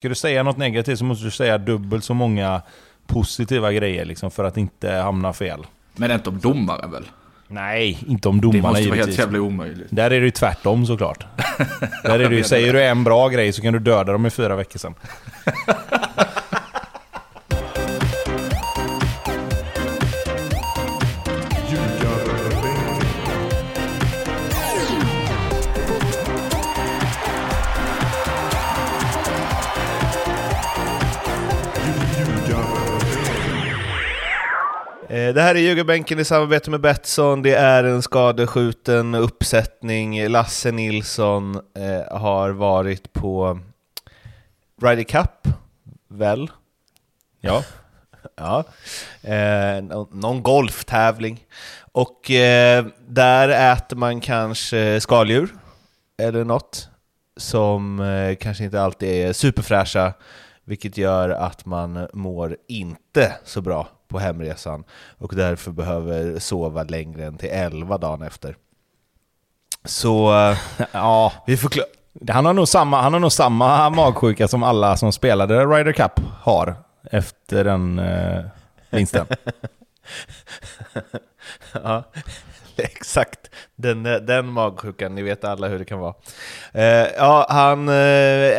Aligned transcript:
Ska 0.00 0.08
du 0.08 0.14
säga 0.14 0.42
något 0.42 0.56
negativt 0.56 0.98
så 0.98 1.04
måste 1.04 1.24
du 1.24 1.30
säga 1.30 1.58
dubbelt 1.58 2.04
så 2.04 2.14
många 2.14 2.62
positiva 3.06 3.72
grejer 3.72 4.04
liksom, 4.04 4.30
för 4.30 4.44
att 4.44 4.56
inte 4.56 4.90
hamna 4.92 5.32
fel. 5.32 5.66
Men 5.96 6.10
inte 6.10 6.28
om 6.30 6.38
domare 6.38 6.86
väl? 6.86 7.04
Nej, 7.48 7.98
inte 8.06 8.28
om 8.28 8.40
domarna 8.40 8.58
Det 8.58 8.62
måste 8.62 8.72
vara 8.72 8.96
helt 8.96 8.96
givetvis. 8.96 9.18
jävla 9.18 9.40
omöjligt. 9.40 9.86
Där 9.90 10.04
är 10.10 10.20
det 10.20 10.24
ju 10.24 10.30
tvärtom 10.30 10.86
såklart. 10.86 11.26
Där 12.02 12.18
är 12.20 12.28
det 12.30 12.36
ju, 12.36 12.44
säger 12.44 12.72
du 12.72 12.84
en 12.84 13.04
bra 13.04 13.28
grej 13.28 13.52
så 13.52 13.62
kan 13.62 13.72
du 13.72 13.78
döda 13.78 14.12
dem 14.12 14.26
i 14.26 14.30
fyra 14.30 14.56
veckor 14.56 14.78
sen. 14.78 14.94
Det 35.08 35.40
här 35.42 35.54
är 35.54 35.58
Ljugarbänken 35.58 36.18
i 36.18 36.24
samarbete 36.24 36.70
med 36.70 36.80
Betsson. 36.80 37.42
Det 37.42 37.54
är 37.54 37.84
en 37.84 38.02
skadeskjuten 38.02 39.14
uppsättning. 39.14 40.28
Lasse 40.28 40.72
Nilsson 40.72 41.54
eh, 41.54 42.18
har 42.18 42.50
varit 42.50 43.12
på 43.12 43.60
Ryder 44.82 45.02
Cup, 45.02 45.48
väl? 46.08 46.50
Ja. 47.40 47.64
Ja. 48.36 48.64
Eh, 49.22 49.82
nå- 49.82 50.08
någon 50.12 50.42
golftävling. 50.42 51.44
Och 51.92 52.30
eh, 52.30 52.86
där 53.08 53.72
äter 53.72 53.96
man 53.96 54.20
kanske 54.20 55.00
skaldjur, 55.00 55.48
eller 56.22 56.44
något, 56.44 56.88
som 57.36 58.00
eh, 58.00 58.36
kanske 58.36 58.64
inte 58.64 58.82
alltid 58.82 59.08
är 59.28 59.32
superfräscha, 59.32 60.12
vilket 60.64 60.96
gör 60.96 61.28
att 61.30 61.66
man 61.66 62.08
mår 62.12 62.56
inte 62.68 63.32
så 63.44 63.60
bra 63.60 63.88
på 64.08 64.18
hemresan 64.18 64.84
och 65.18 65.32
därför 65.36 65.70
behöver 65.70 66.38
sova 66.38 66.82
längre 66.82 67.24
än 67.24 67.38
till 67.38 67.48
11 67.52 67.98
dagen 67.98 68.22
efter. 68.22 68.56
Så 69.84 70.32
ja. 70.92 71.32
vi 71.46 71.56
förklar- 71.56 71.86
Han 72.30 72.46
har, 72.46 72.52
nog 72.52 72.68
samma, 72.68 73.02
han 73.02 73.12
har 73.12 73.20
nog 73.20 73.32
samma 73.32 73.90
magsjuka 73.90 74.48
som 74.48 74.62
alla 74.62 74.96
som 74.96 75.12
spelade 75.12 75.66
Ryder 75.66 75.92
Cup 75.92 76.20
har 76.40 76.74
efter 77.10 77.64
den 77.64 77.98
eh, 77.98 78.44
vinsten. 78.90 79.26
ja, 81.72 82.02
exakt. 82.82 83.38
Den, 83.76 84.02
den 84.02 84.46
magsjukan, 84.46 85.14
ni 85.14 85.22
vet 85.22 85.44
alla 85.44 85.68
hur 85.68 85.78
det 85.78 85.84
kan 85.84 85.98
vara. 85.98 86.14
Eh, 86.72 87.06
ja, 87.16 87.46
han 87.48 87.88
eh, 87.88 87.94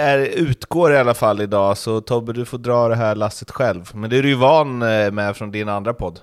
är, 0.06 0.20
utgår 0.20 0.94
i 0.94 0.98
alla 0.98 1.14
fall 1.14 1.42
idag, 1.42 1.78
så 1.78 2.02
Tobbe 2.02 2.34
du 2.34 2.45
får 2.45 2.58
dra 2.58 2.88
det 2.88 2.95
här 2.95 3.16
lasset 3.16 3.52
själv. 3.52 3.89
Men 3.94 4.09
det 4.09 4.17
är 4.17 4.23
du 4.23 4.30
ju 4.30 4.36
van 4.36 4.81
eh, 4.81 5.11
med 5.11 5.38
från 5.38 5.52
din 5.52 5.70
andra 5.70 5.94
podd. 5.94 6.20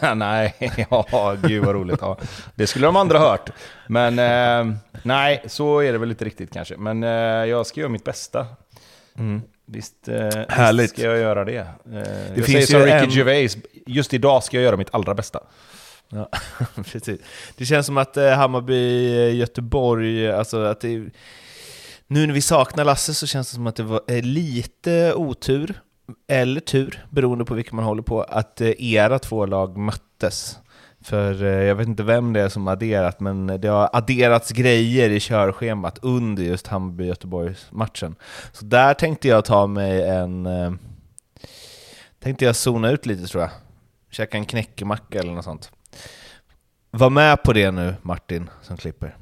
nej, 0.16 0.54
ja, 0.90 1.36
gud 1.42 1.64
vad 1.64 1.74
roligt. 1.74 1.98
Ja. 2.00 2.18
Det 2.54 2.66
skulle 2.66 2.86
de 2.86 2.96
andra 2.96 3.18
hört. 3.18 3.50
Men 3.88 4.18
eh, 4.18 4.76
nej, 5.02 5.42
så 5.46 5.78
är 5.80 5.92
det 5.92 5.98
väl 5.98 6.10
inte 6.10 6.24
riktigt 6.24 6.52
kanske. 6.52 6.76
Men 6.76 7.02
eh, 7.02 7.10
jag 7.50 7.66
ska 7.66 7.80
göra 7.80 7.90
mitt 7.90 8.04
bästa. 8.04 8.46
Visst, 9.66 10.08
eh, 10.08 10.28
Härligt. 10.48 10.84
visst 10.84 10.94
ska 10.94 11.02
jag 11.06 11.18
göra 11.18 11.44
det. 11.44 11.56
Eh, 11.56 11.66
jag 12.34 12.44
finns 12.44 12.46
säger 12.46 12.66
som 12.66 12.80
Ricky 12.80 13.04
en- 13.04 13.10
Gervais, 13.10 13.56
just 13.86 14.14
idag 14.14 14.44
ska 14.44 14.56
jag 14.56 14.64
göra 14.64 14.76
mitt 14.76 14.94
allra 14.94 15.14
bästa. 15.14 15.40
Ja, 16.10 16.28
precis. 16.84 17.20
Det 17.56 17.64
känns 17.64 17.86
som 17.86 17.98
att 17.98 18.16
eh, 18.16 18.30
Hammarby-Göteborg... 18.30 20.24
Eh, 20.26 20.30
eh, 20.30 20.38
alltså 20.38 20.64
att 20.64 20.80
det, 20.80 21.10
nu 22.06 22.26
när 22.26 22.34
vi 22.34 22.40
saknar 22.40 22.84
Lasse 22.84 23.14
så 23.14 23.26
känns 23.26 23.48
det 23.50 23.54
som 23.54 23.66
att 23.66 23.76
det 23.76 23.82
var 23.82 24.22
lite 24.22 25.14
otur, 25.14 25.80
eller 26.28 26.60
tur, 26.60 27.04
beroende 27.10 27.44
på 27.44 27.54
vilken 27.54 27.76
man 27.76 27.84
håller 27.84 28.02
på, 28.02 28.22
att 28.22 28.60
era 28.60 29.18
två 29.18 29.46
lag 29.46 29.78
möttes. 29.78 30.58
För 31.02 31.44
jag 31.44 31.74
vet 31.74 31.88
inte 31.88 32.02
vem 32.02 32.32
det 32.32 32.40
är 32.40 32.48
som 32.48 32.68
adderat, 32.68 33.20
men 33.20 33.46
det 33.46 33.68
har 33.68 33.90
adderats 33.92 34.50
grejer 34.50 35.10
i 35.10 35.20
körschemat 35.20 35.98
under 36.02 36.42
just 36.42 36.66
Hammarby-Göteborgs-matchen. 36.66 38.14
Så 38.52 38.64
där 38.64 38.94
tänkte 38.94 39.28
jag 39.28 39.44
ta 39.44 39.66
mig 39.66 40.08
en... 40.08 40.48
Tänkte 42.22 42.44
jag 42.44 42.56
zona 42.56 42.90
ut 42.90 43.06
lite 43.06 43.26
tror 43.26 43.42
jag. 43.42 43.50
Käka 44.10 44.36
en 44.36 44.44
knäckemacka 44.44 45.18
eller 45.18 45.32
något 45.32 45.44
sånt. 45.44 45.70
Var 46.90 47.10
med 47.10 47.42
på 47.42 47.52
det 47.52 47.70
nu, 47.70 47.94
Martin, 48.02 48.50
som 48.62 48.76
klipper. 48.76 49.16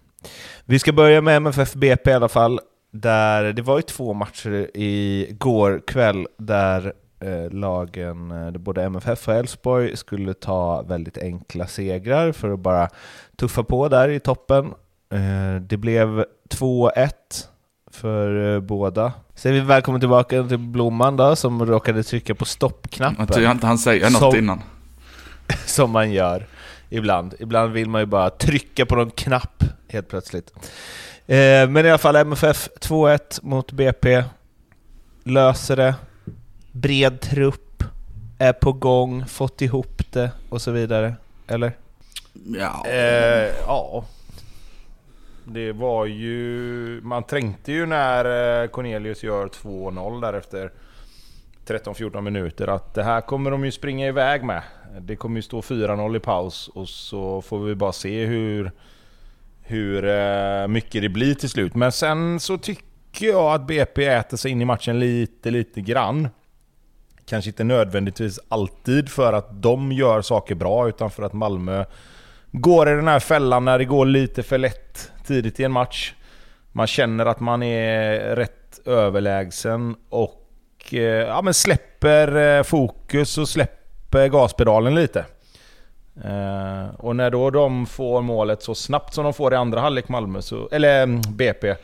Vi 0.65 0.79
ska 0.79 0.93
börja 0.93 1.21
med 1.21 1.37
MFF 1.37 1.75
BP 1.75 2.11
i 2.11 2.15
alla 2.15 2.29
fall. 2.29 2.61
Där 2.91 3.53
det 3.53 3.63
var 3.63 3.77
ju 3.77 3.83
två 3.83 4.15
matcher 4.15 4.71
igår 4.75 5.83
kväll 5.87 6.27
där 6.39 6.93
eh, 7.21 7.51
lagen, 7.51 8.31
eh, 8.31 8.51
både 8.51 8.83
MFF 8.85 9.29
och 9.29 9.35
Elfsborg, 9.35 9.97
skulle 9.97 10.35
ta 10.35 10.83
väldigt 10.83 11.19
enkla 11.19 11.67
segrar 11.67 12.33
för 12.33 12.53
att 12.53 12.59
bara 12.61 12.89
tuffa 13.37 13.63
på 13.63 13.89
där 13.89 14.09
i 14.09 14.21
toppen. 14.21 14.67
Eh, 15.13 15.61
det 15.61 15.77
blev 15.77 16.25
2-1 16.51 17.11
för 17.91 18.55
eh, 18.55 18.61
båda. 18.61 19.13
Säger 19.35 19.55
vi 19.55 19.67
välkommen 19.67 20.01
tillbaka 20.01 20.43
till 20.43 20.59
Blomman 20.59 21.17
då, 21.17 21.37
som 21.37 21.67
råkade 21.67 22.03
trycka 22.03 22.35
på 22.35 22.45
stoppknappen. 22.45 23.17
Jag 23.19 23.33
tror 23.35 23.51
inte 23.51 23.67
han 23.67 23.79
säger 23.79 24.11
något 24.11 24.21
Som- 24.21 24.37
innan. 24.37 24.63
som 25.67 25.91
man 25.91 26.13
gör 26.13 26.47
ibland. 26.89 27.35
Ibland 27.39 27.73
vill 27.73 27.89
man 27.89 28.01
ju 28.01 28.07
bara 28.07 28.31
trycka 28.31 28.87
på 28.87 28.97
någon 28.97 29.11
knapp 29.11 29.65
helt 29.89 30.09
plötsligt. 30.09 30.53
Eh, 31.27 31.69
men 31.69 31.87
i 31.87 31.89
alla 31.89 31.99
fall 31.99 32.17
MFF 32.17 32.69
2-1 32.81 33.39
mot 33.43 33.73
BP. 33.73 34.25
Löser 35.25 35.77
det. 35.77 35.95
Bred 36.73 37.21
trupp. 37.21 37.85
Är 38.39 38.53
på 38.53 38.73
gång. 38.73 39.27
Fått 39.27 39.63
ihop 39.63 40.13
det 40.13 40.31
och 40.49 40.63
så 40.63 40.71
vidare. 40.71 41.15
Eller? 41.47 41.73
Ja. 42.33 42.87
Eh, 42.87 43.53
ja. 43.67 44.05
Det 45.45 45.73
var 45.73 46.07
ju... 46.07 47.01
Man 47.03 47.23
tänkte 47.23 47.73
ju 47.73 47.87
när 47.87 48.63
eh, 48.63 48.69
Cornelius 48.69 49.23
gör 49.23 49.47
2-0 49.47 50.21
där 50.21 50.33
efter 50.33 50.71
13-14 51.69 52.21
minuter 52.21 52.69
att 52.69 52.95
det 52.95 53.03
här 53.03 53.21
kommer 53.21 53.51
de 53.51 53.65
ju 53.65 53.73
springa 53.73 54.07
iväg 54.07 54.45
med. 54.45 54.63
Det 55.01 55.17
kommer 55.17 55.37
ju 55.37 55.43
stå 55.43 55.61
4-0 55.61 56.17
i 56.17 56.21
paus 56.21 56.69
och 56.69 56.89
så 56.89 57.43
får 57.43 57.59
vi 57.59 57.75
bara 57.75 57.93
se 57.93 58.25
hur, 58.25 58.73
hur 59.63 60.05
eh, 60.05 60.69
mycket 60.69 61.03
det 61.03 61.09
blir 61.09 61.35
till 61.35 61.49
slut. 61.49 61.75
Men 61.75 61.93
sen 61.93 62.41
så 62.41 62.59
tycker 62.59 63.27
jag 63.27 63.55
att 63.55 63.67
BP 63.67 64.05
äter 64.07 64.37
sig 64.37 64.51
in 64.51 64.63
i 64.63 64.65
matchen 64.65 64.99
lite, 64.99 65.51
lite 65.51 65.81
grann. 65.81 66.29
Kanske 67.25 67.51
inte 67.51 67.65
nödvändigtvis 67.65 68.41
alltid 68.49 69.09
för 69.09 69.33
att 69.33 69.63
de 69.63 69.93
gör 69.93 70.23
saker 70.23 70.55
bra 70.55 70.89
utan 70.89 71.11
för 71.11 71.23
att 71.23 71.33
Malmö 71.33 71.85
går 72.53 72.89
i 72.89 72.95
den 72.95 73.09
här 73.09 73.21
fällan 73.21 73.65
när 73.65 73.79
det 73.79 73.85
går 73.85 74.07
lite 74.07 74.43
för 74.43 74.59
lätt 74.59 75.13
tidigt 75.27 75.61
i 75.61 75.65
en 75.65 75.73
match. 75.73 76.15
Man 76.73 76.87
känner 76.87 77.27
att 77.27 77.41
man 77.41 77.63
är 77.63 78.37
rätt 78.37 78.81
överlägsen 78.85 79.97
och 80.09 80.38
eh, 80.95 81.03
ja, 81.03 81.43
men 81.43 81.55
släpper 81.55 82.57
eh, 82.59 82.63
fokus 82.63 83.39
och 83.39 83.49
släpper 83.49 84.29
gaspedalen 84.29 84.95
lite. 84.95 85.25
Eh, 86.25 86.95
och 86.99 87.17
när 87.17 87.31
då 87.31 87.51
de 87.51 87.87
får 87.87 88.23
målet 88.23 88.63
så 88.63 88.75
snabbt 88.75 89.15
som 89.15 89.25
de 89.25 89.35
får 89.35 89.53
i 89.53 89.57
andra 89.57 89.81
halvlek 89.81 90.09
Malmö, 90.09 90.43
så, 90.43 90.69
eller 90.73 91.03
mm, 91.03 91.21
BP, 91.29 91.75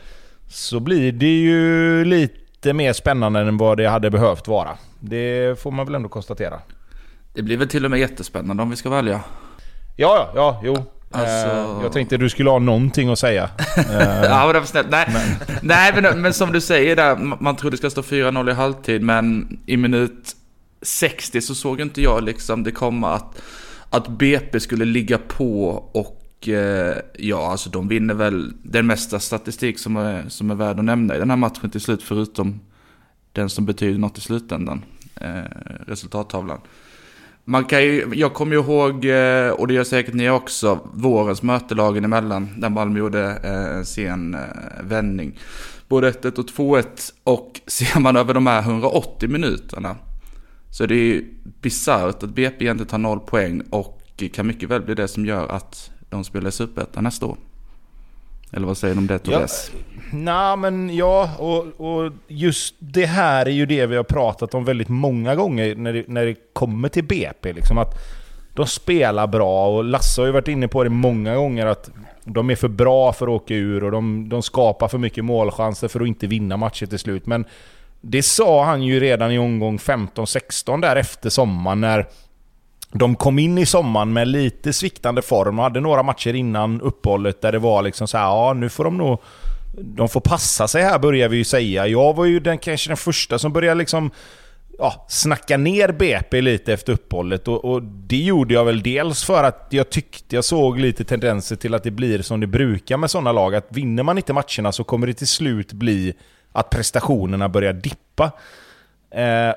så 0.47 0.79
blir 0.79 1.11
det 1.11 1.39
ju 1.39 2.05
lite 2.05 2.73
mer 2.73 2.93
spännande 2.93 3.39
än 3.39 3.57
vad 3.57 3.77
det 3.77 3.85
hade 3.85 4.09
behövt 4.11 4.47
vara. 4.47 4.77
Det 4.99 5.59
får 5.59 5.71
man 5.71 5.85
väl 5.85 5.95
ändå 5.95 6.09
konstatera. 6.09 6.59
Det 7.33 7.41
blir 7.41 7.57
väl 7.57 7.69
till 7.69 7.85
och 7.85 7.91
med 7.91 7.99
jättespännande 7.99 8.63
om 8.63 8.69
vi 8.69 8.75
ska 8.75 8.89
välja. 8.89 9.21
Ja, 9.95 10.17
ja, 10.17 10.31
ja, 10.35 10.61
jo. 10.63 10.85
Alltså- 11.11 11.47
Eh, 11.77 11.79
jag 11.83 11.91
tänkte 11.91 12.17
du 12.17 12.29
skulle 12.29 12.49
ha 12.49 12.59
någonting 12.59 13.09
att 13.09 13.19
säga. 13.19 13.49
Ja, 14.23 14.45
men 14.45 14.53
det 14.53 14.59
var 14.59 14.65
snällt. 14.65 14.89
Nej, 14.89 15.07
Nej 15.61 16.01
men, 16.01 16.21
men 16.21 16.33
som 16.33 16.51
du 16.51 16.61
säger 16.61 16.95
där, 16.95 17.15
ma- 17.15 17.37
man 17.39 17.55
tror 17.55 17.71
det 17.71 17.77
ska 17.77 17.89
stå 17.89 18.01
4-0 18.01 18.49
i 18.49 18.53
halvtid, 18.53 19.01
men 19.01 19.57
i 19.65 19.77
minut 19.77 20.35
60 20.81 21.41
så 21.41 21.55
såg 21.55 21.81
inte 21.81 22.01
jag 22.01 22.23
liksom 22.23 22.63
det 22.63 22.71
komma 22.71 23.13
att, 23.13 23.41
att 23.89 24.07
BP 24.07 24.59
skulle 24.59 24.85
ligga 24.85 25.17
på 25.17 25.67
och 25.93 26.47
eh, 26.49 26.95
ja, 27.19 27.51
alltså 27.51 27.69
de 27.69 27.87
vinner 27.87 28.13
väl 28.13 28.53
den 28.63 28.87
mesta 28.87 29.19
statistik 29.19 29.79
som 29.79 29.97
är, 29.97 30.23
som 30.29 30.51
är 30.51 30.55
värd 30.55 30.79
att 30.79 30.85
nämna 30.85 31.15
i 31.15 31.19
den 31.19 31.29
här 31.29 31.37
matchen 31.37 31.69
till 31.69 31.81
slut, 31.81 32.03
förutom 32.03 32.59
den 33.31 33.49
som 33.49 33.65
betyder 33.65 33.99
något 33.99 34.17
i 34.17 34.21
slutändan, 34.21 34.85
eh, 35.21 35.27
resultattavlan. 35.87 36.59
Man 37.47 37.65
kan 37.65 37.83
ju, 37.83 38.11
jag 38.13 38.33
kommer 38.33 38.55
ju 38.55 38.61
ihåg, 38.61 39.05
eh, 39.05 39.49
och 39.49 39.67
det 39.67 39.73
gör 39.73 39.83
säkert 39.83 40.13
ni 40.13 40.29
också, 40.29 40.79
vårens 40.93 41.41
möte 41.41 41.75
lagen 41.75 42.05
emellan. 42.05 42.49
Där 42.57 42.69
Malmö 42.69 42.99
gjorde 42.99 43.39
eh, 43.43 43.77
en 43.77 43.85
sen 43.85 44.33
eh, 44.33 44.39
vändning. 44.83 45.39
Både 45.87 46.11
1-1 46.11 46.39
och 46.39 46.45
2-1. 46.45 46.85
Och 47.23 47.61
ser 47.67 47.99
man 47.99 48.15
över 48.15 48.33
de 48.33 48.47
här 48.47 48.59
180 48.61 49.29
minuterna. 49.29 49.95
Så 50.69 50.83
är 50.83 50.87
det 50.87 50.95
ju 50.95 51.25
bisarrt 51.61 52.23
att 52.23 52.35
BP 52.35 52.63
egentligen 52.63 52.89
tar 52.89 52.97
noll 52.97 53.19
poäng. 53.19 53.61
Och 53.69 54.01
kan 54.33 54.47
mycket 54.47 54.69
väl 54.69 54.81
bli 54.81 54.95
det 54.95 55.07
som 55.07 55.25
gör 55.25 55.47
att 55.47 55.91
de 56.09 56.23
spelar 56.23 56.49
i 56.49 56.51
Superettan 56.51 57.03
nästa 57.03 57.25
år. 57.25 57.37
Eller 58.55 58.67
vad 58.67 58.77
säger 58.77 58.95
du 58.95 58.99
om 58.99 59.07
det 59.07 59.19
Therese? 59.19 59.71
Ja, 59.73 59.95
Nej, 60.11 60.57
men 60.57 60.95
ja, 60.95 61.29
och, 61.39 61.65
och 61.77 62.11
just 62.27 62.75
det 62.79 63.05
här 63.05 63.45
är 63.45 63.51
ju 63.51 63.65
det 63.65 63.85
vi 63.85 63.95
har 63.95 64.03
pratat 64.03 64.53
om 64.53 64.65
väldigt 64.65 64.89
många 64.89 65.35
gånger 65.35 65.75
när 65.75 65.93
det, 65.93 66.03
när 66.07 66.25
det 66.25 66.35
kommer 66.53 66.89
till 66.89 67.03
BP. 67.03 67.53
Liksom 67.53 67.77
att 67.77 67.93
de 68.53 68.67
spelar 68.67 69.27
bra 69.27 69.67
och 69.67 69.83
Lasse 69.83 70.21
har 70.21 70.25
ju 70.25 70.31
varit 70.31 70.47
inne 70.47 70.67
på 70.67 70.83
det 70.83 70.89
många 70.89 71.35
gånger 71.35 71.65
att 71.65 71.89
de 72.23 72.49
är 72.49 72.55
för 72.55 72.67
bra 72.67 73.13
för 73.13 73.25
att 73.25 73.41
åka 73.41 73.53
ur 73.53 73.83
och 73.83 73.91
de, 73.91 74.29
de 74.29 74.41
skapar 74.41 74.87
för 74.87 74.97
mycket 74.97 75.25
målchanser 75.25 75.87
för 75.87 76.01
att 76.01 76.07
inte 76.07 76.27
vinna 76.27 76.57
matcher 76.57 76.85
till 76.85 76.99
slut. 76.99 77.25
Men 77.25 77.45
det 78.01 78.23
sa 78.23 78.65
han 78.65 78.83
ju 78.83 78.99
redan 78.99 79.31
i 79.31 79.39
omgång 79.39 79.77
15-16 79.77 80.81
där 80.81 80.95
efter 80.95 81.29
sommaren 81.29 81.81
när 81.81 82.07
de 82.91 83.15
kom 83.15 83.39
in 83.39 83.57
i 83.57 83.65
sommaren 83.65 84.13
med 84.13 84.27
lite 84.27 84.73
sviktande 84.73 85.21
form 85.21 85.59
och 85.59 85.63
hade 85.63 85.79
några 85.79 86.03
matcher 86.03 86.33
innan 86.33 86.81
uppehållet 86.81 87.41
där 87.41 87.51
det 87.51 87.59
var 87.59 87.81
liksom 87.81 88.07
så 88.07 88.17
här, 88.17 88.25
ja 88.25 88.53
nu 88.53 88.69
får 88.69 88.83
de 88.83 88.97
nog... 88.97 89.21
De 89.77 90.09
får 90.09 90.21
passa 90.21 90.67
sig 90.67 90.83
här 90.83 90.99
börjar 90.99 91.29
vi 91.29 91.37
ju 91.37 91.43
säga. 91.43 91.87
Jag 91.87 92.15
var 92.15 92.25
ju 92.25 92.39
den, 92.39 92.57
kanske 92.57 92.89
den 92.89 92.97
första 92.97 93.39
som 93.39 93.53
började 93.53 93.77
liksom 93.77 94.11
ja, 94.79 95.05
snacka 95.09 95.57
ner 95.57 95.91
BP 95.91 96.41
lite 96.41 96.73
efter 96.73 96.93
uppehållet. 96.93 97.47
Och, 97.47 97.65
och, 97.65 97.83
det 97.83 98.17
gjorde 98.17 98.53
jag 98.53 98.65
väl 98.65 98.83
dels 98.83 99.23
för 99.23 99.43
att 99.43 99.67
jag 99.69 99.89
tyckte 99.89 100.35
jag 100.35 100.45
såg 100.45 100.79
lite 100.79 101.03
tendenser 101.03 101.55
till 101.55 101.73
att 101.73 101.83
det 101.83 101.91
blir 101.91 102.21
som 102.21 102.39
det 102.39 102.47
brukar 102.47 102.97
med 102.97 103.11
sådana 103.11 103.31
lag. 103.31 103.55
Att 103.55 103.67
vinner 103.69 104.03
man 104.03 104.17
inte 104.17 104.33
matcherna 104.33 104.71
så 104.71 104.83
kommer 104.83 105.07
det 105.07 105.13
till 105.13 105.27
slut 105.27 105.73
bli 105.73 106.13
att 106.51 106.69
prestationerna 106.69 107.49
börjar 107.49 107.73
dippa. 107.73 108.31
Eh, 109.11 109.53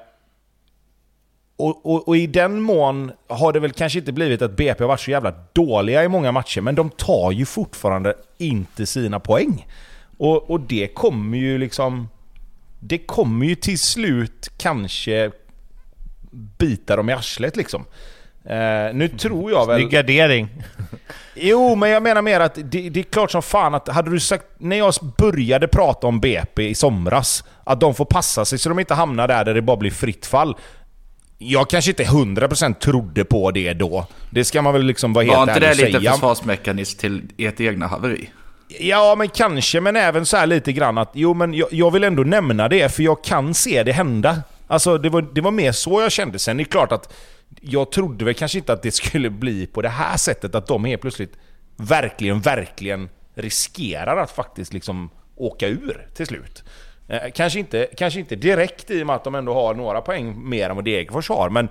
och, 1.58 1.86
och, 1.86 2.08
och, 2.08 2.16
i 2.16 2.26
den 2.26 2.60
mån 2.60 3.12
har 3.28 3.52
det 3.52 3.60
väl 3.60 3.72
kanske 3.72 3.98
inte 3.98 4.12
blivit 4.12 4.42
att 4.42 4.56
BP 4.56 4.84
har 4.84 4.88
varit 4.88 5.00
så 5.00 5.10
jävla 5.10 5.34
dåliga 5.52 6.04
i 6.04 6.08
många 6.08 6.32
matcher, 6.32 6.60
men 6.60 6.74
de 6.74 6.90
tar 6.90 7.32
ju 7.32 7.46
fortfarande 7.46 8.14
inte 8.38 8.86
sina 8.86 9.20
poäng. 9.20 9.66
Och, 10.18 10.50
och 10.50 10.60
det 10.60 10.86
kommer 10.94 11.38
ju 11.38 11.58
liksom... 11.58 12.08
Det 12.80 12.98
kommer 12.98 13.46
ju 13.46 13.54
till 13.54 13.78
slut 13.78 14.50
kanske 14.56 15.30
bita 16.58 16.96
dem 16.96 17.10
i 17.10 17.12
arslet 17.12 17.56
liksom. 17.56 17.84
Uh, 18.50 18.94
nu 18.94 19.08
tror 19.08 19.50
jag 19.50 19.66
väl... 19.66 19.76
Snygg 19.76 19.90
gardering. 19.90 20.48
jo, 21.34 21.74
men 21.74 21.90
jag 21.90 22.02
menar 22.02 22.22
mer 22.22 22.40
att 22.40 22.54
det, 22.54 22.90
det, 22.90 23.00
är 23.00 23.04
klart 23.04 23.30
som 23.30 23.42
fan 23.42 23.74
att 23.74 23.88
hade 23.88 24.10
du 24.10 24.20
sagt... 24.20 24.44
När 24.58 24.76
jag 24.76 24.94
började 25.18 25.68
prata 25.68 26.06
om 26.06 26.20
BP 26.20 26.68
i 26.68 26.74
somras, 26.74 27.44
att 27.64 27.80
de 27.80 27.94
får 27.94 28.04
passa 28.04 28.44
sig 28.44 28.58
så 28.58 28.68
de 28.68 28.78
inte 28.78 28.94
hamnar 28.94 29.28
där 29.28 29.44
där 29.44 29.54
det 29.54 29.62
bara 29.62 29.76
blir 29.76 29.90
fritt 29.90 30.26
fall. 30.26 30.56
Jag 31.38 31.70
kanske 31.70 31.90
inte 31.90 32.04
100% 32.04 32.74
trodde 32.74 33.24
på 33.24 33.50
det 33.50 33.74
då. 33.74 34.06
Det 34.30 34.44
ska 34.44 34.62
man 34.62 34.72
väl 34.72 34.82
liksom 34.82 35.12
vara 35.12 35.24
helt 35.24 35.36
ärlig 35.36 35.50
och 35.50 35.56
säga. 35.56 35.66
Var 35.68 35.86
inte 35.86 35.98
det 35.98 35.98
lite 35.98 36.12
försvarsmekanism 36.12 36.98
till 36.98 37.22
ert 37.36 37.60
egna 37.60 37.86
haveri? 37.86 38.30
Ja, 38.68 39.14
men 39.18 39.28
kanske, 39.28 39.80
men 39.80 39.96
även 39.96 40.26
så 40.26 40.46
lite 40.46 40.72
grann 40.72 40.98
att 40.98 41.10
jo, 41.14 41.34
men 41.34 41.54
jag, 41.54 41.68
jag, 41.72 41.90
vill 41.90 42.04
ändå 42.04 42.22
nämna 42.22 42.68
det, 42.68 42.94
för 42.94 43.02
jag 43.02 43.24
kan 43.24 43.54
se 43.54 43.82
det 43.82 43.92
hända. 43.92 44.42
Alltså, 44.66 44.98
det 44.98 45.08
var, 45.08 45.22
det 45.32 45.40
var 45.40 45.50
mer 45.50 45.72
så 45.72 46.02
jag 46.02 46.12
kände. 46.12 46.38
Sen 46.38 46.60
är 46.60 46.64
det 46.64 46.70
klart 46.70 46.92
att 46.92 47.14
jag 47.60 47.92
trodde 47.92 48.24
väl 48.24 48.34
kanske 48.34 48.58
inte 48.58 48.72
att 48.72 48.82
det 48.82 48.90
skulle 48.90 49.30
bli 49.30 49.66
på 49.66 49.82
det 49.82 49.88
här 49.88 50.16
sättet, 50.16 50.54
att 50.54 50.66
de 50.66 50.84
helt 50.84 51.02
plötsligt 51.02 51.32
verkligen, 51.76 52.40
verkligen 52.40 53.08
riskerar 53.34 54.16
att 54.16 54.30
faktiskt 54.30 54.72
liksom 54.72 55.10
åka 55.36 55.68
ur 55.68 56.08
till 56.14 56.26
slut. 56.26 56.64
Eh, 57.08 57.30
kanske, 57.34 57.58
inte, 57.58 57.88
kanske 57.96 58.20
inte 58.20 58.36
direkt 58.36 58.90
i 58.90 59.02
och 59.02 59.06
med 59.06 59.16
att 59.16 59.24
de 59.24 59.34
ändå 59.34 59.54
har 59.54 59.74
några 59.74 60.00
poäng 60.00 60.48
mer 60.48 60.70
än 60.70 60.76
vad 60.76 60.84
Degerfors 60.84 61.28
har, 61.28 61.50
men 61.50 61.68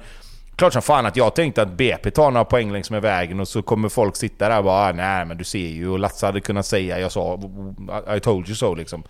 klart 0.56 0.74
som 0.74 0.82
fan 0.82 1.06
att 1.06 1.16
jag 1.16 1.36
tänkte 1.36 1.62
att 1.62 1.72
BP 1.72 2.12
tar 2.12 2.32
några 2.32 2.46
poäng 2.46 2.72
längs 2.72 2.92
med 2.92 3.02
vägen 3.02 3.40
och 3.40 3.48
så 3.48 3.62
kommer 3.62 3.90
folk 3.90 4.16
sitta 4.16 4.50
där 4.50 4.58
och 4.58 4.64
bara 4.64 4.90
ah, 4.90 4.92
nej 4.92 5.26
men 5.26 5.38
du 5.38 5.44
ser 5.44 5.68
ju 5.68 5.90
och 5.90 6.00
Lasse 6.00 6.26
hade 6.26 6.42
kunnat 6.42 6.66
säga 6.66 7.00
jag 7.00 7.12
sa 7.12 7.40
I 8.18 8.20
told 8.20 8.48
you 8.48 8.56
so 8.56 8.76
liksom. 8.76 9.04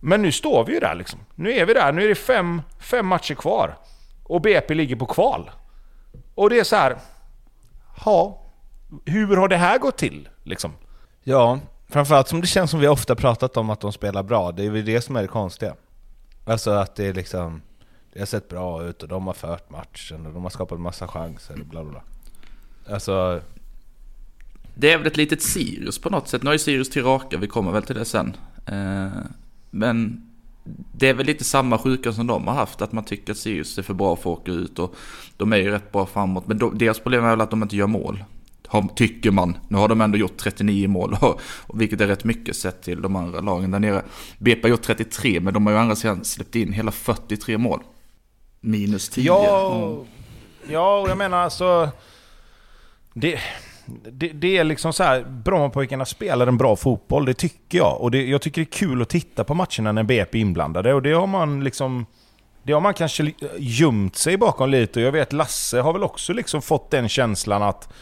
Men 0.00 0.22
nu 0.22 0.32
står 0.32 0.64
vi 0.64 0.72
ju 0.72 0.80
där 0.80 0.94
liksom. 0.94 1.20
Nu 1.34 1.52
är 1.52 1.66
vi 1.66 1.74
där, 1.74 1.92
nu 1.92 2.04
är 2.04 2.08
det 2.08 2.14
fem, 2.14 2.62
fem 2.80 3.06
matcher 3.06 3.34
kvar. 3.34 3.78
Och 4.24 4.40
BP 4.40 4.74
ligger 4.74 4.96
på 4.96 5.06
kval. 5.06 5.50
Och 6.34 6.50
det 6.50 6.58
är 6.58 6.64
så 6.64 6.76
här. 6.76 6.96
Ja, 8.04 8.42
hur 9.04 9.36
har 9.36 9.48
det 9.48 9.56
här 9.56 9.78
gått 9.78 9.98
till 9.98 10.28
liksom? 10.44 10.72
Ja, 11.24 11.58
framförallt 11.88 12.28
som 12.28 12.40
det 12.40 12.46
känns 12.46 12.70
som 12.70 12.80
vi 12.80 12.88
ofta 12.88 13.14
pratat 13.14 13.56
om 13.56 13.70
att 13.70 13.80
de 13.80 13.92
spelar 13.92 14.22
bra. 14.22 14.52
Det 14.52 14.66
är 14.66 14.70
väl 14.70 14.84
det 14.84 15.00
som 15.00 15.16
är 15.16 15.22
det 15.22 15.28
konstiga. 15.28 15.74
Alltså 16.44 16.70
att 16.70 16.94
det 16.94 17.06
är 17.06 17.14
liksom 17.14 17.62
det 18.12 18.18
har 18.18 18.26
sett 18.26 18.48
bra 18.48 18.84
ut 18.84 19.02
och 19.02 19.08
de 19.08 19.26
har 19.26 19.34
fört 19.34 19.70
matchen 19.70 20.26
och 20.26 20.32
de 20.32 20.42
har 20.42 20.50
skapat 20.50 20.80
massa 20.80 21.08
chanser 21.08 21.60
och 21.60 21.66
bla 21.66 21.84
bla 21.84 21.92
bla. 21.92 22.02
Alltså... 22.94 23.40
Det 24.74 24.92
är 24.92 24.98
väl 24.98 25.06
ett 25.06 25.16
litet 25.16 25.42
Sirius 25.42 25.98
på 25.98 26.10
något 26.10 26.28
sätt. 26.28 26.42
Nu 26.42 26.48
har 26.48 26.52
ju 26.52 26.58
Sirius 26.58 26.90
till 26.90 27.04
raka, 27.04 27.36
vi 27.36 27.46
kommer 27.46 27.72
väl 27.72 27.82
till 27.82 27.94
det 27.94 28.04
sen. 28.04 28.36
Eh, 28.66 29.08
men 29.70 30.28
det 30.92 31.08
är 31.08 31.14
väl 31.14 31.26
lite 31.26 31.44
samma 31.44 31.78
sjuka 31.78 32.12
som 32.12 32.26
de 32.26 32.46
har 32.46 32.54
haft, 32.54 32.82
att 32.82 32.92
man 32.92 33.04
tycker 33.04 33.32
att 33.32 33.38
Sirius 33.38 33.78
är 33.78 33.82
för 33.82 33.94
bra 33.94 34.16
för 34.16 34.32
att 34.32 34.38
åka 34.38 34.52
ut 34.52 34.78
och 34.78 34.94
de 35.36 35.52
är 35.52 35.56
ju 35.56 35.70
rätt 35.70 35.92
bra 35.92 36.06
framåt. 36.06 36.46
Men 36.46 36.78
deras 36.78 36.98
problem 36.98 37.24
är 37.24 37.30
väl 37.30 37.40
att 37.40 37.50
de 37.50 37.62
inte 37.62 37.76
gör 37.76 37.86
mål. 37.86 38.24
Tycker 38.94 39.30
man. 39.30 39.58
Nu 39.68 39.78
har 39.78 39.88
de 39.88 40.00
ändå 40.00 40.18
gjort 40.18 40.36
39 40.36 40.88
mål, 40.88 41.16
och, 41.20 41.40
vilket 41.74 42.00
är 42.00 42.06
rätt 42.06 42.24
mycket 42.24 42.56
sett 42.56 42.82
till 42.82 43.02
de 43.02 43.16
andra 43.16 43.40
lagen 43.40 43.70
där 43.70 43.78
nere. 43.78 44.02
BP 44.38 44.62
har 44.62 44.68
gjort 44.68 44.82
33, 44.82 45.40
men 45.40 45.54
de 45.54 45.66
har 45.66 45.72
ju 45.72 45.78
andra 45.78 45.96
sidan 45.96 46.24
släppt 46.24 46.54
in 46.54 46.72
hela 46.72 46.90
43 46.90 47.58
mål 47.58 47.80
minus 48.60 49.08
10. 49.08 49.26
Ja, 49.26 49.76
mm. 49.76 50.06
ja 50.68 51.00
och 51.00 51.08
jag 51.08 51.18
menar 51.18 51.38
alltså... 51.38 51.90
Det, 53.14 53.38
det, 54.12 54.28
det, 54.28 54.56
är 54.56 54.64
liksom 54.64 54.92
så 54.92 55.02
här, 55.02 55.24
Brommapojkarna 55.24 56.04
spelar 56.04 56.46
en 56.46 56.56
bra 56.56 56.76
fotboll, 56.76 57.24
det 57.24 57.34
tycker 57.34 57.78
jag. 57.78 58.00
Och 58.00 58.10
det, 58.10 58.26
jag 58.26 58.42
tycker 58.42 58.60
det 58.60 58.68
är 58.68 58.78
kul 58.78 59.02
att 59.02 59.08
titta 59.08 59.44
på 59.44 59.54
matcherna 59.54 59.92
när 59.92 60.02
BP 60.02 60.38
är 60.38 60.42
inblandade. 60.42 60.94
Och 60.94 61.02
det 61.02 61.12
har 61.12 61.26
man 61.26 61.64
liksom... 61.64 62.06
Det 62.62 62.72
har 62.72 62.80
man 62.80 62.94
kanske 62.94 63.32
gömt 63.58 64.16
sig 64.16 64.36
bakom 64.36 64.70
lite. 64.70 65.00
Och 65.00 65.06
jag 65.06 65.12
vet 65.12 65.32
Lasse 65.32 65.80
har 65.80 65.92
väl 65.92 66.02
också 66.02 66.32
liksom 66.32 66.62
fått 66.62 66.90
den 66.90 67.08
känslan 67.08 67.62
att 67.62 67.92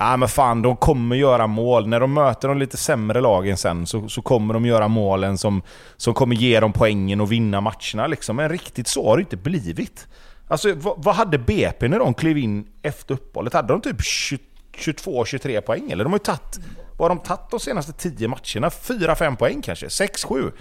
Nej 0.00 0.16
men 0.16 0.28
fan, 0.28 0.62
de 0.62 0.76
kommer 0.76 1.16
göra 1.16 1.46
mål. 1.46 1.86
När 1.88 2.00
de 2.00 2.14
möter 2.14 2.48
de 2.48 2.58
lite 2.58 2.76
sämre 2.76 3.20
lagen 3.20 3.56
sen 3.56 3.86
så, 3.86 4.08
så 4.08 4.22
kommer 4.22 4.54
de 4.54 4.66
göra 4.66 4.88
målen 4.88 5.38
som, 5.38 5.62
som 5.96 6.14
kommer 6.14 6.36
ge 6.36 6.60
dem 6.60 6.72
poängen 6.72 7.20
och 7.20 7.32
vinna 7.32 7.60
matcherna. 7.60 8.06
Liksom. 8.06 8.36
Men 8.36 8.48
riktigt 8.48 8.88
så 8.88 9.08
har 9.08 9.16
det 9.16 9.20
inte 9.20 9.36
blivit. 9.36 10.06
Alltså 10.48 10.74
vad, 10.74 11.04
vad 11.04 11.14
hade 11.14 11.38
BP 11.38 11.88
när 11.88 11.98
de 11.98 12.14
klev 12.14 12.38
in 12.38 12.66
efter 12.82 13.14
uppehållet? 13.14 13.52
Hade 13.52 13.72
de 13.72 13.80
typ 13.80 14.00
22-23 14.00 15.60
poäng? 15.60 15.90
Eller 15.90 16.04
de 16.04 16.12
har 16.12 16.18
ju 16.18 16.24
tagit... 16.24 16.60
Vad 16.96 17.10
har 17.10 17.16
de 17.16 17.24
tagit 17.24 17.50
de 17.50 17.60
senaste 17.60 17.92
10 17.92 18.28
matcherna? 18.28 18.68
4-5 18.68 19.36
poäng 19.36 19.62
kanske? 19.62 19.86
6-7? 19.86 20.52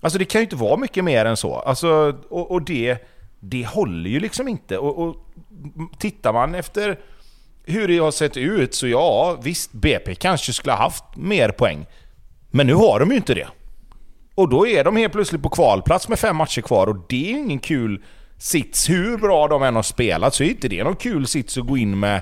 Alltså 0.00 0.18
det 0.18 0.24
kan 0.24 0.40
ju 0.40 0.44
inte 0.44 0.56
vara 0.56 0.76
mycket 0.76 1.04
mer 1.04 1.24
än 1.24 1.36
så. 1.36 1.54
Alltså, 1.54 2.18
och, 2.28 2.50
och 2.50 2.62
det, 2.62 2.98
det 3.40 3.66
håller 3.66 4.10
ju 4.10 4.20
liksom 4.20 4.48
inte. 4.48 4.78
Och, 4.78 4.98
och 4.98 5.16
tittar 5.98 6.32
man 6.32 6.54
efter 6.54 6.98
hur 7.66 7.88
det 7.88 7.98
har 7.98 8.10
sett 8.10 8.36
ut 8.36 8.74
så 8.74 8.86
ja, 8.86 9.38
visst 9.42 9.72
BP 9.72 10.14
kanske 10.14 10.52
skulle 10.52 10.72
ha 10.72 10.78
haft 10.78 11.04
mer 11.16 11.48
poäng. 11.48 11.86
Men 12.50 12.66
nu 12.66 12.74
har 12.74 13.00
de 13.00 13.10
ju 13.10 13.16
inte 13.16 13.34
det. 13.34 13.48
Och 14.34 14.48
då 14.48 14.66
är 14.66 14.84
de 14.84 14.96
helt 14.96 15.12
plötsligt 15.12 15.42
på 15.42 15.48
kvalplats 15.48 16.08
med 16.08 16.18
fem 16.18 16.36
matcher 16.36 16.60
kvar 16.60 16.86
och 16.86 16.96
det 17.08 17.30
är 17.30 17.32
ju 17.32 17.38
ingen 17.38 17.58
kul 17.58 18.02
sits. 18.38 18.90
Hur 18.90 19.18
bra 19.18 19.48
de 19.48 19.62
än 19.62 19.76
har 19.76 19.82
spelat 19.82 20.34
så 20.34 20.44
är 20.44 20.48
inte 20.48 20.68
det 20.68 20.84
någon 20.84 20.96
kul 20.96 21.26
sits 21.26 21.58
att 21.58 21.66
gå 21.66 21.76
in 21.76 21.98
med 21.98 22.20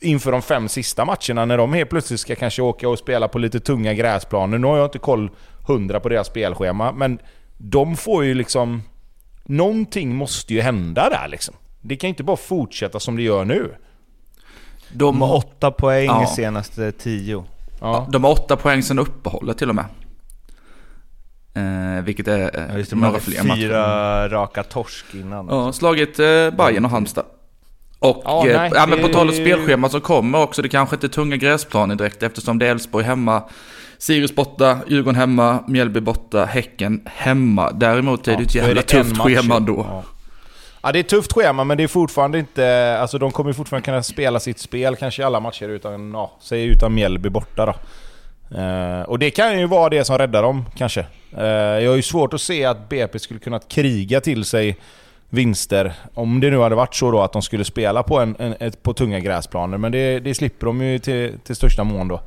inför 0.00 0.32
de 0.32 0.42
fem 0.42 0.68
sista 0.68 1.04
matcherna 1.04 1.44
när 1.44 1.58
de 1.58 1.72
helt 1.72 1.90
plötsligt 1.90 2.20
ska 2.20 2.34
kanske 2.34 2.62
åka 2.62 2.88
och 2.88 2.98
spela 2.98 3.28
på 3.28 3.38
lite 3.38 3.60
tunga 3.60 3.94
gräsplaner. 3.94 4.58
Nu 4.58 4.66
har 4.66 4.76
jag 4.76 4.86
inte 4.86 4.98
koll 4.98 5.30
hundra 5.66 6.00
på 6.00 6.08
deras 6.08 6.26
spelschema, 6.26 6.92
men 6.92 7.18
de 7.58 7.96
får 7.96 8.24
ju 8.24 8.34
liksom... 8.34 8.82
Någonting 9.48 10.14
måste 10.14 10.54
ju 10.54 10.60
hända 10.60 11.10
där 11.10 11.28
liksom. 11.28 11.54
Det 11.80 11.96
kan 11.96 12.08
inte 12.08 12.24
bara 12.24 12.36
fortsätta 12.36 13.00
som 13.00 13.16
det 13.16 13.22
gör 13.22 13.44
nu. 13.44 13.74
De 14.92 15.20
har 15.22 15.34
åtta 15.34 15.70
poäng 15.70 16.06
ja. 16.06 16.26
senaste 16.26 16.92
tio. 16.92 17.44
Ja. 17.80 18.06
De 18.12 18.24
har 18.24 18.30
åtta 18.30 18.56
poäng 18.56 18.82
sen 18.82 18.98
uppehållet 18.98 19.58
till 19.58 19.68
och 19.68 19.74
med. 19.74 19.84
Eh, 21.54 22.04
vilket 22.04 22.28
är 22.28 22.38
eh, 22.38 22.78
ja, 22.78 22.84
det, 22.90 22.96
några 22.96 23.20
fler 23.20 23.34
Fyra 23.34 23.46
matcher. 23.48 24.28
raka 24.28 24.62
torsk 24.62 25.04
innan. 25.14 25.48
Ja, 25.50 25.72
slagit 25.72 26.18
eh, 26.18 26.26
Bayern 26.50 26.84
och 26.84 26.90
Halmstad. 26.90 27.24
Och 27.98 28.22
ja, 28.24 28.48
eh, 28.48 28.56
nej, 28.56 28.70
ja, 28.74 28.86
men 28.86 29.02
på 29.02 29.08
tal 29.08 29.28
om 29.28 29.34
spelschema 29.34 29.88
så 29.88 30.00
kommer 30.00 30.42
också, 30.42 30.62
det 30.62 30.68
kanske 30.68 30.96
inte 30.96 31.08
tunga 31.08 31.36
gräsplaner 31.36 31.94
direkt 31.94 32.22
eftersom 32.22 32.58
det 32.58 32.66
är 32.66 32.70
Elfsborg 32.70 33.04
hemma, 33.04 33.42
Sirius 33.98 34.34
borta, 34.34 34.78
Djurgården 34.86 35.20
hemma, 35.20 35.58
Mjällby 35.66 36.00
borta, 36.00 36.44
Häcken 36.44 37.02
hemma. 37.04 37.70
Däremot 37.70 38.28
är 38.28 38.32
det 38.32 38.38
ja, 38.38 38.42
ett 38.42 38.54
jävla 38.54 38.82
tufft 38.82 39.18
schema 39.18 39.60
då. 39.60 40.04
Ja. 40.82 40.92
Det 40.92 40.98
är 40.98 41.00
ett 41.00 41.08
tufft 41.08 41.32
schema, 41.32 41.64
men 41.64 41.76
det 41.76 41.82
är 41.82 41.88
fortfarande 41.88 42.38
inte... 42.38 42.96
Alltså 43.00 43.18
de 43.18 43.30
kommer 43.30 43.52
fortfarande 43.52 43.84
kunna 43.84 44.02
spela 44.02 44.40
sitt 44.40 44.58
spel 44.58 44.96
kanske 44.96 45.22
i 45.22 45.24
alla 45.24 45.40
matcher 45.40 45.68
utan, 45.68 46.12
ja, 46.12 46.32
säg 46.40 46.66
utan 46.66 46.94
Mjällby 46.94 47.28
borta 47.28 47.66
då. 47.66 47.74
Uh, 48.58 49.02
och 49.02 49.18
det 49.18 49.30
kan 49.30 49.60
ju 49.60 49.66
vara 49.66 49.88
det 49.88 50.04
som 50.04 50.18
räddar 50.18 50.42
dem, 50.42 50.64
kanske. 50.76 51.06
Uh, 51.38 51.44
jag 51.46 51.90
har 51.90 51.96
ju 51.96 52.02
svårt 52.02 52.34
att 52.34 52.40
se 52.40 52.64
att 52.64 52.88
BP 52.88 53.18
skulle 53.18 53.40
kunna 53.40 53.58
kriga 53.58 54.20
till 54.20 54.44
sig 54.44 54.78
vinster. 55.28 55.92
Om 56.14 56.40
det 56.40 56.50
nu 56.50 56.58
hade 56.58 56.74
varit 56.74 56.94
så 56.94 57.10
då 57.10 57.20
att 57.20 57.32
de 57.32 57.42
skulle 57.42 57.64
spela 57.64 58.02
på, 58.02 58.18
en, 58.18 58.36
en 58.38 58.54
ett, 58.60 58.82
på 58.82 58.94
tunga 58.94 59.20
gräsplaner. 59.20 59.78
Men 59.78 59.92
det, 59.92 60.20
det 60.20 60.34
slipper 60.34 60.66
de 60.66 60.82
ju 60.82 60.98
till, 60.98 61.38
till 61.44 61.56
största 61.56 61.84
mån 61.84 62.08
då. 62.08 62.20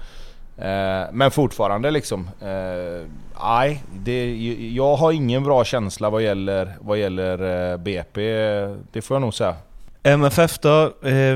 Eh, 0.62 1.08
men 1.12 1.32
fortfarande 1.32 1.92
liksom. 1.92 2.30
Eh, 2.42 3.08
Nej, 3.42 3.84
det, 3.94 4.36
jag 4.76 4.96
har 4.96 5.12
ingen 5.12 5.44
bra 5.44 5.64
känsla 5.64 6.10
vad 6.10 6.22
gäller, 6.24 6.78
vad 6.82 6.98
gäller 6.98 7.72
eh, 7.72 7.78
BP. 7.78 8.22
Det 8.92 9.02
får 9.02 9.16
jag 9.16 9.22
nog 9.22 9.34
säga. 9.34 9.56
MFF 10.04 10.60
då, 10.60 10.94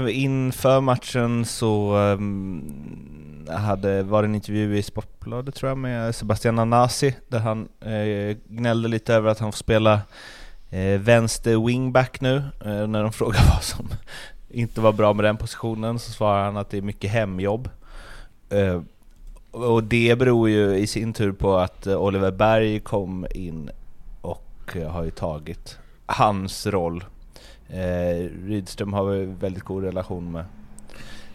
inför 0.09 0.81
matchen 0.81 1.45
så 1.45 1.95
ehm, 1.95 3.45
hade, 3.49 4.03
var 4.03 4.21
det 4.21 4.27
en 4.27 4.35
intervju 4.35 4.77
i 4.77 4.83
Sportbladet 4.83 5.55
tror 5.55 5.69
jag 5.69 5.77
med 5.77 6.15
Sebastian 6.15 6.59
Anasi 6.59 7.15
där 7.27 7.39
han 7.39 7.67
gnällde 8.47 8.87
lite 8.87 9.13
över 9.13 9.29
att 9.29 9.39
han 9.39 9.51
får 9.51 9.57
spela 9.57 10.01
vänster 10.99 11.65
wingback 11.67 12.21
nu. 12.21 12.43
När 12.65 13.03
de 13.03 13.11
frågar 13.13 13.41
vad 13.53 13.63
som 13.63 13.89
inte 14.49 14.81
var 14.81 14.91
bra 14.91 15.13
med 15.13 15.25
den 15.25 15.37
positionen 15.37 15.99
så 15.99 16.11
svarar 16.11 16.45
han 16.45 16.57
att 16.57 16.69
det 16.69 16.77
är 16.77 16.81
mycket 16.81 17.11
hemjobb. 17.11 17.69
Och 19.53 19.83
det 19.83 20.15
beror 20.19 20.49
ju 20.49 20.75
i 20.75 20.87
sin 20.87 21.13
tur 21.13 21.31
på 21.31 21.55
att 21.55 21.87
eh, 21.87 21.97
Oliver 21.97 22.31
Berg 22.31 22.79
kom 22.79 23.27
in 23.31 23.69
och 24.21 24.75
eh, 24.75 24.89
har 24.89 25.03
ju 25.03 25.11
tagit 25.11 25.77
hans 26.05 26.67
roll 26.67 27.03
Eh, 27.73 28.29
Rydström 28.45 28.93
har 28.93 29.39
väldigt 29.39 29.63
god 29.63 29.83
relation 29.83 30.31
med 30.31 30.45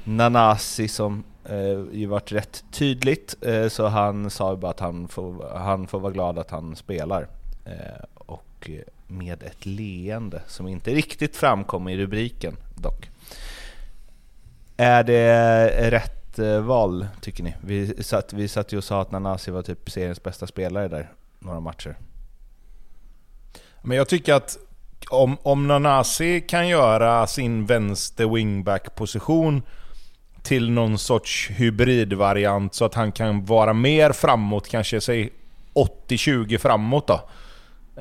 Nanasi 0.05 0.89
som 0.89 1.25
eh, 1.45 1.85
ju 1.93 2.07
varit 2.07 2.33
rätt 2.33 2.65
tydligt, 2.73 3.37
eh, 3.41 3.69
så 3.69 3.87
han 3.87 4.31
sa 4.31 4.51
ju 4.51 4.57
bara 4.57 4.71
att 4.71 4.81
han 4.81 5.09
får, 5.09 5.59
han 5.59 5.87
får 5.87 6.01
vara 6.01 6.13
glad 6.13 6.39
att 6.39 6.51
han 6.51 6.77
spelar. 6.77 7.29
Eh, 7.65 8.05
och 8.15 8.71
eh, 8.71 8.81
med 9.07 9.43
ett 9.43 9.67
leende 9.67 10.43
som 10.47 10.69
inte 10.69 10.95
riktigt 10.95 11.37
framkom 11.37 11.89
i 11.89 11.97
rubriken 11.97 12.57
dock. 12.75 13.11
Är 14.77 15.05
det 15.05 15.91
rätt 15.91 16.18
val 16.39 17.07
tycker 17.21 17.43
ni? 17.43 17.55
Vi 17.61 18.03
satt, 18.03 18.33
vi 18.33 18.49
satt 18.49 18.73
ju 18.73 18.77
och 18.77 18.85
sa 18.85 19.03
att 19.03 19.11
Nanasi 19.11 19.51
var 19.51 19.63
typ 19.63 19.91
seriens 19.91 20.23
bästa 20.23 20.47
spelare 20.47 20.89
där 20.89 21.13
några 21.39 21.61
matcher. 21.61 21.97
Men 23.83 23.97
jag 23.97 24.09
tycker 24.09 24.35
att 24.35 24.59
om, 25.11 25.37
om 25.43 25.67
Nanasi 25.67 26.41
kan 26.41 26.69
göra 26.69 27.27
sin 27.27 27.67
vänster 27.67 28.27
wingback-position 28.27 29.63
till 30.43 30.71
någon 30.71 30.99
sorts 30.99 31.51
hybridvariant 31.51 32.75
så 32.75 32.85
att 32.85 32.95
han 32.95 33.13
kan 33.13 33.45
vara 33.45 33.73
mer 33.73 34.13
framåt, 34.13 34.69
kanske 34.69 35.01
säg 35.01 35.31
80-20 35.75 36.59
framåt 36.59 37.07
då. 37.07 37.21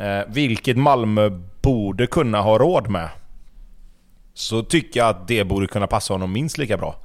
Eh, 0.02 0.22
vilket 0.28 0.78
Malmö 0.78 1.30
borde 1.62 2.08
kunna 2.08 2.42
ha 2.42 2.58
råd 2.58 2.90
med. 2.90 3.10
Så 4.34 4.64
tycker 4.64 5.00
jag 5.00 5.10
att 5.10 5.28
det 5.28 5.44
borde 5.44 5.68
kunna 5.68 5.88
passa 5.88 6.14
honom 6.14 6.32
minst 6.32 6.58
lika 6.58 6.78
bra. 6.78 6.96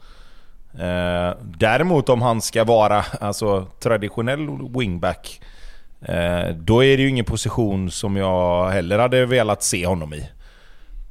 Eh, 0.79 1.37
däremot 1.43 2.09
om 2.09 2.23
han 2.23 2.41
ska 2.41 2.65
vara 2.65 3.05
alltså, 3.21 3.67
traditionell 3.81 4.49
wingback 4.79 5.41
Eh, 6.05 6.49
då 6.55 6.85
är 6.85 6.97
det 6.97 7.03
ju 7.03 7.09
ingen 7.09 7.25
position 7.25 7.91
som 7.91 8.17
jag 8.17 8.71
heller 8.71 8.99
hade 8.99 9.27
velat 9.27 9.63
se 9.63 9.87
honom 9.87 10.15
i. 10.15 10.31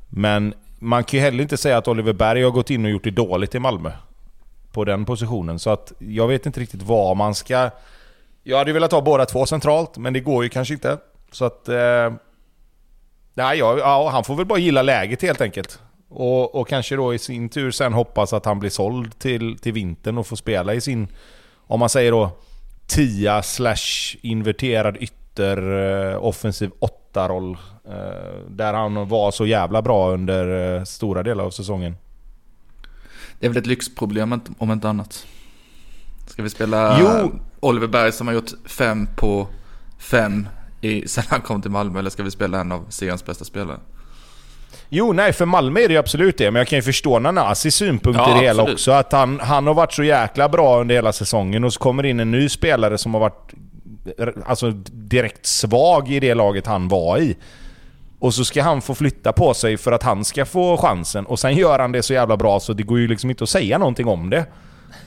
Men 0.10 0.54
man 0.80 1.04
kan 1.04 1.20
ju 1.20 1.26
heller 1.26 1.42
inte 1.42 1.58
säga 1.58 1.78
att 1.78 1.88
Oliver 1.88 2.14
Berg 2.14 2.44
har 2.44 2.52
gått 2.52 2.70
in 2.70 2.86
och 2.86 2.92
gjort 2.92 3.04
det 3.04 3.12
dåligt 3.12 3.56
i 3.56 3.60
Malmö. 3.60 3.92
På 4.72 4.86
den 4.86 5.06
positionen. 5.06 5.60
Så 5.60 5.70
att 5.70 5.94
jag 6.00 6.28
vet 6.28 6.46
inte 6.46 6.60
riktigt 6.60 6.82
vad 6.82 7.18
man 7.18 7.36
ska... 7.36 7.70
Jag 8.44 8.58
hade 8.58 8.74
velat 8.74 8.92
ha 8.92 9.02
båda 9.02 9.26
två 9.26 9.46
centralt, 9.46 9.98
men 9.98 10.14
det 10.14 10.20
går 10.20 10.44
ju 10.44 10.50
kanske 10.50 10.74
inte. 10.74 10.98
Så 11.32 11.46
att... 11.46 11.70
Eh, 11.70 12.14
nej, 13.34 13.60
ja, 13.60 13.78
ja, 13.78 14.10
han 14.10 14.24
får 14.24 14.36
väl 14.36 14.46
bara 14.46 14.60
gilla 14.60 14.82
läget 14.82 15.22
helt 15.22 15.42
enkelt. 15.42 15.80
Och, 16.14 16.56
och 16.56 16.68
kanske 16.68 16.96
då 16.96 17.14
i 17.14 17.20
sin 17.20 17.50
tur 17.50 17.72
sen 17.72 17.94
hoppas 17.94 18.34
att 18.34 18.46
han 18.46 18.60
blir 18.60 18.70
såld 18.70 19.20
till, 19.20 19.58
till 19.58 19.74
vintern 19.74 20.18
och 20.18 20.28
får 20.28 20.36
spela 20.36 20.74
i 20.74 20.82
sin... 20.82 21.08
Om 21.68 21.80
man 21.80 21.90
säger 21.90 22.12
då 22.12 22.32
tia 22.88 23.44
slash 23.44 24.18
inverterad 24.22 24.98
ytter 25.00 25.58
eh, 26.12 26.24
offensiv 26.24 26.72
åtta 26.80 27.30
roll 27.30 27.58
eh, 27.86 28.50
Där 28.50 28.74
han 28.74 29.08
var 29.08 29.32
så 29.32 29.46
jävla 29.46 29.82
bra 29.82 30.12
under 30.12 30.76
eh, 30.78 30.84
stora 30.84 31.24
delar 31.24 31.44
av 31.44 31.50
säsongen. 31.50 31.96
Det 33.40 33.46
är 33.46 33.50
väl 33.50 33.58
ett 33.58 33.68
lyxproblem 33.68 34.42
om 34.58 34.72
inte 34.72 34.90
annat. 34.90 35.26
Ska 36.28 36.44
vi 36.44 36.50
spela 36.50 36.98
jo. 37.00 37.32
Oliver 37.60 37.88
Berg 37.88 38.12
som 38.12 38.28
har 38.28 38.34
gjort 38.34 38.52
fem 38.66 39.08
på 39.16 39.48
fem 39.98 40.48
i, 40.82 41.08
sen 41.08 41.24
han 41.28 41.42
kom 41.42 41.62
till 41.62 41.72
Malmö 41.72 42.00
eller 42.00 42.10
ska 42.10 42.24
vi 42.24 42.32
spela 42.32 42.60
en 42.60 42.72
av 42.72 42.86
seriens 42.90 43.26
bästa 43.26 43.46
spelare? 43.46 43.80
Jo, 44.90 45.14
nej, 45.14 45.34
för 45.34 45.46
Malmö 45.46 45.80
är 45.80 45.88
det 45.88 45.94
ju 45.94 46.00
absolut 46.00 46.38
det. 46.38 46.52
Men 46.52 46.60
jag 46.60 46.68
kan 46.68 46.78
ju 46.78 46.84
förstå 46.84 47.20
Nanasis 47.20 47.76
synpunkter 47.76 48.24
ja, 48.24 48.38
i 48.38 48.40
det 48.40 48.46
hela 48.46 48.64
också. 48.64 48.92
Att 48.92 49.12
han, 49.12 49.40
han 49.40 49.68
har 49.68 49.74
varit 49.74 49.94
så 49.94 50.04
jäkla 50.04 50.50
bra 50.50 50.82
under 50.82 50.96
hela 50.96 51.14
säsongen 51.14 51.64
och 51.64 51.74
så 51.74 51.80
kommer 51.80 52.06
in 52.06 52.20
en 52.20 52.32
ny 52.32 52.50
spelare 52.50 52.98
som 52.98 53.14
har 53.14 53.22
varit 53.22 53.54
alltså, 54.46 54.72
direkt 54.92 55.46
svag 55.46 56.12
i 56.12 56.20
det 56.20 56.34
laget 56.34 56.68
han 56.68 56.88
var 56.88 57.18
i. 57.18 57.36
Och 58.20 58.34
så 58.34 58.46
ska 58.46 58.64
han 58.64 58.82
få 58.82 58.96
flytta 58.96 59.32
på 59.34 59.54
sig 59.54 59.78
för 59.78 59.92
att 59.92 60.04
han 60.04 60.26
ska 60.26 60.46
få 60.46 60.78
chansen. 60.78 61.26
Och 61.26 61.40
sen 61.40 61.56
gör 61.56 61.80
han 61.80 61.92
det 61.92 62.04
så 62.04 62.14
jävla 62.14 62.38
bra 62.38 62.60
så 62.60 62.74
det 62.74 62.84
går 62.84 63.00
ju 63.00 63.08
liksom 63.08 63.30
inte 63.30 63.44
att 63.44 63.50
säga 63.50 63.78
någonting 63.78 64.08
om 64.08 64.30
det. 64.30 64.46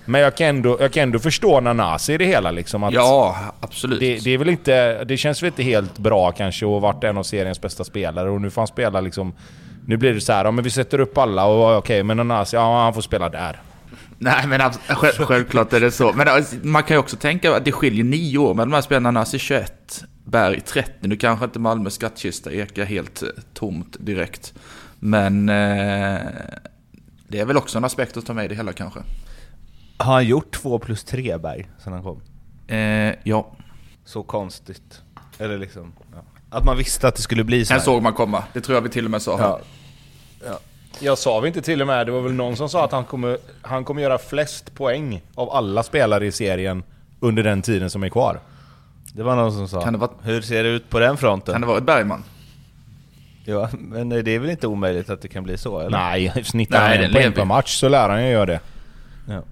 Men 0.05 0.21
jag 0.21 0.37
kan 0.37 0.47
ändå, 0.47 0.77
jag 0.81 0.93
kan 0.93 1.03
ändå 1.03 1.19
förstå 1.19 1.61
Nanasi 1.61 2.13
i 2.13 2.19
det 2.19 2.25
hela 2.25 2.51
liksom. 2.51 2.85
Att 2.85 2.95
ja, 2.95 3.37
absolut. 3.61 4.01
Det, 4.01 4.25
det, 4.25 4.31
är 4.31 4.39
väl 4.39 4.49
inte... 4.49 5.05
Det 5.05 5.17
känns 5.17 5.43
väl 5.43 5.47
inte 5.47 5.63
helt 5.63 5.99
bra 5.99 6.33
kanske 6.33 6.67
att 6.67 6.71
ha 6.71 6.79
varit 6.79 7.05
en 7.05 7.19
av 7.19 7.23
seriens 7.23 7.61
bästa 7.61 7.85
spelare 7.85 8.31
och 8.31 8.41
nu 8.41 8.51
får 8.51 8.61
han 8.61 8.67
spela 8.67 9.01
liksom 9.01 9.35
nu 9.87 9.97
blir 9.97 10.15
det 10.15 10.21
så 10.21 10.33
här, 10.33 10.45
ja, 10.45 10.51
men 10.51 10.65
vi 10.65 10.71
sätter 10.71 11.01
upp 11.01 11.19
alla 11.19 11.45
och 11.45 11.65
okej, 11.65 11.79
okay, 11.79 12.03
men 12.03 12.17
Nanasi, 12.17 12.57
ja 12.57 12.83
han 12.83 12.95
får 12.95 13.01
spela 13.01 13.29
där. 13.29 13.61
Nej 14.19 14.47
men 14.47 14.73
själv, 14.89 15.13
självklart 15.13 15.73
är 15.73 15.81
det 15.81 15.91
så. 15.91 16.13
Men 16.13 16.29
alltså, 16.29 16.57
man 16.63 16.83
kan 16.83 16.95
ju 16.95 16.99
också 16.99 17.17
tänka 17.17 17.57
att 17.57 17.65
det 17.65 17.73
skiljer 17.73 18.05
nio 18.05 18.39
år 18.39 18.55
med 18.55 18.67
de 18.67 18.73
här 18.73 18.81
spelarna. 18.81 19.11
Nanasi 19.11 19.39
21, 19.39 20.05
Berg 20.25 20.61
30. 20.61 20.93
Nu 21.01 21.17
kanske 21.17 21.45
inte 21.45 21.59
Malmö 21.59 21.91
skattkista 21.91 22.53
ekar 22.53 22.85
helt 22.85 23.23
eh, 23.23 23.29
tomt 23.55 23.97
direkt. 24.01 24.55
Men 24.99 25.49
eh, 25.49 26.21
det 27.29 27.41
är 27.41 27.45
väl 27.45 27.57
också 27.57 27.79
en 27.79 27.85
aspekt 27.85 28.17
att 28.17 28.27
ta 28.27 28.35
med 28.35 28.45
i 28.45 28.49
det 28.49 28.55
hela 28.55 28.73
kanske. 28.73 29.01
Har 29.97 30.13
han 30.13 30.27
gjort 30.27 30.51
två 30.51 30.79
plus 30.79 31.05
tre 31.05 31.39
Berg 31.39 31.67
sen 31.79 31.93
han 31.93 32.03
kom? 32.03 32.21
Eh, 32.67 33.15
ja. 33.23 33.51
Så 34.05 34.23
konstigt. 34.23 35.03
Eller 35.39 35.59
liksom, 35.59 35.93
ja. 36.13 36.23
Att 36.51 36.65
man 36.65 36.77
visste 36.77 37.09
att 37.09 37.17
det 37.17 37.23
skulle 37.23 37.45
bli 37.45 37.65
så 37.65 37.73
här. 37.73 37.79
Den 37.79 37.85
såg 37.85 38.03
man 38.03 38.13
komma. 38.13 38.45
Det 38.53 38.61
tror 38.61 38.75
jag 38.75 38.83
vi 38.83 38.89
till 38.89 39.05
och 39.05 39.11
med 39.11 39.23
sa. 39.23 39.39
Ja. 39.39 39.61
ja. 40.47 40.59
Jag 41.01 41.19
sa 41.19 41.41
vi 41.41 41.49
inte 41.49 41.63
till 41.63 41.81
och 41.81 41.87
med, 41.87 42.07
det 42.07 42.13
var 42.13 42.21
väl 42.21 42.33
någon 42.33 42.57
som 42.57 42.69
sa 42.69 42.85
att 42.85 42.93
han 42.93 43.05
kommer, 43.05 43.39
han 43.63 43.85
kommer 43.85 44.03
göra 44.03 44.19
flest 44.19 44.75
poäng 44.75 45.23
av 45.35 45.51
alla 45.51 45.83
spelare 45.83 46.27
i 46.27 46.33
serien 46.33 46.83
under 47.21 47.43
den 47.43 47.63
tiden 47.63 47.91
som 47.91 48.03
är 48.03 48.09
kvar. 48.09 48.41
Det 49.13 49.23
var 49.23 49.37
någon 49.37 49.53
som 49.53 49.69
sa. 49.69 49.83
Kan 49.83 49.93
det 49.93 49.99
vara... 49.99 50.11
Hur 50.23 50.43
ser 50.43 50.65
det 50.65 50.69
ut 50.69 50.91
på 50.91 50.99
den 50.99 51.17
fronten? 51.17 51.55
Kan 51.55 51.61
det 51.61 51.67
vara 51.67 51.79
ett 51.79 51.85
Bergman? 51.85 52.25
Ja, 53.45 53.69
men 53.73 54.09
det 54.09 54.31
är 54.31 54.39
väl 54.39 54.51
inte 54.51 54.67
omöjligt 54.67 55.11
att 55.11 55.23
det 55.23 55.29
kan 55.29 55.45
bli 55.45 55.59
så? 55.59 55.81
Eller? 55.81 55.91
Nej, 55.91 56.45
snittar 56.45 56.81
han 56.81 57.05
en 57.05 57.13
poäng 57.13 57.33
per 57.33 57.45
match 57.45 57.77
så 57.77 57.89
lär 57.89 58.09
han 58.09 58.25
ju 58.25 58.31
göra 58.31 58.47
det. 58.47 58.61
Ja 59.29 59.43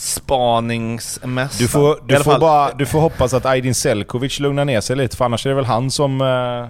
spaningsmästaren. 0.00 1.48
Du 1.58 1.68
får, 1.68 2.00
du, 2.06 2.24
får 2.24 2.38
bara, 2.38 2.74
du 2.74 2.86
får 2.86 3.00
hoppas 3.00 3.34
att 3.34 3.46
Aydin 3.46 3.74
Selkovic 3.74 4.40
lugnar 4.40 4.64
ner 4.64 4.80
sig 4.80 4.96
lite 4.96 5.16
för 5.16 5.24
annars 5.24 5.46
är 5.46 5.50
det 5.50 5.56
väl 5.56 5.64
han 5.64 5.90
som 5.90 6.20
uh, 6.20 6.68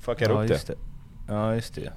fuckar 0.00 0.30
ja, 0.30 0.42
upp 0.42 0.48
det. 0.48 0.66
det. 0.66 0.74
Ja 1.28 1.54
just 1.54 1.74
det. 1.74 1.92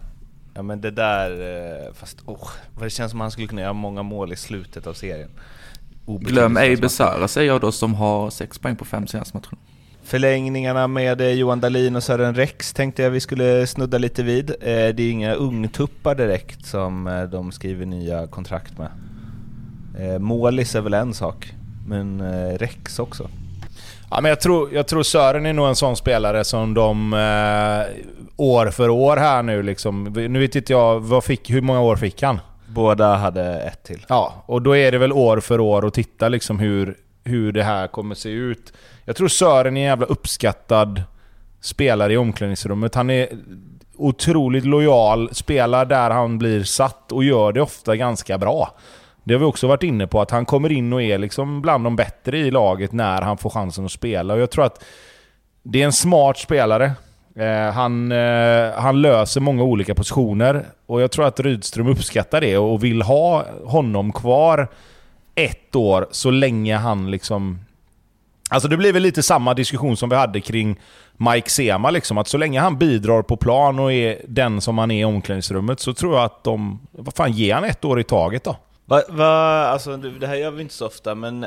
Ja 0.53 0.61
men 0.61 0.81
det 0.81 0.91
där, 0.91 1.31
uh, 1.31 1.93
fast 1.93 2.17
oh, 2.25 2.49
det 2.79 2.89
känns 2.89 3.11
som 3.11 3.21
att 3.21 3.23
han 3.23 3.31
skulle 3.31 3.47
kunna 3.47 3.61
göra 3.61 3.73
många 3.73 4.03
mål 4.03 4.33
i 4.33 4.35
slutet 4.35 4.87
av 4.87 4.93
serien. 4.93 5.29
Glöm 6.05 6.57
ej 6.57 6.77
Besara 6.77 7.27
säger 7.27 7.47
jag 7.47 7.61
då 7.61 7.71
som 7.71 7.95
har 7.95 8.29
sex 8.29 8.59
poäng 8.59 8.75
på 8.75 8.85
fem 8.85 9.07
senaste 9.07 9.37
matcherna. 9.37 9.57
Förlängningarna 10.03 10.87
med 10.87 11.21
eh, 11.21 11.27
Johan 11.27 11.59
Dahlin 11.59 11.95
och 11.95 12.03
Sören 12.03 12.35
Rex 12.35 12.73
tänkte 12.73 13.03
jag 13.03 13.09
vi 13.09 13.19
skulle 13.19 13.67
snudda 13.67 13.97
lite 13.97 14.23
vid. 14.23 14.55
Det 14.59 14.99
är 14.99 15.11
inga 15.11 15.33
ungtuppar 15.33 16.15
direkt 16.15 16.65
som 16.65 17.27
de 17.31 17.51
skriver 17.51 17.85
nya 17.85 18.27
kontrakt 18.27 18.77
med. 18.77 18.89
Eh, 19.99 20.19
Målis 20.19 20.75
är 20.75 20.81
väl 20.81 20.93
en 20.93 21.13
sak, 21.13 21.53
men 21.87 22.21
eh, 22.21 22.57
Rex 22.57 22.99
också. 22.99 23.29
Ja, 24.11 24.21
men 24.21 24.29
jag, 24.29 24.41
tror, 24.41 24.73
jag 24.73 24.87
tror 24.87 25.03
Sören 25.03 25.45
är 25.45 25.53
nog 25.53 25.67
en 25.67 25.75
sån 25.75 25.95
spelare 25.95 26.43
som 26.43 26.73
de 26.73 27.13
eh, 27.13 28.03
år 28.35 28.69
för 28.69 28.89
år 28.89 29.17
här 29.17 29.43
nu 29.43 29.63
liksom... 29.63 30.03
Nu 30.03 30.39
vet 30.39 30.55
inte 30.55 30.73
jag, 30.73 30.99
vad 30.99 31.23
fick, 31.23 31.49
hur 31.49 31.61
många 31.61 31.81
år 31.81 31.95
fick 31.95 32.21
han? 32.21 32.39
Båda 32.67 33.15
hade 33.15 33.59
ett 33.59 33.83
till. 33.83 34.05
Ja, 34.09 34.43
och 34.45 34.61
då 34.61 34.75
är 34.75 34.91
det 34.91 34.97
väl 34.97 35.13
år 35.13 35.39
för 35.39 35.59
år 35.59 35.87
att 35.87 35.93
titta 35.93 36.29
liksom 36.29 36.59
hur, 36.59 36.97
hur 37.23 37.51
det 37.51 37.63
här 37.63 37.87
kommer 37.87 38.15
se 38.15 38.29
ut. 38.29 38.73
Jag 39.05 39.15
tror 39.15 39.27
Sören 39.27 39.77
är 39.77 39.81
en 39.81 39.87
jävla 39.87 40.05
uppskattad 40.05 41.03
spelare 41.61 42.13
i 42.13 42.17
omklädningsrummet. 42.17 42.95
Han 42.95 43.09
är 43.09 43.29
otroligt 43.97 44.65
lojal, 44.65 45.29
spelar 45.33 45.85
där 45.85 46.09
han 46.09 46.37
blir 46.37 46.63
satt 46.63 47.11
och 47.11 47.23
gör 47.23 47.51
det 47.51 47.61
ofta 47.61 47.95
ganska 47.95 48.37
bra. 48.37 48.75
Det 49.23 49.33
har 49.33 49.39
vi 49.39 49.45
också 49.45 49.67
varit 49.67 49.83
inne 49.83 50.07
på, 50.07 50.21
att 50.21 50.31
han 50.31 50.45
kommer 50.45 50.71
in 50.71 50.93
och 50.93 51.01
är 51.01 51.17
liksom 51.17 51.61
bland 51.61 51.83
de 51.83 51.95
bättre 51.95 52.37
i 52.37 52.51
laget 52.51 52.91
när 52.91 53.21
han 53.21 53.37
får 53.37 53.49
chansen 53.49 53.85
att 53.85 53.91
spela. 53.91 54.33
Och 54.33 54.39
jag 54.39 54.51
tror 54.51 54.65
att 54.65 54.83
det 55.63 55.81
är 55.81 55.85
en 55.85 55.93
smart 55.93 56.37
spelare. 56.37 56.91
Eh, 57.35 57.73
han, 57.73 58.11
eh, 58.11 58.71
han 58.75 59.01
löser 59.01 59.41
många 59.41 59.63
olika 59.63 59.95
positioner 59.95 60.65
och 60.85 61.01
jag 61.01 61.11
tror 61.11 61.25
att 61.25 61.39
Rydström 61.39 61.87
uppskattar 61.87 62.41
det 62.41 62.57
och 62.57 62.83
vill 62.83 63.01
ha 63.01 63.45
honom 63.65 64.13
kvar 64.13 64.67
ett 65.35 65.75
år 65.75 66.07
så 66.11 66.31
länge 66.31 66.75
han 66.75 67.11
liksom... 67.11 67.59
Alltså 68.49 68.69
det 68.69 68.77
blir 68.77 68.93
väl 68.93 69.03
lite 69.03 69.23
samma 69.23 69.53
diskussion 69.53 69.97
som 69.97 70.09
vi 70.09 70.15
hade 70.15 70.41
kring 70.41 70.79
Mike 71.17 71.49
Sema 71.49 71.91
liksom. 71.91 72.17
Att 72.17 72.27
så 72.27 72.37
länge 72.37 72.59
han 72.59 72.77
bidrar 72.77 73.21
på 73.21 73.37
plan 73.37 73.79
och 73.79 73.93
är 73.93 74.21
den 74.27 74.61
som 74.61 74.77
han 74.77 74.91
är 74.91 75.01
i 75.01 75.05
omklädningsrummet 75.05 75.79
så 75.79 75.93
tror 75.93 76.15
jag 76.15 76.25
att 76.25 76.43
de... 76.43 76.79
Vad 76.91 77.13
fan, 77.13 77.31
ge 77.31 77.51
han 77.51 77.63
ett 77.63 77.85
år 77.85 77.99
i 77.99 78.03
taget 78.03 78.43
då? 78.43 78.55
Va, 78.89 79.01
va, 79.09 79.67
alltså, 79.67 79.97
det 79.97 80.27
här 80.27 80.35
gör 80.35 80.51
vi 80.51 80.61
inte 80.61 80.73
så 80.73 80.87
ofta, 80.87 81.15
men... 81.15 81.43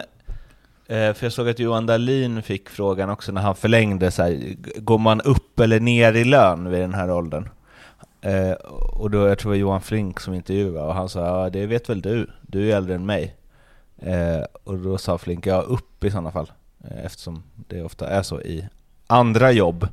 Eh, 0.87 1.12
för 1.14 1.22
jag 1.22 1.32
såg 1.32 1.49
att 1.49 1.58
Johan 1.58 1.87
Dahlin 1.87 2.42
fick 2.42 2.68
frågan 2.68 3.11
också 3.11 3.32
när 3.32 3.40
han 3.40 3.54
förlängde, 3.54 4.11
så 4.11 4.22
här, 4.22 4.56
går 4.80 4.99
man 4.99 5.20
upp 5.20 5.61
eller 5.61 5.80
ner 5.80 6.12
i 6.12 6.25
lön 6.25 6.70
vid 6.70 6.80
den 6.80 6.94
här 6.94 7.11
åldern? 7.11 7.49
Eh, 8.20 8.52
och 8.92 9.11
då, 9.11 9.28
jag 9.28 9.38
tror 9.38 9.52
det 9.52 9.58
var 9.58 9.61
Johan 9.61 9.80
Flink 9.80 10.20
som 10.20 10.34
intervjuade, 10.34 10.87
och 10.87 10.94
han 10.94 11.08
sa 11.08 11.20
ja, 11.26 11.50
det 11.50 11.66
vet 11.66 11.88
väl 11.88 12.02
du, 12.02 12.30
du 12.42 12.72
är 12.72 12.76
äldre 12.76 12.94
än 12.94 13.06
mig. 13.06 13.37
Eh, 13.99 14.44
och 14.64 14.78
då 14.78 14.99
sa 14.99 15.18
Flink, 15.18 15.46
ja 15.46 15.61
upp 15.61 16.04
i 16.04 16.11
sådana 16.11 16.32
fall, 16.32 16.52
eh, 16.84 17.04
eftersom 17.04 17.42
det 17.54 17.82
ofta 17.82 18.08
är 18.08 18.22
så 18.22 18.40
i 18.40 18.68
andra 19.06 19.52
jobb. 19.52 19.88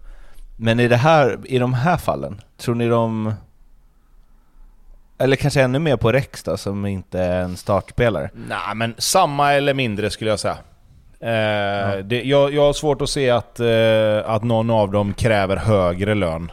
Men 0.58 0.80
i, 0.80 0.88
det 0.88 0.98
här, 0.98 1.40
i 1.46 1.60
de 1.60 1.74
här 1.74 1.98
fallen, 1.98 2.42
tror 2.58 2.76
ni 2.76 2.88
de... 2.88 3.34
Eller 5.20 5.36
kanske 5.36 5.62
ännu 5.62 5.80
mer 5.80 5.98
på 5.98 6.12
Rex 6.12 6.44
då, 6.44 6.58
som 6.58 6.86
inte 6.86 7.20
är 7.20 7.42
en 7.42 7.58
startspelare? 7.58 8.30
Nej, 8.34 8.76
men 8.76 8.96
samma 8.98 9.54
eller 9.54 9.74
mindre 9.74 10.10
skulle 10.10 10.30
jag 10.30 10.40
säga. 10.40 10.58
Eh, 11.20 11.32
ja. 11.32 12.02
det, 12.02 12.24
jag, 12.24 12.54
jag 12.54 12.62
har 12.62 12.74
svårt 12.74 13.02
att 13.02 13.10
se 13.10 13.30
att, 13.30 13.60
eh, 13.60 14.20
att 14.26 14.44
någon 14.44 14.70
av 14.70 14.92
dem 14.92 15.14
kräver 15.14 15.56
högre 15.56 16.16
lön. 16.16 16.52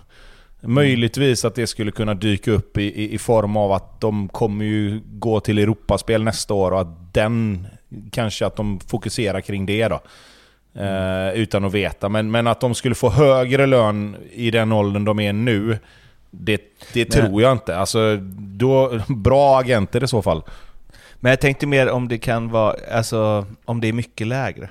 Möjligtvis 0.61 1.45
att 1.45 1.55
det 1.55 1.67
skulle 1.67 1.91
kunna 1.91 2.15
dyka 2.15 2.51
upp 2.51 2.79
i, 2.79 2.83
i, 2.83 3.15
i, 3.15 3.19
form 3.19 3.57
av 3.57 3.73
att 3.73 4.01
de 4.01 4.29
kommer 4.29 4.65
ju 4.65 5.01
gå 5.05 5.41
till 5.41 5.59
Europaspel 5.59 6.23
nästa 6.23 6.55
år 6.55 6.71
och 6.71 6.81
att 6.81 7.15
den... 7.15 7.67
Kanske 8.11 8.47
att 8.47 8.57
de 8.57 8.81
fokuserar 8.81 9.41
kring 9.41 9.67
det 9.67 9.89
då. 9.89 10.01
Eh, 10.83 11.35
utan 11.35 11.65
att 11.65 11.73
veta. 11.73 12.09
Men, 12.09 12.31
men 12.31 12.47
att 12.47 12.61
de 12.61 12.75
skulle 12.75 12.95
få 12.95 13.11
högre 13.11 13.67
lön 13.67 14.17
i 14.33 14.51
den 14.51 14.73
åldern 14.73 15.05
de 15.05 15.21
är 15.21 15.33
nu, 15.33 15.79
det, 16.31 16.61
det 16.93 17.05
tror 17.05 17.43
jag 17.43 17.53
inte. 17.53 17.77
Alltså, 17.77 18.17
då, 18.39 19.01
bra 19.09 19.59
agenter 19.59 20.05
i 20.05 20.09
så 20.09 20.23
fall. 20.23 20.43
Men 21.21 21.31
jag 21.31 21.41
tänkte 21.41 21.67
mer 21.67 21.89
om 21.89 22.09
det 22.09 22.19
kan 22.19 22.51
vara, 22.51 22.75
alltså 22.93 23.47
om 23.65 23.81
det 23.81 23.89
är 23.89 23.93
mycket 23.93 24.27
lägre. 24.27 24.71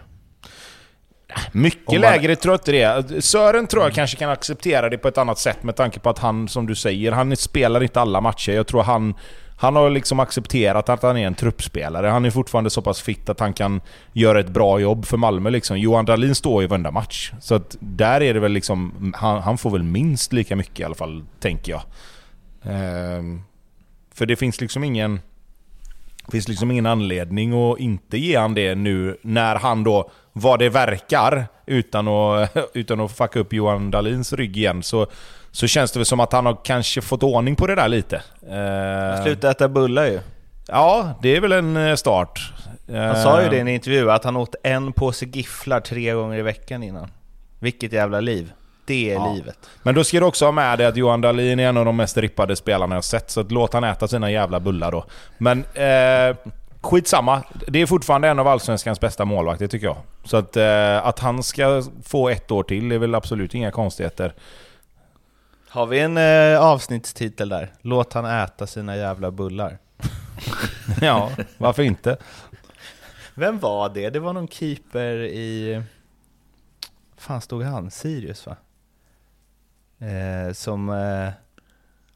Mycket 1.51 1.91
man... 1.91 2.01
lägre 2.01 2.35
tror 2.35 2.53
jag 2.53 2.59
inte 2.59 2.71
det 2.71 2.81
är. 2.81 3.21
Sören 3.21 3.67
tror 3.67 3.83
jag 3.83 3.87
mm. 3.87 3.95
kanske 3.95 4.17
kan 4.17 4.29
acceptera 4.29 4.89
det 4.89 4.97
på 4.97 5.07
ett 5.07 5.17
annat 5.17 5.39
sätt 5.39 5.63
med 5.63 5.75
tanke 5.75 5.99
på 5.99 6.09
att 6.09 6.19
han, 6.19 6.47
som 6.47 6.67
du 6.67 6.75
säger, 6.75 7.11
han 7.11 7.35
spelar 7.35 7.83
inte 7.83 8.01
alla 8.01 8.21
matcher. 8.21 8.51
Jag 8.51 8.67
tror 8.67 8.83
han 8.83 9.13
han 9.57 9.75
har 9.75 9.89
liksom 9.89 10.19
accepterat 10.19 10.89
att 10.89 11.03
han 11.03 11.17
är 11.17 11.27
en 11.27 11.35
truppspelare. 11.35 12.07
Han 12.07 12.25
är 12.25 12.29
fortfarande 12.29 12.69
så 12.69 12.81
pass 12.81 13.01
fit 13.01 13.29
att 13.29 13.39
han 13.39 13.53
kan 13.53 13.81
göra 14.13 14.39
ett 14.39 14.49
bra 14.49 14.79
jobb 14.79 15.05
för 15.05 15.17
Malmö. 15.17 15.49
Liksom. 15.49 15.79
Johan 15.79 16.05
Dahlin 16.05 16.35
står 16.35 16.63
i 16.63 16.67
varenda 16.67 16.91
match. 16.91 17.31
Så 17.41 17.55
att 17.55 17.77
där 17.79 18.21
är 18.21 18.33
det 18.33 18.39
väl 18.39 18.51
liksom... 18.51 19.13
Han, 19.17 19.41
han 19.41 19.57
får 19.57 19.69
väl 19.69 19.83
minst 19.83 20.33
lika 20.33 20.55
mycket 20.55 20.79
i 20.79 20.83
alla 20.83 20.95
fall, 20.95 21.23
tänker 21.39 21.71
jag. 21.71 21.81
Ehm, 22.63 23.41
för 24.13 24.25
det 24.25 24.35
finns 24.35 24.61
liksom 24.61 24.83
ingen... 24.83 25.19
Det 26.25 26.31
finns 26.31 26.47
liksom 26.47 26.71
ingen 26.71 26.85
anledning 26.85 27.53
att 27.53 27.79
inte 27.79 28.17
ge 28.17 28.37
han 28.37 28.53
det 28.53 28.75
nu 28.75 29.17
när 29.21 29.55
han 29.55 29.83
då, 29.83 30.11
vad 30.33 30.59
det 30.59 30.69
verkar, 30.69 31.47
utan 31.65 32.07
att, 32.07 32.57
utan 32.73 32.99
att 32.99 33.11
fucka 33.11 33.39
upp 33.39 33.53
Johan 33.53 33.91
Dahlins 33.91 34.33
rygg 34.33 34.57
igen, 34.57 34.83
så 34.83 35.07
så 35.55 35.67
känns 35.67 35.91
det 35.91 35.99
väl 35.99 36.05
som 36.05 36.19
att 36.19 36.33
han 36.33 36.45
har 36.45 36.57
kanske 36.63 37.01
fått 37.01 37.23
ordning 37.23 37.55
på 37.55 37.67
det 37.67 37.75
där 37.75 37.87
lite. 37.87 38.15
Eh, 38.41 39.23
Sluta 39.23 39.51
äta 39.51 39.67
bullar 39.67 40.05
ju. 40.05 40.19
Ja, 40.67 41.09
det 41.21 41.35
är 41.35 41.41
väl 41.41 41.51
en 41.51 41.77
eh, 41.77 41.95
start. 41.95 42.53
Han 42.91 43.23
sa 43.23 43.41
ju 43.43 43.49
det 43.49 43.55
i 43.55 43.59
en 43.59 43.67
intervju, 43.67 44.11
att 44.11 44.23
han 44.23 44.35
åt 44.35 44.55
en 44.63 44.93
påse 44.93 45.25
gifflar 45.25 45.79
tre 45.79 46.13
gånger 46.13 46.37
i 46.37 46.41
veckan 46.41 46.83
innan. 46.83 47.11
Vilket 47.59 47.93
jävla 47.93 48.19
liv. 48.19 48.51
Det 48.85 49.11
är 49.11 49.13
ja. 49.13 49.33
livet. 49.33 49.57
Men 49.83 49.95
då 49.95 50.03
ska 50.03 50.19
du 50.19 50.25
också 50.25 50.45
ha 50.45 50.51
med 50.51 50.77
dig 50.77 50.87
att 50.87 50.97
Johan 50.97 51.21
Dahlin 51.21 51.59
är 51.59 51.67
en 51.69 51.77
av 51.77 51.85
de 51.85 51.95
mest 51.95 52.17
rippade 52.17 52.55
spelarna 52.55 52.95
jag 52.95 53.03
sett, 53.03 53.31
så 53.31 53.43
låt 53.43 53.73
han 53.73 53.83
äta 53.83 54.07
sina 54.07 54.31
jävla 54.31 54.59
bullar 54.59 54.91
då. 54.91 55.05
Men 55.37 55.65
eh, 55.73 56.53
skitsamma. 56.81 57.43
Det 57.67 57.81
är 57.81 57.85
fortfarande 57.85 58.27
en 58.27 58.39
av 58.39 58.47
Allsvenskans 58.47 58.99
bästa 58.99 59.25
målvakter 59.25 59.67
tycker 59.67 59.87
jag. 59.87 59.97
Så 60.23 60.37
att, 60.37 60.57
eh, 60.57 61.07
att 61.07 61.19
han 61.19 61.43
ska 61.43 61.83
få 62.03 62.29
ett 62.29 62.51
år 62.51 62.63
till 62.63 62.91
är 62.91 62.97
väl 62.97 63.15
absolut 63.15 63.55
inga 63.55 63.71
konstigheter. 63.71 64.33
Har 65.75 65.85
vi 65.85 65.99
en 65.99 66.17
eh, 66.17 66.61
avsnittstitel 66.61 67.49
där? 67.49 67.73
Låt 67.81 68.13
han 68.13 68.25
äta 68.25 68.67
sina 68.67 68.97
jävla 68.97 69.31
bullar. 69.31 69.77
ja, 71.01 71.31
varför 71.57 71.83
inte? 71.83 72.17
Vem 73.33 73.59
var 73.59 73.89
det? 73.89 74.09
Det 74.09 74.19
var 74.19 74.33
någon 74.33 74.47
keeper 74.47 75.15
i... 75.23 75.81
fan 77.17 77.41
stod 77.41 77.63
han? 77.63 77.91
Sirius 77.91 78.47
va? 78.47 78.55
Eh, 80.07 80.53
som 80.53 80.89
eh, 80.89 81.29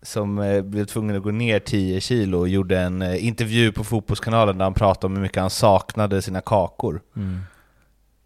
som 0.02 0.40
eh, 0.40 0.62
blev 0.62 0.86
tvungen 0.86 1.16
att 1.16 1.24
gå 1.24 1.32
ner 1.32 1.60
10 1.60 2.02
kilo 2.02 2.40
och 2.40 2.50
gjorde 2.50 2.80
en 2.80 3.02
eh, 3.02 3.26
intervju 3.26 3.72
på 3.72 3.84
Fotbollskanalen 3.84 4.58
där 4.58 4.66
han 4.66 4.74
pratade 4.74 5.06
om 5.06 5.16
hur 5.16 5.22
mycket 5.22 5.42
han 5.42 5.50
saknade 5.50 6.22
sina 6.22 6.42
kakor. 6.42 7.02
Mm. 7.16 7.42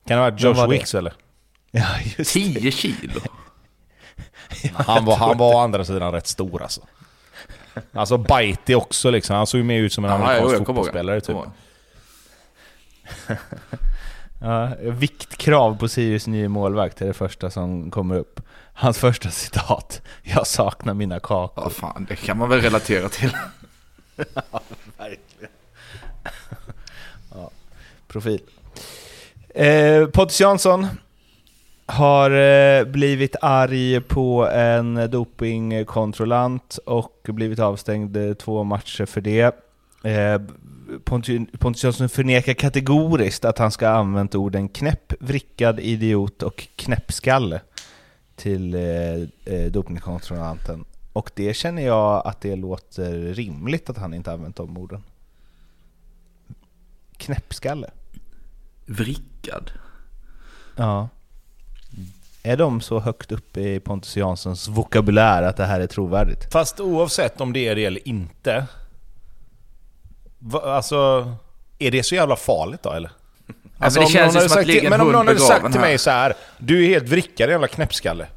Kan 0.07 0.17
det 0.17 0.21
vara 0.21 0.35
Josh 0.37 0.69
Wicks 0.69 0.95
eller? 0.95 1.13
Ja, 1.71 1.87
just 2.17 2.33
10 2.33 2.71
kilo? 2.71 3.21
han, 4.73 5.05
var, 5.05 5.15
han 5.15 5.37
var 5.37 5.55
å 5.55 5.59
andra 5.59 5.85
sidan 5.85 6.11
rätt 6.11 6.27
stor 6.27 6.61
alltså. 6.61 6.81
Alltså 7.93 8.17
Baiti 8.17 8.75
också 8.75 9.09
liksom. 9.11 9.35
Han 9.35 9.47
såg 9.47 9.57
ju 9.57 9.63
mer 9.63 9.79
ut 9.79 9.93
som 9.93 10.05
en 10.05 10.11
amerikansk 10.11 10.57
fotbollsspelare 10.57 11.21
typ. 11.21 11.37
ja, 14.39 14.69
viktkrav 14.81 15.77
på 15.77 15.87
Sirius 15.87 16.27
nya 16.27 16.49
målvakt 16.49 17.01
är 17.01 17.05
det 17.07 17.13
första 17.13 17.49
som 17.49 17.91
kommer 17.91 18.15
upp. 18.15 18.39
Hans 18.73 18.97
första 18.97 19.29
citat. 19.29 20.01
Jag 20.23 20.47
saknar 20.47 20.93
mina 20.93 21.19
kakor. 21.19 21.63
Ja 21.63 21.69
fan, 21.69 22.05
det 22.09 22.15
kan 22.15 22.37
man 22.37 22.49
väl 22.49 22.61
relatera 22.61 23.09
till. 23.09 23.37
ja, 24.51 24.61
verkligen. 24.97 25.51
ja, 27.33 27.51
profil. 28.07 28.41
Eh, 29.55 30.05
Pontus 30.05 30.41
Jansson 30.41 30.87
har 31.85 32.31
eh, 32.31 32.85
blivit 32.85 33.35
arg 33.41 34.01
på 34.01 34.49
en 34.49 35.09
dopingkontrollant 35.11 36.79
och 36.85 37.27
blivit 37.29 37.59
avstängd 37.59 38.17
eh, 38.17 38.33
två 38.33 38.63
matcher 38.63 39.05
för 39.05 39.21
det. 39.21 39.55
Eh, 40.03 40.41
Pontus 41.59 41.83
Jansson 41.83 42.09
förnekar 42.09 42.53
kategoriskt 42.53 43.45
att 43.45 43.57
han 43.57 43.71
ska 43.71 43.87
ha 43.87 43.95
använt 43.95 44.35
orden 44.35 44.69
knäpp, 44.69 45.13
vrickad, 45.19 45.79
idiot 45.79 46.43
och 46.43 46.67
knäppskalle 46.75 47.61
till 48.35 48.77
dopingkontrollanten. 49.71 50.85
Och 51.13 51.31
det 51.35 51.53
känner 51.53 51.85
jag 51.85 52.27
att 52.27 52.41
det 52.41 52.55
låter 52.55 53.33
rimligt 53.33 53.89
att 53.89 53.97
han 53.97 54.13
inte 54.13 54.31
använt 54.31 54.55
de 54.55 54.77
orden. 54.77 55.03
Knäppskalle. 57.17 57.89
Vrickad? 58.85 59.71
Ja. 60.75 61.09
Är 62.45 62.57
de 62.57 62.81
så 62.81 62.99
högt 62.99 63.31
upp 63.31 63.57
i 63.57 63.79
Pontus 63.79 64.17
Janssons 64.17 64.67
vokabulär 64.67 65.43
att 65.43 65.57
det 65.57 65.65
här 65.65 65.79
är 65.79 65.87
trovärdigt? 65.87 66.53
Fast 66.53 66.79
oavsett 66.79 67.41
om 67.41 67.53
det 67.53 67.67
är 67.67 67.75
det 67.75 67.85
eller 67.85 68.07
inte. 68.07 68.65
Va, 70.39 70.61
alltså, 70.75 71.31
är 71.79 71.91
det 71.91 72.03
så 72.03 72.15
jävla 72.15 72.35
farligt 72.35 72.83
då 72.83 72.91
eller? 72.91 73.11
Alltså, 73.77 73.99
men 73.99 74.07
det 74.07 74.13
känns 74.13 74.35
ju 74.35 74.49
som 74.49 74.59
att 74.59 74.67
ligga 74.67 74.89
Men 74.89 75.01
om 75.01 75.11
någon 75.11 75.27
hade 75.27 75.39
sagt 75.39 75.71
till 75.71 75.81
mig 75.81 75.97
så 75.97 76.09
här, 76.09 76.33
du 76.57 76.83
är 76.85 76.87
helt 76.87 77.09
vrickad 77.09 77.49
jävla 77.49 77.67
knäppskalle. 77.67 78.27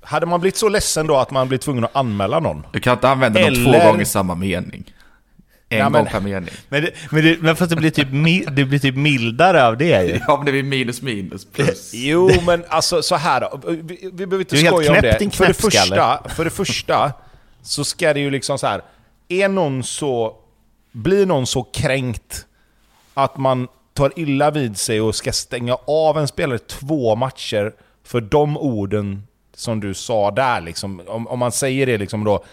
Hade 0.00 0.26
man 0.26 0.40
blivit 0.40 0.56
så 0.56 0.68
ledsen 0.68 1.06
då 1.06 1.16
att 1.16 1.30
man 1.30 1.48
blir 1.48 1.58
tvungen 1.58 1.84
att 1.84 1.96
anmäla 1.96 2.40
någon? 2.40 2.66
Du 2.72 2.80
kan 2.80 2.92
inte 2.92 3.08
använda 3.08 3.40
eller... 3.40 3.64
dem 3.64 3.72
två 3.72 3.86
gånger 3.86 4.02
i 4.02 4.04
samma 4.04 4.34
mening. 4.34 4.94
En 5.72 5.78
ja, 5.78 5.88
gång 5.88 6.06
per 6.06 6.20
mening. 6.20 6.50
Men, 6.68 6.82
det, 6.82 6.92
men, 7.10 7.24
det, 7.24 7.42
men 7.42 7.56
fast 7.56 7.70
det 7.70 7.76
blir, 7.76 7.90
typ, 7.90 8.08
det 8.56 8.64
blir 8.64 8.78
typ 8.78 8.96
mildare 8.96 9.66
av 9.66 9.76
det 9.76 10.04
ju. 10.04 10.20
Ja, 10.26 10.36
men 10.36 10.46
det 10.46 10.52
blir 10.52 10.62
minus 10.62 11.02
minus 11.02 11.44
plus. 11.44 11.90
jo, 11.94 12.30
men 12.46 12.64
alltså 12.68 13.02
så 13.02 13.16
här 13.16 13.40
då. 13.40 13.60
Vi, 13.66 14.10
vi 14.12 14.26
behöver 14.26 14.38
inte 14.38 14.56
skoja 14.56 14.92
om 14.92 14.98
det. 15.02 15.36
För 15.36 15.46
det, 15.46 15.54
första, 15.54 16.22
för 16.28 16.44
det 16.44 16.50
första 16.50 17.12
så 17.62 17.84
ska 17.84 18.14
det 18.14 18.20
ju 18.20 18.30
liksom 18.30 18.58
så 18.58 18.66
här. 18.66 18.82
Är 19.28 19.48
någon 19.48 19.82
så... 19.82 20.36
Blir 20.92 21.26
någon 21.26 21.46
så 21.46 21.62
kränkt 21.62 22.46
att 23.14 23.36
man 23.36 23.68
tar 23.94 24.12
illa 24.16 24.50
vid 24.50 24.78
sig 24.78 25.00
och 25.00 25.14
ska 25.14 25.32
stänga 25.32 25.74
av 25.86 26.18
en 26.18 26.28
spelare 26.28 26.58
två 26.58 27.16
matcher 27.16 27.72
för 28.04 28.20
de 28.20 28.56
orden 28.56 29.22
som 29.54 29.80
du 29.80 29.94
sa 29.94 30.30
där 30.30 30.60
liksom. 30.60 31.02
Om, 31.06 31.26
om 31.26 31.38
man 31.38 31.52
säger 31.52 31.86
det 31.86 31.98
liksom 31.98 32.24
då 32.24 32.44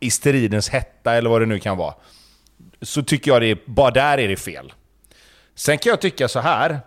i 0.00 0.10
stridens 0.10 0.68
hetta 0.68 1.14
eller 1.14 1.30
vad 1.30 1.42
det 1.42 1.46
nu 1.46 1.58
kan 1.58 1.76
vara 1.76 1.94
så 2.82 3.02
tycker 3.02 3.30
jag 3.30 3.42
det 3.42 3.66
bara 3.66 3.90
där 3.90 4.18
är 4.18 4.28
det 4.28 4.36
fel. 4.36 4.72
Sen 5.54 5.78
kan 5.78 5.90
jag 5.90 6.00
tycka 6.00 6.28
så 6.28 6.40
här. 6.40 6.80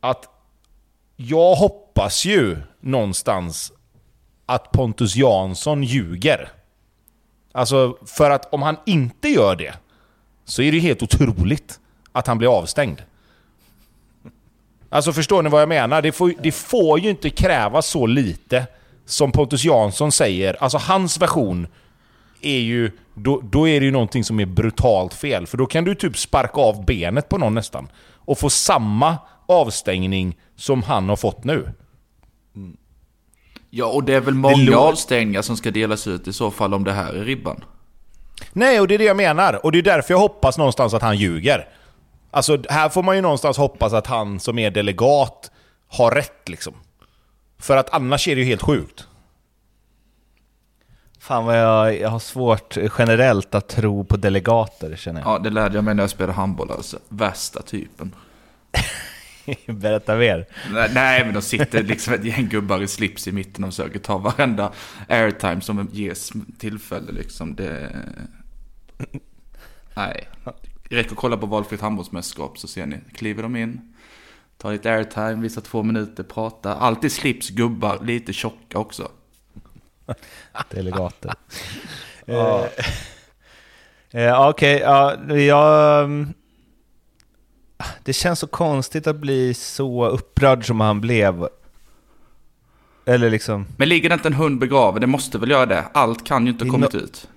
Att 0.00 0.28
jag 1.16 1.54
hoppas 1.54 2.24
ju 2.24 2.56
någonstans 2.80 3.72
att 4.46 4.72
Pontus 4.72 5.16
Jansson 5.16 5.82
ljuger. 5.82 6.48
Alltså, 7.52 7.96
för 8.06 8.30
att 8.30 8.54
om 8.54 8.62
han 8.62 8.76
inte 8.86 9.28
gör 9.28 9.56
det 9.56 9.74
så 10.44 10.62
är 10.62 10.72
det 10.72 10.78
helt 10.78 11.02
otroligt 11.02 11.80
att 12.12 12.26
han 12.26 12.38
blir 12.38 12.58
avstängd. 12.58 13.02
Alltså 14.88 15.12
förstår 15.12 15.42
ni 15.42 15.50
vad 15.50 15.62
jag 15.62 15.68
menar? 15.68 16.02
Det 16.02 16.12
får, 16.12 16.32
det 16.42 16.52
får 16.52 17.00
ju 17.00 17.10
inte 17.10 17.30
krävas 17.30 17.86
så 17.86 18.06
lite 18.06 18.66
som 19.04 19.32
Pontus 19.32 19.64
Jansson 19.64 20.12
säger. 20.12 20.62
Alltså 20.62 20.78
hans 20.78 21.18
version 21.18 21.66
är 22.40 22.58
ju... 22.58 22.90
Då, 23.22 23.40
då 23.40 23.68
är 23.68 23.80
det 23.80 23.86
ju 23.86 23.92
någonting 23.92 24.24
som 24.24 24.40
är 24.40 24.46
brutalt 24.46 25.14
fel. 25.14 25.46
För 25.46 25.58
då 25.58 25.66
kan 25.66 25.84
du 25.84 25.94
typ 25.94 26.18
sparka 26.18 26.60
av 26.60 26.84
benet 26.84 27.28
på 27.28 27.38
någon 27.38 27.54
nästan. 27.54 27.88
Och 28.14 28.38
få 28.38 28.50
samma 28.50 29.18
avstängning 29.46 30.36
som 30.56 30.82
han 30.82 31.08
har 31.08 31.16
fått 31.16 31.44
nu. 31.44 31.72
Ja, 33.70 33.86
och 33.86 34.04
det 34.04 34.14
är 34.14 34.20
väl 34.20 34.34
många 34.34 34.78
avstängningar 34.78 35.42
som 35.42 35.56
ska 35.56 35.70
delas 35.70 36.06
ut 36.06 36.28
i 36.28 36.32
så 36.32 36.50
fall 36.50 36.74
om 36.74 36.84
det 36.84 36.92
här 36.92 37.12
är 37.12 37.24
ribban. 37.24 37.64
Nej, 38.52 38.80
och 38.80 38.88
det 38.88 38.94
är 38.94 38.98
det 38.98 39.04
jag 39.04 39.16
menar. 39.16 39.64
Och 39.66 39.72
det 39.72 39.78
är 39.78 39.82
därför 39.82 40.14
jag 40.14 40.18
hoppas 40.18 40.58
någonstans 40.58 40.94
att 40.94 41.02
han 41.02 41.16
ljuger. 41.16 41.68
Alltså, 42.30 42.58
här 42.68 42.88
får 42.88 43.02
man 43.02 43.16
ju 43.16 43.22
någonstans 43.22 43.56
hoppas 43.56 43.92
att 43.92 44.06
han 44.06 44.40
som 44.40 44.58
är 44.58 44.70
delegat 44.70 45.50
har 45.88 46.10
rätt 46.10 46.48
liksom. 46.48 46.74
För 47.58 47.76
att 47.76 47.90
annars 47.90 48.28
är 48.28 48.34
det 48.34 48.40
ju 48.40 48.46
helt 48.46 48.62
sjukt. 48.62 49.06
Fan 51.20 51.44
vad 51.44 51.58
jag, 51.58 52.00
jag 52.00 52.08
har 52.08 52.18
svårt 52.18 52.76
generellt 52.98 53.54
att 53.54 53.68
tro 53.68 54.04
på 54.04 54.16
delegater 54.16 54.96
känner 54.96 55.20
jag. 55.20 55.28
Ja, 55.28 55.38
det 55.38 55.50
lärde 55.50 55.74
jag 55.74 55.84
mig 55.84 55.94
när 55.94 56.02
jag 56.02 56.10
spelade 56.10 56.32
handboll 56.32 56.70
alltså. 56.70 56.98
Värsta 57.08 57.62
typen. 57.62 58.14
Berätta 59.66 60.16
mer. 60.16 60.46
Nej, 60.94 61.24
men 61.24 61.34
de 61.34 61.42
sitter 61.42 61.82
liksom 61.82 62.14
ett 62.14 62.24
gäng 62.24 62.48
gubbar 62.48 62.82
i 62.82 62.88
slips 62.88 63.28
i 63.28 63.32
mitten 63.32 63.64
och 63.64 63.70
försöker 63.70 63.98
ta 63.98 64.18
varenda 64.18 64.72
airtime 65.08 65.60
som 65.60 65.88
ges 65.92 66.32
tillfälle 66.58 67.12
liksom. 67.12 67.54
Det... 67.54 67.96
Nej. 69.94 70.28
Räcker 70.82 71.10
att 71.10 71.16
kolla 71.16 71.36
på 71.36 71.46
valfritt 71.46 71.80
handbollsmästerskap 71.80 72.58
så 72.58 72.68
ser 72.68 72.86
ni. 72.86 72.96
Kliver 73.14 73.42
de 73.42 73.56
in, 73.56 73.94
tar 74.58 74.72
lite 74.72 74.92
airtime, 74.92 75.34
visar 75.34 75.60
två 75.60 75.82
minuter, 75.82 76.22
pratar. 76.22 76.76
Alltid 76.76 77.12
slips, 77.12 77.50
gubbar, 77.50 77.98
lite 78.02 78.32
tjocka 78.32 78.78
också. 78.78 79.08
Delegater. 80.70 81.34
ja. 82.24 82.68
eh, 84.10 84.48
Okej, 84.48 84.76
okay, 84.76 84.78
ja, 84.78 85.34
jag... 85.34 86.04
mm, 86.04 86.34
Det 88.02 88.12
känns 88.12 88.38
så 88.38 88.46
konstigt 88.46 89.06
att 89.06 89.16
bli 89.16 89.54
så 89.54 90.06
upprörd 90.08 90.66
som 90.66 90.80
han 90.80 91.00
blev. 91.00 91.48
Eller 93.04 93.30
liksom... 93.30 93.66
Men 93.76 93.88
ligger 93.88 94.08
det 94.08 94.14
inte 94.14 94.28
en 94.28 94.34
hund 94.34 94.58
begraven? 94.58 95.00
Det 95.00 95.06
måste 95.06 95.38
väl 95.38 95.50
göra 95.50 95.66
det? 95.66 95.84
Allt 95.94 96.26
kan 96.26 96.46
ju 96.46 96.52
inte 96.52 96.64
ha 96.64 96.72
kommit 96.72 96.90
no- 96.94 97.02
ut. 97.02 97.28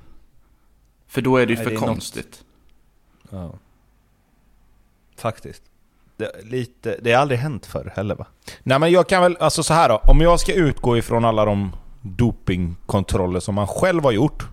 För 1.08 1.22
då 1.22 1.38
är 1.38 1.46
det 1.46 1.50
ju 1.54 1.56
Nej, 1.56 1.64
för 1.64 1.72
det 1.72 1.78
är 1.78 1.80
något- 1.80 1.90
konstigt. 1.90 2.44
Ja. 3.30 3.54
Faktiskt. 5.18 5.64
Det, 6.18 6.32
lite, 6.44 6.98
det 7.02 7.12
har 7.14 7.22
aldrig 7.22 7.40
hänt 7.40 7.66
förr 7.66 7.92
heller 7.96 8.16
va? 8.16 8.26
Nej 8.64 8.80
men 8.80 8.92
jag 8.92 9.10
kan 9.10 9.22
väl, 9.22 9.38
alltså 9.40 9.64
så 9.64 9.74
här 9.74 9.90
då. 9.90 9.98
Om 10.04 10.22
jag 10.22 10.40
ska 10.40 10.54
utgå 10.54 10.98
ifrån 10.98 11.26
alla 11.26 11.46
de 11.46 11.76
dopingkontroller 12.04 13.40
som 13.40 13.56
man 13.56 13.68
själv 13.68 14.04
har 14.04 14.12
gjort. 14.12 14.48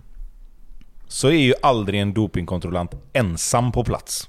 Så 1.08 1.28
är 1.28 1.32
ju 1.32 1.54
aldrig 1.62 2.00
en 2.00 2.14
dopingkontrollant 2.14 2.94
ensam 3.12 3.72
på 3.72 3.84
plats. 3.84 4.28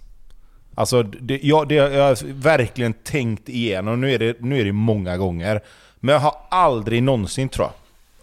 Alltså 0.75 1.03
det, 1.03 1.39
jag, 1.43 1.67
det, 1.67 1.75
jag 1.75 2.07
har 2.07 2.33
verkligen 2.33 2.93
tänkt 2.93 3.49
igenom, 3.49 4.01
nu 4.01 4.13
är, 4.13 4.19
det, 4.19 4.41
nu 4.41 4.59
är 4.59 4.65
det 4.65 4.71
många 4.71 5.17
gånger. 5.17 5.61
Men 5.99 6.13
jag 6.13 6.19
har 6.19 6.35
aldrig 6.49 7.03
någonsin 7.03 7.49
tror 7.49 7.67
jag, 7.67 7.73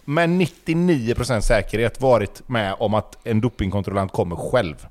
med 0.05 0.29
99% 0.29 1.41
säkerhet 1.41 2.01
varit 2.01 2.49
med 2.49 2.75
om 2.79 2.93
att 2.93 3.17
en 3.23 3.41
dopingkontrollant 3.41 4.11
kommer 4.11 4.35
själv. 4.35 4.87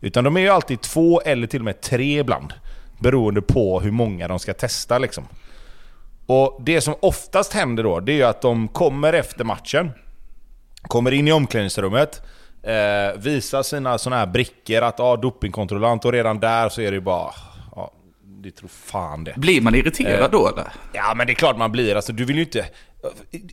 Utan 0.00 0.24
de 0.24 0.36
är 0.36 0.40
ju 0.40 0.48
alltid 0.48 0.80
två 0.80 1.20
eller 1.20 1.46
till 1.46 1.60
och 1.60 1.64
med 1.64 1.80
tre 1.80 2.20
ibland. 2.20 2.52
Beroende 2.98 3.42
på 3.42 3.80
hur 3.80 3.90
många 3.90 4.28
de 4.28 4.38
ska 4.38 4.54
testa 4.54 4.98
liksom. 4.98 5.24
Och 6.26 6.60
det 6.64 6.80
som 6.80 6.94
oftast 7.00 7.52
händer 7.52 7.82
då, 7.82 8.00
det 8.00 8.12
är 8.12 8.16
ju 8.16 8.22
att 8.22 8.42
de 8.42 8.68
kommer 8.68 9.12
efter 9.12 9.44
matchen. 9.44 9.90
Kommer 10.82 11.12
in 11.12 11.28
i 11.28 11.32
omklädningsrummet. 11.32 12.22
Eh, 12.62 13.18
visar 13.20 13.62
sina 13.62 13.98
såna 13.98 14.16
här 14.16 14.26
brickor 14.26 14.82
att 14.82 14.98
ja, 14.98 15.16
dopingkontrollant 15.16 16.04
och 16.04 16.12
redan 16.12 16.40
där 16.40 16.68
så 16.68 16.80
är 16.80 16.90
det 16.90 16.94
ju 16.94 17.00
bara... 17.00 17.32
Ja, 17.76 17.92
det 18.24 18.50
tror 18.50 18.68
fan 18.68 19.24
det. 19.24 19.34
Blir 19.36 19.60
man 19.60 19.74
irriterad 19.74 20.24
Eh. 20.24 20.30
då 20.30 20.48
eller? 20.48 20.72
Ja 20.92 21.14
men 21.16 21.26
det 21.26 21.32
är 21.32 21.34
klart 21.34 21.56
man 21.58 21.72
blir, 21.72 21.96
alltså 21.96 22.12
du 22.12 22.24
vill 22.24 22.36
ju 22.36 22.42
inte... 22.42 22.66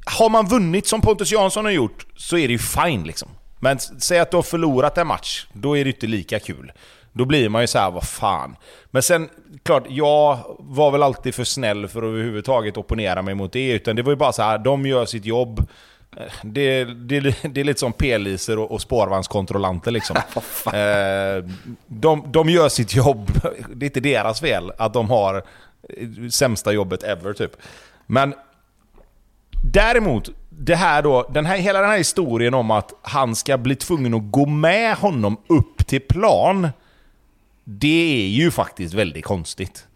Har 0.05 0.29
man 0.29 0.47
vunnit 0.47 0.87
som 0.87 1.01
Pontus 1.01 1.31
Jansson 1.31 1.65
har 1.65 1.71
gjort 1.71 2.05
så 2.15 2.37
är 2.37 2.47
det 2.47 2.51
ju 2.51 2.59
fine 2.59 3.03
liksom. 3.03 3.29
Men 3.59 3.79
säg 3.79 4.19
att 4.19 4.31
du 4.31 4.37
har 4.37 4.41
förlorat 4.41 4.97
en 4.97 5.07
match, 5.07 5.45
då 5.53 5.77
är 5.77 5.83
det 5.83 5.89
inte 5.89 6.07
lika 6.07 6.39
kul. 6.39 6.71
Då 7.13 7.25
blir 7.25 7.49
man 7.49 7.61
ju 7.61 7.67
så 7.67 7.79
här, 7.79 7.91
vad 7.91 8.03
fan. 8.07 8.55
Men 8.91 9.03
sen, 9.03 9.29
klart, 9.63 9.83
jag 9.89 10.37
var 10.59 10.91
väl 10.91 11.03
alltid 11.03 11.35
för 11.35 11.43
snäll 11.43 11.87
för 11.87 11.99
att 11.99 12.07
överhuvudtaget 12.07 12.77
opponera 12.77 13.21
mig 13.21 13.35
mot 13.35 13.53
det. 13.53 13.71
Utan 13.71 13.95
det 13.95 14.01
var 14.01 14.11
ju 14.11 14.15
bara 14.15 14.31
så 14.31 14.41
här, 14.41 14.57
de 14.57 14.85
gör 14.85 15.05
sitt 15.05 15.25
jobb. 15.25 15.59
Eh, 16.17 16.23
Det, 16.43 16.83
det, 16.83 17.19
det 17.43 17.61
är 17.61 17.63
lite 17.63 17.79
som 17.79 17.93
p-liser 17.93 18.59
och, 18.59 18.71
och 18.71 18.81
spårvagnskontrollanter 18.81 19.91
liksom. 19.91 20.15
Eh, 20.73 21.45
de, 21.87 22.23
de 22.31 22.49
gör 22.49 22.69
sitt 22.69 22.95
jobb, 22.95 23.31
det 23.75 23.85
är 23.85 23.87
inte 23.87 23.99
deras 23.99 24.39
fel 24.39 24.71
att 24.77 24.93
de 24.93 25.09
har 25.09 25.35
eh, 25.35 26.29
sämsta 26.31 26.71
jobbet 26.71 27.03
ever 27.03 27.33
typ. 27.33 27.51
Men 28.05 28.33
däremot, 29.63 30.29
det 30.49 30.75
här 30.75 31.01
då, 31.01 31.29
den 31.33 31.45
här, 31.45 31.57
hela 31.57 31.81
den 31.81 31.89
här 31.89 31.97
historien 31.97 32.53
om 32.53 32.71
att 32.71 32.93
han 33.01 33.35
ska 33.35 33.57
bli 33.57 33.75
tvungen 33.75 34.13
att 34.13 34.31
gå 34.31 34.45
med 34.45 34.95
honom 34.95 35.37
upp 35.47 35.87
till 35.87 36.01
plan. 36.01 36.69
Det 37.71 38.23
är 38.25 38.27
ju 38.27 38.51
faktiskt 38.51 38.93
väldigt 38.93 39.25
konstigt. 39.25 39.87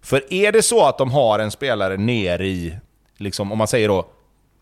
För 0.00 0.32
är 0.32 0.52
det 0.52 0.62
så 0.62 0.86
att 0.86 0.98
de 0.98 1.10
har 1.10 1.38
en 1.38 1.50
spelare 1.50 1.96
ner 1.96 2.40
i, 2.40 2.78
liksom, 3.16 3.52
om 3.52 3.58
man 3.58 3.66
säger 3.66 3.88
då, 3.88 4.06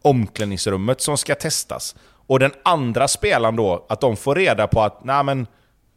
omklädningsrummet 0.03 1.01
som 1.01 1.19
ska 1.19 1.35
testas. 1.35 1.97
Och 2.03 2.39
den 2.39 2.53
andra 2.63 3.09
spelaren 3.09 3.57
då, 3.57 3.87
att 3.89 4.01
de 4.01 4.17
får 4.17 4.35
reda 4.35 4.67
på 4.67 4.83
att 4.83 5.05
nej 5.05 5.25
men, 5.25 5.47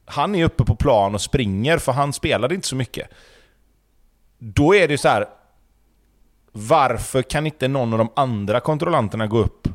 han 0.06 0.36
är 0.36 0.46
uppe 0.46 0.64
på 0.64 0.76
plan 0.76 1.16
och 1.16 1.22
springer 1.22 1.78
för 1.78 1.92
han 1.92 2.14
spelade 2.14 2.56
inte 2.56 2.68
så 2.68 2.76
mycket. 2.76 3.10
Då 4.38 4.76
är 4.76 4.88
det 4.88 4.98
så 4.98 5.08
här. 5.08 5.26
Varför 6.52 7.22
kan 7.22 7.46
inte 7.46 7.68
någon 7.68 7.94
av 7.94 8.00
de 8.00 8.10
andra 8.16 8.60
kontrollanterna 8.60 9.28
gå 9.28 9.38
upp 9.38 9.68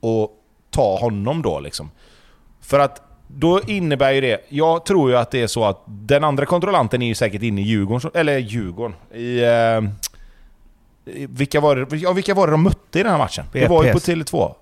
och 0.00 0.30
ta 0.70 0.98
honom 0.98 1.42
då 1.42 1.60
liksom? 1.60 1.90
För 2.60 2.78
att 2.78 3.13
då 3.36 3.60
innebär 3.66 4.12
ju 4.12 4.20
det, 4.20 4.40
jag 4.48 4.86
tror 4.86 5.10
ju 5.10 5.16
att 5.16 5.30
det 5.30 5.42
är 5.42 5.46
så 5.46 5.64
att 5.64 5.82
den 5.86 6.24
andra 6.24 6.46
kontrollanten 6.46 7.02
är 7.02 7.06
ju 7.06 7.14
säkert 7.14 7.42
inne 7.42 7.60
i 7.60 7.64
Djurgården, 7.64 8.10
eller 8.14 8.38
Djurgården, 8.38 8.96
i... 9.14 9.44
Eh, 9.44 9.80
vilka, 11.28 11.60
var 11.60 11.76
det, 11.76 11.96
ja, 11.96 12.12
vilka 12.12 12.34
var 12.34 12.46
det 12.46 12.50
de 12.50 12.62
mötte 12.62 13.00
i 13.00 13.02
den 13.02 13.12
här 13.12 13.18
matchen? 13.18 13.44
Det 13.52 13.68
var 13.68 13.84
ju 13.84 13.92
på 13.92 13.98
BPS. 13.98 14.08
Tele2. 14.08 14.54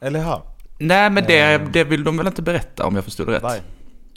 Eller 0.00 0.20
ja. 0.20 0.42
Nej, 0.78 1.10
men 1.10 1.24
det, 1.24 1.58
det 1.72 1.84
vill 1.84 2.04
de 2.04 2.16
väl 2.16 2.26
inte 2.26 2.42
berätta 2.42 2.86
om 2.86 2.94
jag 2.94 3.04
förstod 3.04 3.26
det 3.26 3.32
rätt? 3.32 3.42
Vai. 3.42 3.60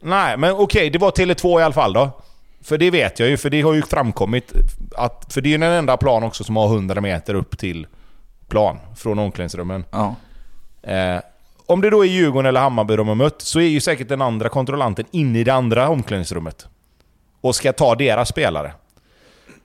Nej, 0.01 0.37
men 0.37 0.51
okej, 0.51 0.89
det 0.89 0.99
var 0.99 1.11
Tele2 1.11 1.59
i 1.59 1.63
alla 1.63 1.73
fall 1.73 1.93
då. 1.93 2.09
För 2.63 2.77
det 2.77 2.91
vet 2.91 3.19
jag 3.19 3.29
ju, 3.29 3.37
för 3.37 3.49
det 3.49 3.61
har 3.61 3.73
ju 3.73 3.81
framkommit 3.81 4.53
att... 4.95 5.33
För 5.33 5.41
det 5.41 5.49
är 5.49 5.51
ju 5.51 5.57
den 5.57 5.71
enda 5.71 5.97
plan 5.97 6.23
också 6.23 6.43
som 6.43 6.55
har 6.55 6.65
100 6.65 7.01
meter 7.01 7.33
upp 7.33 7.57
till 7.57 7.87
plan 8.47 8.77
från 8.95 9.19
omklädningsrummen. 9.19 9.85
Ja. 9.91 10.15
Eh, 10.83 11.19
om 11.65 11.81
det 11.81 11.89
då 11.89 12.05
är 12.05 12.09
Djurgården 12.09 12.45
eller 12.45 12.59
Hammarby 12.59 12.95
de 12.95 13.07
har 13.07 13.15
mött, 13.15 13.41
så 13.41 13.59
är 13.59 13.67
ju 13.67 13.81
säkert 13.81 14.09
den 14.09 14.21
andra 14.21 14.49
kontrollanten 14.49 15.05
inne 15.11 15.39
i 15.39 15.43
det 15.43 15.53
andra 15.53 15.89
omklädningsrummet. 15.89 16.67
Och 17.41 17.55
ska 17.55 17.73
ta 17.73 17.95
deras 17.95 18.29
spelare. 18.29 18.73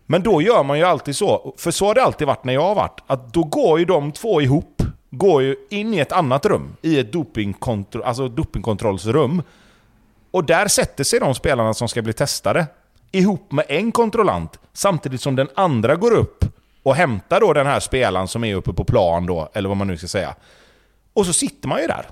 Men 0.07 0.23
då 0.23 0.43
gör 0.43 0.63
man 0.63 0.79
ju 0.79 0.85
alltid 0.85 1.17
så, 1.17 1.55
för 1.59 1.71
så 1.71 1.87
har 1.87 1.95
det 1.95 2.03
alltid 2.03 2.27
varit 2.27 2.45
när 2.45 2.55
jag 2.55 2.63
har 2.63 2.75
varit, 2.75 3.01
att 3.07 3.33
då 3.33 3.43
går 3.43 3.79
ju 3.79 3.85
de 3.85 4.13
två 4.13 4.41
ihop, 4.41 4.83
går 5.11 5.43
ju 5.43 5.57
in 5.71 5.95
i 5.95 5.99
ett 5.99 6.13
annat 6.13 6.47
rum, 6.47 6.77
i 6.83 6.99
ett 6.99 7.13
dopingkontro- 7.13 8.03
alltså 8.05 8.29
dopingkontrollsrum. 8.29 9.43
Och 10.31 10.45
där 10.45 10.69
sätter 10.69 11.05
sig 11.05 11.21
de 11.21 11.35
spelarna 11.35 11.75
som 11.75 11.89
ska 11.89 12.03
bli 12.03 12.13
testade, 12.13 12.67
ihop 13.13 13.53
med 13.53 13.65
en 13.69 13.93
kontrollant, 13.93 14.59
samtidigt 14.73 15.21
som 15.21 15.37
den 15.37 15.49
andra 15.55 15.97
går 15.97 16.13
upp 16.13 16.45
och 16.83 16.95
hämtar 16.95 17.41
då 17.41 17.53
den 17.53 17.67
här 17.67 17.81
spelaren 17.81 18.29
som 18.29 18.45
är 18.45 18.55
uppe 18.55 18.73
på 18.73 18.85
plan 18.85 19.27
då, 19.27 19.49
eller 19.53 19.69
vad 19.69 19.77
man 19.79 19.87
nu 19.87 19.97
ska 19.97 20.07
säga. 20.07 20.35
Och 21.17 21.27
så 21.27 21.33
sitter 21.33 21.69
man 21.69 21.81
ju 21.81 21.87
där. 21.87 22.07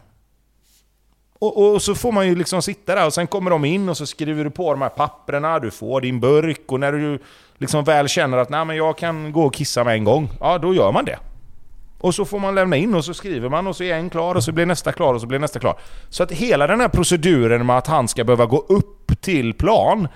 Och, 1.39 1.73
och 1.73 1.83
så 1.83 1.95
får 1.95 2.13
man 2.13 2.27
ju 2.27 2.35
liksom 2.35 2.63
sitta 2.63 2.95
där 2.95 3.07
och 3.07 3.15
sen 3.15 3.27
kommer 3.27 3.51
de 3.51 3.65
in 3.65 3.89
och 3.89 3.97
så 3.97 4.07
skriver 4.07 4.45
du 4.45 4.51
på 4.51 4.73
de 4.73 4.83
här 4.83 4.89
papperna, 4.89 5.59
du 5.59 5.71
får 5.71 6.01
din 6.01 6.21
burk 6.21 6.73
och 6.73 6.81
när 6.81 6.93
du 6.93 7.19
liksom 7.59 7.85
väl 7.85 8.09
känner 8.09 8.39
att 8.39 8.49
Nej, 8.49 8.65
men 8.65 8.77
jag 8.77 8.99
kan 8.99 9.33
gå 9.33 9.43
och 9.45 9.55
kissa 9.55 9.85
med 9.85 9.95
en 9.95 10.05
gång, 10.05 10.31
ja 10.41 10.59
då 10.59 10.75
gör 10.75 10.93
man 10.93 11.05
det. 11.05 11.19
Och 12.01 12.15
så 12.15 12.25
får 12.25 12.39
man 12.39 12.55
lämna 12.55 12.77
in 12.77 12.95
och 12.95 13.05
så 13.05 13.15
skriver 13.15 13.49
man 13.49 13.67
och 13.67 13.77
så 13.77 13.85
är 13.85 13.95
en 13.95 14.11
klar 14.11 14.35
och 14.35 14.45
så 14.45 14.53
blir 14.53 14.67
nästa 14.67 14.93
klar 14.93 15.15
och 15.15 15.21
så 15.21 15.27
blir 15.27 15.39
nästa 15.39 15.59
klar. 15.59 15.79
Så 16.09 16.23
att 16.23 16.33
hela 16.33 16.67
den 16.67 16.81
här 16.81 16.89
proceduren 16.89 17.67
med 17.67 17.79
att 17.79 17.87
han 17.87 18.09
ska 18.09 18.25
behöva 18.25 18.47
gå 18.47 18.59
upp 18.69 19.21
till 19.21 19.55
plan, 19.55 20.09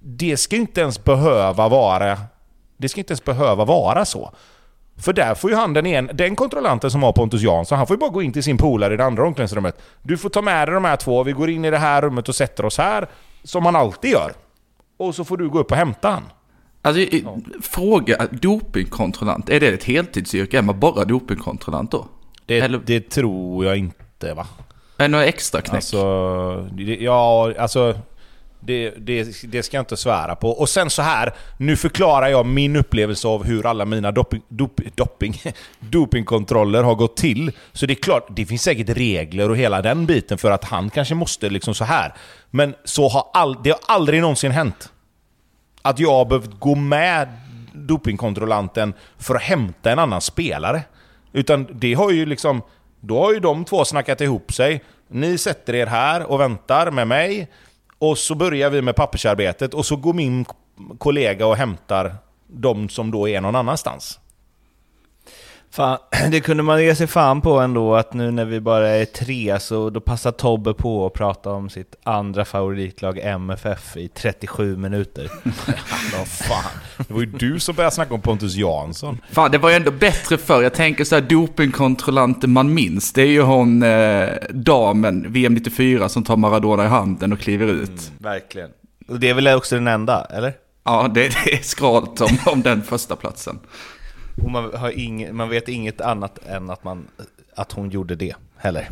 det 0.00 0.36
ska 0.36 0.56
ju 0.56 0.62
inte 0.62 0.80
ens 0.80 1.04
behöva 1.04 1.68
vara... 1.68 2.18
Det 2.76 2.88
ska 2.88 3.00
inte 3.00 3.12
ens 3.12 3.24
behöva 3.24 3.64
vara 3.64 4.04
så. 4.04 4.32
För 4.98 5.12
där 5.12 5.34
får 5.34 5.50
ju 5.50 5.56
han 5.56 5.72
den, 5.72 5.86
en, 5.86 6.10
den 6.14 6.36
kontrollanten 6.36 6.90
som 6.90 7.02
har 7.02 7.12
Pontus 7.12 7.42
Jansson, 7.42 7.78
han 7.78 7.86
får 7.86 7.96
ju 7.96 7.98
bara 8.00 8.10
gå 8.10 8.22
in 8.22 8.32
till 8.32 8.42
sin 8.42 8.56
polare 8.58 8.94
i 8.94 8.96
det 8.96 9.04
andra 9.04 9.26
omklädningsrummet. 9.26 9.80
Du 10.02 10.16
får 10.18 10.28
ta 10.28 10.42
med 10.42 10.68
dig 10.68 10.74
de 10.74 10.84
här 10.84 10.96
två, 10.96 11.22
vi 11.22 11.32
går 11.32 11.50
in 11.50 11.64
i 11.64 11.70
det 11.70 11.78
här 11.78 12.02
rummet 12.02 12.28
och 12.28 12.34
sätter 12.34 12.64
oss 12.64 12.78
här. 12.78 13.08
Som 13.44 13.62
man 13.62 13.76
alltid 13.76 14.10
gör. 14.10 14.32
Och 14.96 15.14
så 15.14 15.24
får 15.24 15.36
du 15.36 15.48
gå 15.48 15.58
upp 15.58 15.70
och 15.70 15.76
hämta 15.76 16.10
han. 16.10 16.22
Alltså, 16.82 17.00
i- 17.00 17.26
fråga, 17.62 18.26
dopingkontrollant, 18.30 19.48
är 19.50 19.60
det 19.60 19.68
ett 19.68 19.84
heltidsyrke? 19.84 20.58
Är 20.58 20.62
man 20.62 20.80
bara 20.80 21.04
dopingkontrollant 21.04 21.90
då? 21.90 22.06
Det, 22.46 22.58
Eller- 22.60 22.80
det 22.86 23.10
tror 23.10 23.64
jag 23.64 23.76
inte 23.76 24.34
va? 24.34 24.46
Är 24.98 25.02
det 25.04 25.08
några 25.08 25.24
extra 25.24 25.60
knäck? 25.60 25.74
Alltså, 25.74 26.68
det, 26.72 26.82
ja, 27.00 27.52
alltså... 27.58 27.94
Det, 28.66 28.90
det, 28.90 29.42
det 29.42 29.62
ska 29.62 29.76
jag 29.76 29.82
inte 29.82 29.96
svära 29.96 30.36
på. 30.36 30.50
Och 30.50 30.68
sen 30.68 30.90
så 30.90 31.02
här, 31.02 31.34
nu 31.56 31.76
förklarar 31.76 32.28
jag 32.28 32.46
min 32.46 32.76
upplevelse 32.76 33.28
av 33.28 33.44
hur 33.44 33.66
alla 33.66 33.84
mina 33.84 34.12
doping, 34.12 34.42
dop, 34.48 34.80
doping, 34.94 35.42
dopingkontroller 35.80 36.82
har 36.82 36.94
gått 36.94 37.16
till. 37.16 37.52
Så 37.72 37.86
det 37.86 37.92
är 37.92 38.02
klart, 38.02 38.26
det 38.30 38.46
finns 38.46 38.62
säkert 38.62 38.88
regler 38.88 39.50
och 39.50 39.56
hela 39.56 39.82
den 39.82 40.06
biten 40.06 40.38
för 40.38 40.50
att 40.50 40.64
han 40.64 40.90
kanske 40.90 41.14
måste 41.14 41.50
liksom 41.50 41.74
så 41.74 41.84
här. 41.84 42.14
Men 42.50 42.74
så 42.84 43.08
har 43.08 43.26
all, 43.32 43.62
det 43.62 43.70
har 43.70 43.80
aldrig 43.86 44.20
någonsin 44.20 44.52
hänt. 44.52 44.92
Att 45.82 45.98
jag 45.98 46.12
har 46.12 46.24
behövt 46.24 46.60
gå 46.60 46.74
med 46.74 47.28
dopingkontrollanten 47.72 48.94
för 49.18 49.34
att 49.34 49.42
hämta 49.42 49.92
en 49.92 49.98
annan 49.98 50.20
spelare. 50.20 50.82
Utan 51.32 51.66
det 51.72 51.94
har 51.94 52.10
ju 52.10 52.26
liksom... 52.26 52.62
Då 53.00 53.22
har 53.22 53.32
ju 53.32 53.40
de 53.40 53.64
två 53.64 53.84
snackat 53.84 54.20
ihop 54.20 54.52
sig. 54.52 54.82
Ni 55.08 55.38
sätter 55.38 55.74
er 55.74 55.86
här 55.86 56.22
och 56.22 56.40
väntar 56.40 56.90
med 56.90 57.08
mig. 57.08 57.48
Och 57.98 58.18
så 58.18 58.34
börjar 58.34 58.70
vi 58.70 58.82
med 58.82 58.96
pappersarbetet 58.96 59.74
och 59.74 59.86
så 59.86 59.96
går 59.96 60.12
min 60.12 60.44
kollega 60.98 61.46
och 61.46 61.56
hämtar 61.56 62.14
de 62.46 62.88
som 62.88 63.10
då 63.10 63.28
är 63.28 63.40
någon 63.40 63.56
annanstans. 63.56 64.20
Fan, 65.70 65.98
det 66.30 66.40
kunde 66.40 66.62
man 66.62 66.82
ge 66.82 66.94
sig 66.94 67.06
fan 67.06 67.40
på 67.40 67.60
ändå, 67.60 67.94
att 67.94 68.14
nu 68.14 68.30
när 68.30 68.44
vi 68.44 68.60
bara 68.60 68.88
är 68.88 69.04
tre 69.04 69.60
så 69.60 69.90
då 69.90 70.00
passar 70.00 70.32
Tobbe 70.32 70.74
på 70.74 71.06
att 71.06 71.12
prata 71.12 71.50
om 71.50 71.70
sitt 71.70 71.94
andra 72.02 72.44
favoritlag 72.44 73.18
MFF 73.18 73.96
i 73.96 74.08
37 74.08 74.76
minuter. 74.76 75.30
Vad 76.18 76.28
fan. 76.28 76.80
Det 76.98 77.14
var 77.14 77.20
ju 77.20 77.26
du 77.26 77.60
som 77.60 77.74
började 77.74 77.94
snacka 77.94 78.14
om 78.14 78.20
Pontus 78.20 78.54
Jansson. 78.54 79.18
Fan, 79.30 79.50
det 79.50 79.58
var 79.58 79.70
ju 79.70 79.76
ändå 79.76 79.90
bättre 79.90 80.38
förr. 80.38 80.62
Jag 80.62 80.74
tänker 80.74 81.04
så 81.04 81.14
här, 81.14 81.22
dopingkontrollanten 81.22 82.52
man 82.52 82.74
minns, 82.74 83.12
det 83.12 83.22
är 83.22 83.26
ju 83.26 83.42
hon 83.42 83.82
eh, 83.82 84.28
damen, 84.50 85.32
VM 85.32 85.54
94, 85.54 86.08
som 86.08 86.24
tar 86.24 86.36
Maradona 86.36 86.84
i 86.84 86.88
handen 86.88 87.32
och 87.32 87.38
kliver 87.38 87.66
ut. 87.66 88.12
Verkligen. 88.18 88.70
Och 89.08 89.20
det 89.20 89.28
är 89.28 89.34
väl 89.34 89.48
också 89.48 89.74
den 89.74 89.88
enda, 89.88 90.24
eller? 90.24 90.52
Ja, 90.84 91.10
det, 91.14 91.20
det 91.20 91.54
är 91.54 91.62
skralt 91.62 92.20
om, 92.20 92.38
om 92.46 92.62
den 92.62 92.82
första 92.82 93.16
platsen. 93.16 93.58
Och 94.42 94.50
man, 94.50 94.74
har 94.74 94.98
ing, 94.98 95.36
man 95.36 95.48
vet 95.48 95.68
inget 95.68 96.00
annat 96.00 96.38
än 96.46 96.70
att, 96.70 96.84
man, 96.84 97.08
att 97.54 97.72
hon 97.72 97.90
gjorde 97.90 98.14
det 98.14 98.34
heller. 98.56 98.90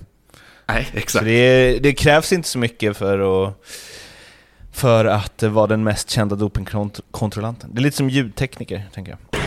Nej, 0.67 0.89
exakt. 0.95 1.25
det, 1.25 1.79
det 1.79 1.93
krävs 1.93 2.33
inte 2.33 2.49
så 2.49 2.59
mycket 2.59 2.97
för 2.97 3.47
att, 3.49 3.55
för 4.73 5.05
att 5.05 5.43
vara 5.43 5.67
den 5.67 5.85
mest 5.85 6.11
kända 6.11 6.37
dopingkontrollanten. 6.37 7.71
Det 7.73 7.81
är 7.81 7.83
lite 7.83 7.97
som 7.97 8.11
ljudtekniker, 8.11 8.83
tänker 8.95 9.13
jag. 9.13 9.41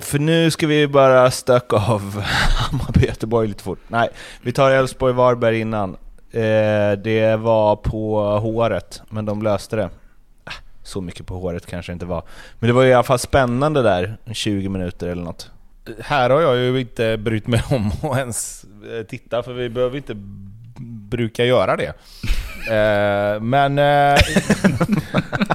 För 0.00 0.18
nu 0.18 0.50
ska 0.50 0.66
vi 0.66 0.86
bara 0.88 1.30
stöka 1.30 1.76
av 1.76 2.22
Hammarby-Göteborg 2.56 3.48
lite 3.48 3.62
fort. 3.62 3.80
Nej, 3.88 4.08
vi 4.42 4.52
tar 4.52 4.70
Elfsborg-Varberg 4.70 5.60
innan. 5.60 5.96
Eh, 6.30 6.92
det 7.04 7.36
var 7.38 7.76
på 7.76 8.20
håret, 8.38 9.02
men 9.08 9.24
de 9.24 9.42
löste 9.42 9.76
det. 9.76 9.90
Så 10.86 11.00
mycket 11.00 11.26
på 11.26 11.38
håret 11.38 11.66
kanske 11.66 11.92
det 11.92 11.94
inte 11.94 12.06
var. 12.06 12.22
Men 12.58 12.68
det 12.68 12.72
var 12.72 12.84
i 12.84 12.94
alla 12.94 13.02
fall 13.02 13.18
spännande 13.18 13.82
där, 13.82 14.16
20 14.32 14.68
minuter 14.68 15.08
eller 15.08 15.22
något. 15.22 15.50
Här 16.00 16.30
har 16.30 16.40
jag 16.40 16.56
ju 16.56 16.80
inte 16.80 17.16
brytt 17.16 17.46
mig 17.46 17.62
om 17.70 17.92
att 18.10 18.18
ens 18.18 18.64
eh, 18.64 19.06
titta, 19.06 19.42
för 19.42 19.52
vi 19.52 19.68
behöver 19.68 19.96
inte 19.96 20.14
bruka 21.10 21.44
göra 21.44 21.76
det. 21.76 21.92
Eh, 22.66 23.40
men, 23.40 23.78
eh, 23.78 24.20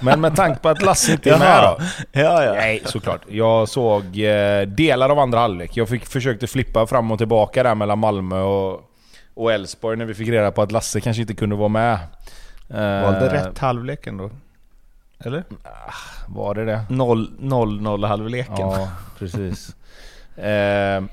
men 0.02 0.22
med 0.22 0.36
tanke 0.36 0.60
på 0.60 0.70
att 0.70 0.82
Lasse 0.82 1.12
inte 1.12 1.32
är 1.32 1.39
med 1.39 1.63
då. 1.63 1.84
Ja, 2.12 2.44
ja. 2.44 2.54
Nej, 2.54 2.82
såklart. 2.86 3.22
Jag 3.30 3.70
såg 3.70 4.04
eh, 4.20 4.62
delar 4.62 5.10
av 5.10 5.20
andra 5.20 5.39
halvlek. 5.39 5.78
Jag 5.78 5.89
fick, 5.89 6.06
försökte 6.06 6.48
flippa 6.48 6.88
fram 6.88 7.12
och 7.12 7.17
tillbaka 7.17 7.63
där 7.63 7.76
mellan 7.76 8.00
Malmö 8.00 8.41
och 8.41 8.91
och 9.34 9.54
Elfsborg 9.54 9.98
när 9.98 10.06
vi 10.06 10.13
fick 10.13 10.30
reda 10.30 10.52
på 10.52 10.62
att 10.62 10.72
Lasse 10.72 11.02
kanske 11.02 11.22
inte 11.22 11.34
kunde 11.34 11.56
vara 11.56 11.70
med. 11.70 11.94
Eh, 12.70 13.04
Valde 13.04 13.34
rätt 13.34 13.58
halvlek 13.58 14.08
ändå. 14.08 14.30
Eller? 15.26 15.44
Var 16.28 16.56
det 16.56 16.66
det? 16.66 16.86
0-0 16.90 18.08
halvleken. 18.08 18.56
Ja, 18.58 18.90
precis. 19.20 19.76
eh, 20.36 21.04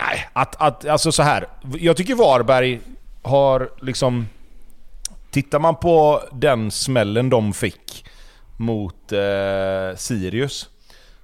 nej, 0.00 0.28
att, 0.32 0.62
att, 0.62 0.86
alltså 0.86 1.12
så 1.12 1.22
här. 1.22 1.46
Jag 1.78 1.96
tycker 1.96 2.14
Varberg 2.14 2.80
har 3.22 3.70
liksom... 3.82 4.26
Tittar 5.30 5.58
man 5.58 5.76
på 5.76 6.22
den 6.32 6.70
smällen 6.70 7.30
de 7.30 7.52
fick 7.52 8.04
mot 8.56 9.12
eh, 9.12 9.96
Sirius. 9.96 10.68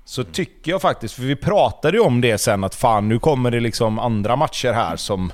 Så 0.04 0.24
tycker 0.24 0.70
jag 0.70 0.82
faktiskt, 0.82 1.14
för 1.14 1.22
vi 1.22 1.36
pratade 1.36 1.96
ju 1.96 2.02
om 2.02 2.20
det 2.20 2.38
sen 2.38 2.64
att 2.64 2.74
fan 2.74 3.08
nu 3.08 3.18
kommer 3.18 3.50
det 3.50 3.60
liksom 3.60 3.98
andra 3.98 4.36
matcher 4.36 4.72
här 4.72 4.96
som... 4.96 5.32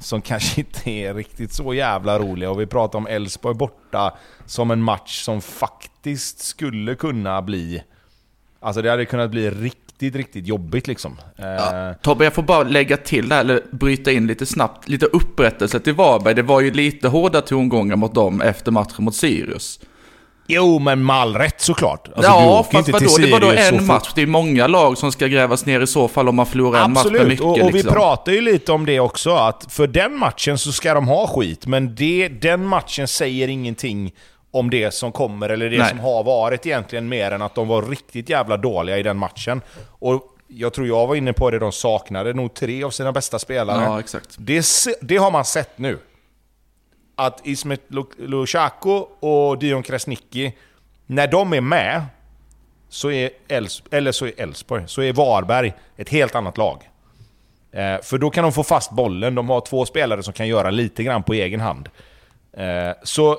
Som 0.00 0.22
kanske 0.22 0.60
inte 0.60 0.90
är 0.90 1.14
riktigt 1.14 1.52
så 1.52 1.74
jävla 1.74 2.18
roliga. 2.18 2.50
Och 2.50 2.60
vi 2.60 2.66
pratade 2.66 2.98
om 2.98 3.06
Elfsborg 3.06 3.54
borta 3.54 4.14
som 4.46 4.70
en 4.70 4.82
match 4.82 5.22
som 5.22 5.40
faktiskt 5.40 6.38
skulle 6.38 6.94
kunna 6.94 7.42
bli... 7.42 7.82
Alltså 8.60 8.82
det 8.82 8.90
hade 8.90 9.04
kunnat 9.04 9.30
bli 9.30 9.50
riktigt, 9.50 10.14
riktigt 10.14 10.46
jobbigt 10.46 10.86
liksom. 10.86 11.18
Eh, 11.36 11.96
Tobbe, 12.02 12.24
jag 12.24 12.34
får 12.34 12.42
bara 12.42 12.62
lägga 12.62 12.96
till 12.96 13.28
där, 13.28 13.40
eller 13.40 13.62
bryta 13.70 14.12
in 14.12 14.26
lite 14.26 14.46
snabbt, 14.46 14.88
lite 14.88 15.06
upprättelse 15.06 15.80
till 15.80 15.94
Varberg. 15.94 16.34
Det 16.34 16.42
var 16.42 16.60
ju 16.60 16.70
lite 16.70 17.08
hårda 17.08 17.40
tongångar 17.40 17.96
mot 17.96 18.14
dem 18.14 18.40
efter 18.40 18.72
matchen 18.72 19.04
mot 19.04 19.14
Sirius. 19.14 19.80
Jo, 20.46 20.78
men 20.78 21.06
med 21.06 21.16
all 21.16 21.36
rätt 21.36 21.60
såklart. 21.60 22.08
Alltså, 22.08 22.22
ja, 22.32 22.66
fast 22.72 22.88
vadå, 22.88 23.16
det 23.18 23.30
var 23.30 23.40
då 23.40 23.52
en 23.52 23.86
match. 23.86 24.12
Det 24.14 24.22
är 24.22 24.26
många 24.26 24.66
lag 24.66 24.98
som 24.98 25.12
ska 25.12 25.26
grävas 25.26 25.66
ner 25.66 25.80
i 25.80 25.86
så 25.86 26.08
fall 26.08 26.28
om 26.28 26.36
man 26.36 26.46
förlorar 26.46 26.84
en 26.84 26.92
match 26.92 27.02
för 27.02 27.08
Absolut, 27.08 27.28
mycket. 27.28 27.44
och, 27.44 27.60
och 27.60 27.68
vi 27.68 27.72
liksom. 27.72 27.92
pratar 27.92 28.32
ju 28.32 28.40
lite 28.40 28.72
om 28.72 28.86
det 28.86 29.00
också, 29.00 29.34
att 29.34 29.66
för 29.68 29.86
den 29.86 30.18
matchen 30.18 30.58
så 30.58 30.72
ska 30.72 30.94
de 30.94 31.08
ha 31.08 31.26
skit, 31.26 31.66
men 31.66 31.94
det, 31.94 32.28
den 32.28 32.66
matchen 32.66 33.08
säger 33.08 33.48
ingenting 33.48 34.12
om 34.50 34.70
det 34.70 34.94
som 34.94 35.12
kommer, 35.12 35.48
eller 35.48 35.70
det 35.70 35.78
Nej. 35.78 35.88
som 35.88 35.98
har 36.00 36.24
varit 36.24 36.66
egentligen, 36.66 37.08
mer 37.08 37.30
än 37.30 37.42
att 37.42 37.54
de 37.54 37.68
var 37.68 37.82
riktigt 37.82 38.28
jävla 38.28 38.56
dåliga 38.56 38.98
i 38.98 39.02
den 39.02 39.16
matchen. 39.16 39.62
Och 39.86 40.22
jag 40.48 40.72
tror 40.72 40.86
jag 40.86 41.06
var 41.06 41.14
inne 41.14 41.32
på 41.32 41.50
det, 41.50 41.58
de 41.58 41.72
saknade 41.72 42.34
nog 42.34 42.54
tre 42.54 42.84
av 42.84 42.90
sina 42.90 43.12
bästa 43.12 43.38
spelare. 43.38 43.84
Ja, 43.84 44.00
exakt. 44.00 44.36
Det, 44.38 44.66
det 45.00 45.16
har 45.16 45.30
man 45.30 45.44
sett 45.44 45.78
nu. 45.78 45.98
Att 47.16 47.40
Ismet 47.46 47.80
Lushako 47.88 48.26
Lushaku 48.26 49.04
och 49.20 49.58
Dion 49.58 49.82
Krasniqi, 49.82 50.52
när 51.06 51.26
de 51.26 51.52
är 51.52 51.60
med, 51.60 52.02
så 52.88 53.10
är 53.10 53.30
Els 53.48 53.82
eller 53.90 54.12
så 54.12 54.26
är 54.26 54.40
Elfsborg, 54.40 54.84
så 54.86 55.02
är 55.02 55.12
Varberg 55.12 55.72
ett 55.96 56.08
helt 56.08 56.34
annat 56.34 56.58
lag. 56.58 56.90
Eh, 57.72 58.02
för 58.02 58.18
då 58.18 58.30
kan 58.30 58.42
de 58.44 58.52
få 58.52 58.62
fast 58.62 58.90
bollen, 58.90 59.34
de 59.34 59.48
har 59.48 59.60
två 59.60 59.86
spelare 59.86 60.22
som 60.22 60.32
kan 60.32 60.48
göra 60.48 60.70
lite 60.70 61.02
grann 61.02 61.22
på 61.22 61.34
egen 61.34 61.60
hand. 61.60 61.88
Eh, 62.52 62.92
så 63.02 63.38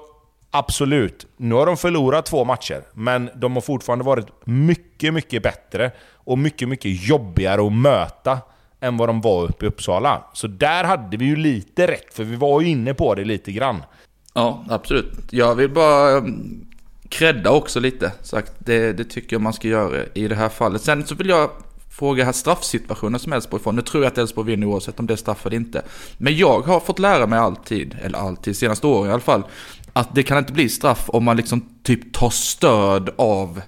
absolut, 0.52 1.28
nu 1.38 1.56
har 1.56 1.66
de 1.66 1.78
förlorat 1.78 2.26
två 2.26 2.46
matcher, 2.46 2.84
men 2.94 3.30
de 3.36 3.54
har 3.54 3.62
fortfarande 3.62 4.06
varit 4.06 4.28
mycket, 4.44 5.14
mycket 5.14 5.44
bättre 5.44 5.92
och 6.14 6.38
mycket, 6.38 6.70
mycket 6.70 7.08
jobbigare 7.08 7.68
att 7.68 7.74
möta 7.74 8.40
än 8.86 8.98
vad 8.98 9.10
de 9.10 9.22
var 9.22 9.44
uppe 9.44 9.66
i 9.66 9.68
Uppsala. 9.68 10.24
Så 10.34 10.48
där 10.48 10.84
hade 10.84 11.18
vi 11.18 11.26
ju 11.26 11.36
lite 11.36 11.88
rätt, 11.88 12.14
för 12.14 12.24
vi 12.24 12.36
var 12.36 12.62
ju 12.62 12.68
inne 12.68 12.94
på 12.94 13.16
det 13.16 13.26
lite 13.26 13.52
grann. 13.52 13.84
Ja, 14.34 14.64
absolut. 14.70 15.14
Jag 15.30 15.56
vill 15.56 15.70
bara 15.70 16.18
um, 16.18 16.66
credda 17.10 17.52
också 17.52 17.80
lite. 17.80 18.12
Sagt, 18.22 18.54
det, 18.58 18.94
det 18.94 19.04
tycker 19.04 19.36
jag 19.36 19.42
man 19.42 19.54
ska 19.54 19.68
göra 19.68 20.04
i 20.14 20.28
det 20.28 20.36
här 20.36 20.50
fallet. 20.50 20.82
Sen 20.82 21.06
så 21.06 21.16
vill 21.16 21.30
jag 21.30 21.50
fråga 21.90 22.26
här 22.26 22.32
straffsituationen 22.32 23.20
som 23.20 23.34
Elfsborg 23.34 23.64
får. 23.64 23.72
Nu 23.72 23.82
tror 23.82 24.04
jag 24.04 24.12
att 24.12 24.18
Elfsborg 24.18 24.48
vinner 24.48 24.68
oavsett 24.68 25.00
om 25.00 25.08
det 25.08 25.14
är 25.14 25.18
straff 25.18 25.46
eller 25.46 25.58
inte. 25.58 25.82
Men 26.18 26.38
jag 26.38 26.62
har 26.62 26.80
fått 26.80 27.00
lära 27.00 27.28
mig 27.28 27.40
alltid, 27.40 27.98
eller 28.02 28.18
alltid, 28.18 28.58
senaste 28.58 28.88
åren 28.88 29.10
i 29.10 29.14
alla 29.14 29.22
fall, 29.22 29.44
att 29.94 30.16
det 30.16 30.24
kan 30.24 30.38
inte 30.38 30.54
bli 30.54 30.70
straff 30.70 31.06
om 31.08 31.24
man 31.24 31.38
liksom 31.38 31.66
typ 31.84 32.14
tar 32.14 32.30
stöd 32.30 33.10
av 33.16 33.62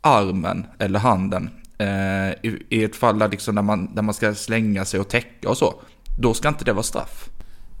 armen 0.00 0.66
eller 0.78 0.98
handen. 0.98 1.50
Eh, 1.78 2.30
i, 2.42 2.62
I 2.68 2.84
ett 2.84 2.96
fall 2.96 3.18
där, 3.18 3.28
liksom 3.28 3.54
där, 3.54 3.62
man, 3.62 3.94
där 3.94 4.02
man 4.02 4.14
ska 4.14 4.34
slänga 4.34 4.84
sig 4.84 5.00
och 5.00 5.08
täcka 5.08 5.48
och 5.48 5.58
så. 5.58 5.74
Då 6.18 6.34
ska 6.34 6.48
inte 6.48 6.64
det 6.64 6.72
vara 6.72 6.82
straff. 6.82 7.28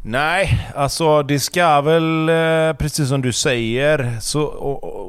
Nej, 0.06 0.70
alltså 0.74 1.22
det 1.22 1.40
ska 1.40 1.80
väl, 1.80 2.28
eh, 2.28 2.72
precis 2.78 3.08
som 3.08 3.22
du 3.22 3.32
säger, 3.32 4.18
så 4.20 4.48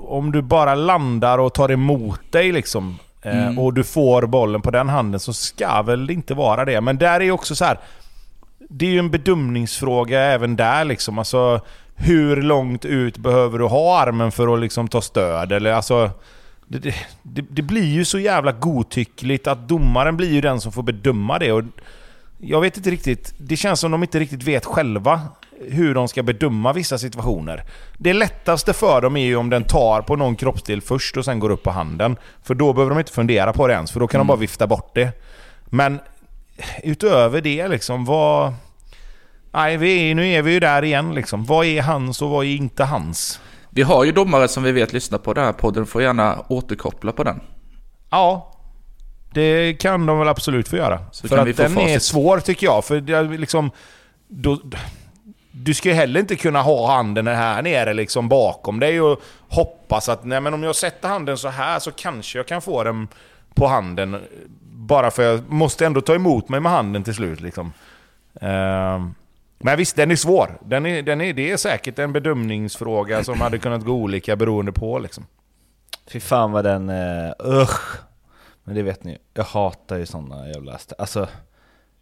om 0.07 0.31
du 0.31 0.41
bara 0.41 0.75
landar 0.75 1.37
och 1.37 1.53
tar 1.53 1.71
emot 1.71 2.31
dig 2.31 2.51
liksom, 2.51 2.99
eh, 3.21 3.59
och 3.59 3.73
du 3.73 3.83
får 3.83 4.27
bollen 4.27 4.61
på 4.61 4.71
den 4.71 4.89
handen 4.89 5.19
så 5.19 5.33
ska 5.33 5.81
väl 5.81 6.07
det 6.07 6.13
inte 6.13 6.33
vara 6.33 6.65
det. 6.65 6.81
Men 6.81 6.97
där 6.97 7.21
är 7.21 7.31
också 7.31 7.55
så 7.55 7.65
här. 7.65 7.79
Det 8.69 8.85
är 8.85 8.89
ju 8.89 8.99
en 8.99 9.11
bedömningsfråga 9.11 10.21
även 10.21 10.55
där 10.55 10.85
liksom. 10.85 11.19
Alltså, 11.19 11.61
hur 11.95 12.41
långt 12.41 12.85
ut 12.85 13.17
behöver 13.17 13.59
du 13.59 13.65
ha 13.65 13.99
armen 13.99 14.31
för 14.31 14.53
att 14.53 14.59
liksom 14.59 14.87
ta 14.87 15.01
stöd? 15.01 15.51
Eller 15.51 15.71
alltså... 15.71 16.11
Det, 16.67 16.79
det, 17.23 17.41
det, 17.49 17.61
blir 17.61 17.85
ju 17.85 18.05
så 18.05 18.19
jävla 18.19 18.51
godtyckligt 18.51 19.47
att 19.47 19.67
domaren 19.67 20.17
blir 20.17 20.31
ju 20.33 20.41
den 20.41 20.61
som 20.61 20.71
får 20.71 20.83
bedöma 20.83 21.39
det. 21.39 21.51
Och 21.51 21.63
jag 22.37 22.61
vet 22.61 22.77
inte 22.77 22.91
riktigt. 22.91 23.33
Det 23.37 23.57
känns 23.57 23.79
som 23.79 23.91
de 23.91 24.03
inte 24.03 24.19
riktigt 24.19 24.43
vet 24.43 24.65
själva 24.65 25.21
hur 25.69 25.93
de 25.95 26.07
ska 26.07 26.23
bedöma 26.23 26.73
vissa 26.73 26.97
situationer. 26.97 27.63
Det 27.97 28.13
lättaste 28.13 28.73
för 28.73 29.01
dem 29.01 29.17
är 29.17 29.25
ju 29.25 29.35
om 29.35 29.49
den 29.49 29.63
tar 29.63 30.01
på 30.01 30.15
någon 30.15 30.35
kroppsdel 30.35 30.81
först 30.81 31.17
och 31.17 31.25
sen 31.25 31.39
går 31.39 31.49
upp 31.49 31.63
på 31.63 31.71
handen. 31.71 32.17
För 32.43 32.55
då 32.55 32.73
behöver 32.73 32.89
de 32.89 32.99
inte 32.99 33.11
fundera 33.11 33.53
på 33.53 33.67
det 33.67 33.73
ens, 33.73 33.91
för 33.91 33.99
då 33.99 34.07
kan 34.07 34.17
Mm. 34.17 34.27
de 34.27 34.31
bara 34.31 34.39
vifta 34.39 34.67
bort 34.67 34.95
det. 34.95 35.11
Men 35.65 35.99
utöver 36.83 37.41
det 37.41 37.67
liksom, 37.67 38.05
vad... 38.05 38.53
Nej, 39.51 39.77
vi 39.77 40.11
är, 40.11 40.15
nu 40.15 40.27
är 40.27 40.41
vi 40.41 40.51
ju 40.51 40.59
där 40.59 40.83
igen 40.83 41.15
liksom. 41.15 41.45
Vad 41.45 41.65
är 41.65 41.81
hans 41.81 42.21
och 42.21 42.29
vad 42.29 42.45
är 42.45 42.49
inte 42.49 42.83
hans? 42.83 43.39
Vi 43.75 43.81
har 43.81 44.03
ju 44.03 44.11
domare 44.11 44.47
som 44.47 44.63
vi 44.63 44.71
vet 44.71 44.93
lyssnar 44.93 45.19
på 45.19 45.33
den 45.33 45.45
här 45.45 45.53
podden, 45.53 45.85
får 45.85 46.01
gärna 46.01 46.45
återkoppla 46.47 47.11
på 47.11 47.23
den. 47.23 47.41
Ja, 48.09 48.51
det 49.33 49.73
kan 49.73 50.05
de 50.05 50.19
väl 50.19 50.27
absolut 50.27 50.67
få 50.67 50.75
göra. 50.75 50.99
Så 51.11 51.27
för 51.27 51.35
kan 51.35 51.45
vi 51.45 51.51
att 51.51 51.57
den 51.57 51.77
är 51.77 51.87
facit. 51.87 52.03
svår 52.03 52.39
tycker 52.39 52.65
jag. 52.67 52.85
För 52.85 53.01
det 53.01 53.13
är 53.13 53.23
liksom... 53.23 53.71
Då, 54.27 54.59
du 55.51 55.73
ska 55.73 55.89
ju 55.89 55.95
heller 55.95 56.19
inte 56.19 56.35
kunna 56.35 56.61
ha 56.61 56.95
handen 56.95 57.27
här 57.27 57.61
nere 57.61 57.93
liksom 57.93 58.29
bakom 58.29 58.79
dig 58.79 59.01
och 59.01 59.21
hoppas 59.49 60.09
att 60.09 60.23
nej 60.23 60.41
men 60.41 60.53
om 60.53 60.63
jag 60.63 60.75
sätter 60.75 61.07
handen 61.07 61.37
så 61.37 61.47
här 61.47 61.79
så 61.79 61.91
kanske 61.91 62.39
jag 62.39 62.47
kan 62.47 62.61
få 62.61 62.83
den 62.83 63.07
på 63.53 63.67
handen. 63.67 64.21
Bara 64.71 65.11
för 65.11 65.23
jag 65.23 65.51
måste 65.51 65.85
ändå 65.85 66.01
ta 66.01 66.15
emot 66.15 66.49
mig 66.49 66.59
med 66.59 66.71
handen 66.71 67.03
till 67.03 67.15
slut 67.15 67.41
liksom. 67.41 67.73
Ehm, 68.41 69.15
men 69.59 69.77
visst, 69.77 69.95
den 69.95 70.11
är 70.11 70.15
svår. 70.15 70.57
Den 70.65 70.85
är, 70.85 71.01
den 71.01 71.21
är, 71.21 71.33
det 71.33 71.51
är 71.51 71.57
säkert 71.57 71.99
en 71.99 72.13
bedömningsfråga 72.13 73.23
som 73.23 73.41
hade 73.41 73.57
kunnat 73.57 73.85
gå 73.85 73.91
olika 73.93 74.35
beroende 74.35 74.71
på 74.71 74.99
liksom. 74.99 75.25
Fy 76.07 76.19
fan 76.19 76.51
vad 76.51 76.63
den... 76.63 76.89
Uh, 76.89 77.31
usch. 77.45 77.97
Men 78.63 78.75
det 78.75 78.83
vet 78.83 79.03
ni 79.03 79.17
Jag 79.33 79.43
hatar 79.43 79.97
ju 79.97 80.05
sådana 80.05 80.47
jävla... 80.47 80.79
Alltså... 80.97 81.27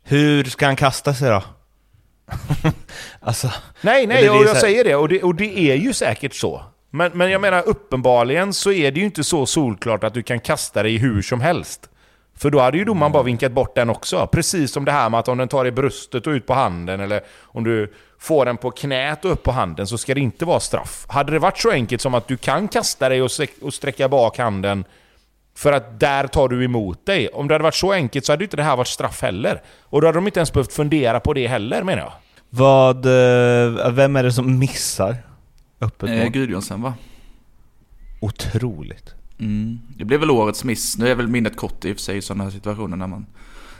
Hur 0.03 0.43
ska 0.43 0.65
han 0.65 0.75
kasta 0.75 1.13
sig 1.13 1.29
då? 1.29 1.43
alltså... 3.19 3.51
Nej, 3.81 4.07
nej, 4.07 4.29
och 4.29 4.35
jag 4.35 4.53
här- 4.53 4.59
säger 4.59 4.83
det. 4.83 4.95
Och, 4.95 5.09
det. 5.09 5.23
och 5.23 5.35
det 5.35 5.59
är 5.59 5.75
ju 5.75 5.93
säkert 5.93 6.33
så. 6.33 6.63
Men, 6.89 7.11
men 7.13 7.31
jag 7.31 7.41
menar, 7.41 7.63
uppenbarligen 7.67 8.53
så 8.53 8.71
är 8.71 8.91
det 8.91 8.99
ju 8.99 9.05
inte 9.05 9.23
så 9.23 9.45
solklart 9.45 10.03
att 10.03 10.13
du 10.13 10.23
kan 10.23 10.39
kasta 10.39 10.83
dig 10.83 10.97
hur 10.97 11.21
som 11.21 11.41
helst. 11.41 11.89
För 12.35 12.49
då 12.49 12.59
hade 12.59 12.77
ju 12.77 12.85
domaren 12.85 13.11
bara 13.11 13.23
vinkat 13.23 13.51
bort 13.51 13.75
den 13.75 13.89
också. 13.89 14.27
Precis 14.31 14.71
som 14.71 14.85
det 14.85 14.91
här 14.91 15.09
med 15.09 15.19
att 15.19 15.27
om 15.27 15.37
den 15.37 15.47
tar 15.47 15.65
i 15.65 15.71
bröstet 15.71 16.27
och 16.27 16.31
ut 16.31 16.47
på 16.47 16.53
handen, 16.53 16.99
eller 16.99 17.21
om 17.41 17.63
du 17.63 17.93
får 18.19 18.45
den 18.45 18.57
på 18.57 18.71
knät 18.71 19.25
och 19.25 19.31
upp 19.31 19.43
på 19.43 19.51
handen, 19.51 19.87
så 19.87 19.97
ska 19.97 20.13
det 20.13 20.21
inte 20.21 20.45
vara 20.45 20.59
straff. 20.59 21.05
Hade 21.09 21.31
det 21.31 21.39
varit 21.39 21.57
så 21.57 21.71
enkelt 21.71 22.01
som 22.01 22.13
att 22.13 22.27
du 22.27 22.37
kan 22.37 22.67
kasta 22.67 23.09
dig 23.09 23.21
och, 23.21 23.27
sträck- 23.27 23.61
och 23.61 23.73
sträcka 23.73 24.09
bak 24.09 24.37
handen, 24.37 24.85
för 25.55 25.71
att 25.73 25.99
där 25.99 26.27
tar 26.27 26.47
du 26.47 26.63
emot 26.65 27.05
dig. 27.05 27.27
Om 27.27 27.47
det 27.47 27.53
hade 27.53 27.63
varit 27.63 27.75
så 27.75 27.91
enkelt 27.91 28.25
så 28.25 28.31
hade 28.33 28.43
inte 28.43 28.57
det 28.57 28.63
här 28.63 28.75
varit 28.77 28.87
straff 28.87 29.21
heller. 29.21 29.61
Och 29.81 30.01
då 30.01 30.07
hade 30.07 30.17
de 30.17 30.25
inte 30.27 30.39
ens 30.39 30.53
behövt 30.53 30.73
fundera 30.73 31.19
på 31.19 31.33
det 31.33 31.47
heller, 31.47 31.83
menar 31.83 32.01
jag. 32.01 32.13
Vad... 32.49 33.05
eh, 33.05 33.91
vem 33.91 34.15
är 34.15 34.23
det 34.23 34.31
som 34.31 34.59
missar 34.59 35.15
öppet 35.81 36.09
Eh, 36.09 36.15
mål? 36.15 36.29
Gudjonsen 36.29 36.81
va? 36.81 36.93
Otroligt. 38.21 39.15
Mm. 39.39 39.79
Det 39.97 40.05
blev 40.05 40.19
väl 40.19 40.31
årets 40.31 40.63
miss. 40.63 40.97
Nu 40.97 41.09
är 41.09 41.15
väl 41.15 41.27
minnet 41.27 41.55
kort 41.57 41.85
i 41.85 41.91
och 41.91 41.95
för 41.97 42.01
sig 42.01 42.17
i 42.17 42.21
sådana 42.21 42.43
här 42.43 42.51
situationer 42.51 42.97
när 42.97 43.07
man, 43.07 43.25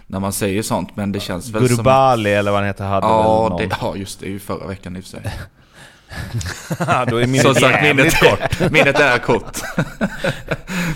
när 0.07 0.19
man 0.19 0.33
säger 0.33 0.63
sånt. 0.63 0.95
Men 0.95 1.11
det 1.11 1.19
känns 1.19 1.49
väl 1.49 1.67
som... 1.67 1.75
Gurubali 1.75 2.33
eller 2.33 2.51
vad 2.51 2.59
han 2.59 2.67
heter 2.67 2.85
hade 2.85 3.07
väl 3.07 3.15
Ja, 3.15 3.47
någon... 3.49 3.57
det, 3.69 3.77
ja, 3.81 3.95
just 3.95 4.19
det. 4.19 4.25
är 4.25 4.29
ju 4.29 4.39
förra 4.39 4.67
veckan 4.67 4.95
i 4.95 4.99
och 4.99 5.03
för 5.03 5.09
sig. 5.09 5.21
då 7.07 7.17
är 7.17 7.41
Som 7.41 7.55
sagt, 7.55 7.81
minnet, 7.83 8.19
kort. 8.19 8.59
minnet 8.71 8.99
är 8.99 9.17
kort. 9.19 9.61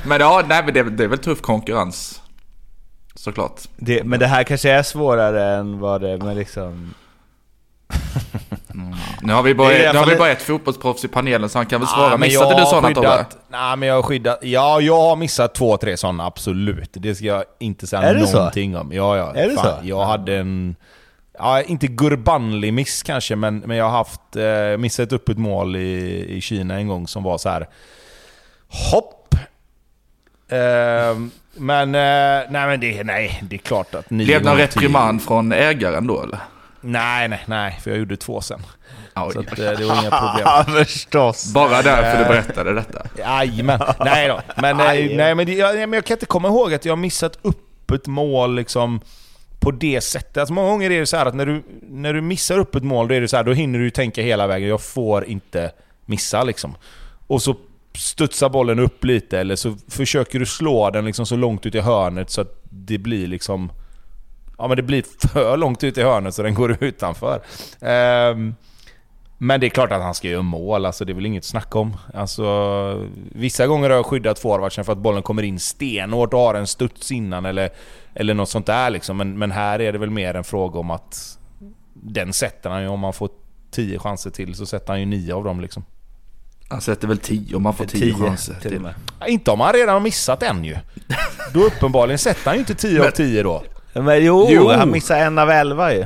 men 0.05 0.19
ja, 0.21 0.43
nej, 0.47 0.63
men 0.65 0.73
det, 0.73 0.79
är 0.79 0.83
väl- 0.83 0.97
det 0.97 1.03
är 1.03 1.07
väl 1.07 1.17
tuff 1.19 1.41
konkurrens. 1.41 2.21
Såklart. 3.15 3.61
Det, 3.77 4.03
men 4.03 4.19
det 4.19 4.27
här 4.27 4.43
kanske 4.43 4.71
är 4.71 4.83
svårare 4.83 5.55
än 5.55 5.79
vad 5.79 6.01
det 6.01 6.17
men 6.17 6.35
liksom... 6.35 6.93
Nu 9.21 9.33
har 9.33 9.43
vi 9.43 9.53
bara, 9.55 9.69
Det 9.69 9.93
nu 9.93 9.99
har 9.99 10.05
vi 10.05 10.11
ett- 10.11 10.17
bara 10.19 10.29
ett 10.29 10.41
fotbollsproffs 10.41 11.05
i 11.05 11.07
panelen 11.07 11.49
så 11.49 11.59
han 11.59 11.65
kan 11.65 11.79
väl 11.79 11.87
svara. 11.87 12.09
men 12.09 12.19
Missade 12.19 12.49
jag 12.49 12.57
du 12.57 12.61
har 12.63 12.69
sådana 12.69 12.95
Tobbe? 12.95 13.25
Nej 13.49 13.75
men 13.77 13.89
jag 13.89 13.95
har 13.95 14.03
skyddat, 14.03 14.39
ja 14.41 14.81
jag 14.81 15.01
har 15.01 15.15
missat 15.15 15.55
två, 15.55 15.77
tre 15.77 15.97
sådana 15.97 16.25
absolut. 16.25 16.89
Det 16.93 17.15
ska 17.15 17.25
jag 17.25 17.43
inte 17.59 17.87
säga 17.87 18.01
Är 18.01 18.15
det 18.15 18.27
så? 18.27 18.37
någonting 18.37 18.77
om. 18.77 18.91
Ja, 18.93 19.17
ja. 19.17 19.33
Är 19.35 19.49
det 19.49 19.55
så? 19.55 19.73
Jag 19.83 20.05
hade 20.05 20.35
en, 20.37 20.75
ja 21.39 21.61
inte 21.61 21.87
Gurbanli 21.87 22.71
miss 22.71 23.03
kanske, 23.03 23.35
men, 23.35 23.57
men 23.59 23.77
jag 23.77 23.85
har 23.85 23.97
haft, 23.97 24.35
eh, 24.35 24.77
missat 24.77 25.07
ett 25.07 25.13
öppet 25.13 25.37
mål 25.37 25.75
i, 25.75 26.25
i 26.37 26.41
Kina 26.41 26.75
en 26.75 26.87
gång 26.87 27.07
som 27.07 27.23
var 27.23 27.37
så 27.37 27.49
här. 27.49 27.67
Hopp! 28.91 29.35
Ehm, 30.49 31.31
men, 31.55 31.95
eh, 31.95 32.51
nej 32.51 32.67
men 32.67 32.79
det, 32.79 33.03
nej, 33.03 33.39
det 33.49 33.55
är 33.55 33.57
klart 33.59 33.95
att 33.95 34.09
Blev 34.09 34.43
det 34.43 34.49
någon 34.49 34.57
reprimand 34.57 35.21
från 35.23 35.51
ägaren 35.51 36.07
då 36.07 36.23
eller? 36.23 36.39
Nej, 36.81 37.27
nej, 37.27 37.43
nej, 37.45 37.79
för 37.83 37.91
jag 37.91 37.99
gjorde 37.99 38.17
två 38.17 38.41
sen. 38.41 38.59
Ja, 39.13 39.31
Så 39.33 39.39
att, 39.39 39.59
eh, 39.59 39.71
det 39.71 39.85
var 39.85 40.01
inga 40.01 40.11
problem. 40.11 40.75
Förstås! 40.85 41.53
Bara 41.53 41.81
därför 41.81 42.23
du 42.23 42.25
berättade 42.25 42.73
detta. 42.73 43.05
Jajamän. 43.17 43.79
Nej 43.99 44.27
då. 44.27 44.41
Men, 44.61 44.79
eh, 44.79 44.85
Aj. 44.87 45.15
nej, 45.15 45.35
men, 45.35 45.57
jag, 45.57 45.75
men 45.75 45.93
jag 45.93 46.05
kan 46.05 46.15
inte 46.15 46.25
komma 46.25 46.47
ihåg 46.47 46.73
att 46.73 46.85
jag 46.85 46.91
har 46.91 46.97
missat 46.97 47.39
upp 47.41 47.91
ett 47.91 48.07
mål 48.07 48.55
liksom 48.55 49.01
på 49.59 49.71
det 49.71 50.01
sättet. 50.01 50.37
Alltså 50.37 50.53
många 50.53 50.69
gånger 50.69 50.91
är 50.91 50.99
det 50.99 51.05
så 51.05 51.17
här 51.17 51.25
att 51.25 51.35
när 51.35 51.45
du, 51.45 51.63
när 51.81 52.13
du 52.13 52.21
missar 52.21 52.59
upp 52.59 52.75
ett 52.75 52.83
mål, 52.83 53.07
då 53.07 53.13
är 53.15 53.21
det 53.21 53.27
så 53.27 53.37
här, 53.37 53.43
då 53.43 53.53
hinner 53.53 53.79
du 53.79 53.89
tänka 53.89 54.21
hela 54.21 54.47
vägen. 54.47 54.69
Jag 54.69 54.81
får 54.81 55.25
inte 55.25 55.71
missa 56.05 56.43
liksom. 56.43 56.75
Och 57.27 57.41
så 57.41 57.55
studsar 57.95 58.49
bollen 58.49 58.79
upp 58.79 59.03
lite, 59.03 59.39
eller 59.39 59.55
så 59.55 59.75
försöker 59.89 60.39
du 60.39 60.45
slå 60.45 60.89
den 60.89 61.05
liksom 61.05 61.25
så 61.25 61.35
långt 61.35 61.65
ut 61.65 61.75
i 61.75 61.79
hörnet 61.79 62.29
så 62.29 62.41
att 62.41 62.61
det 62.63 62.97
blir 62.97 63.27
liksom... 63.27 63.71
Ja 64.57 64.67
men 64.67 64.77
det 64.77 64.83
blir 64.83 65.03
för 65.27 65.57
långt 65.57 65.83
ut 65.83 65.97
i 65.97 66.01
hörnet 66.01 66.35
så 66.35 66.43
den 66.43 66.53
går 66.53 66.77
utanför. 66.83 67.41
Ehm, 67.81 68.55
men 69.37 69.59
det 69.59 69.67
är 69.67 69.69
klart 69.69 69.91
att 69.91 70.01
han 70.01 70.15
ska 70.15 70.27
göra 70.27 70.41
mål, 70.41 70.85
alltså 70.85 71.05
det 71.05 71.11
är 71.11 71.13
väl 71.13 71.25
inget 71.25 71.45
snack 71.45 71.75
om. 71.75 71.97
Alltså, 72.13 72.45
vissa 73.31 73.67
gånger 73.67 73.89
har 73.89 73.95
jag 73.95 74.05
skyddat 74.05 74.39
forwardsen 74.39 74.85
för 74.85 74.91
att 74.91 74.97
bollen 74.97 75.23
kommer 75.23 75.43
in 75.43 75.59
stenhårt 75.59 76.33
och 76.33 76.39
har 76.39 76.55
en 76.55 76.67
studs 76.67 77.11
innan 77.11 77.45
eller, 77.45 77.69
eller 78.13 78.33
något 78.33 78.49
sånt 78.49 78.65
där 78.65 78.89
liksom. 78.89 79.17
Men, 79.17 79.37
men 79.37 79.51
här 79.51 79.81
är 79.81 79.91
det 79.93 79.97
väl 79.97 80.09
mer 80.09 80.33
en 80.33 80.43
fråga 80.43 80.79
om 80.79 80.91
att 80.91 81.37
den 81.93 82.33
sätter 82.33 82.69
han 82.69 82.81
ju. 82.81 82.87
Om 82.87 82.99
man 82.99 83.13
får 83.13 83.29
tio 83.71 83.99
chanser 83.99 84.29
till 84.29 84.55
så 84.55 84.65
sätter 84.65 84.87
han 84.87 84.99
ju 84.99 85.05
nio 85.05 85.35
av 85.35 85.43
dem 85.43 85.61
liksom. 85.61 85.85
Han 86.69 86.81
sätter 86.81 87.07
väl 87.07 87.17
tio 87.17 87.55
om 87.55 87.63
man 87.63 87.73
får 87.73 87.85
tio, 87.85 88.13
chanser 88.13 88.53
till 88.53 88.79
med. 88.79 88.93
Ja, 89.19 89.27
Inte 89.27 89.51
om 89.51 89.59
han 89.59 89.73
redan 89.73 89.93
har 89.93 89.99
missat 89.99 90.43
en 90.43 90.63
ju. 90.63 90.75
Då 91.53 91.63
uppenbarligen 91.63 92.19
sätter 92.19 92.45
han 92.45 92.53
ju 92.53 92.59
inte 92.59 92.75
10 92.75 93.07
av 93.07 93.11
10 93.11 93.43
då. 93.43 93.63
Men 94.01 94.25
jo, 94.25 94.47
Jo. 94.49 94.69
han 94.71 94.91
missade 94.91 95.19
en 95.19 95.37
av 95.37 95.49
elva 95.49 95.93
ju. 95.93 96.05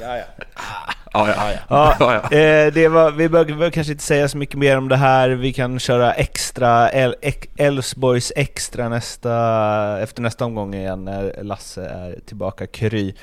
Ja, 0.00 0.16
ja. 0.18 0.24
Ja, 1.12 1.28
Ja, 1.68 1.94
ja. 2.30 2.38
eh, 2.38 2.72
det 2.72 2.88
var, 2.88 3.10
vi 3.10 3.28
behöver 3.28 3.70
kanske 3.70 3.92
inte 3.92 4.04
säga 4.04 4.28
så 4.28 4.38
mycket 4.38 4.58
mer 4.58 4.78
om 4.78 4.88
det 4.88 4.96
här. 4.96 5.28
Vi 5.28 5.52
kan 5.52 5.78
köra 5.78 6.12
extra, 6.12 6.90
El- 6.90 7.14
Elfsborgs 7.56 8.32
extra 8.36 8.88
nästa, 8.88 9.32
efter 10.02 10.22
nästa 10.22 10.44
omgång 10.44 10.74
igen 10.74 11.04
när 11.04 11.42
Lasse 11.42 11.84
är 11.86 12.18
tillbaka 12.26 12.66
kry. 12.66 13.14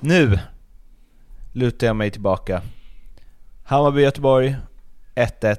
Nu 0.00 0.38
lutar 1.52 1.86
jag 1.86 1.96
mig 1.96 2.10
tillbaka. 2.10 2.62
Hammarby-Göteborg, 3.64 4.56
1-1. 5.14 5.56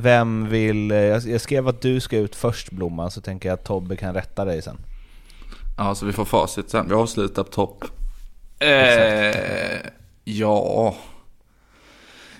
Vem 0.00 0.48
vill... 0.48 0.90
eh, 0.90 0.98
Jag 0.98 1.40
skrev 1.40 1.68
att 1.68 1.80
du 1.80 2.00
ska 2.00 2.16
ut 2.16 2.36
först 2.36 2.70
Blomman, 2.70 3.10
så 3.10 3.20
tänker 3.20 3.48
jag 3.48 3.54
att 3.54 3.64
Tobbe 3.64 3.96
kan 3.96 4.14
rätta 4.14 4.44
dig 4.44 4.62
sen. 4.62 4.76
ja, 5.78 5.94
så 5.94 6.06
vi 6.06 6.12
får 6.12 6.24
facit 6.24 6.70
sen. 6.70 6.88
Vi 6.88 6.94
avslutar 6.94 7.42
på 7.44 7.50
topp. 7.50 7.84
Eh, 8.58 9.80
ja. 10.24 10.96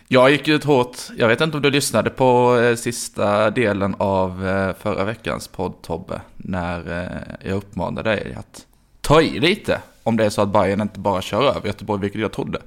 Jag 0.09 0.31
gick 0.31 0.49
ut 0.49 0.65
hårt. 0.65 0.97
Jag 1.17 1.29
vet 1.29 1.41
inte 1.41 1.57
om 1.57 1.63
du 1.63 1.71
lyssnade 1.71 2.11
på 2.11 2.59
eh, 2.61 2.77
sista 2.77 3.51
delen 3.51 3.95
av 3.99 4.49
eh, 4.49 4.75
förra 4.81 5.05
veckans 5.05 5.49
podd 5.49 5.83
Tobbe. 5.83 6.21
När 6.37 7.09
jag 7.45 7.57
uppmanade 7.57 8.11
dig 8.11 8.35
att 8.39 8.67
ta 9.01 9.23
i 9.23 9.41
lite. 9.41 9.81
Om 10.03 10.17
det 10.17 10.25
är 10.25 10.31
så 10.31 10.43
att 10.43 10.49
Bayern 10.49 10.81
inte 10.81 10.99
bara 11.01 11.23
kör 11.23 11.43
över 11.57 11.67
Göteborg, 11.67 12.01
vilket 12.01 12.21
jag 12.21 12.33
trodde. 12.33 12.59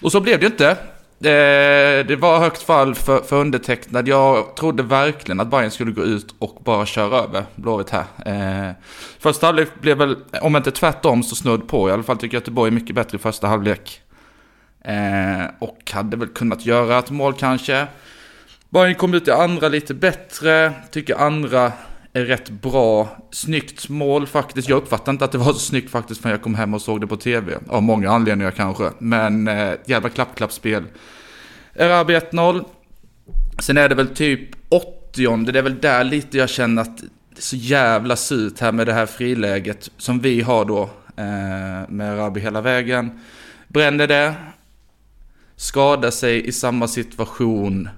Och 0.00 0.12
så 0.12 0.20
blev 0.20 0.38
det 0.40 0.46
ju 0.46 0.52
inte. 0.52 0.76
Det, 1.18 2.04
det 2.08 2.16
var 2.16 2.38
högt 2.38 2.62
fall 2.62 2.94
för, 2.94 3.20
för 3.20 3.36
undertecknad. 3.36 4.08
Jag 4.08 4.56
trodde 4.56 4.82
verkligen 4.82 5.40
att 5.40 5.48
Bayern 5.48 5.70
skulle 5.70 5.90
gå 5.90 6.02
ut 6.02 6.34
och 6.38 6.58
bara 6.64 6.86
köra 6.86 7.18
över 7.18 7.44
Blåvitt 7.54 7.90
här. 7.90 8.04
Eh, 8.26 8.72
första 9.18 9.46
halvlek 9.46 9.68
blev 9.80 9.98
väl, 9.98 10.16
om 10.42 10.56
inte 10.56 10.70
tvärtom, 10.70 11.22
så 11.22 11.34
snudd 11.34 11.68
på. 11.68 11.88
I 11.88 11.92
alla 11.92 12.02
fall 12.02 12.16
tycker 12.16 12.36
jag 12.36 12.40
Göteborg 12.40 12.68
är 12.68 12.72
mycket 12.72 12.94
bättre 12.94 13.16
i 13.16 13.18
första 13.18 13.46
halvlek. 13.46 14.00
Eh, 14.84 15.46
och 15.58 15.92
hade 15.92 16.16
väl 16.16 16.28
kunnat 16.28 16.66
göra 16.66 16.98
ett 16.98 17.10
mål 17.10 17.34
kanske. 17.34 17.86
Bayern 18.70 18.94
kom 18.94 19.14
ut 19.14 19.28
i 19.28 19.30
andra 19.30 19.68
lite 19.68 19.94
bättre. 19.94 20.72
Tycker 20.90 21.16
andra 21.16 21.72
rätt 22.24 22.50
bra. 22.50 23.08
Snyggt 23.30 23.88
mål 23.88 24.26
faktiskt. 24.26 24.68
Jag 24.68 24.76
uppfattade 24.76 25.10
inte 25.10 25.24
att 25.24 25.32
det 25.32 25.38
var 25.38 25.52
så 25.52 25.58
snyggt 25.58 25.90
faktiskt 25.90 26.20
förrän 26.20 26.32
jag 26.32 26.42
kom 26.42 26.54
hem 26.54 26.74
och 26.74 26.82
såg 26.82 27.00
det 27.00 27.06
på 27.06 27.16
tv. 27.16 27.58
Av 27.68 27.82
många 27.82 28.10
anledningar 28.10 28.50
kanske. 28.50 28.90
Men 28.98 29.48
eh, 29.48 29.74
jävla 29.86 30.08
klappklappspel. 30.08 30.84
Erabi 31.74 32.16
1-0. 32.16 32.64
Sen 33.58 33.76
är 33.76 33.88
det 33.88 33.94
väl 33.94 34.08
typ 34.08 34.50
80 34.68 34.96
det 35.16 35.58
är 35.58 35.62
väl 35.62 35.80
där 35.80 36.04
lite 36.04 36.38
jag 36.38 36.48
känner 36.48 36.82
att 36.82 36.96
det 36.96 37.38
är 37.38 37.42
så 37.42 37.56
jävla 37.56 38.16
surt 38.16 38.60
här 38.60 38.72
med 38.72 38.86
det 38.86 38.92
här 38.92 39.06
friläget 39.06 39.90
som 39.96 40.20
vi 40.20 40.40
har 40.40 40.64
då 40.64 40.82
eh, 41.16 41.88
med 41.88 42.00
Erabi 42.00 42.40
hela 42.40 42.60
vägen. 42.60 43.20
Bränner 43.68 44.06
det, 44.06 44.34
skadar 45.56 46.10
sig 46.10 46.46
i 46.46 46.52
samma 46.52 46.88
situation, 46.88 47.88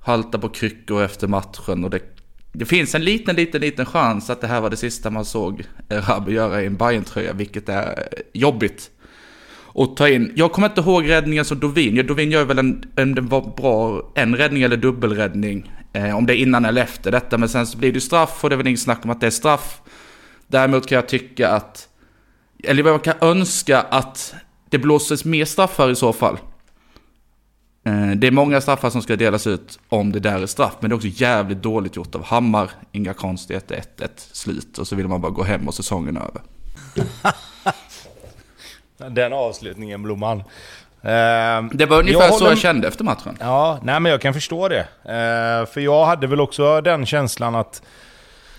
haltar 0.00 0.38
på 0.38 0.48
kryckor 0.48 1.02
efter 1.02 1.28
matchen 1.28 1.84
och 1.84 1.90
det, 1.90 2.15
det 2.58 2.64
finns 2.64 2.94
en 2.94 3.04
liten, 3.04 3.36
liten, 3.36 3.60
liten 3.60 3.86
chans 3.86 4.30
att 4.30 4.40
det 4.40 4.46
här 4.46 4.60
var 4.60 4.70
det 4.70 4.76
sista 4.76 5.10
man 5.10 5.24
såg 5.24 5.64
eh, 5.88 6.10
Rabbe 6.10 6.32
göra 6.32 6.62
i 6.62 6.66
en 6.66 6.76
bayern 6.76 7.04
tröja 7.04 7.32
vilket 7.32 7.68
är 7.68 7.86
eh, 7.86 8.18
jobbigt 8.32 8.90
och 9.76 9.96
ta 9.96 10.08
in. 10.08 10.32
Jag 10.36 10.52
kommer 10.52 10.68
inte 10.68 10.80
ihåg 10.80 11.08
räddningen 11.08 11.44
som 11.44 11.60
Dovin. 11.60 11.96
Ja, 11.96 12.02
Dovin 12.02 12.30
gör 12.30 12.44
väl 12.44 12.58
en, 12.58 12.84
en, 12.96 13.14
det 13.14 13.20
var 13.20 13.54
bra, 13.56 14.12
en 14.14 14.36
räddning 14.36 14.62
eller 14.62 14.76
dubbelräddning. 14.76 15.72
Eh, 15.92 16.16
om 16.16 16.26
det 16.26 16.36
är 16.36 16.36
innan 16.36 16.64
eller 16.64 16.82
efter 16.82 17.12
detta. 17.12 17.38
Men 17.38 17.48
sen 17.48 17.66
så 17.66 17.78
blir 17.78 17.92
det 17.92 18.00
straff 18.00 18.44
och 18.44 18.50
det 18.50 18.54
är 18.54 18.56
väl 18.56 18.66
inget 18.66 18.80
snack 18.80 19.04
om 19.04 19.10
att 19.10 19.20
det 19.20 19.26
är 19.26 19.30
straff. 19.30 19.80
Däremot 20.46 20.86
kan 20.86 20.96
jag 20.96 21.08
tycka 21.08 21.48
att, 21.48 21.88
eller 22.64 22.84
jag 22.84 23.04
kan 23.04 23.14
önska 23.20 23.80
att 23.80 24.34
det 24.70 24.78
blåses 24.78 25.24
mer 25.24 25.44
straffar 25.44 25.90
i 25.90 25.96
så 25.96 26.12
fall. 26.12 26.38
Eh, 27.86 28.10
det 28.16 28.26
är 28.26 28.30
många 28.30 28.60
straffar 28.60 28.90
som 28.90 29.02
ska 29.02 29.16
delas 29.16 29.46
ut 29.46 29.78
om 29.88 30.12
det 30.12 30.20
där 30.20 30.42
är 30.42 30.46
straff. 30.46 30.76
Men 30.80 30.90
det 30.90 30.94
är 30.94 30.96
också 30.96 31.08
jävligt 31.08 31.62
dåligt 31.62 31.96
gjort 31.96 32.14
av 32.14 32.24
Hammar. 32.24 32.70
Inga 32.92 33.14
konstigheter, 33.14 33.82
1-1 33.98 34.08
slut. 34.16 34.78
Och 34.78 34.86
så 34.86 34.96
vill 34.96 35.08
man 35.08 35.20
bara 35.20 35.32
gå 35.32 35.42
hem 35.42 35.68
och 35.68 35.74
säsongen 35.74 36.16
är 36.16 36.20
över. 36.20 36.42
Den 39.10 39.32
avslutningen, 39.32 40.02
Blomman. 40.02 40.38
Uh, 40.38 41.70
det 41.72 41.86
var 41.86 41.98
ungefär 41.98 42.20
jag 42.20 42.34
så 42.34 42.44
jag 42.44 42.58
kände 42.58 42.88
efter 42.88 43.04
matchen. 43.04 43.36
Ja, 43.40 43.78
nej 43.82 44.00
men 44.00 44.12
jag 44.12 44.20
kan 44.20 44.34
förstå 44.34 44.68
det. 44.68 44.80
Uh, 44.80 45.66
för 45.66 45.80
jag 45.80 46.06
hade 46.06 46.26
väl 46.26 46.40
också 46.40 46.80
den 46.80 47.06
känslan 47.06 47.54
att 47.54 47.82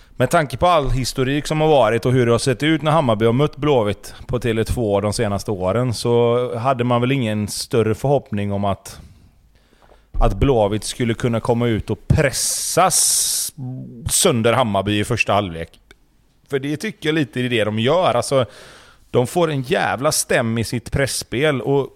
med 0.09 0.29
tanke 0.29 0.57
på 0.57 0.67
all 0.67 0.89
historik 0.89 1.47
som 1.47 1.61
har 1.61 1.67
varit 1.67 2.05
och 2.05 2.11
hur 2.11 2.25
det 2.25 2.31
har 2.31 2.39
sett 2.39 2.63
ut 2.63 2.81
när 2.81 2.91
Hammarby 2.91 3.25
har 3.25 3.33
mött 3.33 3.57
Blåvitt 3.57 4.13
på 4.27 4.39
Tele2 4.39 5.01
de 5.01 5.13
senaste 5.13 5.51
åren 5.51 5.93
så 5.93 6.57
hade 6.57 6.83
man 6.83 7.01
väl 7.01 7.11
ingen 7.11 7.47
större 7.47 7.95
förhoppning 7.95 8.51
om 8.51 8.65
att 8.65 8.99
att 10.19 10.33
Blåvitt 10.33 10.83
skulle 10.83 11.13
kunna 11.13 11.39
komma 11.39 11.67
ut 11.67 11.89
och 11.89 12.07
pressas 12.07 13.53
sönder 14.09 14.53
Hammarby 14.53 14.99
i 14.99 15.03
första 15.03 15.33
halvlek. 15.33 15.79
För 16.49 16.59
det 16.59 16.77
tycker 16.77 17.09
jag 17.09 17.13
lite 17.13 17.39
är 17.39 17.49
det 17.49 17.63
de 17.63 17.79
gör. 17.79 18.13
Alltså, 18.13 18.45
de 19.11 19.27
får 19.27 19.51
en 19.51 19.61
jävla 19.61 20.11
stäm 20.11 20.57
i 20.57 20.63
sitt 20.63 20.91
pressspel 20.91 21.61
och 21.61 21.89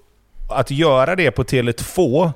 att 0.50 0.72
göra 0.72 1.16
det 1.16 1.32
på 1.32 1.44
Tele2, 1.44 2.32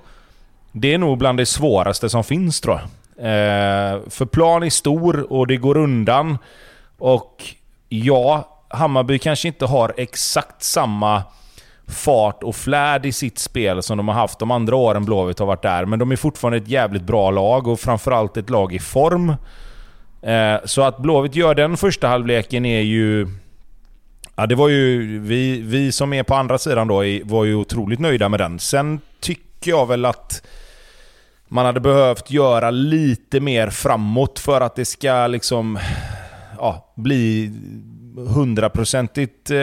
det 0.71 0.93
är 0.93 0.97
nog 0.97 1.17
bland 1.17 1.37
det 1.39 1.45
svåraste 1.45 2.09
som 2.09 2.23
finns 2.23 2.61
tror 2.61 2.79
jag. 2.79 2.85
Eh, 3.17 3.99
för 4.09 4.25
plan 4.25 4.63
är 4.63 4.69
stor 4.69 5.33
och 5.33 5.47
det 5.47 5.57
går 5.57 5.77
undan. 5.77 6.37
Och 6.97 7.43
ja, 7.89 8.57
Hammarby 8.67 9.19
kanske 9.19 9.47
inte 9.47 9.65
har 9.65 9.93
exakt 9.97 10.63
samma 10.63 11.23
fart 11.87 12.43
och 12.43 12.55
flärd 12.55 13.05
i 13.05 13.11
sitt 13.11 13.39
spel 13.39 13.83
som 13.83 13.97
de 13.97 14.07
har 14.07 14.15
haft 14.15 14.39
de 14.39 14.51
andra 14.51 14.75
åren 14.75 15.05
Blåvitt 15.05 15.39
har 15.39 15.45
varit 15.45 15.61
där. 15.61 15.85
Men 15.85 15.99
de 15.99 16.11
är 16.11 16.15
fortfarande 16.15 16.57
ett 16.57 16.67
jävligt 16.67 17.03
bra 17.03 17.31
lag 17.31 17.67
och 17.67 17.79
framförallt 17.79 18.37
ett 18.37 18.49
lag 18.49 18.73
i 18.73 18.79
form. 18.79 19.29
Eh, 20.21 20.55
så 20.65 20.81
att 20.81 20.97
Blåvitt 20.97 21.35
gör 21.35 21.55
den 21.55 21.77
första 21.77 22.07
halvleken 22.07 22.65
är 22.65 22.81
ju 22.81 23.27
Ja, 24.35 24.45
det 24.45 24.55
var 24.55 24.69
ju... 24.69 25.19
Vi, 25.19 25.61
vi 25.61 25.91
som 25.91 26.13
är 26.13 26.23
på 26.23 26.35
andra 26.35 26.57
sidan 26.57 26.87
då 26.87 26.95
var 27.23 27.45
ju 27.45 27.55
otroligt 27.55 27.99
nöjda 27.99 28.29
med 28.29 28.39
den. 28.39 28.59
Sen 28.59 28.99
tycker 29.19 29.71
jag 29.71 29.85
väl 29.85 30.05
att 30.05 30.47
man 31.47 31.65
hade 31.65 31.79
behövt 31.79 32.31
göra 32.31 32.71
lite 32.71 33.39
mer 33.39 33.69
framåt 33.69 34.39
för 34.39 34.61
att 34.61 34.75
det 34.75 34.85
ska 34.85 35.27
liksom... 35.27 35.79
Ja, 36.57 36.93
bli 36.95 37.51
hundraprocentigt 38.17 39.51
eh, 39.51 39.57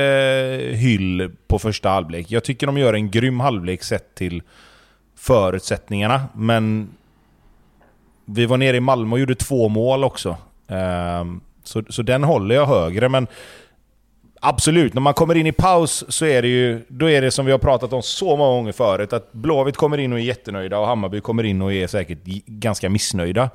hyll 0.76 1.30
på 1.46 1.58
första 1.58 1.88
halvlek. 1.88 2.30
Jag 2.30 2.44
tycker 2.44 2.66
de 2.66 2.78
gör 2.78 2.94
en 2.94 3.10
grym 3.10 3.40
halvlek 3.40 3.82
sett 3.82 4.14
till 4.14 4.42
förutsättningarna, 5.16 6.22
men... 6.34 6.90
Vi 8.24 8.46
var 8.46 8.56
nere 8.56 8.76
i 8.76 8.80
Malmö 8.80 9.12
och 9.12 9.20
gjorde 9.20 9.34
två 9.34 9.68
mål 9.68 10.04
också. 10.04 10.36
Ehm, 10.68 11.40
så, 11.64 11.82
så 11.88 12.02
den 12.02 12.24
håller 12.24 12.54
jag 12.54 12.66
högre, 12.66 13.08
men 13.08 13.26
Absolut, 14.44 14.94
när 14.94 15.00
man 15.00 15.14
kommer 15.14 15.34
in 15.34 15.46
i 15.46 15.52
paus 15.52 16.04
så 16.08 16.24
är 16.24 16.42
det 16.42 16.48
ju, 16.48 16.84
då 16.88 17.10
är 17.10 17.22
det 17.22 17.30
som 17.30 17.46
vi 17.46 17.52
har 17.52 17.58
pratat 17.58 17.92
om 17.92 18.02
så 18.02 18.36
många 18.36 18.56
gånger 18.56 18.72
förut, 18.72 19.12
att 19.12 19.32
Blåvitt 19.32 19.76
kommer 19.76 19.98
in 19.98 20.12
och 20.12 20.18
är 20.18 20.22
jättenöjda 20.22 20.78
och 20.78 20.86
Hammarby 20.86 21.20
kommer 21.20 21.44
in 21.44 21.62
och 21.62 21.72
är 21.72 21.86
säkert 21.86 22.18
ganska 22.46 22.88
missnöjda. 22.88 23.50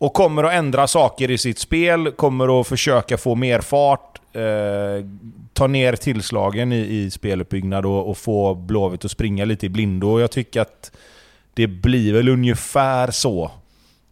Och 0.00 0.12
kommer 0.12 0.44
att 0.44 0.52
ändra 0.52 0.86
saker 0.86 1.30
i 1.30 1.38
sitt 1.38 1.58
spel, 1.58 2.10
kommer 2.10 2.60
att 2.60 2.66
försöka 2.66 3.18
få 3.18 3.34
mer 3.34 3.60
fart, 3.60 4.20
eh, 4.32 5.06
ta 5.52 5.66
ner 5.66 5.96
tillslagen 5.96 6.72
i, 6.72 6.76
i 6.76 7.10
speluppbyggnad 7.10 7.86
och, 7.86 8.10
och 8.10 8.18
få 8.18 8.54
Blåvitt 8.54 9.04
att 9.04 9.10
springa 9.10 9.44
lite 9.44 9.66
i 9.66 9.68
blindo. 9.68 10.08
Och 10.08 10.20
jag 10.20 10.30
tycker 10.30 10.60
att 10.60 10.92
det 11.54 11.66
blir 11.66 12.12
väl 12.12 12.28
ungefär 12.28 13.10
så 13.10 13.50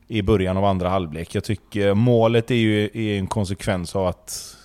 i 0.09 0.23
början 0.23 0.57
av 0.57 0.65
andra 0.65 0.89
halvlek. 0.89 1.35
Jag 1.35 1.45
tycker 1.45 1.95
målet 1.95 2.51
är 2.51 2.55
ju 2.55 2.85
är 2.85 3.19
en 3.19 3.27
konsekvens 3.27 3.97
av 3.97 4.07
att 4.07 4.57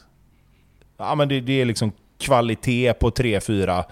ja, 0.97 1.15
men 1.15 1.30
det, 1.30 1.39
det 1.41 1.61
är 1.61 1.65
liksom 1.65 1.91
kvalitet 2.19 2.93
på 2.93 3.09
3-4 3.09 3.84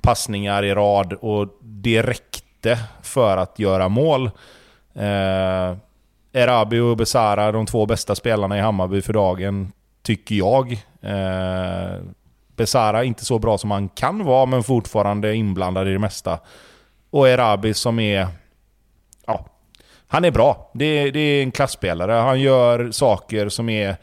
passningar 0.00 0.64
i 0.64 0.74
rad 0.74 1.12
och 1.12 1.48
det 1.60 2.02
räckte 2.02 2.78
för 3.02 3.36
att 3.36 3.58
göra 3.58 3.88
mål. 3.88 4.30
Eh, 4.94 5.76
Erabi 6.32 6.78
och 6.78 6.96
Besara, 6.96 7.52
de 7.52 7.66
två 7.66 7.86
bästa 7.86 8.14
spelarna 8.14 8.58
i 8.58 8.60
Hammarby 8.60 9.02
för 9.02 9.12
dagen, 9.12 9.72
tycker 10.02 10.34
jag. 10.34 10.72
Eh, 11.00 12.00
Besara 12.56 13.04
inte 13.04 13.24
så 13.24 13.38
bra 13.38 13.58
som 13.58 13.70
han 13.70 13.88
kan 13.88 14.24
vara, 14.24 14.46
men 14.46 14.62
fortfarande 14.62 15.34
inblandad 15.34 15.88
i 15.88 15.92
det 15.92 15.98
mesta. 15.98 16.38
Och 17.10 17.28
Erabi 17.28 17.74
som 17.74 17.98
är... 17.98 18.28
Ja, 19.26 19.44
han 20.08 20.24
är 20.24 20.30
bra. 20.30 20.70
Det, 20.74 21.10
det 21.10 21.20
är 21.20 21.42
en 21.42 21.50
klassspelare. 21.50 22.12
Han 22.12 22.40
gör 22.40 22.90
saker 22.90 23.48
som 23.48 23.68
är 23.68 23.96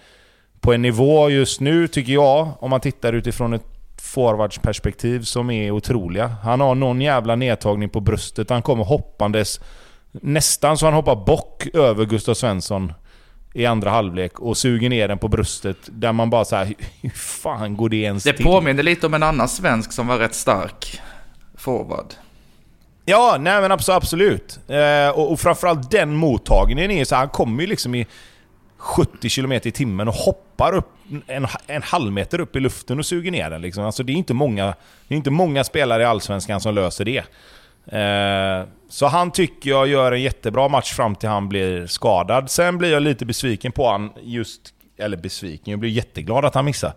på 0.60 0.74
en 0.74 0.82
nivå 0.82 1.30
just 1.30 1.62
nu, 1.62 1.88
tycker 1.88 2.14
jag, 2.14 2.52
om 2.60 2.70
man 2.70 2.80
tittar 2.80 3.14
utifrån 3.14 3.54
ett 3.54 3.66
forwardsperspektiv 4.02 5.22
som 5.22 5.50
är 5.50 5.72
otroliga. 5.72 6.28
Han 6.44 6.62
har 6.62 6.76
någon 6.76 7.02
jävla 7.02 7.36
nedtagning 7.36 7.90
på 7.90 8.00
bröstet. 8.00 8.50
Han 8.50 8.62
kommer 8.62 8.84
hoppandes 8.84 9.60
nästan 10.22 10.78
så 10.78 10.86
han 10.86 10.94
hoppar 10.94 11.16
bock 11.16 11.68
över 11.74 12.06
Gustav 12.06 12.34
Svensson 12.34 12.94
i 13.54 13.66
andra 13.66 13.90
halvlek 13.90 14.40
och 14.40 14.58
suger 14.58 14.90
ner 14.90 15.08
den 15.08 15.18
på 15.18 15.28
bröstet. 15.28 15.78
Där 15.86 16.14
man 16.14 16.30
bara 16.30 16.46
såhär, 16.46 16.74
hur 17.02 17.10
fan 17.10 17.78
går 17.78 17.90
det 17.90 17.98
ens 17.98 18.24
Det 18.24 18.34
till? 18.34 18.46
påminner 18.46 18.84
lite 18.84 19.06
om 19.06 19.14
en 19.14 19.24
annan 19.24 19.48
svensk 19.48 19.92
som 19.92 20.08
var 20.08 20.18
rätt 20.18 20.36
stark 20.36 21.02
forward. 21.58 22.14
Ja, 23.06 23.38
nej 23.40 23.62
men 23.62 23.72
absolut. 23.72 24.60
Eh, 24.68 25.10
och, 25.10 25.32
och 25.32 25.40
framförallt 25.40 25.92
den 25.92 26.16
mottagningen 26.16 26.92
är 26.92 27.06
så 27.06 27.16
han 27.16 27.30
kommer 27.30 27.62
ju 27.64 27.68
liksom 27.68 27.96
i 27.96 28.08
70 28.78 29.30
km 29.30 29.52
i 29.52 29.60
timmen 29.72 30.08
och 30.08 30.14
hoppar 30.14 30.76
upp 30.76 30.92
en, 31.28 31.48
en 31.68 31.84
halv 31.84 32.12
meter 32.12 32.40
upp 32.40 32.56
i 32.56 32.60
luften 32.60 33.00
och 33.00 33.06
suger 33.06 33.32
ner 33.32 33.50
den. 33.50 33.62
Liksom. 33.62 33.84
Alltså, 33.86 34.04
det, 34.04 34.12
är 34.12 34.16
inte 34.16 34.34
många, 34.34 34.66
det 35.08 35.16
är 35.16 35.18
inte 35.18 35.32
många 35.32 35.64
spelare 35.64 36.02
i 36.04 36.06
Allsvenskan 36.06 36.62
som 36.62 36.76
löser 36.76 37.06
det. 37.06 37.24
Eh, 37.88 38.68
så 38.90 39.08
han 39.08 39.32
tycker 39.32 39.70
jag 39.70 39.88
gör 39.88 40.12
en 40.12 40.22
jättebra 40.22 40.68
match 40.68 40.94
fram 40.94 41.16
till 41.16 41.30
han 41.30 41.50
blir 41.50 41.88
skadad. 41.88 42.52
Sen 42.52 42.78
blir 42.78 42.92
jag 42.92 43.04
lite 43.04 43.26
besviken 43.26 43.72
på 43.72 43.90
han 43.92 44.12
just... 44.22 44.62
Eller 44.98 45.18
besviken, 45.18 45.72
jag 45.72 45.80
blir 45.80 45.90
jätteglad 45.90 46.46
att 46.46 46.56
han 46.56 46.66
missar. 46.66 46.94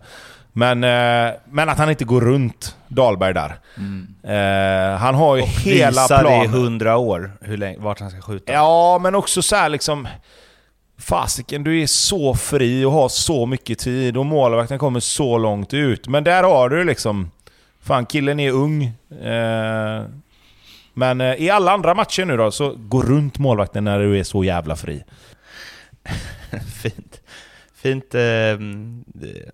Men, 0.51 0.83
eh, 0.83 1.33
men 1.49 1.69
att 1.69 1.77
han 1.77 1.89
inte 1.89 2.05
går 2.05 2.21
runt 2.21 2.75
Dahlberg 2.87 3.33
där. 3.33 3.59
Mm. 3.77 4.07
Eh, 4.23 4.97
han 4.99 5.15
har 5.15 5.35
ju 5.35 5.41
och 5.41 5.47
hela 5.47 6.07
planen. 6.07 6.43
i 6.43 6.47
hundra 6.47 6.97
år 6.97 7.31
hur 7.41 7.57
länge, 7.57 7.79
vart 7.79 7.99
han 7.99 8.09
ska 8.09 8.21
skjuta. 8.21 8.53
Ja, 8.53 8.99
men 8.99 9.15
också 9.15 9.41
så 9.41 9.55
här 9.55 9.69
liksom... 9.69 10.07
Fasiken, 10.97 11.63
du 11.63 11.81
är 11.81 11.87
så 11.87 12.35
fri 12.35 12.85
och 12.85 12.91
har 12.91 13.09
så 13.09 13.45
mycket 13.45 13.79
tid 13.79 14.17
och 14.17 14.25
målvakten 14.25 14.79
kommer 14.79 14.99
så 14.99 15.37
långt 15.37 15.73
ut. 15.73 16.07
Men 16.07 16.23
där 16.23 16.43
har 16.43 16.69
du 16.69 16.83
liksom... 16.83 17.31
Fan, 17.81 18.05
killen 18.05 18.39
är 18.39 18.51
ung. 18.51 18.83
Eh, 19.23 20.03
men 20.99 21.21
eh, 21.21 21.33
i 21.35 21.49
alla 21.49 21.71
andra 21.71 21.93
matcher 21.93 22.25
nu 22.25 22.37
då, 22.37 22.51
så 22.51 22.75
gå 22.77 23.01
runt 23.01 23.39
målvakten 23.39 23.83
när 23.83 23.99
du 23.99 24.19
är 24.19 24.23
så 24.23 24.43
jävla 24.43 24.75
fri. 24.75 25.03
Fint. 26.81 27.21
Fint. 27.75 28.15
Eh, 28.15 28.21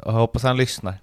jag 0.06 0.12
hoppas 0.12 0.43
han 0.43 0.58
lyssnar. 0.58 0.93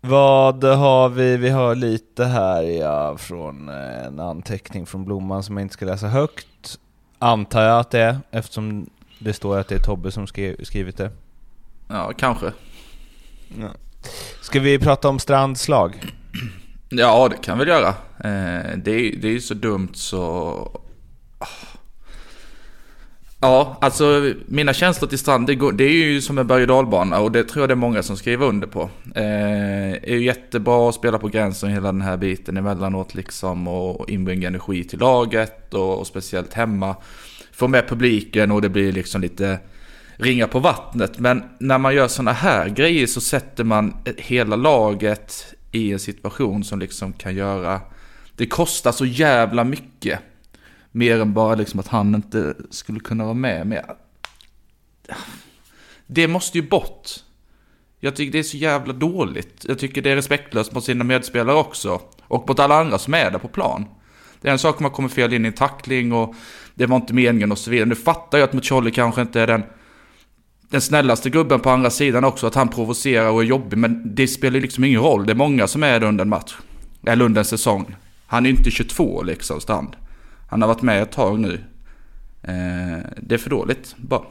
Vad 0.00 0.64
har 0.64 1.08
vi? 1.08 1.36
Vi 1.36 1.50
har 1.50 1.74
lite 1.74 2.24
här 2.24 2.62
ja, 2.62 3.16
från 3.16 3.68
en 3.68 4.20
anteckning 4.20 4.86
från 4.86 5.04
Blomman 5.04 5.42
som 5.42 5.56
jag 5.56 5.64
inte 5.64 5.74
ska 5.74 5.86
läsa 5.86 6.08
högt. 6.08 6.78
Antar 7.18 7.62
jag 7.62 7.80
att 7.80 7.90
det 7.90 8.00
är, 8.00 8.18
eftersom 8.30 8.90
det 9.18 9.32
står 9.32 9.58
att 9.58 9.68
det 9.68 9.74
är 9.74 9.82
Tobbe 9.82 10.12
som 10.12 10.26
skrivit 10.26 10.96
det. 10.96 11.10
Ja, 11.88 12.12
kanske. 12.16 12.52
Ja. 13.60 13.68
Ska 14.40 14.60
vi 14.60 14.78
prata 14.78 15.08
om 15.08 15.18
strandslag? 15.18 16.12
Ja, 16.92 17.28
det 17.28 17.36
kan 17.36 17.58
vi 17.58 17.64
göra. 17.64 17.88
Eh, 18.24 18.76
det, 18.76 18.90
är, 18.90 19.16
det 19.16 19.28
är 19.28 19.38
så 19.38 19.54
dumt 19.54 19.90
så... 19.94 20.80
Ja, 23.40 23.78
alltså 23.80 24.32
mina 24.46 24.72
känslor 24.72 25.08
till 25.08 25.18
Strand, 25.18 25.46
det, 25.46 25.54
går, 25.54 25.72
det 25.72 25.84
är 25.84 25.92
ju 25.92 26.20
som 26.20 26.38
en 26.38 26.46
berg 26.46 26.62
och 26.62 26.68
dalbana 26.68 27.20
och 27.20 27.32
det 27.32 27.44
tror 27.44 27.62
jag 27.62 27.68
det 27.68 27.74
är 27.74 27.76
många 27.76 28.02
som 28.02 28.16
skriver 28.16 28.46
under 28.46 28.66
på. 28.66 28.90
Eh, 29.14 29.92
är 29.92 30.12
ju 30.14 30.24
jättebra 30.24 30.88
att 30.88 30.94
spela 30.94 31.18
på 31.18 31.28
gränsen 31.28 31.70
hela 31.70 31.92
den 31.92 32.00
här 32.02 32.16
biten 32.16 32.56
emellanåt 32.56 33.14
liksom 33.14 33.68
och 33.68 34.10
inbringa 34.10 34.48
energi 34.48 34.84
till 34.84 34.98
laget 34.98 35.74
och, 35.74 35.98
och 35.98 36.06
speciellt 36.06 36.54
hemma. 36.54 36.96
Få 37.52 37.68
med 37.68 37.88
publiken 37.88 38.50
och 38.50 38.62
det 38.62 38.68
blir 38.68 38.92
liksom 38.92 39.20
lite 39.20 39.58
ringa 40.16 40.46
på 40.46 40.58
vattnet. 40.58 41.18
Men 41.18 41.42
när 41.58 41.78
man 41.78 41.94
gör 41.94 42.08
sådana 42.08 42.32
här 42.32 42.68
grejer 42.68 43.06
så 43.06 43.20
sätter 43.20 43.64
man 43.64 43.96
hela 44.16 44.56
laget 44.56 45.54
i 45.72 45.92
en 45.92 45.98
situation 45.98 46.64
som 46.64 46.78
liksom 46.78 47.12
kan 47.12 47.34
göra... 47.34 47.80
Det 48.36 48.46
kostar 48.46 48.92
så 48.92 49.06
jävla 49.06 49.64
mycket 49.64 50.20
Mer 50.92 51.20
än 51.20 51.34
bara 51.34 51.54
liksom 51.54 51.80
att 51.80 51.88
han 51.88 52.14
inte 52.14 52.54
skulle 52.70 53.00
kunna 53.00 53.24
vara 53.24 53.34
med. 53.34 53.66
Men 53.66 53.84
det 56.06 56.28
måste 56.28 56.58
ju 56.58 56.68
bort. 56.68 57.10
Jag 58.00 58.16
tycker 58.16 58.32
det 58.32 58.38
är 58.38 58.42
så 58.42 58.56
jävla 58.56 58.92
dåligt. 58.92 59.64
Jag 59.68 59.78
tycker 59.78 60.02
det 60.02 60.10
är 60.10 60.16
respektlöst 60.16 60.72
mot 60.72 60.84
sina 60.84 61.04
medspelare 61.04 61.56
också. 61.56 62.00
Och 62.22 62.48
mot 62.48 62.58
alla 62.58 62.80
andra 62.80 62.98
som 62.98 63.14
är 63.14 63.30
där 63.30 63.38
på 63.38 63.48
plan. 63.48 63.84
Det 64.40 64.48
är 64.48 64.52
en 64.52 64.58
sak 64.58 64.76
om 64.78 64.82
man 64.82 64.92
kommer 64.92 65.08
fel 65.08 65.32
in 65.32 65.44
i 65.44 65.48
en 65.48 65.54
tackling 65.54 66.12
och 66.12 66.34
det 66.74 66.86
var 66.86 66.96
inte 66.96 67.14
meningen 67.14 67.52
och 67.52 67.58
så 67.58 67.70
vidare. 67.70 67.88
Nu 67.88 67.94
fattar 67.94 68.38
jag 68.38 68.48
att 68.48 68.52
Mucolli 68.52 68.90
kanske 68.90 69.22
inte 69.22 69.40
är 69.40 69.46
den, 69.46 69.62
den 70.70 70.80
snällaste 70.80 71.30
gubben 71.30 71.60
på 71.60 71.70
andra 71.70 71.90
sidan 71.90 72.24
också. 72.24 72.46
Att 72.46 72.54
han 72.54 72.68
provocerar 72.68 73.30
och 73.30 73.42
är 73.42 73.46
jobbig. 73.46 73.76
Men 73.76 74.02
det 74.14 74.28
spelar 74.28 74.60
liksom 74.60 74.84
ingen 74.84 75.00
roll. 75.00 75.26
Det 75.26 75.32
är 75.32 75.36
många 75.36 75.66
som 75.66 75.82
är 75.82 76.00
det 76.00 76.06
under 76.06 76.24
en 76.24 76.28
match. 76.28 76.56
Eller 77.06 77.24
under 77.24 77.38
en 77.38 77.44
säsong. 77.44 77.96
Han 78.26 78.46
är 78.46 78.50
inte 78.50 78.70
22 78.70 79.22
liksom, 79.22 79.60
Strand. 79.60 79.96
Han 80.48 80.62
har 80.62 80.68
varit 80.68 80.82
med 80.82 81.02
ett 81.02 81.12
tag 81.12 81.40
nu. 81.40 81.64
Eh, 82.42 83.06
det 83.16 83.34
är 83.34 83.38
för 83.38 83.50
dåligt, 83.50 83.94
bara. 83.96 84.22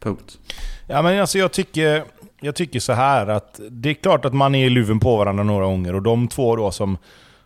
Punkt. 0.00 0.38
Ja, 0.86 1.02
men 1.02 1.20
alltså 1.20 1.38
jag 1.38 1.52
tycker, 1.52 2.04
jag 2.40 2.54
tycker 2.54 2.80
så 2.80 2.92
här 2.92 3.26
att 3.26 3.60
det 3.70 3.90
är 3.90 3.94
klart 3.94 4.24
att 4.24 4.34
man 4.34 4.54
är 4.54 4.66
i 4.66 4.70
luven 4.70 5.00
på 5.00 5.16
varandra 5.16 5.44
några 5.44 5.64
gånger 5.64 5.94
och 5.94 6.02
de 6.02 6.28
två 6.28 6.56
då 6.56 6.70
som 6.70 6.98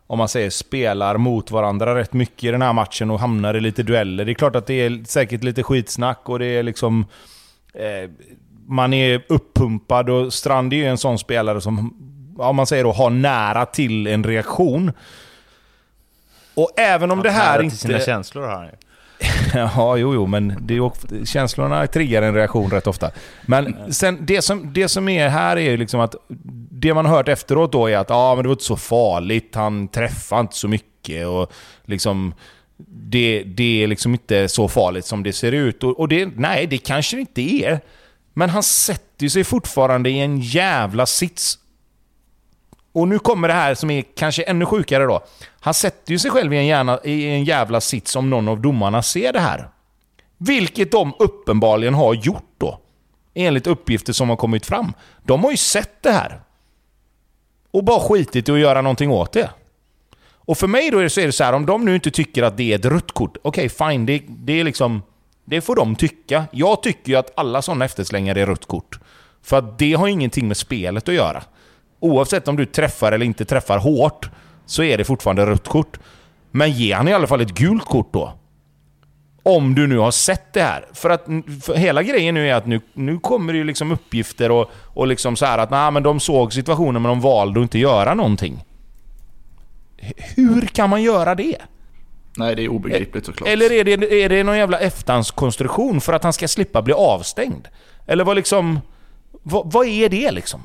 om 0.07 0.19
man 0.19 0.29
säger 0.29 0.51
spelar 0.51 1.17
mot 1.17 1.51
varandra 1.51 1.95
rätt 1.95 2.13
mycket 2.13 2.45
i 2.45 2.51
den 2.51 2.63
här 2.63 2.73
matchen 2.73 3.11
och 3.11 3.21
hamnar 3.21 3.55
i 3.55 3.61
lite 3.61 3.83
dueller. 3.83 4.25
Det 4.25 4.33
är 4.33 4.35
klart 4.35 4.57
att 4.57 4.67
det 4.67 4.75
är 4.75 5.05
säkert 5.05 5.45
lite 5.45 5.63
skitsnack 5.63 6.29
och 6.29 6.39
det 6.39 6.47
är 6.47 6.63
liksom... 6.63 7.07
Man 8.67 8.93
är 8.93 9.25
uppumpad 9.29 10.11
och 10.11 10.33
Strand 10.33 10.73
är 10.73 10.77
ju 10.77 10.87
en 10.87 10.99
sån 10.99 11.19
spelare 11.19 11.61
som, 11.61 11.95
om 12.39 12.57
man 12.57 12.67
säger 12.67 12.85
då, 12.85 12.93
har 12.93 13.11
nära 13.11 13.67
till 13.67 14.07
en 14.07 14.25
reaktion. 14.25 14.93
Och 16.55 16.71
även 16.77 17.11
om 17.11 17.23
det 17.23 17.31
här 17.31 17.63
inte... 17.63 17.77
sina 17.77 18.01
känslor 18.01 18.43
har 18.43 18.57
han 18.57 18.67
ju. 18.67 18.73
ja, 19.55 19.97
jo, 19.97 20.15
jo, 20.15 20.27
men 20.27 20.57
det 20.61 20.77
är, 20.77 21.25
känslorna 21.25 21.87
triggar 21.87 22.23
en 22.23 22.35
reaktion 22.35 22.71
rätt 22.71 22.87
ofta. 22.87 23.11
Men 23.47 23.93
sen, 23.93 24.19
det, 24.21 24.43
som, 24.43 24.73
det 24.73 24.89
som 24.89 25.09
är 25.09 25.29
här 25.29 25.57
är 25.57 25.71
ju 25.71 25.77
liksom 25.77 26.01
att 26.01 26.15
det 26.71 26.95
man 26.95 27.07
har 27.07 27.17
hört 27.17 27.29
efteråt 27.29 27.73
då 27.73 27.91
är 27.91 27.99
att 27.99 28.11
ah, 28.11 28.35
men 28.35 28.43
det 28.43 28.49
var 28.49 28.55
inte 28.55 28.65
så 28.65 28.77
farligt, 28.77 29.55
han 29.55 29.89
träffade 29.89 30.41
inte 30.41 30.57
så 30.57 30.69
mycket 30.69 31.27
och 31.27 31.53
liksom 31.85 32.35
det, 32.87 33.43
det 33.43 33.83
är 33.83 33.87
liksom 33.87 34.13
inte 34.13 34.49
så 34.49 34.69
farligt 34.69 35.05
som 35.05 35.23
det 35.23 35.33
ser 35.33 35.53
ut. 35.53 35.85
Och, 35.85 36.01
och 36.01 36.09
det, 36.09 36.27
nej, 36.37 36.67
det 36.67 36.79
kanske 36.79 37.17
det 37.17 37.21
inte 37.21 37.43
är. 37.43 37.81
Men 38.33 38.51
han 38.51 38.63
sätter 38.63 39.29
sig 39.29 39.45
fortfarande 39.45 40.11
i 40.11 40.21
en 40.21 40.41
jävla 40.41 41.07
sits 41.07 41.59
och 42.95 43.09
nu 43.09 43.19
kommer 43.19 43.49
det 43.49 43.55
här 43.55 43.75
som 43.75 43.91
är 43.91 44.05
kanske 44.17 44.43
ännu 44.43 44.67
sjukare 44.67 45.05
då. 45.05 45.25
Han 45.61 45.75
sätter 45.75 46.13
ju 46.13 46.19
sig 46.19 46.31
själv 46.31 46.53
i 46.53 46.57
en, 46.57 46.67
hjärna, 46.67 46.99
i 47.05 47.27
en 47.27 47.45
jävla 47.45 47.81
sits 47.81 48.17
om 48.17 48.31
någon 48.31 48.49
av 48.49 48.61
domarna 48.61 49.03
ser 49.03 49.33
det 49.33 49.41
här. 49.41 49.69
Vilket 50.39 50.93
de 50.93 51.15
uppenbarligen 51.19 51.95
har 51.95 52.15
gjort 52.15 52.55
då. 52.59 52.81
Enligt 53.35 53.67
uppgifter 53.67 54.13
som 54.13 54.29
har 54.29 54.37
kommit 54.37 54.67
fram. 54.67 54.93
De 55.23 55.45
har 55.45 55.51
ju 55.51 55.57
sett 55.57 56.03
det 56.03 56.13
här. 56.13 56.41
Och 57.71 57.85
bara 57.85 58.01
skitit 58.01 58.49
i 58.49 58.53
att 58.53 58.59
göra 58.59 58.83
någonting 58.83 59.11
åt 59.11 59.33
det. 59.33 59.51
Och 60.47 60.59
för 60.59 60.67
mig 60.67 60.91
då 60.91 60.99
är 60.99 61.03
det 61.03 61.11
så, 61.11 61.21
är 61.21 61.27
det 61.27 61.33
så 61.33 61.45
här, 61.45 61.53
om 61.53 61.67
de 61.67 61.85
nu 61.85 61.95
inte 61.95 62.11
tycker 62.11 62.43
att 62.43 62.57
det 62.57 62.73
är 62.73 62.79
ett 62.79 62.85
rött 62.85 63.13
kort, 63.13 63.37
okej 63.43 63.67
okay, 63.67 63.91
fine, 63.91 64.07
det, 64.07 64.23
det, 64.29 64.61
är 64.61 64.65
liksom... 64.65 65.03
Det 65.47 65.61
får 65.61 65.77
de 65.77 65.97
tycka. 65.97 66.45
Jag 66.53 66.83
tycker 66.83 67.11
ju 67.11 67.17
att 67.17 67.33
alla 67.37 67.63
sådana 67.63 67.85
efterslängare 67.85 68.41
är 68.41 68.47
rött 68.47 68.67
kort. 68.67 68.99
För 69.43 69.59
att 69.59 69.79
det 69.79 69.93
har 69.93 70.09
ingenting 70.09 70.49
med 70.49 70.57
spelet 70.57 71.09
att 71.09 71.15
göra 71.15 71.43
oavsett 72.05 72.49
om 72.49 72.57
du 72.57 72.67
träffar 72.67 73.13
eller 73.13 73.27
inte 73.27 73.45
träffar 73.45 73.79
hårt, 73.79 74.31
så 74.67 74.83
är 74.83 74.99
det 74.99 75.05
fortfarande 75.05 75.47
rött 75.47 75.69
kort. 75.69 75.99
Men 76.51 76.71
ge 76.71 76.93
han 76.93 77.09
i 77.09 77.13
alla 77.13 77.27
fall 77.27 77.41
ett 77.41 77.55
gult 77.55 77.85
kort 77.85 78.13
då. 78.13 78.33
Om 79.43 79.75
du 79.75 79.87
nu 79.87 79.99
har 79.99 80.11
sett 80.11 80.53
det 80.53 80.63
här. 80.63 80.87
För 80.93 81.11
att 81.11 81.25
för 81.63 81.75
hela 81.75 82.03
grejen 82.03 82.35
nu 82.35 82.49
är 82.49 82.55
att 82.55 82.67
nu, 82.67 82.81
nu 82.93 83.19
kommer 83.19 83.53
det 83.53 83.57
ju 83.57 83.65
liksom 83.65 83.93
uppgifter 83.93 84.51
och, 84.51 84.71
och 84.85 85.07
liksom 85.07 85.37
så 85.37 85.47
att 85.47 85.71
nej, 85.71 85.91
men 85.91 86.03
de 86.03 86.21
såg 86.21 86.53
situationen 86.53 87.03
men 87.03 87.09
de 87.09 87.21
valde 87.21 87.61
att 87.61 87.63
inte 87.63 87.79
göra 87.79 88.15
någonting. 88.15 88.65
Hur 90.37 90.61
kan 90.67 90.91
man 90.91 91.03
göra 91.03 91.35
det? 91.35 91.57
Nej, 92.37 92.57
det 92.57 92.65
är 92.65 92.69
obegripligt 92.69 93.27
såklart. 93.27 93.49
Eller 93.49 93.73
är 93.73 93.85
det, 93.85 94.23
är 94.25 94.29
det 94.29 94.45
någon 94.45 94.59
jävla 94.59 94.79
efterhandskonstruktion 94.79 96.01
för 96.01 96.13
att 96.13 96.25
han 96.25 96.33
ska 96.33 96.49
slippa 96.49 96.83
bli 96.83 96.95
avstängd? 96.95 97.69
Eller 98.07 98.25
vad 98.25 98.37
liksom... 98.37 98.81
Vad, 99.43 99.73
vad 99.73 99.87
är 99.87 100.09
det 100.09 100.31
liksom? 100.31 100.61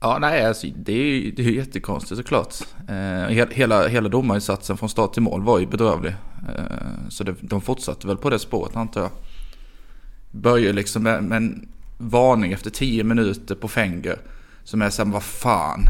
Ja, 0.00 0.18
nej, 0.20 0.46
alltså, 0.46 0.66
det 0.76 0.92
är 0.92 1.04
ju 1.04 1.30
det 1.30 1.42
är 1.42 1.50
jättekonstigt 1.50 2.18
såklart. 2.18 2.54
Eh, 2.88 3.46
hela, 3.50 3.88
hela 3.88 4.08
domarinsatsen 4.08 4.76
från 4.76 4.88
start 4.88 5.12
till 5.12 5.22
mål 5.22 5.42
var 5.42 5.58
ju 5.58 5.66
bedrövlig. 5.66 6.14
Eh, 6.48 7.08
så 7.08 7.24
det, 7.24 7.34
de 7.40 7.60
fortsatte 7.60 8.06
väl 8.06 8.16
på 8.16 8.30
det 8.30 8.38
spåret 8.38 8.76
antar 8.76 9.00
jag. 9.00 9.10
Börjar 10.30 10.72
liksom 10.72 11.02
med, 11.02 11.24
med 11.24 11.36
en 11.36 11.68
varning 11.98 12.52
efter 12.52 12.70
10 12.70 13.04
minuter 13.04 13.54
på 13.54 13.68
Fenger. 13.68 14.18
Som 14.64 14.82
är 14.82 14.90
såhär, 14.90 15.12
vad 15.12 15.22
fan. 15.22 15.80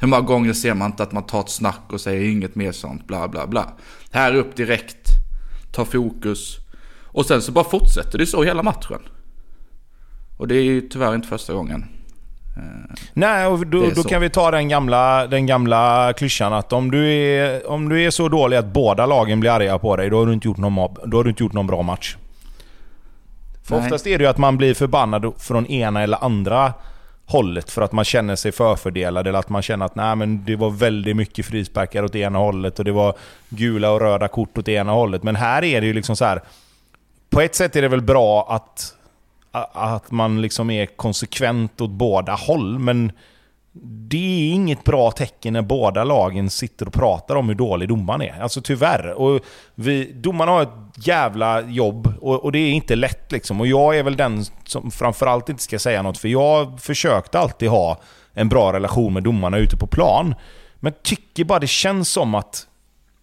Hur 0.00 0.08
många 0.08 0.22
gånger 0.22 0.52
ser 0.52 0.74
man 0.74 0.90
inte 0.90 1.02
att 1.02 1.12
man 1.12 1.22
tar 1.22 1.40
ett 1.40 1.50
snack 1.50 1.92
och 1.92 2.00
säger 2.00 2.30
inget 2.30 2.54
mer 2.54 2.72
sånt, 2.72 3.06
bla 3.06 3.28
bla 3.28 3.46
bla. 3.46 3.72
Här 4.10 4.34
upp 4.34 4.56
direkt, 4.56 5.08
ta 5.72 5.84
fokus. 5.84 6.56
Och 7.02 7.26
sen 7.26 7.42
så 7.42 7.52
bara 7.52 7.64
fortsätter 7.64 8.18
det 8.18 8.26
så 8.26 8.42
hela 8.42 8.62
matchen. 8.62 9.00
Och 10.36 10.48
det 10.48 10.54
är 10.54 10.62
ju 10.62 10.80
tyvärr 10.80 11.14
inte 11.14 11.28
första 11.28 11.52
gången. 11.52 11.84
Nej, 13.12 13.46
och 13.46 13.66
då, 13.66 13.90
då 13.96 14.02
kan 14.02 14.20
vi 14.20 14.30
ta 14.30 14.50
den 14.50 14.68
gamla, 14.68 15.26
den 15.26 15.46
gamla 15.46 16.12
klyschan 16.12 16.52
att 16.52 16.72
om 16.72 16.90
du, 16.90 17.12
är, 17.12 17.70
om 17.70 17.88
du 17.88 18.02
är 18.02 18.10
så 18.10 18.28
dålig 18.28 18.56
att 18.56 18.72
båda 18.72 19.06
lagen 19.06 19.40
blir 19.40 19.50
arga 19.50 19.78
på 19.78 19.96
dig, 19.96 20.10
då 20.10 20.18
har 20.18 20.26
du 20.26 20.32
inte 20.32 20.48
gjort 20.48 20.58
någon, 20.58 20.94
då 21.04 21.16
har 21.16 21.24
du 21.24 21.30
inte 21.30 21.42
gjort 21.42 21.52
någon 21.52 21.66
bra 21.66 21.82
match. 21.82 22.16
För 23.62 23.76
oftast 23.76 24.06
är 24.06 24.18
det 24.18 24.24
ju 24.24 24.30
att 24.30 24.38
man 24.38 24.56
blir 24.56 24.74
förbannad 24.74 25.32
från 25.38 25.66
ena 25.66 26.02
eller 26.02 26.24
andra 26.24 26.72
hållet 27.26 27.70
för 27.70 27.82
att 27.82 27.92
man 27.92 28.04
känner 28.04 28.36
sig 28.36 28.52
förfördelad 28.52 29.26
eller 29.26 29.38
att 29.38 29.48
man 29.48 29.62
känner 29.62 29.86
att 29.86 29.94
nej, 29.94 30.16
men 30.16 30.44
det 30.44 30.56
var 30.56 30.70
väldigt 30.70 31.16
mycket 31.16 31.46
frisparkar 31.46 32.02
åt 32.02 32.14
ena 32.14 32.38
hållet 32.38 32.78
och 32.78 32.84
det 32.84 32.92
var 32.92 33.14
gula 33.48 33.90
och 33.90 34.00
röda 34.00 34.28
kort 34.28 34.58
åt 34.58 34.68
ena 34.68 34.92
hållet. 34.92 35.22
Men 35.22 35.36
här 35.36 35.64
är 35.64 35.80
det 35.80 35.86
ju 35.86 35.92
liksom 35.92 36.16
så 36.16 36.24
här. 36.24 36.42
På 37.30 37.40
ett 37.40 37.54
sätt 37.54 37.76
är 37.76 37.82
det 37.82 37.88
väl 37.88 38.02
bra 38.02 38.46
att 38.50 38.94
att 39.72 40.10
man 40.10 40.42
liksom 40.42 40.70
är 40.70 40.86
konsekvent 40.86 41.80
åt 41.80 41.90
båda 41.90 42.34
håll. 42.34 42.78
Men 42.78 43.12
det 43.82 44.50
är 44.50 44.54
inget 44.54 44.84
bra 44.84 45.10
tecken 45.10 45.52
när 45.52 45.62
båda 45.62 46.04
lagen 46.04 46.50
sitter 46.50 46.86
och 46.86 46.92
pratar 46.92 47.36
om 47.36 47.48
hur 47.48 47.54
dålig 47.54 47.88
domaren 47.88 48.22
är. 48.22 48.42
Alltså 48.42 48.60
tyvärr. 48.60 49.12
Och 49.12 49.40
vi, 49.74 50.12
domarna 50.12 50.52
har 50.52 50.62
ett 50.62 51.06
jävla 51.06 51.60
jobb 51.60 52.14
och, 52.20 52.44
och, 52.44 52.52
det 52.52 52.58
är 52.58 52.70
inte 52.70 52.96
lätt 52.96 53.32
liksom. 53.32 53.60
Och 53.60 53.66
jag 53.66 53.98
är 53.98 54.02
väl 54.02 54.16
den 54.16 54.44
som 54.64 54.90
framförallt 54.90 55.48
inte 55.48 55.62
ska 55.62 55.78
säga 55.78 56.02
något, 56.02 56.18
för 56.18 56.28
jag 56.28 56.80
försökte 56.80 57.38
alltid 57.38 57.68
ha 57.68 58.00
en 58.34 58.48
bra 58.48 58.72
relation 58.72 59.12
med 59.12 59.22
domarna 59.22 59.58
ute 59.58 59.76
på 59.76 59.86
plan. 59.86 60.34
Men 60.76 60.92
tycker 61.02 61.44
bara 61.44 61.58
det 61.58 61.66
känns 61.66 62.08
som 62.08 62.34
att 62.34 62.66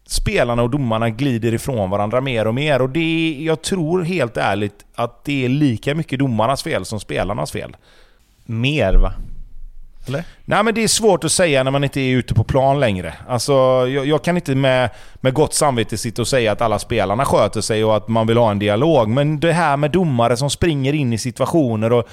spelarna 0.06 0.64
och 0.64 0.70
domarna 0.70 1.10
glider 1.10 1.54
ifrån 1.54 1.90
varandra 1.90 2.22
mer 2.22 2.48
och 2.48 2.56
mer. 2.56 2.82
Och 2.82 2.90
det 2.90 3.38
jag 3.40 3.62
tror 3.62 4.02
helt 4.02 4.38
ärligt 4.38 4.86
att 4.96 5.24
det 5.26 5.46
är 5.46 5.50
lika 5.50 5.96
mycket 5.96 6.20
domarnas 6.20 6.64
fel 6.64 6.86
som 6.86 7.00
spelarnas 7.00 7.52
fel. 7.52 7.78
Mer 8.46 8.94
va? 8.94 9.14
Eller? 10.08 10.24
Nej 10.46 10.64
men 10.64 10.74
det 10.74 10.84
är 10.84 10.88
svårt 10.88 11.24
att 11.24 11.32
säga 11.32 11.64
när 11.64 11.72
man 11.72 11.84
inte 11.84 12.02
är 12.02 12.16
ute 12.16 12.34
på 12.34 12.44
plan 12.44 12.80
längre. 12.80 13.14
Alltså, 13.28 13.54
jag, 13.88 14.06
jag, 14.06 14.24
kan 14.24 14.36
inte 14.36 14.56
med, 14.56 14.90
med 15.16 15.34
gott 15.34 15.54
samvete 15.54 15.98
sitta 15.98 16.22
och 16.22 16.28
säga 16.28 16.52
att 16.52 16.62
alla 16.62 16.80
spelarna 16.80 17.26
sköter 17.26 17.62
sig 17.62 17.84
och 17.84 17.98
att 17.98 18.08
man 18.08 18.28
vill 18.28 18.38
ha 18.38 18.52
en 18.52 18.60
dialog. 18.60 19.10
Men 19.10 19.40
det 19.40 19.54
här 19.54 19.78
med 19.78 19.92
domare 19.92 20.38
som 20.38 20.50
springer 20.50 20.94
in 20.94 21.14
i 21.14 21.18
situationer 21.18 21.94
och 21.94 22.08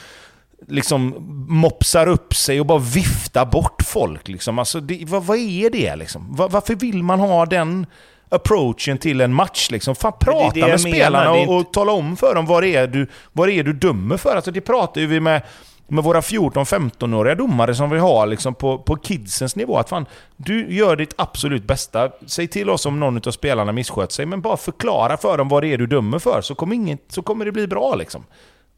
liksom 0.67 1.15
mopsar 1.49 2.07
upp 2.07 2.35
sig 2.35 2.61
och 2.61 2.67
bara 2.67 2.79
viftar 2.79 3.47
bort 3.47 3.83
folk. 3.83 4.29
Liksom. 4.29 4.59
Alltså, 4.59 4.81
det, 4.81 5.05
vad, 5.07 5.25
vad, 5.25 5.39
är 5.39 5.71
det 5.71 5.97
liksom? 5.97 6.37
Var, 6.37 6.49
varför 6.49 6.75
vill 6.75 7.03
man 7.03 7.21
ha 7.21 7.47
den 7.47 7.87
approachen 8.29 8.99
till 8.99 9.21
en 9.21 9.35
match? 9.35 9.71
Liksom? 9.71 9.95
Fan, 9.95 10.13
prata 10.21 10.55
det 10.55 10.61
det 10.61 10.67
med 10.67 10.81
spelarna 10.81 11.31
och, 11.31 11.57
och, 11.57 11.73
tala 11.73 11.93
om 11.93 12.17
för 12.17 12.35
dem 12.35 12.47
vad 12.47 12.63
det 12.63 12.75
är 12.75 12.87
du, 12.87 13.07
vad 13.33 13.49
det 13.49 13.53
är 13.53 13.65
du 13.65 13.73
dömer 13.73 14.17
för. 14.17 14.37
Alltså, 14.37 14.51
det 14.51 14.61
pratar 14.61 15.01
ju 15.01 15.07
vi 15.07 15.21
med 15.21 15.43
med 15.89 16.05
våra 16.05 16.21
14-15-åriga 16.21 17.35
domare 17.35 17.75
som 17.75 17.91
vi 17.91 17.99
har 17.99 18.27
liksom 18.27 18.55
på, 18.55 18.79
på 18.79 18.97
kidsens 19.03 19.57
nivå. 19.57 19.79
Att 19.79 19.89
fan, 19.89 20.07
du 20.37 20.75
gör 20.75 20.97
ditt 20.97 21.15
absolut 21.17 21.65
bästa. 21.65 22.11
Säg 22.27 22.49
till 22.49 22.71
oss 22.71 22.87
om 22.87 23.01
någon 23.01 23.17
av 23.17 23.31
spelarna 23.31 23.73
missköter 23.73 24.13
sig, 24.13 24.27
men 24.27 24.41
bara 24.41 24.57
förklara 24.57 25.17
för 25.17 25.39
dem 25.39 25.49
vad 25.49 25.63
det 25.63 25.69
är 25.69 25.79
du 25.79 25.87
dömer 25.87 26.19
för, 26.19 26.41
så 26.41 26.55
kommer, 26.55 26.75
inget, 26.75 27.01
så 27.09 27.23
kommer 27.23 27.45
det 27.45 27.53
bli 27.53 27.67
bra. 27.67 27.95
Liksom. 27.95 28.25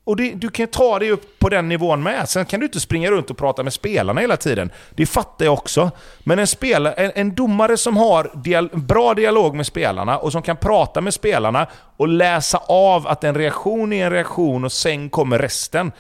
Och 0.04 0.16
det, 0.16 0.34
du 0.34 0.48
kan 0.48 0.66
ta 0.66 0.98
det 0.98 1.10
upp 1.10 1.38
på 1.38 1.48
den 1.48 1.68
nivån 1.68 2.02
med. 2.02 2.28
Sen 2.28 2.44
kan 2.44 2.60
du 2.60 2.66
inte 2.66 2.80
springa 2.80 3.10
runt 3.10 3.30
och 3.30 3.36
prata 3.38 3.62
med 3.62 3.72
spelarna 3.72 4.20
hela 4.20 4.36
tiden. 4.36 4.70
Det 4.90 5.06
fattar 5.06 5.44
jag 5.44 5.54
också. 5.54 5.90
Men 6.20 6.38
en, 6.38 6.46
spelare, 6.46 6.94
en, 6.94 7.12
en 7.14 7.34
domare 7.34 7.76
som 7.76 7.96
har 7.96 8.30
dial, 8.34 8.68
bra 8.72 9.14
dialog 9.14 9.54
med 9.54 9.66
spelarna 9.66 10.18
och 10.18 10.32
som 10.32 10.42
kan 10.42 10.56
prata 10.56 11.00
med 11.00 11.14
spelarna 11.14 11.66
och 11.96 12.08
läsa 12.08 12.58
av 12.68 13.06
att 13.06 13.24
en 13.24 13.34
reaktion 13.34 13.92
är 13.92 14.04
en 14.04 14.12
reaktion 14.12 14.64
och 14.64 14.72
sen 14.72 15.10
kommer 15.10 15.38
resten. 15.38 15.92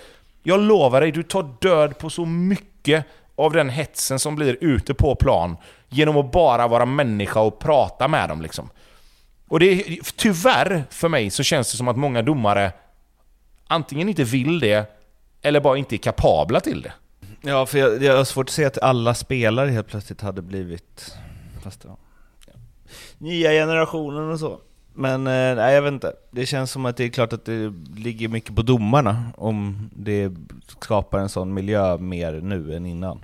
Jag 0.42 0.60
lovar 0.60 1.00
dig, 1.00 1.12
du 1.12 1.22
tar 1.22 1.54
död 1.60 1.98
på 1.98 2.10
så 2.10 2.24
mycket 2.24 3.06
av 3.36 3.52
den 3.52 3.68
hetsen 3.68 4.18
som 4.18 4.36
blir 4.36 4.56
ute 4.60 4.94
på 4.94 5.14
plan 5.14 5.56
genom 5.88 6.16
att 6.16 6.32
bara 6.32 6.68
vara 6.68 6.86
människa 6.86 7.40
och 7.40 7.58
prata 7.58 8.08
med 8.08 8.28
dem. 8.28 8.42
Liksom. 8.42 8.70
Och 9.48 9.60
det 9.60 9.66
är, 9.66 9.98
tyvärr 10.16 10.84
för 10.90 11.08
mig 11.08 11.30
så 11.30 11.42
känns 11.42 11.70
det 11.70 11.76
som 11.76 11.88
att 11.88 11.96
många 11.96 12.22
domare 12.22 12.72
antingen 13.66 14.08
inte 14.08 14.24
vill 14.24 14.60
det, 14.60 14.90
eller 15.42 15.60
bara 15.60 15.76
inte 15.76 15.94
är 15.94 15.98
kapabla 15.98 16.60
till 16.60 16.82
det. 16.82 16.92
Ja, 17.40 17.66
för 17.66 17.78
jag, 17.78 18.02
jag 18.02 18.16
har 18.16 18.24
svårt 18.24 18.48
att 18.48 18.52
se 18.52 18.64
att 18.64 18.78
alla 18.78 19.14
spelare 19.14 19.70
helt 19.70 19.88
plötsligt 19.88 20.20
hade 20.20 20.42
blivit... 20.42 21.14
Fast, 21.62 21.84
ja. 21.84 21.96
Nya 23.18 23.50
generationen 23.50 24.30
och 24.30 24.38
så. 24.38 24.60
Men 24.94 25.26
eh, 25.26 25.56
nej, 25.56 25.74
jag 25.74 25.82
vet 25.82 25.92
inte. 25.92 26.12
Det 26.30 26.46
känns 26.46 26.70
som 26.70 26.86
att 26.86 26.96
det 26.96 27.04
är 27.04 27.08
klart 27.08 27.32
att 27.32 27.44
det 27.44 27.72
ligger 27.96 28.28
mycket 28.28 28.56
på 28.56 28.62
domarna 28.62 29.24
om 29.36 29.90
det 29.92 30.32
skapar 30.80 31.18
en 31.18 31.28
sån 31.28 31.54
miljö 31.54 31.96
mer 31.98 32.32
nu 32.32 32.74
än 32.76 32.86
innan. 32.86 33.20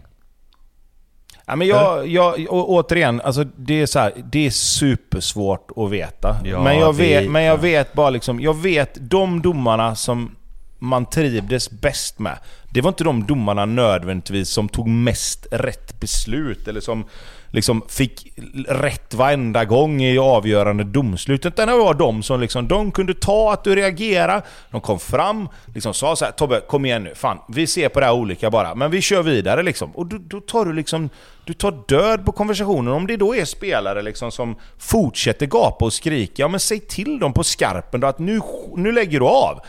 Ja, 1.47 1.57
men 1.57 1.67
jag, 1.67 2.07
jag, 2.09 2.47
å, 2.51 2.65
återigen, 2.69 3.21
alltså 3.21 3.45
det 3.45 3.81
är 3.83 3.87
så 3.87 3.99
här, 3.99 4.13
det 4.33 4.47
är 4.47 4.51
supersvårt 4.51 5.71
att 5.77 5.91
veta. 5.91 6.37
Ja, 6.45 6.63
men, 6.63 6.79
jag 6.79 6.95
det- 6.97 7.03
vet, 7.03 7.31
men 7.31 7.43
jag 7.43 7.59
vet 7.59 7.93
bara 7.93 8.11
liksom, 8.11 8.41
jag 8.41 8.55
vet 8.57 9.11
de 9.11 9.43
domarna 9.43 9.95
som 9.95 10.37
man 10.79 11.07
trivdes 11.07 11.71
bäst 11.71 12.19
med. 12.19 12.39
Det 12.71 12.81
var 12.81 12.89
inte 12.89 13.05
de 13.05 13.27
domarna 13.27 13.65
nödvändigtvis 13.65 14.49
som 14.49 14.69
tog 14.69 14.89
mest 14.89 15.47
rätt 15.51 16.01
beslut 16.01 16.69
eller 16.69 16.81
som 16.81 17.05
liksom 17.51 17.83
fick 17.89 18.33
rätt 18.69 19.15
varenda 19.15 19.65
gång 19.65 20.03
i 20.03 20.19
avgörande 20.19 20.85
domslut. 20.85 21.47
Utan 21.47 21.69
det 21.69 21.77
var 21.77 21.95
de 21.95 22.23
som 22.23 22.41
liksom, 22.41 22.69
de 22.69 22.93
kunde 22.93 23.15
ta 23.15 23.53
att 23.53 23.65
du 23.65 23.77
reagerade, 23.77 24.43
de 24.71 24.81
kom 24.81 24.99
fram, 24.99 25.49
liksom 25.75 25.95
sa 25.95 26.17
så 26.17 26.25
här, 26.25 26.33
Tobbe 26.33 26.61
kom 26.61 26.85
igen 26.85 27.05
nu, 27.05 27.15
fan 27.15 27.39
vi 27.49 27.67
ser 27.67 27.89
på 27.89 28.01
det 28.01 28.07
här 28.07 28.13
olika 28.13 28.51
bara, 28.51 28.75
men 28.75 28.91
vi 28.91 29.01
kör 29.01 29.23
vidare 29.23 29.63
liksom. 29.63 29.91
Och 29.91 30.07
då, 30.07 30.17
då 30.21 30.41
tar 30.41 30.65
du 30.65 30.73
liksom, 30.73 31.11
du 31.45 31.53
tar 31.53 31.85
död 31.89 32.25
på 32.27 32.33
konversationen. 32.33 32.95
Om 32.95 33.07
det 33.07 33.17
då 33.17 33.37
är 33.37 33.45
spelare 33.45 34.03
liksom 34.03 34.33
som 34.33 34.57
fortsätter 34.79 35.47
gapa 35.47 35.85
och 35.85 35.93
skrika, 35.93 36.43
ja 36.43 36.49
men 36.49 36.61
säg 36.61 36.81
till 36.81 37.19
dem 37.19 37.33
på 37.33 37.45
skarpen 37.45 38.01
då 38.01 38.07
att 38.07 38.19
nu, 38.19 38.41
nu 38.77 38.93
lägger 38.93 39.21
du 39.21 39.27
av. 39.27 39.61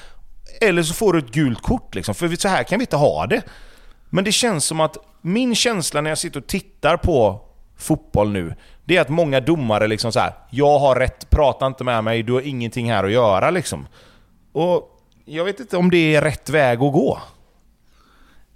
Eller 0.61 0.83
så 0.83 0.93
får 0.93 1.13
du 1.13 1.19
ett 1.19 1.31
gult 1.31 1.61
kort 1.61 1.95
liksom, 1.95 2.15
för 2.15 2.35
så 2.35 2.47
här 2.47 2.63
kan 2.63 2.79
vi 2.79 2.83
inte 2.83 2.95
ha 2.95 3.27
det. 3.27 3.41
Men 4.09 4.23
det 4.23 4.31
känns 4.31 4.65
som 4.65 4.79
att 4.79 4.97
min 5.21 5.55
känsla 5.55 6.01
när 6.01 6.11
jag 6.11 6.17
sitter 6.17 6.39
och 6.39 6.47
tittar 6.47 6.97
på 6.97 7.41
fotboll 7.77 8.31
nu, 8.31 8.55
det 8.85 8.97
är 8.97 9.01
att 9.01 9.09
många 9.09 9.39
domare 9.39 9.87
liksom 9.87 10.11
så 10.11 10.19
här, 10.19 10.33
jag 10.49 10.79
har 10.79 10.95
rätt, 10.95 11.29
prata 11.29 11.67
inte 11.67 11.83
med 11.83 12.03
mig, 12.03 12.23
du 12.23 12.33
har 12.33 12.41
ingenting 12.41 12.91
här 12.91 13.03
att 13.03 13.11
göra 13.11 13.51
liksom. 13.51 13.87
Och 14.51 15.01
jag 15.25 15.45
vet 15.45 15.59
inte 15.59 15.77
om 15.77 15.89
det 15.89 16.15
är 16.15 16.21
rätt 16.21 16.49
väg 16.49 16.83
att 16.83 16.93
gå. 16.93 17.19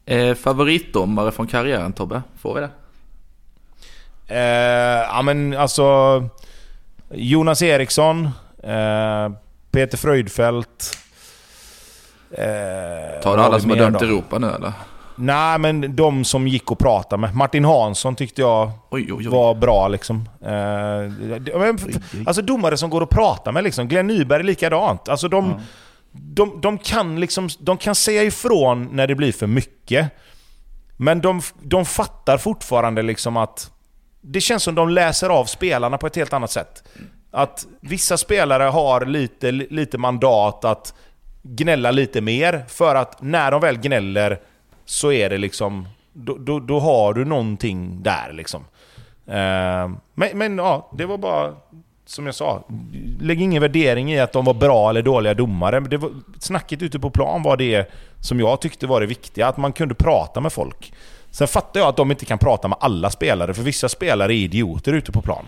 Eh, 0.06 0.36
favoritdomare 0.36 1.32
från 1.32 1.48
karriären 1.48 1.94
Tobbe? 1.94 2.22
Får 2.42 2.56
vi 2.56 2.62
det? 2.62 2.70
Eh, 4.28 5.08
ja 5.16 5.22
men 5.22 5.58
alltså... 5.58 6.30
Jonas 7.14 7.62
Eriksson, 7.62 8.30
eh, 8.64 9.32
Peter 9.72 9.98
Fröjdfält... 9.98 10.98
Eh, 12.38 13.22
Tar 13.24 13.38
du 13.38 13.44
alla 13.44 13.60
som 13.60 13.70
har 13.70 13.78
dömt 13.78 14.00
då? 14.00 14.06
Europa 14.06 14.38
nu 14.40 14.48
eller? 14.48 14.74
Nej, 15.16 15.60
men 15.60 15.96
de 15.96 16.24
som 16.24 16.48
gick 16.48 16.72
att 16.72 16.78
prata 16.78 17.18
med. 17.18 17.36
Martin 17.36 17.66
Hansson 17.66 18.16
tyckte 18.16 18.42
jag 18.42 18.72
Oj, 18.90 19.08
oj, 19.14 19.14
oj. 19.14 19.28
var 19.28 19.56
bra 19.56 19.88
liksom. 19.88 20.30
Eh, 20.42 22.24
alltså 22.28 22.42
domare 22.42 22.78
som 22.78 22.90
går 22.90 23.04
att 23.04 23.10
prata 23.10 23.52
med 23.52 23.64
liksom. 23.64 23.88
Glenn 23.88 24.08
Nyberg 24.08 24.40
är 24.40 24.44
likadant. 24.44 25.10
Alltså 25.10 25.28
de, 25.28 25.60
de, 26.12 26.62
de, 26.62 26.78
kan 26.78 27.20
liksom, 27.20 27.50
de 27.60 27.78
kan 27.78 27.96
säga 27.96 28.24
ifrån 28.24 28.90
när 28.92 29.08
det 29.08 29.16
blir 29.16 29.32
för 29.32 29.48
mycket. 29.48 30.08
Men 30.98 31.22
de, 31.22 31.42
de 31.62 31.86
fattar 31.86 32.38
fortfarande 32.38 33.02
liksom 33.02 33.38
att... 33.38 33.72
Det 34.22 34.42
känns 34.42 34.64
som 34.64 34.76
de 34.76 34.90
läser 34.90 35.30
av 35.30 35.46
spelarna 35.46 35.98
på 35.98 36.08
ett 36.08 36.16
helt 36.16 36.34
annat 36.34 36.52
sätt. 36.52 36.84
Att 37.32 37.66
vissa 37.80 38.18
spelare 38.18 38.64
har 38.64 39.06
lite, 39.06 39.52
lite 39.52 39.98
mandat 39.98 40.66
att 40.66 40.94
gnälla 41.44 41.92
lite 41.92 42.22
mer, 42.22 42.66
för 42.68 42.96
att 42.96 43.22
när 43.22 43.52
de 43.52 43.62
väl 43.62 43.78
gnäller 43.78 44.40
så 44.86 45.12
är 45.12 45.30
det 45.30 45.38
liksom... 45.38 45.88
Då, 46.14 46.38
då, 46.38 46.60
då 46.60 46.80
har 46.80 47.14
du 47.14 47.26
någonting 47.26 48.04
där 48.04 48.34
liksom. 48.34 48.66
Eh, 49.28 49.90
men, 50.14 50.30
men 50.34 50.58
ja, 50.58 50.90
det 50.98 51.06
var 51.06 51.18
bara... 51.18 51.54
Som 52.06 52.26
jag 52.26 52.36
sa, 52.36 52.64
lägg 53.20 53.42
ingen 53.42 53.62
värdering 53.62 54.14
i 54.14 54.20
att 54.20 54.34
de 54.34 54.46
var 54.46 54.54
bra 54.54 54.90
eller 54.90 55.02
dåliga 55.02 55.34
domare. 55.34 55.80
Det 55.80 55.98
var, 55.98 56.12
snacket 56.40 56.82
ute 56.82 57.00
på 57.00 57.10
plan 57.10 57.44
var 57.44 57.58
det 57.58 57.92
som 58.20 58.40
jag 58.40 58.62
tyckte 58.62 58.88
var 58.88 59.02
det 59.02 59.08
viktiga, 59.08 59.48
att 59.48 59.58
man 59.58 59.74
kunde 59.74 59.96
prata 59.96 60.42
med 60.42 60.54
folk. 60.54 60.94
Sen 61.30 61.48
fattar 61.48 61.80
jag 61.80 61.90
att 61.90 61.98
de 61.98 62.12
inte 62.12 62.26
kan 62.26 62.38
prata 62.38 62.68
med 62.68 62.78
alla 62.82 63.10
spelare, 63.10 63.54
för 63.54 63.64
vissa 63.64 63.90
spelare 63.90 64.34
är 64.34 64.38
idioter 64.38 64.94
ute 64.94 65.12
på 65.12 65.22
plan. 65.22 65.46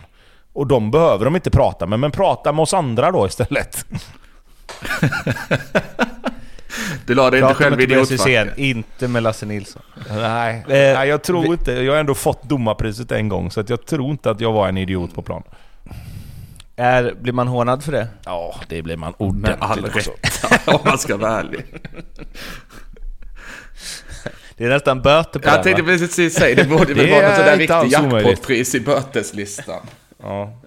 Och 0.54 0.68
de 0.68 0.91
behöver 0.91 1.26
de 1.26 1.36
inte 1.36 1.52
prata 1.52 1.86
med, 1.86 2.00
men 2.00 2.12
prata 2.12 2.52
med 2.52 2.64
oss 2.64 2.74
andra 2.74 3.12
då 3.12 3.26
istället. 3.26 3.86
Du 7.05 7.16
la 7.16 7.30
dig 7.30 7.39
inte 7.41 7.53
själv 7.53 7.80
i 7.80 7.84
idiotfacket. 7.84 8.57
Inte 8.57 9.07
med 9.07 9.24
Lasse 9.24 9.45
Nilsson. 9.45 9.82
Nej, 10.09 10.55
Eh, 10.57 10.64
nej 10.68 11.09
jag 11.09 11.24
tror 11.24 11.41
vi- 11.41 11.47
inte. 11.47 11.72
Jag 11.72 11.93
har 11.93 11.99
ändå 11.99 12.16
fått 12.16 12.43
domarpriset 12.43 13.11
en 13.11 13.30
gång, 13.30 13.51
så 13.51 13.59
att 13.59 13.70
jag 13.70 13.86
tror 13.86 14.11
inte 14.11 14.32
att 14.32 14.41
jag 14.41 14.51
var 14.53 14.68
en 14.68 14.78
idiot 14.78 15.16
på 15.16 15.22
plan. 15.22 15.43
Är, 16.76 17.14
blir 17.22 17.34
man 17.34 17.47
hånad 17.47 17.84
för 17.84 17.91
det? 17.91 18.07
Ja, 18.26 18.55
det 18.70 18.82
blir 18.82 18.97
man 18.97 19.14
Med 19.20 19.28
ordentligt 19.28 19.57
all 19.61 19.86
också. 19.86 20.11
rätt, 20.11 20.68
om 20.68 20.80
man 20.86 20.97
ska 20.97 21.18
vara 21.18 21.39
ärlig. 21.39 21.66
Det 24.57 24.66
är 24.66 24.70
nästan 24.70 25.01
böter 25.01 25.39
på 25.39 25.47
Jag 25.47 25.55
den, 25.55 25.64
tänkte 25.64 25.82
va? 25.82 25.88
precis 25.88 26.34
säga, 26.36 26.55
det 26.55 26.70
borde 26.70 26.93
väl 26.93 26.97
Det 27.05 27.11
vara 27.11 27.28
något 27.28 27.36
sådär 27.38 27.57
riktigt 27.57 27.91
jackpotpris 27.91 28.76
i 28.76 28.80
böteslistan. 28.80 29.82
Ja. 30.22 30.59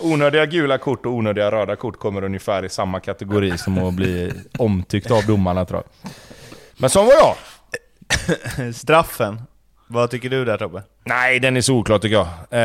Onödiga 0.00 0.46
gula 0.46 0.78
kort 0.78 1.06
och 1.06 1.12
onödiga 1.12 1.50
röda 1.50 1.76
kort 1.76 1.98
kommer 1.98 2.24
ungefär 2.24 2.64
i 2.64 2.68
samma 2.68 3.00
kategori 3.00 3.58
som 3.58 3.78
att 3.78 3.94
bli 3.94 4.32
omtyckt 4.58 5.10
av 5.10 5.26
domarna 5.26 5.64
tror 5.64 5.82
jag. 6.02 6.10
Men 6.78 6.90
så 6.90 7.02
var 7.02 7.12
jag! 7.14 7.34
Straffen. 8.74 9.42
Vad 9.90 10.10
tycker 10.10 10.30
du 10.30 10.44
där 10.44 10.56
Tobbe? 10.58 10.82
Nej, 11.04 11.40
den 11.40 11.56
är 11.56 11.60
solklar 11.60 11.98
tycker 11.98 12.16
jag. 12.16 12.28
Eh, 12.50 12.60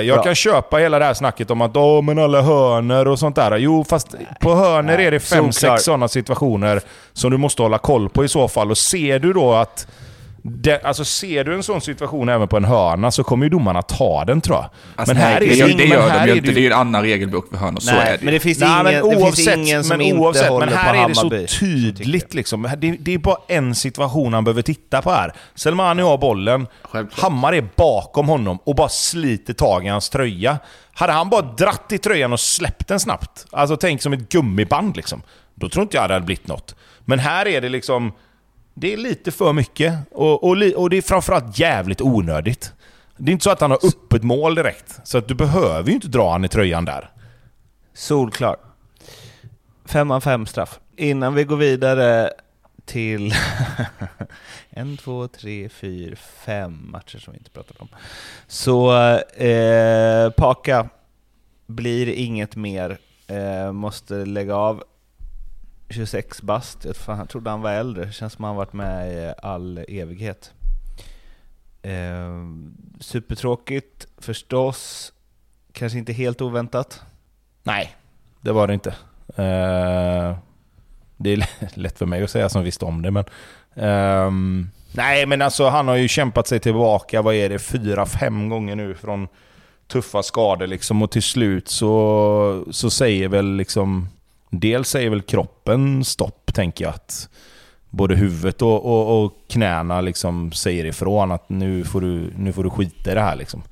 jag 0.00 0.16
bra. 0.16 0.24
kan 0.24 0.34
köpa 0.34 0.76
hela 0.76 0.98
det 0.98 1.04
här 1.04 1.14
snacket 1.14 1.50
om 1.50 1.60
att 1.60 1.76
Åh, 1.76 2.02
men 2.02 2.18
alla 2.18 2.42
hörner 2.42 3.08
och 3.08 3.18
sånt 3.18 3.36
där. 3.36 3.56
Jo, 3.56 3.84
fast 3.84 4.14
på 4.40 4.54
hörner 4.54 4.96
Nej, 4.96 5.06
är 5.06 5.10
det 5.10 5.20
fem, 5.20 5.52
solklar. 5.52 5.76
sex 5.76 5.84
sådana 5.84 6.08
situationer 6.08 6.80
som 7.12 7.30
du 7.30 7.36
måste 7.36 7.62
hålla 7.62 7.78
koll 7.78 8.08
på 8.08 8.24
i 8.24 8.28
så 8.28 8.48
fall. 8.48 8.70
Och 8.70 8.78
ser 8.78 9.18
du 9.18 9.32
då 9.32 9.52
att... 9.54 9.86
Det, 10.50 10.80
alltså 10.84 11.04
ser 11.04 11.44
du 11.44 11.54
en 11.54 11.62
sån 11.62 11.80
situation 11.80 12.28
även 12.28 12.48
på 12.48 12.56
en 12.56 12.64
hörna 12.64 13.10
så 13.10 13.24
kommer 13.24 13.46
ju 13.46 13.50
domarna 13.50 13.82
ta 13.82 14.24
den 14.24 14.40
tror 14.40 14.56
jag. 14.56 14.64
Alltså, 14.96 15.14
men 15.14 15.22
här 15.22 15.40
nej, 15.40 15.48
är 15.48 15.50
det, 15.50 15.56
gör, 15.56 15.68
ing- 15.68 15.76
det 15.76 15.84
gör 15.84 16.08
de 16.08 16.26
ju 16.26 16.32
är 16.32 16.36
inte. 16.36 16.50
Det 16.50 16.58
är 16.58 16.62
ju 16.62 16.66
en 16.66 16.72
annan 16.78 17.02
regelbok 17.02 17.48
för 17.50 17.56
hörnor, 17.56 17.80
så 17.80 17.90
är 17.90 18.04
det 18.04 18.18
men 18.20 18.26
ju. 18.26 18.30
det 18.38 18.40
finns 18.40 18.58
Nej, 18.58 18.68
ingen, 18.70 18.84
men 18.84 18.94
det 18.94 19.02
oavsett, 19.02 19.44
finns 19.44 19.68
ingen 19.68 19.84
som 19.84 19.96
men 19.96 20.06
inte 20.06 20.18
oavsett, 20.20 20.48
håller 20.48 20.66
men 20.66 20.74
på 20.74 20.80
här 20.80 21.04
är 21.04 21.08
det 21.08 21.14
så 21.14 21.58
tydligt 21.58 22.34
liksom. 22.34 22.68
Det, 22.78 22.90
det 23.00 23.14
är 23.14 23.18
bara 23.18 23.36
en 23.48 23.74
situation 23.74 24.34
han 24.34 24.44
behöver 24.44 24.62
titta 24.62 25.02
på 25.02 25.10
här. 25.10 25.32
Selmani 25.54 26.02
har 26.02 26.18
bollen, 26.18 26.66
Självklart. 26.82 27.22
Hammar 27.22 27.52
är 27.52 27.68
bakom 27.76 28.28
honom 28.28 28.58
och 28.64 28.74
bara 28.74 28.88
sliter 28.88 29.52
tag 29.54 29.86
i 29.86 29.88
hans 29.88 30.10
tröja. 30.10 30.58
Hade 30.92 31.12
han 31.12 31.30
bara 31.30 31.42
dratt 31.42 31.92
i 31.92 31.98
tröjan 31.98 32.32
och 32.32 32.40
släppt 32.40 32.88
den 32.88 33.00
snabbt, 33.00 33.46
alltså 33.50 33.76
tänk 33.76 34.02
som 34.02 34.12
ett 34.12 34.28
gummiband 34.28 34.96
liksom, 34.96 35.22
då 35.54 35.68
tror 35.68 35.82
inte 35.82 35.96
jag 35.96 36.10
det 36.10 36.14
hade 36.14 36.26
blivit 36.26 36.46
något. 36.48 36.74
Men 37.04 37.18
här 37.18 37.48
är 37.48 37.60
det 37.60 37.68
liksom, 37.68 38.12
det 38.80 38.92
är 38.92 38.96
lite 38.96 39.30
för 39.30 39.52
mycket 39.52 39.94
och, 40.10 40.44
och, 40.44 40.56
och 40.76 40.90
det 40.90 40.96
är 40.96 41.02
framförallt 41.02 41.58
jävligt 41.58 42.00
onödigt. 42.00 42.72
Det 43.16 43.30
är 43.30 43.32
inte 43.32 43.44
så 43.44 43.50
att 43.50 43.60
han 43.60 43.70
har 43.70 43.86
öppet 43.86 44.22
mål 44.22 44.54
direkt, 44.54 45.00
så 45.04 45.18
att 45.18 45.28
du 45.28 45.34
behöver 45.34 45.88
ju 45.88 45.94
inte 45.94 46.08
dra 46.08 46.32
han 46.32 46.44
i 46.44 46.48
tröjan 46.48 46.84
där. 46.84 47.10
Solklar. 47.94 48.56
Femman 49.84 50.20
fem 50.20 50.46
straff. 50.46 50.80
Innan 50.96 51.34
vi 51.34 51.44
går 51.44 51.56
vidare 51.56 52.30
till 52.84 53.34
en, 54.70 54.96
två, 54.96 55.28
tre, 55.28 55.68
fyra, 55.68 56.16
fem 56.16 56.90
matcher 56.90 57.18
som 57.18 57.32
vi 57.32 57.38
inte 57.38 57.50
pratat 57.50 57.80
om. 57.80 57.88
Så 58.46 58.92
eh, 59.18 60.30
Paka 60.30 60.88
blir 61.66 62.08
inget 62.08 62.56
mer, 62.56 62.98
eh, 63.26 63.72
måste 63.72 64.14
lägga 64.14 64.56
av. 64.56 64.82
26 65.90 66.42
bast. 66.42 66.84
Jag 66.84 66.96
fan, 66.96 67.18
jag 67.18 67.28
trodde 67.28 67.50
han 67.50 67.60
var 67.60 67.72
äldre. 67.72 68.12
Känns 68.12 68.32
som 68.32 68.44
han 68.44 68.56
varit 68.56 68.72
med 68.72 69.12
i 69.12 69.34
all 69.42 69.78
evighet. 69.88 70.52
Eh, 71.82 72.44
supertråkigt 73.00 74.06
förstås. 74.18 75.12
Kanske 75.72 75.98
inte 75.98 76.12
helt 76.12 76.40
oväntat. 76.40 77.02
Nej, 77.62 77.96
det 78.40 78.52
var 78.52 78.66
det 78.66 78.74
inte. 78.74 78.90
Eh, 79.28 80.36
det 81.16 81.32
är 81.32 81.48
lätt 81.78 81.98
för 81.98 82.06
mig 82.06 82.22
att 82.22 82.30
säga 82.30 82.48
som 82.48 82.62
visste 82.62 82.84
om 82.84 83.02
det, 83.02 83.10
men... 83.10 83.24
Eh, 83.74 84.30
nej, 84.92 85.26
men 85.26 85.42
alltså 85.42 85.68
han 85.68 85.88
har 85.88 85.96
ju 85.96 86.08
kämpat 86.08 86.46
sig 86.46 86.60
tillbaka, 86.60 87.22
vad 87.22 87.34
är 87.34 87.48
det, 87.48 87.58
fyra, 87.58 88.06
fem 88.06 88.48
gånger 88.48 88.76
nu 88.76 88.94
från 88.94 89.28
tuffa 89.88 90.22
skador 90.22 90.66
liksom. 90.66 91.02
Och 91.02 91.10
till 91.10 91.22
slut 91.22 91.68
så, 91.68 92.64
så 92.70 92.90
säger 92.90 93.28
väl 93.28 93.56
liksom... 93.56 94.08
Dels 94.50 94.88
säger 94.88 95.10
väl 95.10 95.22
kroppen 95.22 96.04
stopp, 96.04 96.54
tänker 96.54 96.84
jag. 96.84 96.94
att 96.94 97.28
Både 97.90 98.16
huvudet 98.16 98.62
och, 98.62 98.84
och, 98.84 99.24
och 99.24 99.32
knäna 99.48 100.00
liksom 100.00 100.52
säger 100.52 100.84
ifrån 100.84 101.32
att 101.32 101.48
nu 101.48 101.84
får 101.84 102.00
du, 102.00 102.32
nu 102.36 102.52
får 102.52 102.64
du 102.64 102.70
skita 102.70 103.10
i 103.12 103.14
det 103.14 103.20
här 103.20 103.36
liksom. 103.36 103.62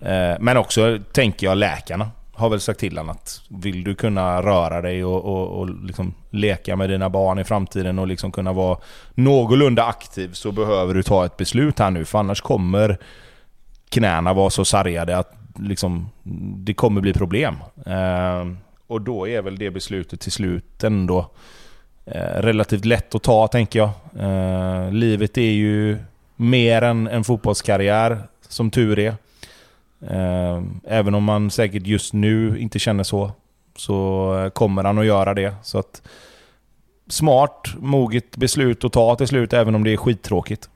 Eh, 0.00 0.34
men 0.40 0.56
också, 0.56 0.98
tänker 1.12 1.46
jag, 1.46 1.58
läkarna 1.58 2.10
har 2.34 2.48
väl 2.48 2.60
sagt 2.60 2.80
till 2.80 2.98
honom 2.98 3.16
att 3.16 3.42
vill 3.48 3.84
du 3.84 3.94
kunna 3.94 4.42
röra 4.42 4.80
dig 4.80 5.04
och, 5.04 5.24
och, 5.24 5.60
och 5.60 5.84
liksom 5.84 6.14
leka 6.30 6.76
med 6.76 6.90
dina 6.90 7.10
barn 7.10 7.38
i 7.38 7.44
framtiden 7.44 7.98
och 7.98 8.06
liksom 8.06 8.32
kunna 8.32 8.52
vara 8.52 8.78
någorlunda 9.14 9.84
aktiv 9.84 10.32
så 10.32 10.52
behöver 10.52 10.94
du 10.94 11.02
ta 11.02 11.26
ett 11.26 11.36
beslut 11.36 11.78
här 11.78 11.90
nu 11.90 12.04
för 12.04 12.18
annars 12.18 12.40
kommer 12.40 12.98
knäna 13.88 14.32
vara 14.32 14.50
så 14.50 14.64
sargade 14.64 15.18
att 15.18 15.34
liksom, 15.58 16.10
det 16.56 16.74
kommer 16.74 17.00
bli 17.00 17.12
problem. 17.12 17.56
Eh, 17.86 18.44
och 18.86 19.00
då 19.00 19.28
är 19.28 19.42
väl 19.42 19.58
det 19.58 19.70
beslutet 19.70 20.20
till 20.20 20.32
slut 20.32 20.84
ändå 20.84 21.30
eh, 22.04 22.42
relativt 22.42 22.84
lätt 22.84 23.14
att 23.14 23.22
ta 23.22 23.48
tänker 23.48 23.78
jag. 23.78 23.90
Eh, 24.18 24.92
livet 24.92 25.38
är 25.38 25.52
ju 25.52 25.98
mer 26.36 26.82
än 26.82 27.06
en 27.06 27.24
fotbollskarriär 27.24 28.18
som 28.48 28.70
tur 28.70 28.98
är. 28.98 29.14
Eh, 30.08 30.62
även 30.84 31.14
om 31.14 31.24
man 31.24 31.50
säkert 31.50 31.86
just 31.86 32.12
nu 32.12 32.58
inte 32.58 32.78
känner 32.78 33.04
så, 33.04 33.32
så 33.76 34.50
kommer 34.54 34.84
han 34.84 34.98
att 34.98 35.06
göra 35.06 35.34
det. 35.34 35.54
Så 35.62 35.78
att 35.78 36.02
smart, 37.08 37.68
moget 37.78 38.36
beslut 38.36 38.84
att 38.84 38.92
ta 38.92 39.16
till 39.16 39.28
slut, 39.28 39.52
även 39.52 39.74
om 39.74 39.84
det 39.84 39.92
är 39.92 39.96
skittråkigt. 39.96 40.68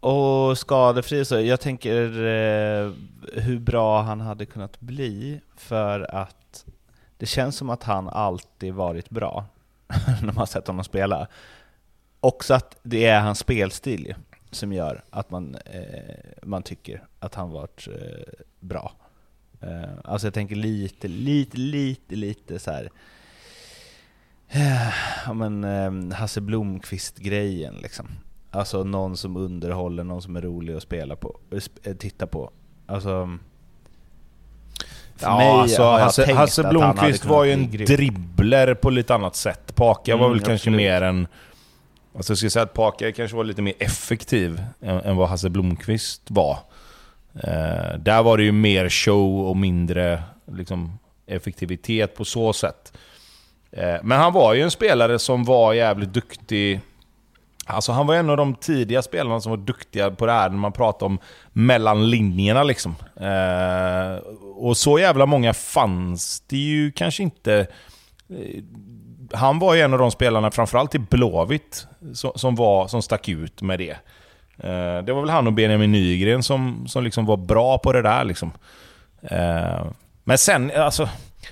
Och 0.00 0.58
skadefri 0.58 1.24
så, 1.24 1.40
jag 1.40 1.60
tänker 1.60 2.02
eh, 2.26 2.90
hur 3.32 3.58
bra 3.58 4.02
han 4.02 4.20
hade 4.20 4.46
kunnat 4.46 4.80
bli 4.80 5.40
för 5.56 6.14
att 6.14 6.36
det 7.24 7.28
känns 7.28 7.56
som 7.56 7.70
att 7.70 7.82
han 7.82 8.08
alltid 8.08 8.74
varit 8.74 9.10
bra 9.10 9.44
när 10.22 10.32
man 10.32 10.46
sett 10.46 10.66
honom 10.66 10.84
spela. 10.84 11.26
Också 12.20 12.54
att 12.54 12.76
det 12.82 13.06
är 13.06 13.20
hans 13.20 13.38
spelstil 13.38 14.14
som 14.50 14.72
gör 14.72 15.04
att 15.10 15.30
man, 15.30 15.54
eh, 15.54 16.14
man 16.42 16.62
tycker 16.62 17.06
att 17.18 17.34
han 17.34 17.50
varit 17.50 17.88
eh, 17.88 18.44
bra. 18.60 18.92
Eh, 19.60 19.90
alltså 20.04 20.26
jag 20.26 20.34
tänker 20.34 20.56
lite, 20.56 21.08
lite, 21.08 21.56
lite, 21.56 22.16
lite 22.16 22.58
så 22.58 22.70
här. 22.70 22.90
Eh, 24.48 24.92
ja 25.26 25.32
men 25.34 25.64
eh, 25.64 26.16
Hasse 26.16 26.40
Blomqvist-grejen 26.40 27.74
liksom. 27.74 28.08
Alltså 28.50 28.84
någon 28.84 29.16
som 29.16 29.36
underhåller, 29.36 30.04
någon 30.04 30.22
som 30.22 30.36
är 30.36 30.42
rolig 30.42 30.74
att 30.74 30.82
spela 30.82 31.16
på, 31.16 31.38
eh, 31.50 31.62
eh, 31.82 31.96
titta 31.96 32.26
på. 32.26 32.50
Alltså... 32.86 33.38
För 35.16 35.26
ja, 35.26 35.36
mig 35.36 35.48
alltså, 35.48 35.82
Hasse, 35.82 36.34
Hasse 36.34 36.62
Blomqvist 36.62 37.24
var 37.24 37.44
ju 37.44 37.52
en 37.52 37.70
dribbler 37.70 38.74
på 38.74 38.90
lite 38.90 39.14
annat 39.14 39.36
sätt. 39.36 39.74
Paka 39.74 40.12
mm, 40.12 40.22
var 40.22 40.30
väl 40.30 40.40
kanske 40.40 40.70
mer 40.70 41.02
en... 41.02 41.26
Alltså 42.16 42.30
jag 42.30 42.38
skulle 42.38 42.50
säga 42.50 42.62
att 42.62 42.74
Paka 42.74 43.12
kanske 43.12 43.36
var 43.36 43.44
lite 43.44 43.62
mer 43.62 43.74
effektiv 43.78 44.62
än, 44.80 45.00
än 45.00 45.16
vad 45.16 45.28
Hasse 45.28 45.50
Blomqvist 45.50 46.22
var. 46.28 46.58
Eh, 47.34 47.98
där 47.98 48.22
var 48.22 48.38
det 48.38 48.44
ju 48.44 48.52
mer 48.52 48.88
show 48.88 49.48
och 49.48 49.56
mindre 49.56 50.22
liksom, 50.52 50.98
effektivitet 51.26 52.16
på 52.16 52.24
så 52.24 52.52
sätt. 52.52 52.92
Eh, 53.72 53.96
men 54.02 54.18
han 54.20 54.32
var 54.32 54.54
ju 54.54 54.62
en 54.62 54.70
spelare 54.70 55.18
som 55.18 55.44
var 55.44 55.72
jävligt 55.72 56.12
duktig. 56.12 56.80
Alltså 57.66 57.92
han 57.92 58.06
var 58.06 58.14
en 58.14 58.30
av 58.30 58.36
de 58.36 58.54
tidiga 58.54 59.02
spelarna 59.02 59.40
som 59.40 59.50
var 59.50 59.56
duktiga 59.56 60.10
på 60.10 60.26
det 60.26 60.32
här 60.32 60.48
när 60.48 60.56
man 60.56 60.72
pratar 60.72 61.06
om 61.06 61.18
mellan 61.52 62.10
linjerna 62.10 62.62
liksom. 62.62 62.96
Eh, 63.16 64.16
och 64.56 64.76
så 64.76 64.98
jävla 64.98 65.26
många 65.26 65.54
fanns 65.54 66.40
det 66.40 66.56
ju 66.56 66.92
kanske 66.92 67.22
inte. 67.22 67.66
Eh, 68.30 68.62
han 69.32 69.58
var 69.58 69.74
ju 69.74 69.80
en 69.80 69.92
av 69.92 69.98
de 69.98 70.10
spelarna, 70.10 70.50
framförallt 70.50 70.94
i 70.94 70.98
Blåvitt, 70.98 71.86
som, 72.14 72.32
som, 72.34 72.54
var, 72.54 72.88
som 72.88 73.02
stack 73.02 73.28
ut 73.28 73.62
med 73.62 73.78
det. 73.78 73.96
Eh, 74.58 75.04
det 75.04 75.12
var 75.12 75.20
väl 75.20 75.30
han 75.30 75.46
och 75.46 75.52
Benjamin 75.52 75.92
Nygren 75.92 76.42
som, 76.42 76.84
som 76.88 77.04
liksom 77.04 77.26
var 77.26 77.36
bra 77.36 77.78
på 77.78 77.92
det 77.92 78.02
där. 78.02 78.24
Liksom. 78.24 78.52
Eh, 79.22 79.86
men 80.24 80.38
sen, 80.38 80.72
alltså... 80.76 81.08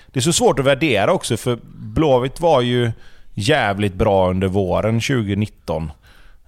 Det 0.06 0.20
är 0.20 0.22
så 0.22 0.32
svårt 0.32 0.58
att 0.58 0.64
värdera 0.64 1.12
också, 1.12 1.36
för 1.36 1.58
Blåvitt 1.64 2.40
var 2.40 2.60
ju 2.60 2.92
jävligt 3.34 3.94
bra 3.94 4.30
under 4.30 4.48
våren 4.48 5.00
2019. 5.00 5.92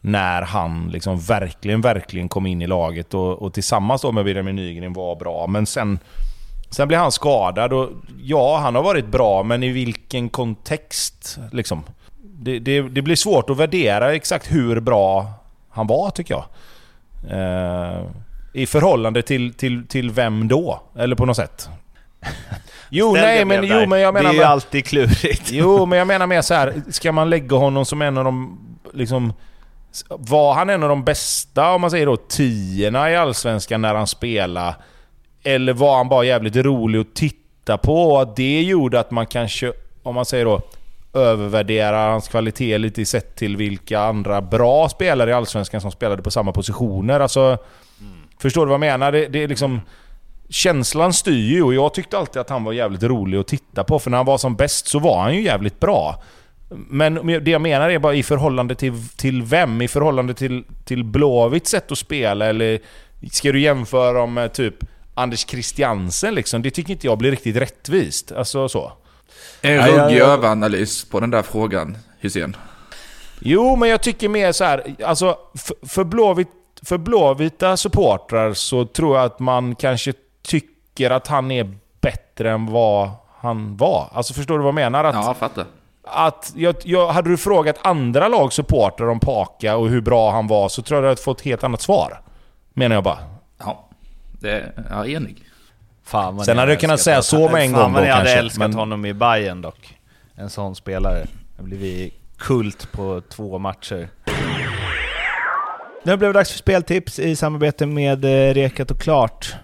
När 0.07 0.43
han 0.43 0.89
liksom 0.93 1.21
verkligen, 1.21 1.81
verkligen 1.81 2.29
kom 2.29 2.47
in 2.47 2.63
i 2.63 2.67
laget 2.67 3.15
och, 3.15 3.43
och 3.43 3.55
tillsammans 3.55 4.03
då 4.03 4.13
med 4.13 4.25
Benjamin 4.25 4.57
Nygren 4.57 4.93
var 4.93 5.17
bra. 5.17 5.47
Men 5.47 5.67
sen, 5.67 5.99
sen 6.71 6.89
blev 6.89 7.01
han 7.01 7.13
skadad 7.13 7.73
och 7.73 7.91
ja, 8.23 8.59
han 8.59 8.75
har 8.75 8.83
varit 8.83 9.07
bra, 9.07 9.43
men 9.43 9.63
i 9.63 9.73
vilken 9.73 10.29
kontext? 10.29 11.39
Liksom. 11.53 11.83
Det, 12.23 12.59
det, 12.59 12.83
det 12.83 13.03
blir 13.03 13.17
svårt 13.17 13.51
att 13.51 13.57
värdera 13.57 14.15
exakt 14.15 14.53
hur 14.53 14.81
bra 14.81 15.33
han 15.71 15.87
var, 15.87 16.11
tycker 16.11 16.35
jag. 16.35 16.45
Eh, 17.31 18.03
I 18.53 18.67
förhållande 18.67 19.23
till, 19.23 19.55
till, 19.55 19.87
till 19.87 20.11
vem 20.11 20.49
då? 20.49 20.81
Eller 20.97 21.17
på 21.17 21.27
något 21.27 21.37
sätt. 21.37 21.69
Jo, 22.89 23.13
nej, 23.13 23.45
men, 23.45 23.65
jo, 23.65 23.87
men 23.87 24.01
jag 24.01 24.15
menar... 24.15 24.31
Det 24.31 24.37
är 24.37 24.41
ju 24.41 24.45
alltid 24.45 24.87
klurigt. 24.87 25.51
Jo, 25.53 25.87
men 25.87 25.99
jag 25.99 26.07
menar 26.15 26.27
mer 26.27 26.43
så 26.43 26.55
här. 26.55 26.83
Ska 26.91 27.13
man 27.13 27.31
lägga 27.31 27.57
honom 27.57 27.85
som 27.85 28.03
en 28.03 28.19
av 28.19 28.25
de... 28.25 28.59
Liksom, 28.93 29.33
var 30.09 30.55
han 30.55 30.71
en 30.71 30.83
av 30.83 30.89
de 30.89 31.05
bästa, 31.05 31.75
om 31.75 31.81
man 31.81 31.91
säger 31.91 32.07
då, 32.07 32.17
tiorna 32.17 33.11
i 33.11 33.17
Allsvenskan 33.17 33.83
när 33.83 33.95
han 33.95 34.07
spelade? 34.07 34.77
Eller 35.43 35.73
var 35.73 35.97
han 35.97 36.09
bara 36.09 36.25
jävligt 36.25 36.57
rolig 36.57 37.01
att 37.01 37.15
titta 37.15 37.79
på 37.79 38.13
och 38.13 38.23
att 38.23 38.37
det 38.37 38.63
gjorde 38.63 39.01
att 39.01 39.11
man 39.11 39.27
kanske, 39.27 39.73
om 40.03 40.15
man 40.15 40.25
säger 40.25 40.45
då, 40.45 40.61
övervärderar 41.15 42.11
hans 42.11 42.29
kvalitet 42.29 42.79
lite 42.79 43.05
sett 43.05 43.37
till 43.37 43.57
vilka 43.57 44.01
andra 44.01 44.43
bra 44.43 44.89
spelare 44.89 45.31
i 45.31 45.33
Allsvenskan 45.33 45.81
som 45.81 45.91
spelade 45.91 46.23
på 46.23 46.31
samma 46.31 46.53
positioner. 46.53 47.21
Alltså, 47.21 47.41
mm. 47.41 48.13
Förstår 48.39 48.67
du 48.67 48.67
vad 48.67 48.75
jag 48.75 48.81
menar? 48.81 49.13
Det, 49.13 49.27
det 49.27 49.43
är 49.43 49.49
liksom... 49.49 49.81
Känslan 50.49 51.13
styr 51.13 51.53
ju 51.53 51.63
och 51.63 51.75
jag 51.75 51.95
tyckte 51.95 52.19
alltid 52.19 52.41
att 52.41 52.51
han 52.51 52.65
var 52.65 52.73
jävligt 52.73 53.03
rolig 53.03 53.39
att 53.39 53.47
titta 53.47 53.85
på. 53.85 53.99
För 53.99 54.11
när 54.11 54.17
han 54.17 54.27
var 54.27 54.39
som 54.39 54.57
bäst 54.57 54.87
så 54.87 54.99
var 54.99 55.21
han 55.21 55.35
ju 55.35 55.43
jävligt 55.43 55.81
bra. 55.81 56.23
Men 56.69 57.15
det 57.45 57.51
jag 57.51 57.61
menar 57.61 57.91
är 57.91 57.99
bara 57.99 58.15
i 58.15 58.23
förhållande 58.23 58.75
till, 58.75 59.09
till 59.17 59.43
vem? 59.43 59.83
I 59.83 59.89
förhållande 59.89 60.35
till, 60.35 60.65
till 60.85 61.05
Blåvitts 61.05 61.71
sätt 61.71 61.93
att 61.93 61.99
spela? 61.99 62.47
Eller 62.47 62.81
ska 63.33 63.53
du 63.53 63.61
jämföra 63.61 64.13
dem 64.13 64.35
med 64.35 64.53
typ 64.53 64.75
Anders 65.15 65.47
Christiansen 65.47 66.35
liksom? 66.35 66.63
Det 66.63 66.71
tycker 66.71 66.93
inte 66.93 67.07
jag 67.07 67.19
blir 67.19 67.31
riktigt 67.31 67.57
rättvist. 67.57 68.33
Alltså 68.33 68.69
så. 68.69 68.93
En 69.61 69.87
ruggig 69.87 70.19
överanalys 70.19 71.05
på 71.05 71.21
den 71.21 71.31
där 71.31 71.43
frågan, 71.43 71.99
Hysén. 72.21 72.57
Jo, 73.41 73.77
men 73.77 73.89
jag 73.89 74.03
tycker 74.03 74.29
mer 74.29 74.53
så 74.53 74.65
här, 74.65 74.95
alltså 75.05 75.39
för, 75.55 75.89
för, 75.89 76.05
Blåvitt, 76.05 76.49
för 76.83 76.99
blåvita 76.99 77.77
supportrar 77.77 78.53
så 78.55 78.85
tror 78.85 79.17
jag 79.17 79.25
att 79.25 79.39
man 79.39 79.75
kanske 79.75 80.13
tycker 80.43 81.11
att 81.11 81.27
han 81.27 81.51
är 81.51 81.77
bättre 82.01 82.51
än 82.51 82.67
vad 82.67 83.11
han 83.41 83.77
var. 83.77 84.09
Alltså 84.13 84.35
förstår 84.35 84.59
du 84.59 84.65
vad 84.65 84.69
jag 84.69 84.75
menar? 84.75 85.05
Att, 85.05 85.15
ja, 85.15 85.27
jag 85.27 85.37
fattar. 85.37 85.65
Att 86.07 86.53
jag, 86.57 86.75
jag, 86.85 87.09
hade 87.09 87.31
du 87.31 87.37
frågat 87.37 87.79
andra 87.83 88.29
lag 88.29 88.53
supportrar 88.53 89.09
om 89.09 89.21
Paka 89.21 89.77
och 89.77 89.89
hur 89.89 90.01
bra 90.01 90.31
han 90.31 90.47
var 90.47 90.69
så 90.69 90.83
tror 90.83 90.97
jag 90.97 91.01
att 91.01 91.05
du 91.05 91.09
hade 91.09 91.23
fått 91.23 91.41
ett 91.41 91.45
helt 91.45 91.65
annat 91.65 91.81
svar. 91.81 92.21
Menar 92.75 92.95
jag 92.97 93.05
bara. 93.05 93.19
Ja, 93.59 93.89
det 94.41 94.51
är 94.51 94.73
jag 94.91 95.11
enig. 95.11 95.43
Fan 96.05 96.45
Sen 96.45 96.59
hade 96.59 96.73
jag 96.73 96.81
kunnat 96.81 97.01
säga 97.01 97.23
så 97.23 97.49
med 97.49 97.63
en 97.63 97.73
gång 97.73 97.83
Fan 97.83 97.93
vad 97.93 98.03
ni 98.03 98.09
hade 98.09 98.33
älskat 98.33 98.59
men... 98.59 98.75
honom 98.75 99.07
i 99.07 99.15
Bayern 99.15 99.63
dock. 99.63 99.99
En 100.35 100.51
sån 100.51 100.75
spelare. 100.75 101.27
Det 101.57 101.63
blivit 101.63 102.15
kult 102.39 102.93
på 102.93 103.23
två 103.29 103.59
matcher. 103.59 104.09
Nu 106.03 106.17
blev 106.17 106.33
det 106.33 106.39
dags 106.39 106.51
för 106.51 106.59
speltips 106.59 107.19
i 107.19 107.37
samarbete 107.37 107.87
med 107.87 108.25
eh, 108.25 108.55
Rekat 108.55 108.91
och 108.91 109.01
Klart. 109.01 109.55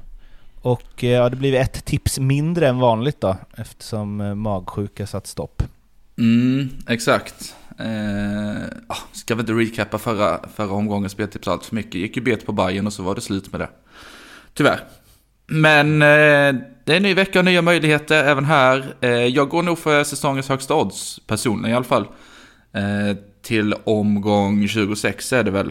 Och 0.63 1.05
eh, 1.05 1.11
ja, 1.11 1.29
det 1.29 1.37
blir 1.37 1.55
ett 1.55 1.85
tips 1.85 2.19
mindre 2.19 2.69
än 2.69 2.79
vanligt 2.79 3.21
då, 3.21 3.37
eftersom 3.57 4.21
eh, 4.21 4.35
magsjuka 4.35 5.07
satt 5.07 5.27
stopp. 5.27 5.63
Mm, 6.21 6.69
exakt. 6.89 7.55
Eh, 7.79 8.63
ah, 8.87 8.97
ska 9.13 9.35
vi 9.35 9.41
inte 9.41 9.53
recappa 9.53 9.99
förra, 9.99 10.41
förra 10.55 10.71
omgångens 10.71 11.13
speltips 11.13 11.49
allt 11.49 11.65
för 11.65 11.75
mycket. 11.75 11.95
Gick 11.95 12.17
ju 12.17 12.23
bet 12.23 12.47
på 12.47 12.53
Bayern 12.53 12.87
och 12.87 12.93
så 12.93 13.03
var 13.03 13.15
det 13.15 13.21
slut 13.21 13.53
med 13.53 13.61
det. 13.61 13.69
Tyvärr. 14.55 14.81
Men 15.47 16.03
eh, 16.03 16.61
det 16.85 16.93
är 16.93 16.97
en 16.97 17.03
ny 17.03 17.15
vecka 17.15 17.39
och 17.39 17.45
nya 17.45 17.63
möjligheter 17.63 18.25
även 18.25 18.45
här. 18.45 18.95
Eh, 19.01 19.11
jag 19.11 19.49
går 19.49 19.63
nog 19.63 19.79
för 19.79 20.05
säsongens 20.05 20.49
högsta 20.49 20.75
odds, 20.75 21.21
personligen 21.27 21.71
i 21.73 21.77
alla 21.77 21.85
fall. 21.85 22.07
Eh, 22.73 23.17
till 23.43 23.75
omgång 23.85 24.69
26 24.69 25.33
är 25.33 25.45
det 25.45 25.51
väl. 25.51 25.71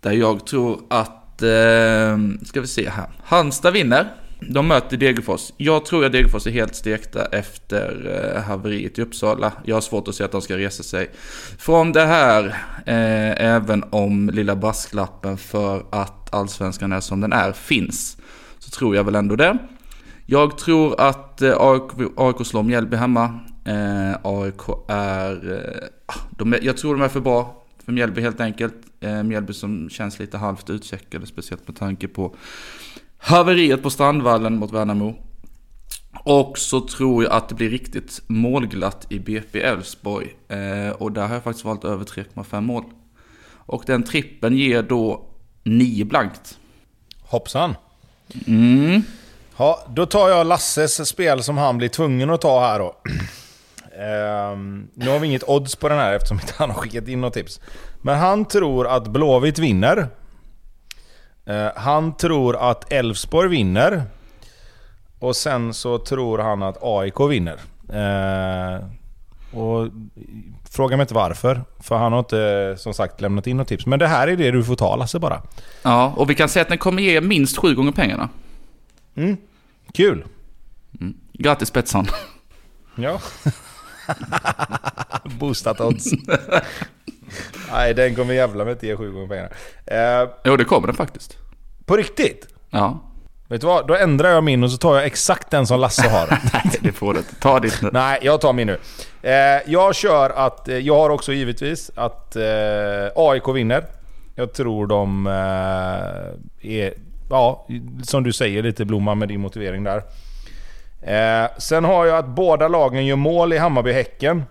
Där 0.00 0.12
jag 0.12 0.46
tror 0.46 0.82
att, 0.90 1.42
eh, 1.42 2.18
ska 2.44 2.60
vi 2.60 2.66
se 2.66 2.88
här. 2.88 3.08
Halmstad 3.24 3.72
vinner. 3.72 4.06
De 4.40 4.68
möter 4.68 4.96
Degerfors. 4.96 5.52
Jag 5.56 5.84
tror 5.84 6.04
att 6.04 6.12
Degerfors 6.12 6.46
är 6.46 6.50
helt 6.50 6.74
stekta 6.74 7.24
efter 7.24 8.20
eh, 8.34 8.42
haveriet 8.42 8.98
i 8.98 9.02
Uppsala. 9.02 9.52
Jag 9.64 9.76
har 9.76 9.80
svårt 9.80 10.08
att 10.08 10.14
se 10.14 10.24
att 10.24 10.32
de 10.32 10.42
ska 10.42 10.56
resa 10.56 10.82
sig 10.82 11.10
från 11.58 11.92
det 11.92 12.06
här. 12.06 12.46
Eh, 12.86 13.44
även 13.44 13.84
om 13.90 14.30
lilla 14.30 14.56
brasklappen 14.56 15.36
för 15.36 15.84
att 15.90 16.34
allsvenskan 16.34 16.92
är 16.92 17.00
som 17.00 17.20
den 17.20 17.32
är 17.32 17.52
finns. 17.52 18.16
Så 18.58 18.70
tror 18.70 18.96
jag 18.96 19.04
väl 19.04 19.14
ändå 19.14 19.36
det. 19.36 19.58
Jag 20.26 20.58
tror 20.58 21.00
att 21.00 21.42
eh, 21.42 21.56
AIK, 21.58 22.10
AIK 22.16 22.46
slår 22.46 22.62
Mjällby 22.62 22.96
hemma. 22.96 23.40
Eh, 23.64 24.16
AIK 24.22 24.88
är, 24.88 25.52
eh, 25.52 25.88
ah, 26.06 26.20
de 26.30 26.52
är... 26.52 26.58
Jag 26.62 26.76
tror 26.76 26.94
de 26.94 27.02
är 27.02 27.08
för 27.08 27.20
bra 27.20 27.64
för 27.84 27.92
Mjällby 27.92 28.20
helt 28.20 28.40
enkelt. 28.40 28.74
Eh, 29.00 29.22
Mjällby 29.22 29.52
som 29.52 29.90
känns 29.90 30.18
lite 30.18 30.38
halvt 30.38 30.70
utcheckade, 30.70 31.26
speciellt 31.26 31.68
med 31.68 31.76
tanke 31.76 32.08
på 32.08 32.34
haveriet 33.18 33.82
på 33.82 33.90
Strandvallen 33.90 34.56
mot 34.56 34.72
Värnamo. 34.72 35.14
Och 36.24 36.58
så 36.58 36.80
tror 36.80 37.24
jag 37.24 37.32
att 37.32 37.48
det 37.48 37.54
blir 37.54 37.70
riktigt 37.70 38.20
målglatt 38.26 39.06
i 39.08 39.18
BP 39.18 39.62
Elfsborg. 39.62 40.36
Eh, 40.48 40.90
och 40.90 41.12
där 41.12 41.26
har 41.26 41.34
jag 41.34 41.44
faktiskt 41.44 41.64
valt 41.64 41.84
över 41.84 42.04
3,5 42.04 42.60
mål. 42.60 42.84
Och 43.50 43.82
den 43.86 44.02
trippen 44.02 44.56
ger 44.56 44.82
då 44.82 45.24
9 45.64 46.04
blankt. 46.04 46.58
Hoppsan. 47.22 47.74
Mm. 48.46 49.02
Ja, 49.56 49.86
då 49.88 50.06
tar 50.06 50.28
jag 50.28 50.46
Lasses 50.46 51.08
spel 51.08 51.42
som 51.42 51.58
han 51.58 51.78
blir 51.78 51.88
tvungen 51.88 52.30
att 52.30 52.40
ta 52.40 52.60
här 52.60 52.78
då. 52.78 52.96
Ehm, 53.98 54.88
nu 54.94 55.10
har 55.10 55.18
vi 55.18 55.26
inget 55.26 55.48
odds 55.48 55.76
på 55.76 55.88
den 55.88 55.98
här 55.98 56.12
eftersom 56.12 56.40
inte 56.40 56.52
han 56.56 56.70
har 56.70 56.76
skickat 56.76 57.08
in 57.08 57.20
något 57.20 57.34
tips. 57.34 57.60
Men 58.02 58.18
han 58.18 58.44
tror 58.44 58.86
att 58.86 59.08
Blåvitt 59.08 59.58
vinner. 59.58 60.08
Eh, 61.48 61.68
han 61.76 62.16
tror 62.16 62.70
att 62.70 62.92
Elfsborg 62.92 63.48
vinner. 63.48 64.02
Och 65.18 65.36
sen 65.36 65.74
så 65.74 65.98
tror 65.98 66.38
han 66.38 66.62
att 66.62 66.78
AIK 66.82 67.20
vinner. 67.20 67.58
Eh, 67.92 68.84
och 69.58 69.88
Fråga 70.70 70.96
mig 70.96 71.04
inte 71.04 71.14
varför, 71.14 71.62
för 71.80 71.96
han 71.96 72.12
har 72.12 72.18
inte 72.18 72.74
som 72.78 72.94
sagt 72.94 73.20
lämnat 73.20 73.46
in 73.46 73.56
något 73.56 73.68
tips. 73.68 73.86
Men 73.86 73.98
det 73.98 74.06
här 74.06 74.28
är 74.28 74.36
det 74.36 74.50
du 74.50 74.64
får 74.64 74.76
ta 74.76 74.96
Lasse 74.96 75.18
bara. 75.18 75.42
Ja, 75.82 76.12
och 76.16 76.30
vi 76.30 76.34
kan 76.34 76.48
säga 76.48 76.62
att 76.62 76.68
den 76.68 76.78
kommer 76.78 77.02
ge 77.02 77.20
minst 77.20 77.58
sju 77.58 77.74
gånger 77.74 77.92
pengarna. 77.92 78.28
Mm. 79.14 79.36
Kul! 79.92 80.24
Mm. 81.00 81.16
Grattis 81.32 81.72
Betsson. 81.72 82.06
Ja. 82.94 83.20
Boostat 85.38 85.80
odds. 85.80 86.06
Nej, 87.72 87.94
den 87.94 88.14
kommer 88.14 88.34
jävla 88.34 88.64
med 88.64 88.72
inte 88.72 88.86
ge 88.86 88.96
sju 88.96 89.12
gånger 89.12 89.26
pengarna. 89.28 89.48
Eh, 90.22 90.28
Jo, 90.44 90.56
det 90.56 90.64
kommer 90.64 90.86
den 90.86 90.96
faktiskt. 90.96 91.36
på 91.86 91.96
riktigt? 91.96 92.46
Ja. 92.70 93.04
Vet 93.48 93.60
du 93.60 93.66
vad? 93.66 93.86
Då 93.86 93.96
ändrar 93.96 94.28
jag 94.30 94.44
min 94.44 94.64
och 94.64 94.70
så 94.70 94.76
tar 94.76 94.96
jag 94.96 95.04
exakt 95.06 95.50
den 95.50 95.66
som 95.66 95.80
Lasse 95.80 96.08
har. 96.08 96.28
Nej, 96.52 96.72
det 96.80 96.92
får 96.92 97.12
du 97.14 97.18
inte. 97.18 97.34
Ta 97.34 97.60
ditt 97.60 97.82
nu. 97.82 97.90
Nej, 97.92 98.18
jag 98.22 98.40
tar 98.40 98.52
min 98.52 98.66
nu. 98.66 98.78
Eh, 99.22 99.60
jag 99.66 99.94
kör 99.94 100.30
att, 100.30 100.68
eh, 100.68 100.78
jag 100.78 100.94
har 100.96 101.10
också 101.10 101.32
givetvis 101.32 101.90
att 101.94 102.36
eh, 102.36 102.42
AIK 103.16 103.48
vinner. 103.54 103.84
Jag 104.34 104.52
tror 104.52 104.86
de 104.86 105.26
eh, 105.26 106.72
är, 106.72 106.94
ja, 107.30 107.66
som 108.02 108.22
du 108.22 108.32
säger, 108.32 108.62
lite 108.62 108.84
blomma 108.84 109.14
med 109.14 109.28
din 109.28 109.40
motivering 109.40 109.84
där. 109.84 110.02
Eh, 111.02 111.50
sen 111.58 111.84
har 111.84 112.06
jag 112.06 112.18
att 112.18 112.26
båda 112.28 112.68
lagen 112.68 113.06
gör 113.06 113.16
mål 113.16 113.52
i 113.52 113.58
Hammarby-Häcken. 113.58 114.42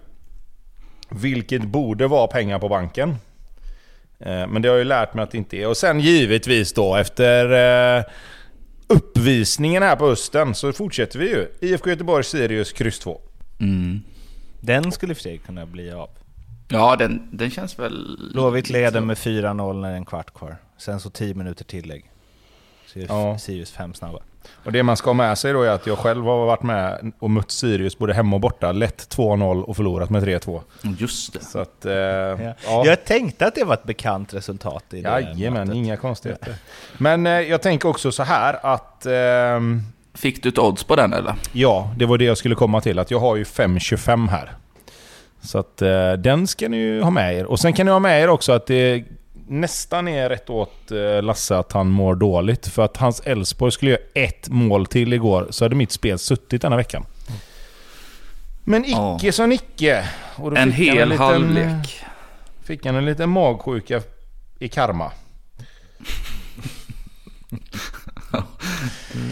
Vilket 1.09 1.63
borde 1.63 2.07
vara 2.07 2.27
pengar 2.27 2.59
på 2.59 2.69
banken. 2.69 3.09
Eh, 4.19 4.47
men 4.47 4.61
det 4.61 4.67
har 4.67 4.75
jag 4.75 4.79
ju 4.83 4.83
lärt 4.89 5.13
mig 5.13 5.23
att 5.23 5.31
det 5.31 5.37
inte 5.37 5.57
är. 5.57 5.67
Och 5.67 5.77
sen 5.77 5.99
givetvis 5.99 6.73
då 6.73 6.95
efter 6.95 7.51
eh, 7.97 8.03
uppvisningen 8.87 9.83
här 9.83 9.95
på 9.95 10.07
Östen 10.07 10.55
så 10.55 10.73
fortsätter 10.73 11.19
vi 11.19 11.29
ju. 11.29 11.47
IFK 11.61 11.89
Göteborg, 11.89 12.23
Sirius, 12.23 12.71
kryss 12.73 12.99
2. 12.99 13.21
Mm. 13.59 14.01
Den 14.61 14.91
skulle 14.91 15.11
i 15.11 15.13
och 15.13 15.17
för 15.17 15.23
sig 15.23 15.37
kunna 15.37 15.65
bli 15.65 15.91
av. 15.91 16.09
Ja, 16.67 16.95
den, 16.95 17.29
den 17.31 17.51
känns 17.51 17.79
väl... 17.79 18.17
Blåvitt 18.33 18.69
leder 18.69 19.01
med 19.01 19.17
4-0 19.17 19.73
när 19.81 19.87
det 19.89 19.93
är 19.93 19.97
en 19.97 20.05
kvart 20.05 20.33
kvar. 20.33 20.57
Sen 20.77 20.99
så 20.99 21.09
10 21.09 21.33
minuter 21.33 21.65
tillägg. 21.65 22.11
Sirius, 22.87 23.09
Ja. 23.09 23.37
Sirius 23.37 23.71
fem 23.71 23.93
snabba. 23.93 24.19
Och 24.65 24.71
det 24.71 24.83
man 24.83 24.97
ska 24.97 25.09
ha 25.09 25.13
med 25.13 25.37
sig 25.37 25.53
då 25.53 25.61
är 25.61 25.69
att 25.69 25.87
jag 25.87 25.97
själv 25.97 26.23
har 26.25 26.45
varit 26.45 26.63
med 26.63 27.11
och 27.19 27.29
mött 27.29 27.51
Sirius 27.51 27.97
både 27.97 28.13
hemma 28.13 28.35
och 28.35 28.39
borta. 28.39 28.71
Lett 28.71 29.15
2-0 29.15 29.61
och 29.63 29.75
förlorat 29.75 30.09
med 30.09 30.23
3-2. 30.23 30.61
Just 30.97 31.33
det. 31.33 31.39
Så 31.39 31.59
att... 31.59 31.85
Eh, 31.85 31.93
Ja. 31.93 32.53
ja. 32.65 32.85
Jag 32.85 33.05
tänkte 33.05 33.45
att 33.47 33.55
det 33.55 33.63
var 33.63 33.73
ett 33.73 33.83
bekant 33.83 34.33
resultat 34.33 34.83
i 34.93 35.01
det 35.01 35.09
Jajamän, 35.09 35.73
inga 35.73 35.97
konstigheter. 35.97 36.53
Men 36.97 37.27
eh, 37.27 37.31
jag 37.33 37.61
tänker 37.61 37.89
också 37.89 38.11
så 38.11 38.23
här 38.23 38.59
att... 38.65 39.05
ehm, 39.05 39.81
Fick 40.13 40.43
du 40.43 40.49
ett 40.49 40.57
odds 40.57 40.83
på 40.83 40.95
den 40.95 41.13
eller? 41.13 41.35
ja, 41.51 41.93
det 41.97 42.05
var 42.05 42.17
det 42.17 42.25
jag 42.25 42.37
skulle 42.37 42.55
komma 42.55 42.81
till. 42.81 42.99
Att 42.99 43.11
jag 43.11 43.19
har 43.19 43.35
ju 43.35 43.43
5,25 43.43 44.29
här. 44.29 44.51
Så 45.41 45.57
att 45.59 45.81
eh, 45.81 46.11
den 46.13 46.47
ska 46.47 46.69
ni 46.69 46.77
ju 46.77 47.01
ha 47.01 47.09
med 47.09 47.35
er. 47.35 47.45
Och 47.45 47.59
sen 47.59 47.73
kan 47.73 47.85
ni 47.85 47.91
ha 47.91 47.99
med 47.99 48.21
er 48.23 48.27
också 48.29 48.51
att 48.51 48.67
det 48.67 49.03
nästan 49.47 50.07
är 50.07 50.29
rätt 50.29 50.49
åt 50.49 50.91
eh, 50.91 51.21
Lasse 51.23 51.57
att 51.57 51.71
han 51.71 51.87
mår 51.87 52.15
dåligt. 52.15 52.67
För 52.67 52.85
att 52.85 52.97
hans 52.97 53.19
Elfsborg 53.25 53.71
skulle 53.71 53.91
göra 53.91 54.01
ett 54.13 54.49
mål 54.49 54.85
till 54.85 55.13
igår, 55.13 55.47
så 55.49 55.65
hade 55.65 55.75
mitt 55.75 55.91
spel 55.91 56.19
suttit 56.19 56.61
denna 56.61 56.75
veckan. 56.75 57.05
Men 58.63 58.85
icke 58.85 58.97
Ja. 59.25 59.31
som 59.31 59.51
icke. 59.51 60.09
En 60.55 60.71
hel 60.71 61.09
liten- 61.09 61.17
halvlek. 61.17 61.99
Fick 62.63 62.85
han 62.85 62.95
en 62.95 63.05
liten 63.05 63.29
magsjuka 63.29 64.01
i 64.59 64.67
karma. 64.69 65.11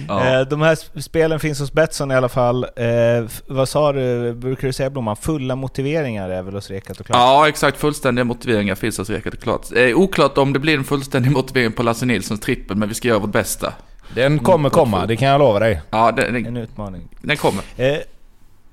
Ja. 0.08 0.40
Eh, 0.40 0.48
De 0.48 0.62
här 0.62 0.76
sp- 0.76 1.02
spelen 1.02 1.40
finns 1.40 1.60
hos 1.60 1.74
Betsson 1.74 2.12
i 2.12 2.16
alla 2.16 2.30
fall. 2.30 2.64
Eh, 2.64 3.26
vad 3.48 3.70
sa 3.70 3.94
du, 3.94 4.34
brukar 4.34 4.68
du 4.68 4.74
säga 4.74 4.90
Blomman? 4.90 5.16
Fulla 5.16 5.56
motiveringar 5.56 6.30
är 6.30 6.42
väl 6.44 6.54
hos 6.54 6.70
Rekat 6.70 7.00
och 7.00 7.06
klart? 7.06 7.18
Ja, 7.18 7.48
exakt. 7.48 7.78
Fullständiga 7.78 8.24
motiveringar 8.26 8.76
finns 8.76 8.98
hos 8.98 9.10
Rekat 9.10 9.34
och 9.34 9.40
klart. 9.40 9.62
Eh, 9.76 9.96
oklart 9.98 10.38
om 10.38 10.54
det 10.54 10.60
blir 10.60 10.78
en 10.78 10.84
fullständig 10.84 11.32
motivering 11.32 11.72
på 11.72 11.84
Lasse 11.84 12.06
Nilssons 12.06 12.40
trippel, 12.40 12.78
men 12.78 12.90
vi 12.90 12.96
ska 12.96 13.08
göra 13.08 13.20
vårt 13.20 13.32
bästa. 13.32 13.74
Den 14.16 14.40
kommer 14.40 14.70
komma, 14.70 15.06
det 15.06 15.16
kan 15.16 15.28
jag 15.28 15.40
lova 15.40 15.60
dig. 15.60 15.82
Ja, 15.90 16.12
den, 16.12 16.36
En 16.36 16.44
den, 16.44 16.58
utmaning. 16.58 17.02
den 17.22 17.38
kommer. 17.38 17.64
Eh, 17.78 17.98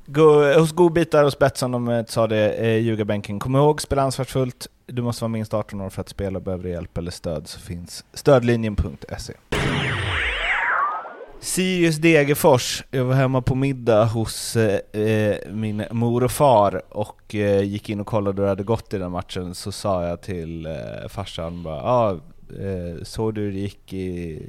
go, 0.06 0.52
hos 0.58 0.72
godbitar 0.72 1.24
hos 1.24 1.38
Betsson, 1.38 1.72
de 1.72 2.04
sa 2.08 2.26
det, 2.26 2.48
eh, 2.52 2.76
ljugarbänken. 2.78 3.38
Kom 3.40 3.56
ihåg, 3.56 3.80
spela 3.82 4.02
ansvarsfullt. 4.02 4.66
Du 4.86 5.02
måste 5.02 5.24
vara 5.24 5.28
minst 5.28 5.54
18 5.54 5.80
år 5.80 5.90
för 5.90 6.00
att 6.00 6.08
spela. 6.08 6.40
Behöver 6.40 6.64
du 6.64 6.70
hjälp 6.70 6.98
eller 6.98 7.10
stöd 7.10 7.48
så 7.48 7.60
finns 7.60 8.04
stödlinjen.se. 8.14 9.32
Sirius 11.42 11.96
Degerfors. 11.96 12.84
Jag 12.90 13.04
var 13.04 13.14
hemma 13.14 13.42
på 13.42 13.54
middag 13.54 14.04
hos 14.04 14.56
eh, 14.56 15.02
eh, 15.02 15.36
min 15.50 15.84
mor 15.90 16.24
och 16.24 16.30
far 16.30 16.82
och 16.88 17.34
eh, 17.34 17.62
gick 17.62 17.88
in 17.90 18.00
och 18.00 18.06
kollade 18.06 18.36
hur 18.36 18.42
det 18.42 18.48
hade 18.48 18.62
gått 18.62 18.94
i 18.94 18.98
den 18.98 19.10
matchen. 19.10 19.54
Så 19.54 19.72
sa 19.72 20.06
jag 20.06 20.20
till 20.20 20.66
eh, 20.66 21.08
farsan 21.08 21.62
bara, 21.62 21.82
ah, 21.82 22.10
eh, 22.60 23.02
såg 23.02 23.34
du 23.34 23.52
det 23.52 23.58
gick 23.58 23.92
i... 23.92 24.42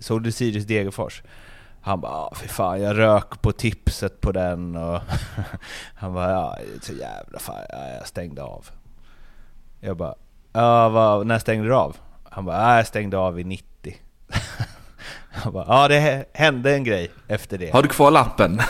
Såg 0.00 0.22
du 0.22 0.32
Sirius 0.32 0.64
Degerfors? 0.64 1.22
Han 1.80 2.00
bara, 2.00 2.12
ah, 2.12 2.34
fy 2.36 2.48
fan 2.48 2.82
jag 2.82 2.98
rök 2.98 3.42
på 3.42 3.52
tipset 3.52 4.20
på 4.20 4.32
den 4.32 4.76
och 4.76 5.00
han 5.94 6.14
bara, 6.14 6.30
ja 6.30 6.58
så 6.82 6.92
jävla 6.92 7.38
fan, 7.38 7.66
ja, 7.68 7.88
jag 7.98 8.06
stängde 8.06 8.42
av. 8.42 8.66
Jag 9.80 9.96
bara, 9.96 10.14
ja 10.52 10.88
vad, 10.88 11.26
när 11.26 11.38
stängde 11.38 11.68
du 11.68 11.74
av? 11.74 11.96
Han 12.24 12.44
bara, 12.44 12.56
ah, 12.56 12.76
jag 12.76 12.86
stängde 12.86 13.18
av 13.18 13.40
i 13.40 13.44
90. 13.44 13.96
Han 15.36 15.52
bara, 15.52 15.64
ja 15.68 15.88
det 15.88 16.24
hände 16.32 16.74
en 16.74 16.84
grej 16.84 17.10
efter 17.28 17.58
det. 17.58 17.70
Har 17.70 17.82
du 17.82 17.88
kvar 17.88 18.10
lappen? 18.10 18.60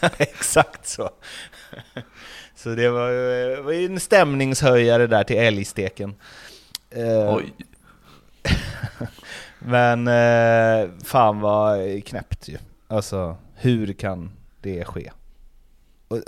Exakt 0.18 0.88
så. 0.88 1.10
Så 2.54 2.68
det 2.68 2.90
var 2.90 3.72
ju 3.72 3.86
en 3.86 4.00
stämningshöjare 4.00 5.06
där 5.06 5.24
till 5.24 5.36
älgsteken. 5.36 6.14
Eh, 6.90 7.34
Oj. 7.34 7.52
Men 9.58 10.08
eh, 10.08 10.90
fan 11.04 11.40
vad 11.40 12.04
knäppt 12.04 12.48
ju. 12.48 12.58
Alltså, 12.88 13.36
hur 13.54 13.92
kan 13.92 14.32
det 14.60 14.84
ske? 14.84 15.10
Eh, 16.10 16.18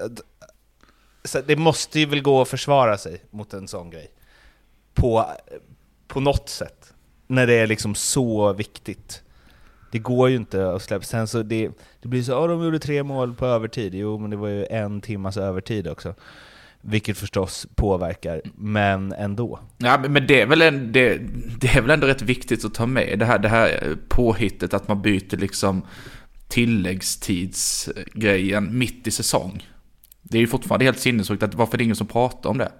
så 1.25 1.41
det 1.41 1.57
måste 1.57 2.01
ju 2.01 2.07
väl 2.07 2.23
gå 2.23 2.43
att 2.43 2.49
försvara 2.49 2.99
sig 2.99 3.23
mot 3.31 3.55
en 3.55 3.69
sån 3.69 3.91
grej. 3.91 4.11
På, 4.95 5.27
på 6.09 6.21
något 6.21 6.49
sätt. 6.49 6.93
När 7.27 7.47
det 7.47 7.55
är 7.55 7.67
liksom 7.67 7.95
så 7.95 8.53
viktigt. 8.53 9.23
Det 9.95 10.01
går 10.01 10.31
ju 10.31 10.37
inte 10.37 10.73
att 10.73 10.83
släppa. 10.83 11.05
Sen 11.05 11.29
så 11.29 11.43
det, 11.43 11.71
det 12.03 12.09
blir 12.09 12.23
så, 12.23 12.33
ja 12.33 12.47
de 12.47 12.65
gjorde 12.65 12.79
tre 12.79 13.03
mål 13.03 13.35
på 13.35 13.47
övertid. 13.47 13.95
Jo, 13.95 14.19
men 14.19 14.31
det 14.31 14.37
var 14.37 14.49
ju 14.49 14.67
en 14.67 15.01
timmas 15.01 15.37
övertid 15.37 15.89
också. 15.89 16.15
Vilket 16.81 17.19
förstås 17.19 17.67
påverkar, 17.75 18.43
men 18.55 19.13
ändå. 19.13 19.59
Ja, 19.79 19.99
men- 20.09 20.27
det 20.27 20.41
är, 20.41 20.47
väl 20.47 20.63
en, 20.63 20.93
det, 20.93 21.21
det 21.61 21.69
är 21.69 21.81
väl 21.81 21.91
ändå 21.91 22.07
rätt 22.07 22.23
viktigt 22.23 22.65
att 22.65 22.75
ta 22.75 22.87
med 22.87 23.19
det 23.19 23.25
här, 23.25 23.39
det 23.39 23.49
här 23.49 23.97
påhittet 24.09 24.75
att 24.75 24.89
man 24.89 25.03
byter 25.03 25.37
liksom 25.37 25.83
tilläggstidsgrejen 26.49 28.79
mitt 28.79 29.07
i 29.07 29.11
säsong. 29.11 29.69
Det 30.23 30.39
är 30.39 30.41
ju 30.41 30.47
fortfarande 30.47 30.85
helt 30.85 31.01
sinnessjukt 31.01 31.43
att 31.43 31.55
varför 31.55 31.79
det 31.79 31.83
är 31.83 31.85
ingen 31.85 31.97
som 31.97 32.07
pratar 32.07 32.51
om 32.51 32.59
det. 32.59 32.73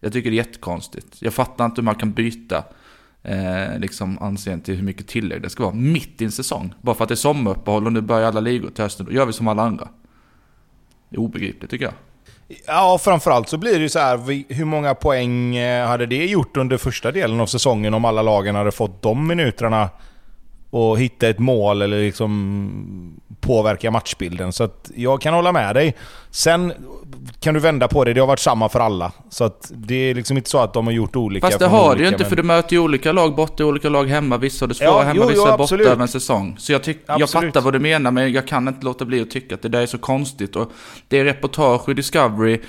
Jag 0.00 0.12
tycker 0.12 0.30
det 0.30 0.34
är 0.34 0.44
jättekonstigt. 0.46 1.22
Jag 1.22 1.34
fattar 1.34 1.64
inte 1.64 1.80
hur 1.80 1.84
man 1.84 1.94
kan 1.94 2.12
byta 2.12 2.64
eh, 3.22 3.78
liksom 3.78 4.18
anseende 4.18 4.64
till 4.64 4.74
hur 4.74 4.82
mycket 4.82 5.08
tillägg 5.08 5.42
det 5.42 5.50
ska 5.50 5.62
vara 5.62 5.74
mitt 5.74 6.22
i 6.22 6.24
en 6.24 6.32
säsong. 6.32 6.74
Bara 6.80 6.96
för 6.96 7.04
att 7.04 7.08
det 7.08 7.14
är 7.14 7.16
sommaruppehåll 7.16 7.86
och 7.86 7.92
nu 7.92 8.00
börjar 8.00 8.28
alla 8.28 8.40
ligor 8.40 8.70
till 8.70 8.84
hösten. 8.84 9.06
Då 9.06 9.12
gör 9.12 9.26
vi 9.26 9.32
som 9.32 9.48
alla 9.48 9.62
andra. 9.62 9.88
Det 11.08 11.16
är 11.16 11.20
obegripligt 11.20 11.70
tycker 11.70 11.84
jag. 11.84 11.94
Ja, 12.66 12.98
framförallt 13.02 13.48
så 13.48 13.58
blir 13.58 13.74
det 13.74 13.80
ju 13.80 13.88
så 13.88 13.98
här, 13.98 14.54
hur 14.54 14.64
många 14.64 14.94
poäng 14.94 15.56
eh, 15.56 15.86
hade 15.86 16.06
det 16.06 16.26
gjort 16.26 16.56
under 16.56 16.76
första 16.76 17.12
delen 17.12 17.40
av 17.40 17.46
säsongen 17.46 17.94
om 17.94 18.04
alla 18.04 18.22
lagen 18.22 18.54
hade 18.54 18.72
fått 18.72 19.02
de 19.02 19.26
minuterna 19.26 19.90
och 20.72 20.98
hitta 21.00 21.28
ett 21.28 21.38
mål 21.38 21.82
eller 21.82 22.00
liksom 22.02 23.20
påverka 23.40 23.90
matchbilden. 23.90 24.52
Så 24.52 24.68
jag 24.94 25.20
kan 25.20 25.34
hålla 25.34 25.52
med 25.52 25.74
dig. 25.74 25.96
Sen 26.30 26.72
kan 27.40 27.54
du 27.54 27.60
vända 27.60 27.88
på 27.88 28.04
det, 28.04 28.12
det 28.12 28.20
har 28.20 28.26
varit 28.26 28.38
samma 28.38 28.68
för 28.68 28.80
alla. 28.80 29.12
Så 29.30 29.50
det 29.70 29.94
är 29.94 30.14
liksom 30.14 30.36
inte 30.36 30.50
så 30.50 30.58
att 30.58 30.74
de 30.74 30.86
har 30.86 30.92
gjort 30.92 31.16
olika. 31.16 31.46
Fast 31.46 31.58
det 31.58 31.66
har 31.66 31.82
det 31.82 31.88
olika, 31.88 32.02
ju 32.02 32.08
inte 32.08 32.18
men- 32.22 32.28
för 32.28 32.36
du 32.36 32.42
möter 32.42 32.72
ju 32.72 32.78
olika 32.78 33.12
lag 33.12 33.34
borta 33.34 33.64
och 33.64 33.68
olika 33.68 33.88
lag 33.88 34.04
hemma. 34.04 34.36
Vissa 34.36 34.62
har 34.62 34.68
det 34.68 34.74
svåra 34.74 34.88
Ja, 34.88 35.00
hemma, 35.02 35.14
jo, 35.16 35.28
vissa 35.28 35.42
jo, 35.46 35.52
är 35.54 35.58
borta 35.58 35.74
över 35.74 36.02
en 36.02 36.08
säsong. 36.08 36.56
Så 36.58 36.72
jag, 36.72 36.82
tyck, 36.82 36.98
jag 37.18 37.30
fattar 37.30 37.60
vad 37.60 37.72
du 37.72 37.78
menar 37.78 38.10
men 38.10 38.32
jag 38.32 38.46
kan 38.48 38.68
inte 38.68 38.84
låta 38.84 39.04
bli 39.04 39.20
att 39.20 39.30
tycka 39.30 39.54
att 39.54 39.62
det 39.62 39.68
där 39.68 39.80
är 39.80 39.86
så 39.86 39.98
konstigt. 39.98 40.56
Och 40.56 40.70
det 41.08 41.18
är 41.18 41.24
reportage 41.24 41.88
i 41.88 41.94
Discovery 41.94 42.60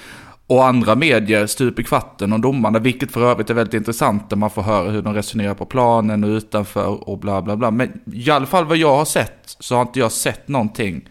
och 0.48 0.66
andra 0.66 0.96
medier 0.96 1.48
stup 1.48 1.80
i 1.80 1.84
kvarten 1.84 2.34
om 2.34 2.42
domarna, 2.42 2.80
vilket 2.80 3.12
för 3.12 3.32
övrigt 3.32 3.50
är 3.50 3.54
väldigt 3.54 3.74
intressant 3.74 4.30
där 4.30 4.38
man 4.38 4.50
får 4.50 4.62
höra 4.62 4.90
hur 4.90 5.02
de 5.02 5.14
resonerar 5.14 5.54
på 5.54 5.66
planen 5.66 6.24
och 6.24 6.28
utanför 6.28 7.10
och 7.10 7.18
bla 7.18 7.42
bla 7.42 7.56
bla. 7.56 7.72
Men 7.72 8.02
i 8.14 8.32
alla 8.32 8.46
fall 8.46 8.66
vad 8.66 8.78
jag 8.78 8.96
har 8.96 9.06
sett 9.06 9.40
så 9.46 9.76
har 9.76 9.82
inte 9.82 10.00
jag 10.00 10.12
sett 10.12 10.48
någonting 10.48 11.10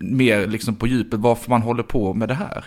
mer 0.00 0.46
liksom 0.46 0.76
på 0.76 0.86
djupet 0.86 1.20
varför 1.20 1.50
man 1.50 1.62
håller 1.62 1.82
på 1.82 2.14
med 2.14 2.28
det 2.28 2.34
här. 2.34 2.64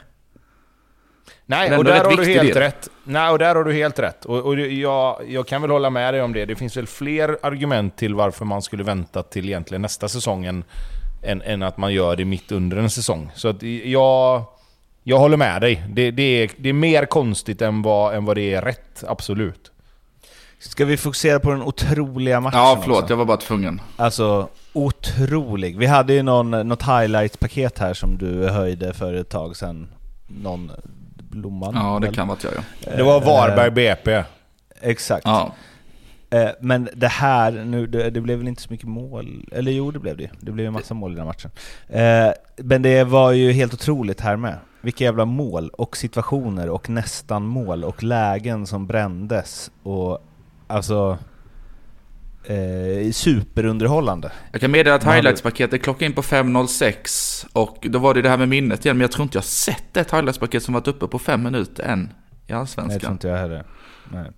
Nej, 1.46 1.78
och 1.78 1.84
där 1.84 2.04
har 2.04 2.18
du 2.18 2.26
helt 2.26 2.54
del. 2.54 2.58
rätt. 2.58 2.90
Nej, 3.04 3.30
och 3.30 3.40
där 3.40 3.56
har 3.56 3.64
du 3.64 3.74
helt 3.74 4.00
rätt. 4.00 4.26
Och, 4.26 4.46
och 4.46 4.60
jag, 4.60 5.22
jag 5.28 5.48
kan 5.48 5.62
väl 5.62 5.72
hålla 5.72 5.90
med 5.90 6.14
dig 6.14 6.22
om 6.22 6.34
det. 6.34 6.46
Det 6.46 6.56
finns 6.56 6.78
väl 6.78 6.88
fler 6.88 7.38
argument 7.44 7.98
till 7.98 8.16
varför 8.16 8.46
man 8.46 8.62
skulle 8.62 8.84
vänta 8.84 9.24
till 9.24 9.46
egentligen 9.50 9.82
nästa 9.82 10.08
säsong 10.08 10.46
än, 10.46 10.64
än, 11.24 11.42
än 11.42 11.64
att 11.64 11.78
man 11.78 11.94
gör 11.94 12.16
det 12.16 12.26
mitt 12.26 12.52
under 12.52 12.78
en 12.78 12.90
säsong. 12.90 13.32
Så 13.36 13.48
att 13.48 13.64
jag, 13.64 14.44
jag 15.04 15.20
håller 15.20 15.38
med 15.38 15.62
dig. 15.62 15.84
Det, 15.90 16.12
det, 16.12 16.24
är, 16.24 16.52
det 16.58 16.70
är 16.70 16.74
mer 16.74 17.06
konstigt 17.06 17.62
än 17.62 17.82
vad, 17.82 18.16
än 18.16 18.26
vad 18.26 18.38
det 18.38 18.54
är 18.54 18.62
rätt, 18.62 19.04
absolut. 19.08 19.72
Ska 20.60 20.86
vi 20.86 20.98
fokusera 20.98 21.40
på 21.40 21.52
den 21.52 21.62
otroliga 21.62 22.40
matchen 22.42 22.60
Ja, 22.60 22.80
förlåt, 22.82 23.02
också? 23.04 23.12
jag 23.14 23.18
var 23.18 23.26
bara 23.26 23.38
tvungen. 23.38 23.82
Alltså, 23.96 24.50
otrolig. 24.74 25.78
Vi 25.78 25.86
hade 25.86 26.14
ju 26.14 26.24
någon, 26.24 26.52
något 26.68 26.82
highlight-paket 26.84 27.80
här 27.80 27.94
som 27.94 28.18
du 28.18 28.50
höjde 28.50 28.94
för 28.94 29.14
ett 29.14 29.30
tag 29.30 29.56
sedan. 29.56 29.90
Någon 30.28 30.72
Blomman? 31.16 31.76
Ja, 31.76 32.00
det 32.00 32.06
väl? 32.08 32.16
kan 32.16 32.28
vara 32.28 32.38
att 32.38 32.44
jag 32.44 32.54
ja. 32.86 32.96
Det 32.98 33.04
var 33.04 33.18
Eh, 33.22 33.26
Varberg 33.26 33.72
BP. 33.72 34.24
Exakt. 34.82 35.26
ja. 35.26 35.54
Eh, 36.30 36.50
Men 36.60 36.90
det 36.96 37.08
här, 37.08 37.52
nu, 37.52 37.88
det, 37.88 38.10
det 38.10 38.22
blev 38.22 38.38
väl 38.38 38.48
inte 38.48 38.62
så 38.62 38.68
mycket 38.72 38.88
mål, 38.88 39.46
eller 39.52 39.72
jo 39.72 39.92
det 39.92 40.00
blev 40.00 40.18
det. 40.18 40.30
Det 40.40 40.52
blev 40.52 40.66
ju 40.66 40.72
massa 40.72 40.94
mål 40.94 41.12
i 41.12 41.16
den 41.16 41.28
här 41.28 41.34
matchen. 41.34 41.52
Eh, 41.88 42.34
Men 42.58 42.82
det 42.82 43.04
var 43.04 43.32
ju 43.32 43.52
helt 43.52 43.74
otroligt 43.74 44.22
här 44.22 44.36
med. 44.36 44.56
Vilka 44.82 45.04
jävla 45.04 45.26
mål 45.26 45.70
och 45.70 45.98
situationer 45.98 46.70
och 46.70 46.90
nästan 46.90 47.44
mål 47.46 47.84
och 47.84 48.04
lägen 48.04 48.68
som 48.68 48.88
brändes 48.88 49.72
och 49.84 50.26
alltså 50.68 51.18
eh, 52.44 53.12
superunderhållande. 53.12 54.32
Jag 54.52 54.62
kan 54.62 54.72
meddela 54.72 54.96
att 54.96 55.04
highlights-paketet 55.04 55.84
klockade 55.84 56.06
in 56.06 56.14
på 56.14 56.22
5.06 56.22 57.46
och 57.54 57.78
då 57.90 58.00
var 58.00 58.14
det 58.14 58.22
det 58.22 58.30
här 58.30 58.38
med 58.38 58.50
minnet 58.50 58.86
igen, 58.86 58.98
men 58.98 59.02
jag 59.02 59.12
tror 59.12 59.24
inte 59.24 59.38
jag 59.38 59.44
sett 59.46 59.98
ett 59.98 60.12
highlights-paket 60.12 60.64
som 60.64 60.74
varit 60.74 60.88
uppe 60.88 61.08
på 61.08 61.20
fem 61.20 61.44
minuter 61.44 61.84
än 61.84 62.00
i 62.00 62.04
Nej, 62.04 62.12
jag 62.48 62.48
tror 62.48 62.60
Allsvenskan. 62.84 63.12
inte 63.12 63.28
jag 63.28 63.38
heller. 63.38 63.64
Nej. 64.12 64.32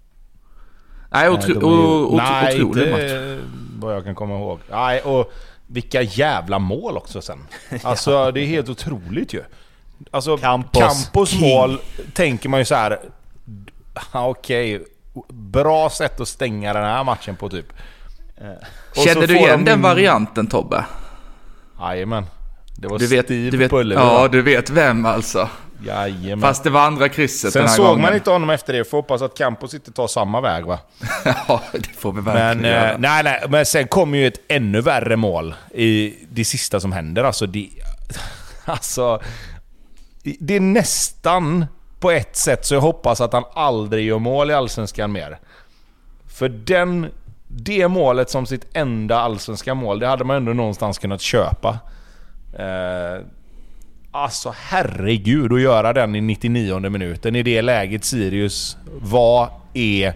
Nej, 1.14 1.30
otro, 1.30 2.18
Nej, 2.18 2.56
ju- 2.58 2.62
Nej, 2.62 2.64
otrolig 2.64 2.92
match. 2.92 3.42
vad 3.80 3.96
jag 3.96 4.04
kan 4.04 4.16
komma 4.16 4.36
ihåg. 4.36 4.60
Nej, 4.72 5.02
och 5.02 5.32
vilka 5.68 6.02
jävla 6.02 6.60
mål 6.60 6.98
också 6.98 7.22
sen. 7.22 7.40
Alltså, 7.84 8.32
det 8.32 8.42
är 8.42 8.46
helt 8.46 8.70
otroligt 8.70 9.34
ju. 9.34 9.42
Alltså, 10.12 10.38
Campos 10.38 10.82
Campos, 11.04 11.34
mål 11.40 11.80
tänker 12.14 12.50
man 12.50 12.60
ju 12.60 12.66
så 12.66 12.76
här. 12.76 13.00
"Ah, 14.12 14.28
Okej, 14.28 14.82
bra 15.30 15.90
sätt 15.90 16.20
att 16.20 16.28
stänga 16.28 16.74
den 16.74 16.84
här 16.84 17.04
matchen 17.04 17.36
på 17.36 17.50
typ. 17.50 17.66
Och 18.90 18.96
så 18.98 19.04
Känner 19.04 19.28
du 19.28 19.38
igen 19.38 19.60
de 19.66 19.72
den 19.72 19.82
varianten 19.82 20.48
Tobbe? 20.48 20.86
Jajamän. 21.80 22.26
Det 22.76 22.88
var 22.88 23.00
Du 23.00 23.08
vet, 23.08 23.26
Steve 23.26 23.50
du 23.50 23.58
vet, 23.58 23.70
på 23.70 23.80
Ullevi, 23.80 24.02
ja, 24.02 24.14
va? 24.22 24.28
du 24.28 24.42
vet 24.42 24.70
vem 24.70 25.06
alltså. 25.06 25.50
Jajamän. 25.86 26.42
Fast 26.42 26.64
det 26.64 26.70
var 26.70 26.82
andra 26.82 27.10
krysset 27.10 27.54
Sen 27.54 27.60
den 27.62 27.70
här 27.70 27.76
såg 27.78 27.86
gången. 27.86 28.02
man 28.02 28.14
inte 28.14 28.30
honom 28.30 28.50
efter 28.50 28.74
det, 28.74 28.84
får 28.90 28.98
hoppas 28.98 29.22
att 29.22 29.38
Campos 29.38 29.74
inte 29.74 29.92
tar 29.92 30.08
samma 30.08 30.42
väg 30.42 30.66
va? 30.66 30.80
ja, 31.48 31.62
det 31.74 31.88
får 32.00 32.12
vi 32.14 32.22
verkligen 32.22 32.58
Men, 32.58 32.72
göra. 32.72 32.92
eh, 32.92 32.98
nej, 33.00 33.24
nej, 33.24 33.44
men 33.50 33.66
sen 33.66 33.88
kommer 33.88 34.18
ju 34.18 34.28
ett 34.28 34.40
ännu 34.48 34.82
värre 34.82 35.16
mål 35.16 35.56
i 35.74 36.16
det 36.30 36.46
sista 36.46 36.80
som 36.80 36.92
händer. 36.92 37.24
Alltså, 37.24 37.46
det, 37.46 37.70
alltså, 38.66 39.22
det 40.24 40.56
är 40.56 40.60
nästan 40.60 41.66
på 42.00 42.12
ett 42.12 42.36
sätt 42.36 42.66
så 42.66 42.74
jag 42.74 42.82
hoppas 42.82 43.22
att 43.22 43.34
han 43.34 43.44
aldrig 43.54 44.06
gör 44.06 44.20
mål 44.20 44.52
i 44.52 44.54
Allsvenskan 44.54 45.12
mer. 45.12 45.40
För 46.28 46.50
den, 46.50 47.08
det 47.48 47.88
målet 47.88 48.30
som 48.30 48.46
sitt 48.46 48.68
enda 48.74 49.20
allsvenska 49.20 49.74
mål, 49.74 50.00
det 50.00 50.08
hade 50.08 50.24
man 50.24 50.36
ändå 50.36 50.54
någonstans 50.54 51.00
kunnat 51.00 51.22
köpa. 51.22 51.80
Eh, 52.54 53.26
alltså 54.12 54.54
herregud 54.58 55.54
att 55.54 55.62
göra 55.62 55.94
den 55.94 56.16
i 56.16 56.22
99 56.22 56.90
minuten 56.90 57.36
i 57.36 57.44
det 57.44 57.62
läget 57.62 58.06
Sirius 58.06 58.78
var, 59.02 59.50
är 59.74 60.14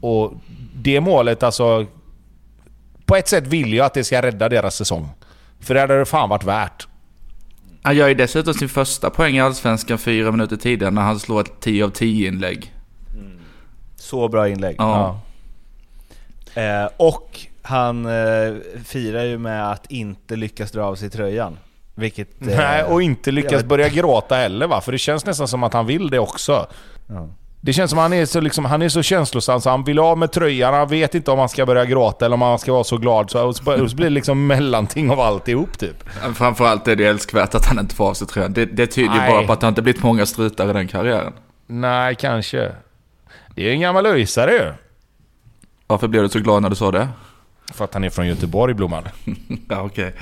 och 0.00 0.32
det 0.74 1.00
målet 1.00 1.42
alltså... 1.42 1.86
På 3.06 3.16
ett 3.16 3.28
sätt 3.28 3.46
vill 3.46 3.74
jag 3.74 3.86
att 3.86 3.94
det 3.94 4.04
ska 4.04 4.22
rädda 4.22 4.48
deras 4.48 4.76
säsong. 4.76 5.08
För 5.60 5.74
det 5.74 5.80
hade 5.80 5.98
det 5.98 6.04
fan 6.04 6.28
varit 6.28 6.44
värt. 6.44 6.88
Han 7.84 7.96
gör 7.96 8.08
ju 8.08 8.14
dessutom 8.14 8.54
sin 8.54 8.68
första 8.68 9.10
poäng 9.10 9.36
i 9.36 9.40
Allsvenskan 9.40 9.98
fyra 9.98 10.30
minuter 10.30 10.56
tidigare 10.56 10.90
när 10.90 11.02
han 11.02 11.20
slår 11.20 11.40
ett 11.40 11.60
10 11.60 11.84
av 11.84 11.90
10 11.90 12.28
inlägg. 12.28 12.74
Så 13.96 14.28
bra 14.28 14.48
inlägg. 14.48 14.76
Ja. 14.78 15.20
Eh, 16.54 16.88
och 16.96 17.40
han 17.62 18.06
eh, 18.06 18.54
firar 18.84 19.24
ju 19.24 19.38
med 19.38 19.70
att 19.70 19.90
inte 19.90 20.36
lyckas 20.36 20.72
dra 20.72 20.82
av 20.82 20.94
sig 20.94 21.10
tröjan. 21.10 21.58
Vilket... 21.94 22.42
eh, 22.42 22.46
Nej, 22.56 22.84
och 22.84 23.02
inte 23.02 23.30
lyckas 23.30 23.64
börja 23.64 23.88
gråta 23.88 24.34
heller 24.34 24.66
va? 24.66 24.80
För 24.80 24.92
det 24.92 24.98
känns 24.98 25.26
nästan 25.26 25.48
som 25.48 25.62
att 25.62 25.72
han 25.72 25.86
vill 25.86 26.10
det 26.10 26.18
också. 26.18 26.66
Ja. 27.06 27.28
Det 27.64 27.72
känns 27.72 27.90
som 27.90 27.98
han 27.98 28.12
är 28.12 28.26
så, 28.26 28.40
liksom, 28.40 28.64
han 28.64 28.82
är 28.82 28.88
så 28.88 29.02
känslosam 29.02 29.60
så 29.60 29.70
han 29.70 29.84
vill 29.84 29.98
av 29.98 30.18
med 30.18 30.32
tröjan, 30.32 30.74
han 30.74 30.88
vet 30.88 31.14
inte 31.14 31.30
om 31.30 31.38
han 31.38 31.48
ska 31.48 31.66
börja 31.66 31.84
gråta 31.84 32.24
eller 32.24 32.34
om 32.34 32.42
han 32.42 32.58
ska 32.58 32.72
vara 32.72 32.84
så 32.84 32.96
glad. 32.96 33.30
Så, 33.30 33.46
och 33.46 33.56
så, 33.56 33.82
och 33.82 33.90
så 33.90 33.96
blir 33.96 34.06
det 34.06 34.10
liksom 34.10 34.46
mellanting 34.46 35.10
av 35.10 35.20
alltihop 35.20 35.78
typ. 35.78 36.08
Framförallt 36.34 36.88
är 36.88 36.96
det 36.96 37.04
älskvärt 37.04 37.54
att 37.54 37.66
han 37.66 37.78
inte 37.78 37.94
får 37.94 38.08
av 38.08 38.14
sig 38.14 38.26
tröjan. 38.26 38.52
Det, 38.52 38.64
det 38.66 38.86
tyder 38.86 39.14
ju 39.14 39.32
bara 39.32 39.46
på 39.46 39.52
att 39.52 39.60
det 39.60 39.68
inte 39.68 39.82
blivit 39.82 40.02
många 40.02 40.26
strutar 40.26 40.70
i 40.70 40.72
den 40.72 40.88
karriären. 40.88 41.32
Nej, 41.66 42.14
kanske. 42.14 42.72
Det 43.54 43.68
är 43.68 43.72
en 43.72 43.80
gammal 43.80 44.06
öisare 44.06 44.52
ju. 44.52 44.72
Varför 45.86 46.08
blev 46.08 46.22
du 46.22 46.28
så 46.28 46.38
glad 46.38 46.62
när 46.62 46.70
du 46.70 46.76
sa 46.76 46.90
det? 46.90 47.08
För 47.74 47.84
att 47.84 47.94
han 47.94 48.04
är 48.04 48.10
från 48.10 48.26
Göteborg, 48.26 48.74
Blomman. 48.74 49.04
ja, 49.68 49.82
okej. 49.82 50.14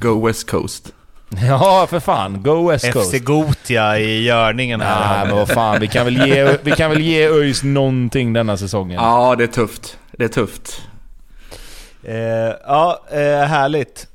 Go 0.00 0.26
West 0.26 0.50
Coast. 0.50 0.94
Ja, 1.48 1.86
för 1.90 2.00
fan. 2.00 2.42
Go 2.42 2.70
West 2.70 2.92
Coast. 2.92 3.14
FC 3.14 3.18
Gotia 3.24 3.98
i 3.98 4.22
görningen 4.22 4.80
här. 4.80 5.16
Nej 5.16 5.26
men 5.26 5.36
vad 5.36 5.48
fan, 5.48 5.80
vi 5.80 5.88
kan 5.88 6.04
väl 6.04 6.26
ge, 6.26 6.56
vi 6.62 6.70
kan 6.70 6.90
väl 6.90 7.00
ge 7.00 7.28
ÖIS 7.28 7.62
någonting 7.62 8.32
denna 8.32 8.56
säsongen. 8.56 9.02
Ja, 9.02 9.34
det 9.36 9.44
är 9.44 9.48
tufft. 9.48 9.98
Det 10.12 10.24
är 10.24 10.28
tufft. 10.28 10.82
Eh, 12.04 12.14
ja, 12.66 13.04
eh, 13.10 13.46
härligt. 13.46 14.06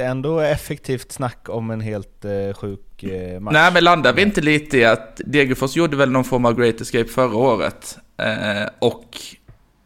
Ändå 0.00 0.40
effektivt 0.40 1.12
snack 1.12 1.48
om 1.48 1.70
en 1.70 1.80
helt 1.80 2.24
eh, 2.24 2.54
sjuk 2.54 3.02
eh, 3.02 3.40
match. 3.40 3.52
Nej, 3.52 3.72
men 3.72 3.84
landar 3.84 4.12
vi 4.12 4.22
inte 4.22 4.40
lite 4.40 4.78
i 4.78 4.84
att 4.84 5.20
Degerfors 5.26 5.76
gjorde 5.76 5.96
väl 5.96 6.10
någon 6.10 6.24
form 6.24 6.44
av 6.44 6.54
Great 6.60 6.80
Escape 6.80 7.08
förra 7.08 7.36
året? 7.36 7.98
Eh, 8.18 8.68
och 8.78 9.18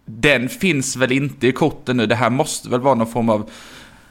den 0.04 0.48
finns 0.48 0.96
väl 0.96 1.12
inte 1.12 1.46
i 1.46 1.52
korten 1.52 1.96
nu. 1.96 2.06
Det 2.06 2.14
här 2.14 2.30
måste 2.30 2.68
väl 2.68 2.80
vara 2.80 2.94
någon 2.94 3.12
form 3.12 3.28
av, 3.28 3.50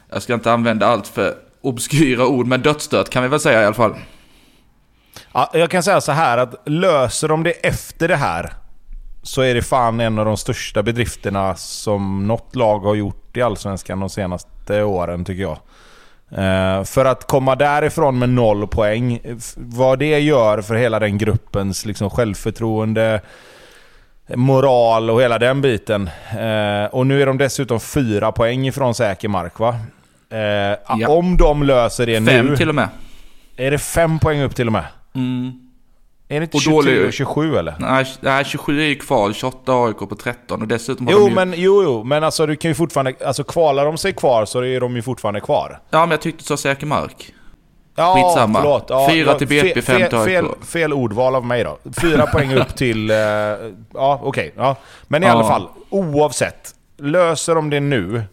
jag 0.10 0.22
ska 0.22 0.34
inte 0.34 0.52
använda 0.52 0.88
allt 0.88 1.08
för 1.08 1.36
obskyra 1.62 2.28
ord, 2.28 2.48
men 2.48 2.62
dödsstöt 2.62 3.10
kan 3.10 3.24
vi 3.24 3.30
väl 3.30 3.40
säga 3.40 3.62
i 3.62 3.66
alla 3.66 3.74
fall. 3.74 3.96
Ja, 5.34 5.52
jag 5.54 5.70
kan 5.70 5.84
säga 5.84 6.02
så 6.02 6.12
här 6.12 6.38
att 6.38 6.56
löser 6.66 7.28
de 7.28 7.44
det 7.44 7.52
efter 7.52 8.08
det 8.08 8.16
här 8.16 8.54
så 9.24 9.42
är 9.42 9.56
det 9.56 9.62
fan 9.62 10.00
en 10.00 10.20
av 10.20 10.26
de 10.26 10.38
största 10.38 10.84
bedrifterna 10.84 11.56
som 11.56 12.28
något 12.28 12.56
lag 12.56 12.80
har 12.80 12.96
gjort 12.96 13.38
i 13.38 13.42
Allsvenskan 13.42 14.00
de 14.00 14.10
senaste 14.10 14.84
åren 14.84 15.26
tycker 15.26 15.42
jag. 15.42 15.58
Eh, 16.32 16.84
för 16.84 17.06
att 17.06 17.28
komma 17.28 17.56
därifrån 17.56 18.20
med 18.20 18.30
noll 18.30 18.68
poäng, 18.68 19.20
vad 19.56 20.00
det 20.00 20.20
gör 20.20 20.62
för 20.62 20.76
hela 20.76 21.00
den 21.00 21.18
gruppens 21.18 21.86
liksom, 21.86 22.10
självförtroende, 22.10 23.22
moral 24.36 25.10
och 25.10 25.22
hela 25.22 25.40
den 25.40 25.62
biten. 25.62 26.10
Eh, 26.32 26.86
och 26.86 27.08
nu 27.08 27.22
är 27.22 27.26
de 27.26 27.38
dessutom 27.38 27.80
fyra 27.80 28.32
poäng 28.32 28.68
ifrån 28.68 28.96
säker 28.96 29.28
mark 29.28 29.60
va? 29.60 29.76
Eh, 30.32 31.10
Om 31.10 31.38
de 31.38 31.64
löser 31.64 32.06
det 32.06 32.26
Fem 32.26 32.46
nu... 32.46 32.58
till 32.58 32.70
och 32.70 32.76
med. 32.76 32.90
Är 33.58 33.72
det 33.72 33.78
fem 33.78 34.20
poäng 34.20 34.42
upp 34.42 34.56
till 34.56 34.68
och 34.68 34.74
med? 34.74 34.86
Mm. 35.16 35.52
Är 36.32 36.40
det 36.40 36.44
inte 36.44 36.58
Och 36.58 36.62
23 36.64 36.76
dålig- 36.76 37.08
och 37.08 37.14
27 37.14 37.56
eller? 37.58 37.76
Nej, 37.80 38.06
nej, 38.22 38.46
27 38.46 38.82
är 38.82 38.86
ju 38.86 38.96
kval, 38.96 39.34
28 39.34 39.72
AIK 39.86 39.98
på 39.98 40.16
13 40.16 40.62
och 40.62 40.68
dessutom 40.68 41.08
har 41.08 41.14
Jo 41.14 41.20
de 41.20 41.30
ju... 41.30 41.36
men, 41.36 41.54
jo, 41.58 41.84
jo, 41.84 42.04
men 42.04 42.24
alltså 42.24 42.46
du 42.46 42.56
kan 42.56 42.72
ju 42.72 42.76
fortfarande... 42.76 43.14
Alltså 43.26 43.44
kvalar 43.44 43.86
de 43.86 43.98
sig 43.98 44.14
kvar 44.14 44.46
så 44.46 44.64
är 44.64 44.80
de 44.80 44.96
ju 44.96 45.02
fortfarande 45.02 45.40
kvar. 45.40 45.80
Ja, 45.90 46.00
men 46.00 46.12
jag 46.12 46.22
tyckte 46.22 46.44
du 46.44 46.46
sa 46.46 46.58
säker 46.58 46.86
mark. 46.86 47.34
Ja, 47.96 48.16
Skitsamma. 48.16 48.60
förlåt. 48.62 48.86
Ja, 48.90 49.08
Fyra 49.12 49.32
ja, 49.32 49.38
till 49.38 49.48
BP, 49.48 49.74
fe- 49.80 49.82
fem 49.82 50.02
fe- 50.02 50.08
till 50.10 50.18
AIK. 50.18 50.28
fel, 50.28 50.46
fel 50.66 50.94
ordval 50.94 51.36
av 51.36 51.46
mig 51.46 51.64
då. 51.64 51.78
Fyra 52.02 52.26
poäng 52.34 52.54
upp 52.54 52.76
till... 52.76 53.12
eh, 53.12 53.18
ja, 53.94 54.20
okej. 54.24 54.54
ja. 54.58 54.76
Men 55.08 55.24
i 55.24 55.26
Ja. 55.26 55.32
alla 55.32 55.44
fall, 55.48 55.68
oavsett. 55.90 56.76
Löser 56.98 57.56
de 57.56 57.70
det 57.70 57.80
nu, 57.80 58.24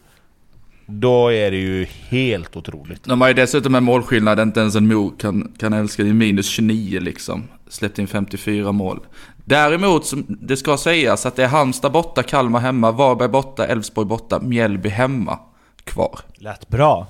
då 0.89 1.33
är 1.33 1.51
det 1.51 1.57
ju 1.57 1.85
helt 2.09 2.55
otroligt. 2.55 3.03
De 3.03 3.21
har 3.21 3.27
ju 3.27 3.33
dessutom 3.33 3.75
en 3.75 3.83
målskillnad 3.83 4.39
inte 4.39 4.59
ens 4.59 4.75
en 4.75 4.87
Mo 4.87 5.09
kan, 5.09 5.53
kan 5.59 5.73
älska. 5.73 6.03
Det 6.03 6.09
är 6.09 6.13
minus 6.13 6.47
29 6.49 6.99
liksom. 6.99 7.47
Släppt 7.69 7.99
in 7.99 8.07
54 8.07 8.71
mål. 8.71 8.99
Däremot, 9.45 10.11
det 10.27 10.57
ska 10.57 10.77
sägas 10.77 11.25
att 11.25 11.35
det 11.35 11.43
är 11.43 11.47
Halmstad 11.47 11.91
borta, 11.91 12.23
Kalmar 12.23 12.59
hemma, 12.59 12.91
Varberg 12.91 13.29
borta, 13.29 13.65
Elfsborg 13.67 14.07
borta, 14.07 14.39
Mjällby 14.39 14.89
hemma 14.89 15.39
kvar. 15.83 16.19
Lät 16.35 16.67
bra. 16.67 17.07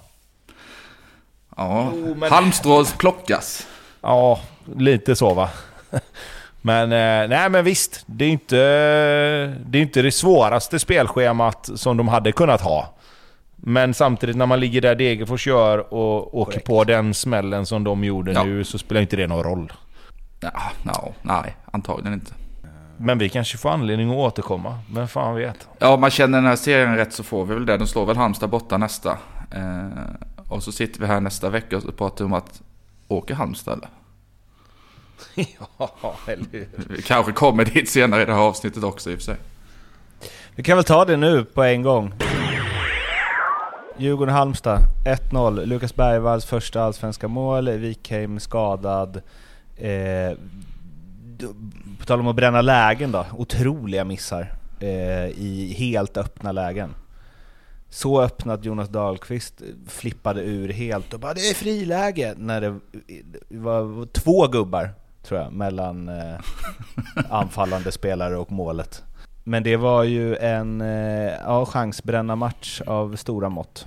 Ja, 1.58 1.92
Jo, 1.96 2.16
men- 2.20 2.32
Halmstrås 2.32 2.94
plockas. 2.94 3.68
Ja, 4.02 4.40
lite 4.76 5.16
så 5.16 5.34
va. 5.34 5.50
Men 6.62 6.84
eh, 6.92 7.30
nej 7.30 7.50
men 7.50 7.64
visst, 7.66 8.04
det 8.06 8.26
är 8.26 8.30
inte 8.30 8.56
det, 9.66 9.78
är 9.78 9.82
inte 9.82 10.02
det 10.02 10.12
svåraste 10.12 10.80
spelschemat 10.80 11.70
som 11.76 11.98
de 11.98 12.08
hade 12.08 12.32
kunnat 12.32 12.62
ha. 12.62 12.97
Men 13.58 13.94
samtidigt 13.94 14.36
när 14.36 14.46
man 14.46 14.60
ligger 14.60 14.82
där 14.82 14.96
Degerfors 14.96 15.48
gör 15.48 15.94
och 15.94 16.38
åker 16.38 16.60
på 16.60 16.84
den 16.84 17.14
smällen 17.14 17.66
som 17.66 17.84
de 17.84 18.04
gjorde 18.04 18.32
Ja. 18.32 18.44
nu 18.44 18.64
så 18.64 18.78
spelar 18.78 19.02
inte 19.02 19.16
det 19.16 19.28
någon 19.28 19.44
roll. 19.44 19.74
Ja, 20.40 20.52
no, 20.84 21.14
nej, 21.22 21.56
antagligen 21.72 22.14
inte. 22.14 22.32
Men 22.98 23.18
vi 23.18 23.30
kanske 23.30 23.58
får 23.58 23.70
anledning 23.70 24.10
att 24.10 24.16
återkomma. 24.16 24.80
Vem 24.94 25.08
fan 25.08 25.36
vet? 25.36 25.68
Ja, 25.80 25.98
man 25.98 26.10
känner 26.10 26.38
den 26.38 26.48
här 26.48 26.56
serien 26.56 26.96
rätt 26.96 27.14
så 27.14 27.24
får 27.24 27.46
vi 27.46 27.54
väl 27.54 27.66
det. 27.66 27.78
De 27.78 27.88
slår 27.88 28.06
väl 28.06 28.18
Halmstad 28.18 28.50
borta 28.50 28.78
nästa. 28.78 29.18
Eh, 29.52 29.88
och 30.50 30.64
så 30.64 30.72
sitter 30.72 31.00
vi 31.00 31.06
här 31.06 31.20
nästa 31.22 31.50
vecka 31.50 31.78
och 31.78 31.98
pratar 31.98 32.26
om 32.26 32.34
att 32.34 32.62
åker 33.08 33.36
Halmstad 33.36 33.74
eller? 33.78 33.90
ja, 35.80 36.16
eller 36.28 36.46
hur? 36.52 36.68
Vi 36.90 37.02
kanske 37.02 37.32
kommer 37.32 37.66
dit 37.66 37.90
senare 37.90 38.22
i 38.22 38.26
det 38.26 38.34
här 38.34 38.42
avsnittet 38.42 38.84
också 38.84 39.12
i 39.12 39.14
och 39.14 39.18
för 39.18 39.24
sig. 39.26 39.36
Vi 40.56 40.64
kan 40.64 40.78
väl 40.78 40.84
ta 40.86 41.06
det 41.06 41.18
nu 41.18 41.46
på 41.46 41.64
en 41.64 41.82
gång. 41.84 42.14
Djurgården-Halmstad 44.00 44.80
1-0. 45.06 45.66
Lukas 45.66 45.96
Bergvalls 45.96 46.46
första 46.46 46.82
allsvenska 46.82 47.28
mål. 47.28 47.70
Wikheim 47.70 48.40
skadad. 48.40 49.22
Eh, 49.78 50.38
på 52.00 52.06
tal 52.06 52.20
om 52.20 52.28
att 52.28 52.36
bränna 52.36 52.62
lägen 52.62 53.12
då. 53.12 53.26
Otroliga 53.38 54.06
missar 54.06 54.54
eh, 54.80 55.28
i 55.28 55.76
helt 55.78 56.18
öppna 56.18 56.52
lägen. 56.52 56.90
Så 57.90 58.22
öppna 58.22 58.54
att 58.54 58.66
Jonas 58.66 58.90
Dahlqvist 58.90 59.62
flippade 59.88 60.42
ur 60.42 60.70
helt 60.70 61.14
och 61.14 61.20
bara 61.20 61.34
det 61.34 61.50
är 61.50 61.54
friläge 61.54 62.34
när 62.38 62.62
det 62.62 62.80
var 63.50 64.06
två 64.06 64.48
gubbar 64.48 64.90
tror 65.24 65.40
jag 65.40 65.54
mellan 65.54 66.10
eh, 66.10 66.40
anfallande 67.30 67.92
spelare 67.92 68.38
och 68.38 68.52
målet. 68.52 69.04
Men 69.48 69.64
det 69.64 69.78
var 69.78 70.04
ju 70.04 70.36
en 70.36 70.82
eh, 70.82 71.34
ja, 71.46 71.66
chansbränna 71.66 72.36
match 72.36 72.82
av 72.88 73.16
stora 73.16 73.50
mått. 73.50 73.86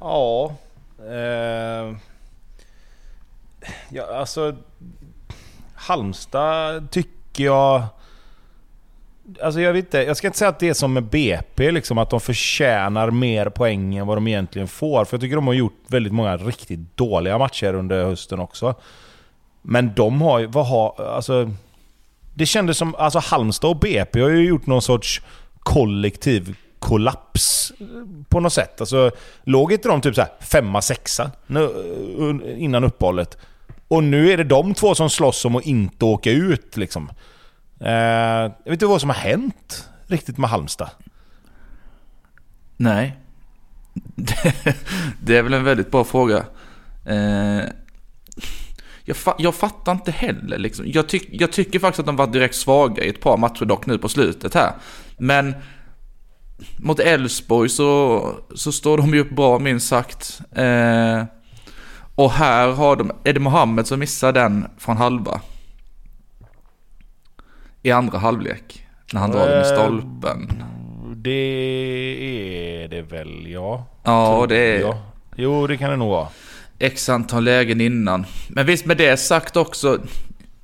Ja... 0.00 0.54
Eh, 0.98 1.96
ja, 3.88 4.06
alltså... 4.14 4.56
Halmstad 5.74 6.90
tycker 6.90 7.44
jag... 7.44 7.82
Alltså 9.42 9.60
jag 9.60 9.72
vet 9.72 9.84
inte, 9.84 9.98
jag 9.98 10.16
ska 10.16 10.26
inte 10.26 10.38
säga 10.38 10.48
att 10.48 10.58
det 10.58 10.68
är 10.68 10.74
som 10.74 10.92
med 10.92 11.04
BP, 11.04 11.70
liksom 11.70 11.98
att 11.98 12.10
de 12.10 12.20
förtjänar 12.20 13.10
mer 13.10 13.48
poäng 13.48 13.96
än 13.96 14.06
vad 14.06 14.16
de 14.16 14.28
egentligen 14.28 14.68
får. 14.68 15.04
För 15.04 15.16
jag 15.16 15.20
tycker 15.20 15.36
de 15.36 15.46
har 15.46 15.54
gjort 15.54 15.80
väldigt 15.86 16.12
många 16.12 16.36
riktigt 16.36 16.96
dåliga 16.96 17.38
matcher 17.38 17.74
under 17.74 18.04
hösten 18.04 18.40
också. 18.40 18.74
Men 19.62 19.94
de 19.94 20.22
har 20.22 20.38
ju, 20.38 20.46
vad 20.46 20.66
har, 20.66 21.14
alltså... 21.14 21.50
Det 22.34 22.46
kändes 22.46 22.78
som, 22.78 22.94
alltså 22.94 23.18
Halmstad 23.18 23.70
och 23.70 23.76
BP 23.76 24.20
har 24.20 24.28
ju 24.28 24.46
gjort 24.48 24.66
någon 24.66 24.82
sorts 24.82 25.22
kollektiv 25.58 26.56
kollaps 26.78 27.72
eh, 27.80 27.86
på 28.28 28.40
något 28.40 28.52
sätt. 28.52 28.80
Alltså, 28.80 29.10
låg 29.44 29.72
inte 29.72 29.88
de 29.88 30.00
typ 30.00 30.14
så 30.14 30.20
här 30.20 30.30
femma, 30.40 30.82
sexa 30.82 31.30
nu- 31.46 32.40
eh, 32.44 32.62
innan 32.62 32.84
uppehållet? 32.84 33.38
Och 33.88 34.04
nu 34.04 34.30
är 34.32 34.36
det 34.36 34.44
de 34.44 34.74
två 34.74 34.94
som 34.94 35.10
slåss 35.10 35.44
om 35.44 35.56
att 35.56 35.64
inte 35.66 36.04
åka 36.04 36.30
ut 36.30 36.76
liksom. 36.76 37.10
Eh, 37.80 37.90
jag 37.92 38.48
vet 38.64 38.72
inte 38.72 38.86
vad 38.86 39.00
som 39.00 39.10
har 39.10 39.16
hänt 39.16 39.88
riktigt 40.06 40.38
med 40.38 40.50
Halmstad. 40.50 40.90
Nej. 42.76 43.16
Det 45.20 45.36
är 45.36 45.42
väl 45.42 45.54
en 45.54 45.64
väldigt 45.64 45.90
bra 45.90 46.04
fråga. 46.04 46.44
Eh, 47.06 47.62
jag, 49.04 49.16
fa- 49.16 49.34
jag 49.38 49.54
fattar 49.54 49.92
inte 49.92 50.10
heller 50.10 50.58
liksom. 50.58 50.84
Jag, 50.88 51.04
tyck- 51.06 51.28
jag 51.32 51.52
tycker 51.52 51.78
faktiskt 51.78 52.00
att 52.00 52.06
de 52.06 52.16
var 52.16 52.26
direkt 52.26 52.54
svaga 52.54 53.04
i 53.04 53.08
ett 53.08 53.20
par 53.20 53.36
matcher 53.36 53.64
dock 53.64 53.86
nu 53.86 53.98
på 53.98 54.08
slutet 54.08 54.54
här. 54.54 54.72
Men 55.18 55.54
mot 56.78 57.00
Elfsborg 57.00 57.68
så, 57.68 58.22
så 58.54 58.72
står 58.72 58.96
de 58.98 59.14
ju 59.14 59.20
upp 59.20 59.30
bra 59.30 59.58
minst 59.58 59.88
sagt. 59.88 60.40
Eh, 60.56 61.24
och 62.14 62.30
här 62.30 62.68
har 62.72 62.96
de, 62.96 63.12
är 63.24 63.32
det 63.32 63.40
Mohammed 63.40 63.86
som 63.86 63.98
missar 64.00 64.32
den 64.32 64.66
från 64.78 64.96
halva? 64.96 65.40
I 67.82 67.90
andra 67.90 68.18
halvlek. 68.18 68.86
När 69.12 69.20
han 69.20 69.30
drar 69.30 69.48
den 69.48 69.56
i 69.64 69.68
Eh, 69.68 69.74
stolpen. 69.74 70.62
Det 71.16 71.30
är 72.84 72.88
det 72.88 73.02
väl, 73.02 73.46
ja. 73.50 73.86
Ja, 74.04 74.46
det 74.48 74.56
är... 74.56 74.80
Ja. 74.80 75.02
Jo, 75.36 75.66
det 75.66 75.76
kan 75.76 75.90
det 75.90 75.96
nog 75.96 76.10
vara. 76.10 76.28
X 76.82 77.08
antal 77.08 77.44
lägen 77.44 77.80
innan. 77.80 78.26
Men 78.48 78.66
visst 78.66 78.86
med 78.86 78.96
det 78.96 79.16
sagt 79.16 79.56
också, 79.56 79.98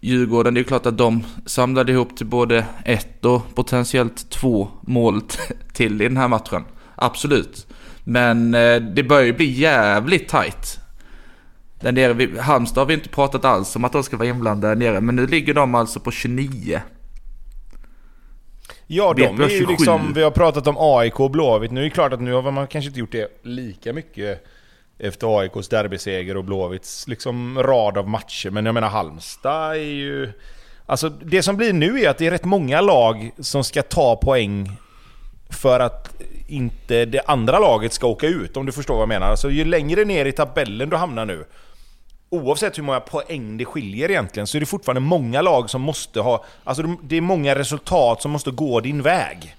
Djurgården, 0.01 0.55
det 0.55 0.61
är 0.61 0.65
klart 0.65 0.87
att 0.87 0.99
de 0.99 1.25
samlade 1.47 1.93
ihop 1.93 2.17
till 2.17 2.27
både 2.27 2.67
ett 2.85 3.25
och 3.25 3.55
potentiellt 3.55 4.31
två 4.31 4.69
mål 4.81 5.21
till 5.73 6.03
i 6.03 6.05
den 6.05 6.17
här 6.17 6.29
matchen. 6.29 6.65
Absolut. 6.95 7.67
Men 8.05 8.55
eh, 8.55 8.77
det 8.77 9.03
börjar 9.03 9.25
ju 9.25 9.33
bli 9.33 9.51
jävligt 9.51 10.29
tight. 10.29 10.79
Där 11.81 11.93
nere, 11.93 12.13
vid 12.13 12.39
Halmstad 12.39 12.81
har 12.81 12.87
vi 12.87 12.95
inte 12.95 13.09
pratat 13.09 13.45
alls 13.45 13.77
om 13.77 13.85
att 13.85 13.93
de 13.93 14.03
ska 14.03 14.17
vara 14.17 14.29
inblandade 14.29 14.75
där 14.75 14.93
nere, 14.93 15.01
men 15.01 15.17
nu 15.17 15.27
ligger 15.27 15.55
de 15.55 15.75
alltså 15.75 16.01
på 16.01 16.11
29. 16.11 16.81
Ja, 18.87 19.15
de 19.17 19.23
är 19.23 19.49
ju 19.49 19.59
27. 19.59 19.67
liksom... 19.67 20.13
Vi 20.15 20.23
har 20.23 20.31
pratat 20.31 20.67
om 20.67 20.77
AIK 20.79 21.21
och 21.21 21.31
Blåvitt. 21.31 21.71
Nu 21.71 21.81
är 21.81 21.85
det 21.85 21.91
klart 21.91 22.13
att 22.13 22.21
nu 22.21 22.33
har 22.33 22.51
man 22.51 22.67
kanske 22.67 22.89
inte 22.89 23.01
gjort 23.01 23.13
det 23.13 23.41
lika 23.43 23.93
mycket 23.93 24.45
efter 24.99 25.39
AIKs 25.39 25.69
derbyseger 25.69 26.37
och 26.37 26.45
Blåvitts 26.45 27.09
liksom 27.09 27.63
rad 27.63 27.99
av 27.99 28.09
matcher. 28.09 28.51
Men 28.51 28.67
jag 28.67 28.75
menar 28.75 28.89
Halmstad 28.89 29.71
är 29.71 29.75
ju... 29.75 30.33
Alltså 30.87 31.09
det 31.09 31.43
som 31.43 31.57
blir 31.57 31.73
nu 31.73 32.01
är 32.01 32.11
att 32.11 32.19
det 32.19 32.27
är 32.27 32.31
rätt 32.31 32.45
många 32.45 32.81
lag 32.81 33.31
som 33.39 33.65
ska 33.65 33.83
ta 33.83 34.17
poäng 34.17 34.77
för 35.51 35.81
att 35.81 36.23
inte 36.47 37.05
det 37.05 37.21
andra 37.27 37.59
laget 37.59 37.93
ska 37.93 38.07
åka 38.07 38.27
ut, 38.27 38.57
om 38.57 38.67
du 38.67 38.73
förstår 38.73 38.95
vad 38.95 39.03
jag 39.03 39.09
menar. 39.09 39.27
Alltså 39.27 39.51
ju 39.51 39.65
längre 39.65 40.05
ner 40.05 40.25
i 40.25 40.33
tabellen 40.33 40.89
du 40.89 40.97
hamnar 40.97 41.25
nu, 41.25 41.45
oavsett 42.31 42.79
hur 42.79 42.83
många 42.83 43.01
poäng 43.01 43.57
det 43.57 43.65
skiljer 43.65 44.11
egentligen, 44.11 44.47
så 44.47 44.59
är 44.59 44.61
det 44.61 44.67
fortfarande 44.67 45.01
många 45.01 45.43
lag 45.43 45.71
som 45.71 45.83
måste 45.83 46.21
ha... 46.21 46.45
Alltså 46.65 46.83
det 47.03 47.17
är 47.17 47.21
många 47.21 47.55
resultat 47.55 48.23
som 48.23 48.31
måste 48.31 48.51
gå 48.51 48.81
din 48.81 49.03
väg. 49.03 49.57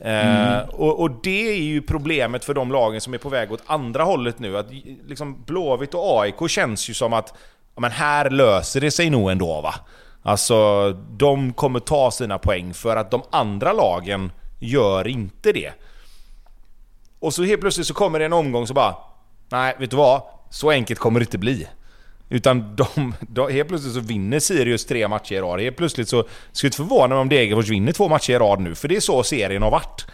Mm. 0.00 0.52
Eh, 0.52 0.68
och, 0.68 1.00
och 1.00 1.10
det 1.22 1.48
är 1.48 1.62
ju 1.62 1.82
problemet 1.82 2.44
för 2.44 2.54
de 2.54 2.72
lagen 2.72 3.00
som 3.00 3.14
är 3.14 3.18
på 3.18 3.28
väg 3.28 3.52
åt 3.52 3.62
andra 3.66 4.04
hållet 4.04 4.38
nu. 4.38 4.58
Att 4.58 4.66
liksom 5.06 5.44
Blåvitt 5.44 5.94
och 5.94 6.22
AIK 6.22 6.50
känns 6.50 6.90
ju 6.90 6.94
som 6.94 7.12
att 7.12 7.34
ja, 7.74 7.80
men 7.80 7.90
här 7.90 8.30
löser 8.30 8.80
det 8.80 8.90
sig 8.90 9.10
nog 9.10 9.30
ändå 9.30 9.60
va. 9.60 9.74
Alltså, 10.22 10.90
de 11.10 11.52
kommer 11.52 11.80
ta 11.80 12.10
sina 12.10 12.38
poäng 12.38 12.74
för 12.74 12.96
att 12.96 13.10
de 13.10 13.22
andra 13.30 13.72
lagen 13.72 14.32
gör 14.58 15.08
inte 15.08 15.52
det. 15.52 15.72
Och 17.20 17.34
så 17.34 17.42
helt 17.42 17.60
plötsligt 17.60 17.86
så 17.86 17.94
kommer 17.94 18.18
det 18.18 18.24
en 18.24 18.32
omgång 18.32 18.66
så 18.66 18.74
bara... 18.74 18.94
Nej, 19.50 19.76
vet 19.78 19.90
du 19.90 19.96
vad? 19.96 20.22
Så 20.50 20.70
enkelt 20.70 21.00
kommer 21.00 21.20
det 21.20 21.24
inte 21.24 21.38
bli. 21.38 21.68
Utan 22.28 22.76
de, 22.76 23.14
de, 23.20 23.52
helt 23.52 23.68
plötsligt 23.68 23.94
så 23.94 24.00
vinner 24.00 24.40
Sirius 24.40 24.86
tre 24.86 25.08
matcher 25.08 25.32
i 25.34 25.40
rad. 25.40 25.60
Helt 25.60 25.76
plötsligt 25.76 26.08
så 26.08 26.24
skulle 26.52 26.68
inte 26.68 26.76
förvåna 26.76 27.08
mig 27.08 27.18
om 27.18 27.28
Degerfors 27.28 27.68
vinner 27.68 27.92
två 27.92 28.08
matcher 28.08 28.32
i 28.32 28.38
rad 28.38 28.60
nu. 28.60 28.74
För 28.74 28.88
det 28.88 28.96
är 28.96 29.00
så 29.00 29.22
serien 29.22 29.62
har 29.62 29.70
varit. 29.70 30.06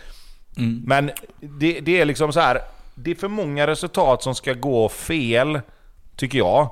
Men 0.87 1.11
det, 1.41 1.81
det 1.81 2.01
är 2.01 2.05
liksom 2.05 2.33
så 2.33 2.41
här. 2.41 2.61
Det 2.95 3.11
är 3.11 3.15
för 3.15 3.29
många 3.29 3.67
resultat 3.67 4.23
som 4.23 4.35
ska 4.35 4.53
gå 4.53 4.89
fel, 4.89 5.61
tycker 6.17 6.39
jag. 6.39 6.71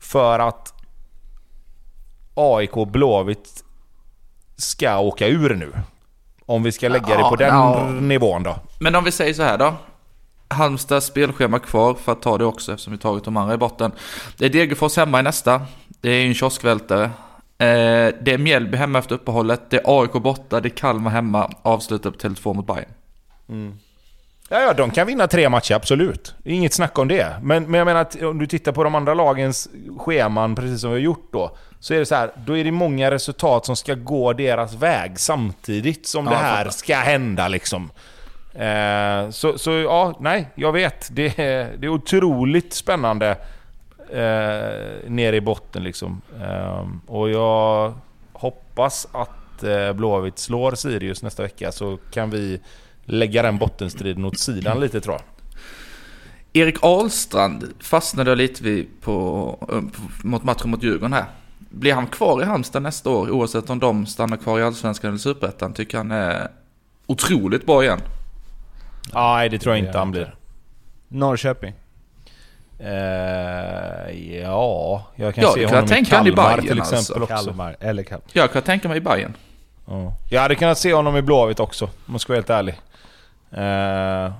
För 0.00 0.38
att 0.38 0.72
AIK 2.34 2.76
och 2.76 2.86
Blåvitt 2.88 3.64
ska 4.56 4.98
åka 4.98 5.26
ur 5.26 5.54
nu. 5.54 5.72
Om 6.46 6.62
vi 6.62 6.72
ska 6.72 6.88
lägga 6.88 7.06
det 7.06 7.20
Ja, 7.20 7.30
på 7.30 7.36
den 7.36 7.54
ja. 7.54 7.84
nivån 7.84 8.42
då. 8.42 8.56
Men 8.80 8.94
om 8.94 9.04
vi 9.04 9.12
säger 9.12 9.34
så 9.34 9.42
här 9.42 9.58
då. 9.58 9.74
Halmstads 10.48 11.06
spelschema 11.06 11.58
kvar 11.58 11.94
för 11.94 12.12
att 12.12 12.22
ta 12.22 12.38
det 12.38 12.44
också 12.44 12.72
eftersom 12.72 12.92
vi 12.92 12.98
tagit 12.98 13.24
de 13.24 13.36
andra 13.36 13.54
i 13.54 13.56
botten. 13.56 13.92
Det 14.36 14.44
är 14.44 14.50
Degerfors 14.50 14.96
hemma 14.96 15.20
i 15.20 15.22
nästa. 15.22 15.62
Det 16.00 16.10
är 16.10 16.26
en 16.26 16.34
kioskvältare. 16.34 17.04
Eh, 17.04 18.14
det 18.20 18.32
är 18.32 18.38
Mjällby 18.38 18.76
hemma 18.76 18.98
efter 18.98 19.14
uppehållet. 19.14 19.60
Det 19.70 19.76
är 19.76 20.00
AIK 20.00 20.12
borta. 20.12 20.60
Det 20.60 20.68
är 20.68 20.76
Kalmar 20.76 21.10
hemma. 21.10 21.50
Avslutar 21.62 22.10
på 22.10 22.18
Tele2 22.18 22.54
mot 22.54 22.66
Bayern. 22.66 23.78
Ja, 24.50 24.60
ja, 24.60 24.72
de 24.72 24.90
kan 24.90 25.06
vinna 25.06 25.26
tre 25.26 25.48
matcher, 25.48 25.74
absolut. 25.74 26.34
Inget 26.44 26.72
snack 26.72 26.98
om 26.98 27.08
det. 27.08 27.36
Men, 27.42 27.64
men 27.64 27.78
jag 27.78 27.84
menar 27.84 28.00
att 28.00 28.22
om 28.22 28.38
du 28.38 28.46
tittar 28.46 28.72
på 28.72 28.84
de 28.84 28.94
andra 28.94 29.14
lagens 29.14 29.68
scheman, 29.98 30.54
precis 30.54 30.80
som 30.80 30.90
vi 30.90 30.96
har 30.96 31.00
gjort 31.00 31.28
då, 31.32 31.56
så 31.80 31.94
är 31.94 31.98
det 31.98 32.06
så 32.06 32.14
här, 32.14 32.30
då 32.46 32.56
är 32.56 32.64
det 32.64 32.72
många 32.72 33.10
resultat 33.10 33.66
som 33.66 33.76
ska 33.76 33.94
gå 33.94 34.32
deras 34.32 34.74
väg 34.74 35.20
samtidigt 35.20 36.06
som 36.06 36.24
Ja, 36.24 36.30
det 36.30 36.36
här 36.36 36.70
ska 36.70 36.96
hända 36.96 37.48
liksom. 37.48 37.90
Eh, 38.58 39.30
så, 39.30 39.58
så 39.58 39.70
ja, 39.70 40.16
nej, 40.20 40.48
jag 40.54 40.72
vet. 40.72 41.08
Det 41.12 41.38
är, 41.38 41.76
det 41.78 41.86
är 41.86 41.90
otroligt 41.90 42.72
spännande 42.72 43.30
eh, 44.10 45.10
nere 45.10 45.36
i 45.36 45.40
botten 45.40 45.82
liksom. 45.82 46.20
Eh, 46.40 46.86
och 47.06 47.30
jag 47.30 47.94
hoppas 48.32 49.08
att 49.12 49.62
eh, 49.62 49.92
Blåvitt 49.92 50.38
slår 50.38 50.74
Sirius 50.74 51.22
nästa 51.22 51.42
vecka 51.42 51.72
så 51.72 51.98
kan 52.10 52.30
vi 52.30 52.60
lägga 53.04 53.42
den 53.42 53.58
bottenstriden 53.58 54.24
åt 54.24 54.38
sidan 54.38 54.80
lite 54.80 55.00
tror 55.00 55.14
jag. 55.14 55.22
Erik 56.62 56.76
Ahlstrand 56.82 57.64
fastnade 57.80 58.30
jag 58.30 58.38
lite 58.38 58.62
vid 58.64 58.88
på, 59.00 59.56
på, 59.68 60.28
mot 60.28 60.44
matchen 60.44 60.70
mot 60.70 60.82
Djurgården 60.82 61.12
här. 61.12 61.24
Blir 61.58 61.94
han 61.94 62.06
kvar 62.06 62.42
i 62.42 62.44
Halmstad 62.44 62.82
nästa 62.82 63.10
år 63.10 63.30
oavsett 63.30 63.70
om 63.70 63.78
de 63.78 64.06
stannar 64.06 64.36
kvar 64.36 64.58
i 64.58 64.62
Allsvenskan 64.62 65.08
eller 65.08 65.18
Superettan? 65.18 65.72
Tycker 65.72 65.98
han 65.98 66.10
är 66.10 66.48
otroligt 67.06 67.66
bra 67.66 67.84
igen. 67.84 68.00
Nej, 69.14 69.48
det 69.48 69.58
tror 69.58 69.74
jag 69.74 69.84
Det 69.84 69.86
inte 69.86 69.98
han 69.98 70.10
blir. 70.10 70.34
Norrköping. 71.08 71.74
Eh, 72.78 74.40
ja, 74.42 75.06
jag 75.16 75.34
kan 75.34 75.44
Ja, 75.44 75.52
se 75.54 75.60
det 75.60 75.66
kan 75.66 75.74
honom 75.74 75.88
jag 75.88 75.88
tänka 75.88 76.08
i 76.08 76.10
Kalmar 76.18 76.46
Bayern, 76.56 76.66
till 76.66 76.80
alltså. 76.80 76.94
exempel 76.96 77.22
också. 77.22 77.34
Kalmar. 77.46 77.76
Eller 77.80 78.02
Kalmar. 78.02 78.24
Jag 78.32 78.52
kan 78.52 78.62
tänka 78.62 78.88
mig 78.88 78.96
i 78.96 79.00
Bayern. 79.00 79.34
Ja. 79.86 80.12
Jag 80.30 80.40
hade 80.42 80.54
kunnat 80.54 80.78
se 80.78 80.94
honom 80.94 81.16
i 81.16 81.22
Blåvitt 81.22 81.60
också, 81.60 81.84
om 81.84 81.90
jag 82.14 82.20
ska 82.20 82.32
vara 82.32 82.38
helt 82.38 82.50
ärlig. 82.50 82.74
Eh, 83.50 84.32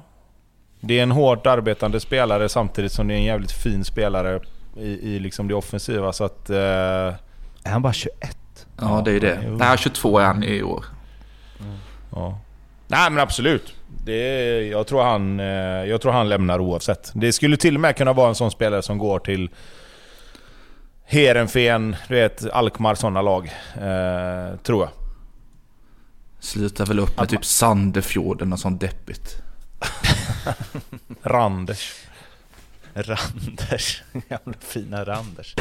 det 0.80 0.98
är 0.98 1.02
en 1.02 1.10
hårt 1.10 1.46
arbetande 1.46 2.00
spelare 2.00 2.48
samtidigt 2.48 2.92
som 2.92 3.08
det 3.08 3.14
är 3.14 3.18
en 3.18 3.24
jävligt 3.24 3.52
fin 3.52 3.84
spelare 3.84 4.40
i, 4.76 5.14
i 5.14 5.18
liksom 5.18 5.48
det 5.48 5.54
offensiva. 5.54 6.12
Så 6.12 6.24
att... 6.24 6.50
Eh, 6.50 6.56
Är 6.56 7.70
han 7.70 7.82
bara 7.82 7.92
21? 7.92 8.38
Ja, 8.80 9.02
det 9.04 9.12
är 9.12 9.20
det. 9.20 9.38
jo. 9.46 9.56
Nej, 9.56 9.78
22 9.78 10.18
är 10.18 10.24
han 10.24 10.42
i 10.44 10.62
år. 10.62 10.84
ja. 12.14 12.38
Nej 12.86 13.10
men 13.10 13.20
absolut. 13.22 13.74
Det 14.08 14.66
jag, 14.66 14.86
tror 14.86 15.02
han, 15.02 15.40
eh, 15.40 15.46
jag 15.84 16.00
tror 16.00 16.12
han 16.12 16.28
lämnar 16.28 16.58
oavsett. 16.58 17.12
Det 17.14 17.32
skulle 17.32 17.56
till 17.56 17.74
och 17.74 17.80
med 17.80 17.96
kunna 17.96 18.12
vara 18.12 18.28
en 18.28 18.34
sån 18.34 18.50
spelare 18.50 18.82
som 18.82 18.98
går 18.98 19.18
till 19.18 19.50
Heerenveen, 21.04 21.96
du 22.08 22.14
vet 22.14 22.50
Alkmaar 22.50 22.94
sådana 22.94 23.22
lag. 23.22 23.44
Eh, 23.74 24.56
tror 24.56 24.84
jag. 24.84 24.90
Slutar 26.40 26.86
väl 26.86 26.98
upp 26.98 27.18
med 27.18 27.28
typ 27.28 27.44
Sandefjorden 27.44 28.52
och 28.52 28.60
sånt 28.60 28.80
deppigt. 28.80 29.42
Randers. 31.22 31.94
Randers. 32.94 34.02
Jävla 34.28 34.52
fina 34.60 35.04
Randers. 35.04 35.54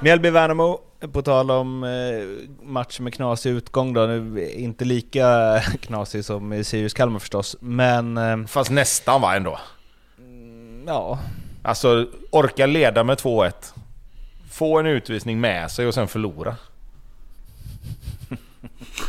Mjällby-Värnamo, 0.00 0.78
på 1.12 1.22
tal 1.22 1.50
om 1.50 1.84
eh, 1.84 1.90
match 2.62 3.00
med 3.00 3.14
knasig 3.14 3.50
utgång 3.50 3.92
då. 3.92 4.06
Nu, 4.06 4.50
inte 4.50 4.84
lika 4.84 5.60
knasig 5.80 6.24
som 6.24 6.52
i 6.52 6.62
Sirius-Kalmar 6.64 7.18
förstås, 7.18 7.56
men 7.60 8.16
eh, 8.18 8.46
Fast 8.46 8.70
nästan 8.70 9.20
va 9.20 9.36
ändå. 9.36 9.58
ja. 10.86 11.18
Alltså 11.62 12.06
orka 12.30 12.66
leda 12.66 13.04
med 13.04 13.18
2-1. 13.18 13.52
Få 14.50 14.78
en 14.78 14.86
utvisning 14.86 15.40
med 15.40 15.70
sig 15.70 15.86
och 15.86 15.94
sen 15.94 16.08
förlora. 16.08 16.56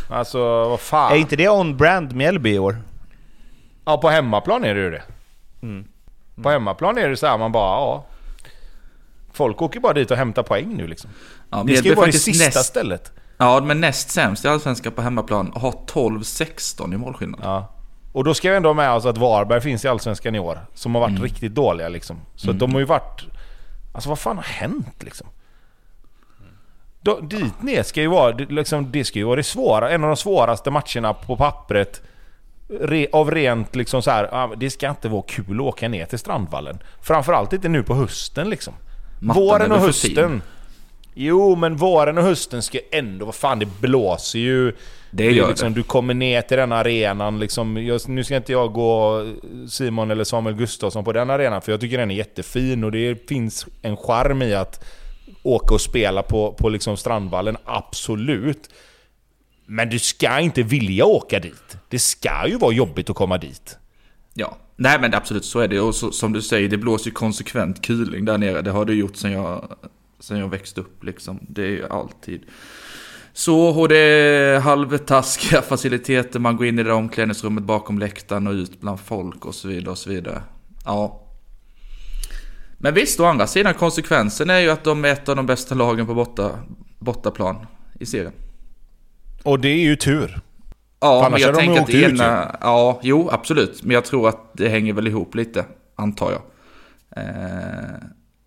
Alltså 0.10 0.40
vad 0.70 0.80
fan. 0.80 1.12
Är 1.12 1.16
inte 1.16 1.36
det 1.36 1.50
on-brand 1.50 2.16
Mjällby 2.16 2.54
i 2.54 2.60
år? 2.60 2.78
Ja 3.86 3.98
på 3.98 4.10
hemmaplan 4.10 4.66
är 4.66 4.76
det 4.76 4.82
ju 4.82 4.92
det. 4.92 5.04
Mm. 5.62 5.88
På 6.44 6.50
hemmaplan 6.50 6.98
är 6.98 7.10
det 7.10 7.18
så 7.18 7.28
här 7.28 7.38
man 7.38 7.52
bara 7.52 7.80
ja. 7.80 8.06
Folk 9.34 9.62
åker 9.62 9.80
bara 9.80 9.94
dit 9.94 10.12
och 10.12 10.18
hämtar 10.18 10.44
poäng 10.44 10.78
nu 10.78 10.88
liksom. 10.88 11.10
Ja, 11.50 11.64
Mjällby 11.64 11.76
ska 11.78 11.90
ju 11.90 11.96
vara 11.96 12.06
det 12.06 12.12
sista 12.14 12.46
näst, 12.46 12.66
stället. 12.70 13.12
Ja, 13.38 13.62
men 13.62 13.82
näst 13.82 14.10
sämst 14.10 14.46
i 14.46 14.48
Allsvenskan 14.48 14.92
på 14.94 15.02
hemmaplan. 15.02 15.52
Har 15.56 15.72
12-16 15.72 16.94
i 16.94 16.98
målskillnad. 16.98 17.40
Ja. 17.44 17.68
Och 18.14 18.24
då 18.24 18.34
ska 18.34 18.50
vi 18.50 18.56
ändå 18.56 18.70
ha 18.70 18.74
med 18.74 18.92
oss 18.92 19.06
att 19.06 19.18
Varberg 19.18 19.62
finns 19.62 19.86
i 19.86 19.88
Allsvenskan 19.88 20.36
i 20.36 20.40
år. 20.40 20.60
Som 20.74 20.96
har 20.96 21.02
varit 21.02 21.12
Mm. 21.12 21.24
riktigt 21.24 21.56
dåliga 21.56 21.90
liksom. 21.90 22.18
Så 22.36 22.52
att 22.52 22.60
de 22.60 22.72
har 22.74 22.80
ju 22.80 22.86
varit... 22.86 23.22
Alltså 23.94 24.10
vad 24.10 24.20
fan 24.20 24.36
har 24.36 24.44
hänt 24.44 25.04
liksom? 25.04 25.28
Då, 27.02 27.20
dit 27.20 27.62
ner 27.64 27.84
ska 27.84 28.02
ju 28.02 28.08
vara, 28.08 28.32
liksom, 28.38 28.92
det 28.92 29.04
ska 29.04 29.20
ju 29.20 29.26
vara 29.26 29.36
det 29.36 29.44
svåra, 29.44 29.90
en 29.90 30.04
av 30.04 30.08
de 30.10 30.18
svåraste 30.18 30.72
matcherna 30.72 31.14
på 31.14 31.36
pappret. 31.38 32.02
Re, 32.80 33.08
av 33.14 33.32
rent 33.32 33.76
liksom 33.76 34.02
så 34.02 34.12
här, 34.12 34.56
det 34.56 34.70
ska 34.70 34.90
inte 34.90 35.10
vara 35.10 35.22
kul 35.28 35.56
att 35.60 35.66
åka 35.66 35.88
ner 35.90 36.06
till 36.06 36.20
Strandvallen. 36.20 36.80
Framförallt 37.02 37.54
inte 37.54 37.70
nu 37.70 37.84
på 37.84 37.96
hösten 37.96 38.50
liksom. 38.50 38.74
Mattan 39.22 39.44
våren 39.44 39.72
och 39.72 39.80
hösten. 39.80 40.42
Jo, 41.14 41.56
men 41.56 41.76
våren 41.76 42.18
och 42.18 42.24
hösten 42.24 42.62
ska 42.62 42.80
ändå... 42.92 43.26
Vad 43.26 43.36
fan, 43.36 43.60
det 43.60 43.66
blåser 43.66 44.40
ju. 44.40 44.74
Det 45.12 45.32
gör 45.32 45.48
liksom, 45.48 45.74
det. 45.74 45.80
Du 45.80 45.84
kommer 45.84 46.14
ner 46.14 46.42
till 46.42 46.58
den 46.58 46.72
arenan. 46.72 47.40
Liksom, 47.40 47.86
jag, 47.86 48.10
nu 48.10 48.24
ska 48.24 48.36
inte 48.36 48.52
jag 48.52 48.74
gå 48.74 49.26
Simon 49.70 50.12
eller 50.12 50.24
Samuel 50.24 50.56
Gustafsson 50.56 51.04
på 51.04 51.14
den 51.14 51.30
arenan, 51.30 51.62
för 51.62 51.72
jag 51.72 51.82
tycker 51.82 51.98
den 51.98 52.12
är 52.12 52.16
jättefin 52.16 52.84
och 52.84 52.92
det 52.92 53.30
finns 53.30 53.68
en 53.82 53.98
charm 53.98 54.42
i 54.42 54.54
att 54.54 54.86
åka 55.44 55.74
och 55.74 55.82
spela 55.82 56.24
på, 56.24 56.54
på 56.54 56.70
liksom 56.70 56.98
Strandvallen, 56.98 57.58
absolut. 57.66 58.70
Men 59.66 59.90
du 59.90 60.00
ska 60.00 60.40
inte 60.40 60.64
vilja 60.64 61.06
åka 61.06 61.40
dit. 61.40 61.78
Det 61.90 62.00
ska 62.00 62.48
ju 62.48 62.58
vara 62.58 62.74
jobbigt 62.74 63.10
att 63.10 63.16
komma 63.16 63.38
dit. 63.38 63.78
Ja, 64.34 64.58
nej 64.82 64.98
men 65.02 65.14
absolut 65.14 65.46
så 65.46 65.60
är 65.60 65.68
det. 65.68 65.80
Och 65.80 65.96
så, 65.96 66.12
som 66.12 66.34
du 66.34 66.42
säger, 66.42 66.70
det 66.70 66.78
blåser 66.78 67.06
ju 67.06 67.12
konsekvent 67.12 67.82
kuling 67.82 68.26
där 68.26 68.38
nere. 68.38 68.62
Det 68.62 68.72
har 68.72 68.86
det 68.86 68.94
gjort 68.94 69.16
sen 69.16 69.32
jag, 69.32 69.76
sen 70.20 70.38
jag 70.38 70.48
växte 70.48 70.82
upp 70.82 71.04
liksom. 71.04 71.40
Det 71.50 71.62
är 71.62 71.70
ju 71.70 71.88
alltid. 71.90 72.42
Så, 73.34 73.60
och 73.60 73.90
det 73.90 73.98
är 73.98 74.60
halvtaskiga 74.60 75.62
faciliteter. 75.70 76.40
Man 76.40 76.58
går 76.58 76.66
in 76.66 76.80
i 76.80 76.84
det 76.84 76.90
där 76.90 76.96
omklädningsrummet 76.96 77.64
bakom 77.64 78.00
läktaren 78.00 78.48
och 78.48 78.54
ut 78.54 78.82
bland 78.82 79.00
folk 79.00 79.46
och 79.46 79.56
så 79.56 79.68
vidare 79.68 79.92
och 79.92 79.98
så 79.98 80.10
vidare. 80.10 80.44
Ja. 80.86 81.28
Men 82.78 82.94
visst, 82.94 83.20
å 83.20 83.26
andra 83.26 83.48
sidan 83.48 83.74
konsekvensen 83.74 84.50
är 84.50 84.60
ju 84.60 84.70
att 84.70 84.84
de 84.84 85.06
är 85.06 85.10
ett 85.10 85.30
av 85.30 85.36
de 85.36 85.46
bästa 85.46 85.76
lagen 85.76 86.08
på 86.08 86.14
borta, 86.14 86.52
bortaplan 87.00 87.66
i 88.00 88.06
serien. 88.06 88.34
Och 89.44 89.60
det 89.60 89.70
är 89.70 89.84
ju 89.84 89.96
tur. 89.96 90.42
Ja, 91.02 91.28
men 91.32 91.42
jag 91.42 91.56
tänker 91.56 91.82
att 91.82 91.88
det 91.88 92.06
ut 92.06 92.14
ena... 92.22 92.56
Ja, 92.62 93.00
jo, 93.04 93.30
absolut. 93.32 93.84
Men 93.84 93.94
jag 93.94 94.06
tror 94.06 94.30
att 94.30 94.38
det 94.54 94.70
hänger 94.70 94.94
väl 94.94 95.08
ihop 95.08 95.36
lite, 95.36 95.66
antar 95.96 96.32
jag. 96.32 96.42
Eh, 97.26 97.96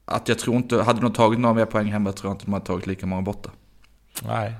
att 0.05 0.29
jag 0.29 0.39
tror 0.39 0.57
inte... 0.57 0.83
Hade 0.83 1.01
de 1.01 1.13
tagit 1.13 1.41
några 1.41 1.55
mer 1.55 1.65
poäng 1.65 1.87
hemma 1.87 2.13
tror 2.13 2.31
jag 2.31 2.35
inte 2.35 2.45
de 2.45 2.53
hade 2.53 2.67
tagit 2.67 2.87
lika 2.87 3.07
många 3.07 3.23
borta. 3.23 3.51
Nej. 4.23 4.55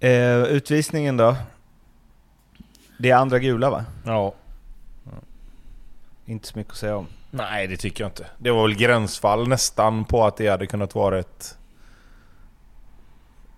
Eh, 0.00 0.42
utvisningen 0.42 1.16
då? 1.16 1.36
Det 2.98 3.10
är 3.10 3.16
andra 3.16 3.38
gula 3.38 3.70
va? 3.70 3.84
Ja. 4.04 4.34
Inte 6.26 6.48
så 6.48 6.58
mycket 6.58 6.72
att 6.72 6.78
säga 6.78 6.96
om. 6.96 7.06
Nej, 7.30 7.66
det 7.66 7.76
tycker 7.76 8.04
jag 8.04 8.08
inte. 8.08 8.26
Det 8.38 8.50
var 8.50 8.62
väl 8.62 8.76
gränsfall 8.76 9.48
nästan 9.48 10.04
på 10.04 10.24
att 10.24 10.36
det 10.36 10.48
hade 10.48 10.66
kunnat 10.66 10.94
vara 10.94 11.18
ett 11.18 11.58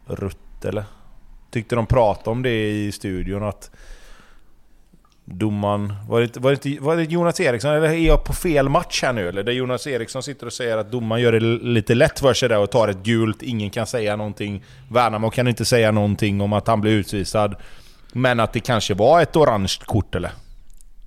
rutt 0.06 0.64
eller? 0.64 0.84
Tyckte 1.50 1.76
de 1.76 1.86
pratade 1.86 2.30
om 2.30 2.42
det 2.42 2.70
i 2.70 2.92
studion 2.92 3.42
att 3.42 3.70
domaren... 5.24 5.94
Var 6.08 6.20
det, 6.20 6.36
var, 6.36 6.58
det, 6.62 6.80
var 6.80 6.96
det 6.96 7.04
Jonas 7.04 7.40
Eriksson 7.40 7.70
eller 7.70 7.88
är 7.88 8.06
jag 8.06 8.24
på 8.24 8.32
fel 8.32 8.68
match 8.68 9.02
här 9.02 9.12
nu 9.12 9.28
eller? 9.28 9.42
Där 9.42 9.52
Jonas 9.52 9.86
Eriksson 9.86 10.22
sitter 10.22 10.46
och 10.46 10.52
säger 10.52 10.76
att 10.76 10.92
domaren 10.92 11.22
gör 11.22 11.32
det 11.32 11.40
lite 11.40 11.94
lätt 11.94 12.20
för 12.20 12.34
sig 12.34 12.48
där 12.48 12.58
och 12.58 12.70
tar 12.70 12.88
ett 12.88 13.02
gult. 13.02 13.42
Ingen 13.42 13.70
kan 13.70 13.86
säga 13.86 14.16
någonting. 14.16 14.64
Värnamo 14.90 15.30
kan 15.30 15.48
inte 15.48 15.64
säga 15.64 15.90
någonting 15.90 16.40
om 16.40 16.52
att 16.52 16.66
han 16.66 16.80
blir 16.80 16.92
utvisad. 16.92 17.54
Men 18.12 18.40
att 18.40 18.52
det 18.52 18.60
kanske 18.60 18.94
var 18.94 19.22
ett 19.22 19.36
orange 19.36 19.74
kort 19.84 20.14
eller? 20.14 20.30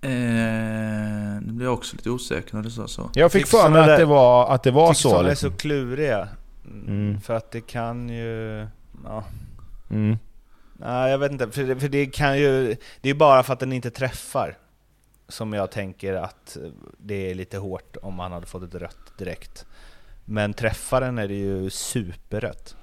Eh, 0.01 0.09
nu 1.41 1.51
blir 1.51 1.65
jag 1.65 1.73
också 1.73 1.95
lite 1.95 2.09
osäker 2.09 2.55
när 2.55 2.63
du 2.63 2.69
sa 2.69 2.87
så. 2.87 3.09
Jag 3.13 3.31
fick 3.31 3.47
för 3.47 3.69
mig 3.69 3.81
att 3.91 3.97
det 3.97 4.05
var, 4.05 4.53
att 4.53 4.63
det 4.63 4.71
var 4.71 4.93
så. 4.93 5.09
sådana 5.09 5.25
är 5.25 5.29
Liksom. 5.29 5.51
så 5.51 5.57
kluriga. 5.57 6.27
Mm. 6.87 7.21
För 7.21 7.33
att 7.33 7.51
det 7.51 7.61
kan 7.61 8.09
ju... 8.09 8.67
Ja. 9.05 9.23
Mm. 9.89 10.17
Nej, 10.85 11.11
jag 11.11 11.17
vet 11.17 11.31
inte. 11.31 11.51
För 11.51 11.63
det, 11.63 11.79
för 11.79 11.87
det 11.89 12.05
kan 12.05 12.37
ju... 12.39 12.75
Det 13.01 13.09
är 13.09 13.13
bara 13.13 13.43
för 13.43 13.53
att 13.53 13.59
den 13.59 13.73
inte 13.73 13.91
träffar. 13.91 14.57
Som 15.27 15.53
jag 15.53 15.71
tänker 15.71 16.13
att 16.13 16.57
det 16.97 17.31
är 17.31 17.35
lite 17.35 17.57
hårt 17.57 17.97
om 18.01 18.19
han 18.19 18.31
hade 18.31 18.45
fått 18.45 18.63
ett 18.63 18.75
rött 18.75 19.17
direkt. 19.17 19.65
Men 20.25 20.53
träffar 20.53 21.01
den 21.01 21.17
är 21.17 21.27
det 21.27 21.33
ju 21.33 21.69
superrött. 21.69 22.75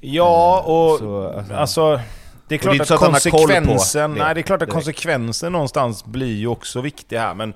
Ja, 0.00 0.58
Eh, 0.64 0.70
och 0.70 0.98
så, 0.98 1.28
alltså- 1.28 1.54
alltså... 1.54 2.00
Det 2.48 2.54
är 2.54 2.68
Och 2.68 2.74
det 2.74 2.80
är 2.82 2.84
klart 2.84 2.90
att 2.90 2.90
att 2.90 2.98
konsekvensen, 3.12 4.14
det 4.14 4.24
nej, 4.24 4.34
det 4.34 4.40
är 4.40 4.42
klart 4.42 4.62
att 4.62 4.68
direkt. 4.68 4.72
konsekvensen 4.72 5.52
någonstans 5.52 6.04
blir 6.04 6.36
ju 6.36 6.46
också 6.46 6.80
viktig 6.80 7.16
här, 7.16 7.34
men... 7.34 7.54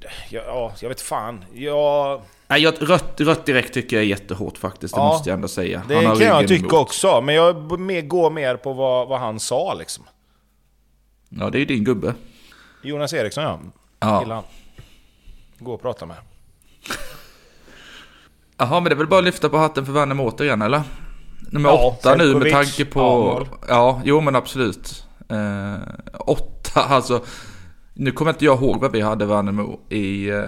Ja, 0.00 0.40
ja, 0.46 0.72
jag 0.80 0.88
vet 0.88 1.00
fan. 1.00 1.44
Jag, 1.54 2.22
Nej, 2.48 2.62
jag, 2.62 2.74
rött, 2.80 3.20
rött 3.20 3.46
direkt 3.46 3.74
tycker 3.74 3.96
jag 3.96 4.02
är 4.04 4.08
jättehårt 4.08 4.58
faktiskt, 4.58 4.94
det 4.94 5.00
Ja, 5.00 5.06
måste 5.06 5.28
jag 5.30 5.34
ändå 5.34 5.48
säga. 5.48 5.82
det 5.88 5.94
kan 6.02 6.18
jag 6.20 6.48
tycka 6.48 6.60
emot. 6.60 6.72
också, 6.72 7.20
men 7.20 7.34
jag 7.34 7.68
går 8.08 8.30
mer 8.30 8.56
på 8.56 8.72
vad, 8.72 9.08
vad 9.08 9.20
han 9.20 9.40
sa 9.40 9.74
liksom. 9.74 10.04
Ja, 11.28 11.50
det 11.50 11.58
är 11.58 11.60
ju 11.60 11.64
din 11.66 11.84
gubbe. 11.84 12.14
Jonas 12.82 13.12
Eriksson 13.12 13.44
ja. 13.44 13.60
Ja. 14.00 14.20
Gillar 14.22 14.34
han. 14.34 14.44
Gå 15.58 15.72
och 15.74 15.82
prata 15.82 16.06
med. 16.06 16.16
Jaha, 18.58 18.80
men 18.80 18.84
det 18.84 18.90
är 18.94 18.96
väl 18.96 19.06
bara 19.06 19.18
att 19.18 19.24
lyfta 19.24 19.48
på 19.48 19.56
hatten 19.58 19.86
för 19.86 19.92
Värnamo 19.92 20.24
återigen, 20.30 20.62
eller? 20.62 20.82
Nummer 21.50 21.68
Ja, 21.68 21.86
åtta 21.98 22.16
nu 22.16 22.34
med 22.34 22.52
tanke 22.52 22.84
på... 22.84 23.00
Arnold. 23.00 23.48
Ja, 23.68 24.00
jo 24.04 24.20
men 24.20 24.36
absolut. 24.36 25.06
Eh, 25.28 25.74
åtta, 26.18 26.80
alltså. 26.80 27.24
Nu 27.94 28.10
kommer 28.12 28.30
inte 28.30 28.44
jag 28.44 28.62
ihåg 28.62 28.80
vad 28.80 28.92
vi 28.92 29.00
hade 29.00 29.26
Värnamo 29.26 29.80
i, 29.88 30.28
eh, 30.28 30.38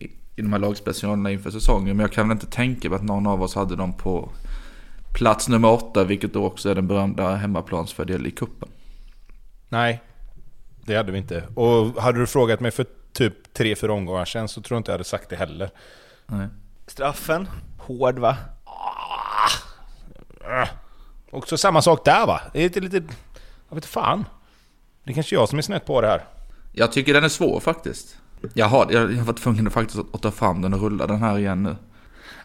i, 0.00 0.10
i 0.40 0.42
de 0.42 0.52
här 0.52 0.60
lagspecialerna 0.60 1.30
inför 1.30 1.50
säsongen. 1.50 1.96
Men 1.96 2.04
jag 2.04 2.12
kan 2.12 2.28
väl 2.28 2.34
inte 2.36 2.46
tänka 2.46 2.88
mig 2.88 2.96
att 2.96 3.02
någon 3.02 3.26
av 3.26 3.42
oss 3.42 3.54
hade 3.54 3.76
dem 3.76 3.92
på 3.92 4.32
plats 5.14 5.48
nummer 5.48 5.70
åtta. 5.70 6.04
Vilket 6.04 6.32
då 6.32 6.44
också 6.44 6.70
är 6.70 6.74
den 6.74 6.86
berömda 6.86 7.34
hemmaplansfördel 7.34 8.26
i 8.26 8.30
kuppen. 8.30 8.68
Nej, 9.68 10.02
det 10.84 10.96
hade 10.96 11.12
vi 11.12 11.18
inte. 11.18 11.44
Och 11.54 12.02
hade 12.02 12.18
du 12.18 12.26
frågat 12.26 12.60
mig 12.60 12.70
för 12.70 12.86
typ 13.12 13.58
3-4 13.58 13.88
omgångar 13.88 14.24
sedan 14.24 14.48
så 14.48 14.62
tror 14.62 14.76
jag 14.76 14.80
inte 14.80 14.90
jag 14.90 14.94
hade 14.94 15.04
sagt 15.04 15.28
det 15.28 15.36
heller. 15.36 15.70
Nej. 16.26 16.48
Straffen, 16.86 17.48
hård 17.78 18.18
va? 18.18 18.36
Äh. 20.40 20.68
Också 21.30 21.56
samma 21.56 21.82
sak 21.82 22.04
där 22.04 22.26
va? 22.26 22.40
Det 22.52 22.58
är 22.58 22.62
lite, 22.62 22.80
lite... 22.80 23.02
Jag 23.68 23.74
vet 23.74 23.86
fan. 23.86 24.24
Det 25.04 25.10
är 25.10 25.14
kanske 25.14 25.34
jag 25.34 25.48
som 25.48 25.58
är 25.58 25.62
snett 25.62 25.86
på 25.86 26.00
det 26.00 26.06
här. 26.06 26.24
Jag 26.72 26.92
tycker 26.92 27.14
den 27.14 27.24
är 27.24 27.28
svår 27.28 27.60
faktiskt. 27.60 28.16
Jag 28.54 28.86
jag, 28.90 29.12
jag 29.12 29.36
tvungen 29.36 29.66
att 29.66 29.72
faktiskt 29.72 29.98
att 30.12 30.22
ta 30.22 30.30
fram 30.30 30.62
den 30.62 30.74
och 30.74 30.80
rulla 30.80 31.06
den 31.06 31.22
här 31.22 31.38
igen 31.38 31.62
nu. 31.62 31.76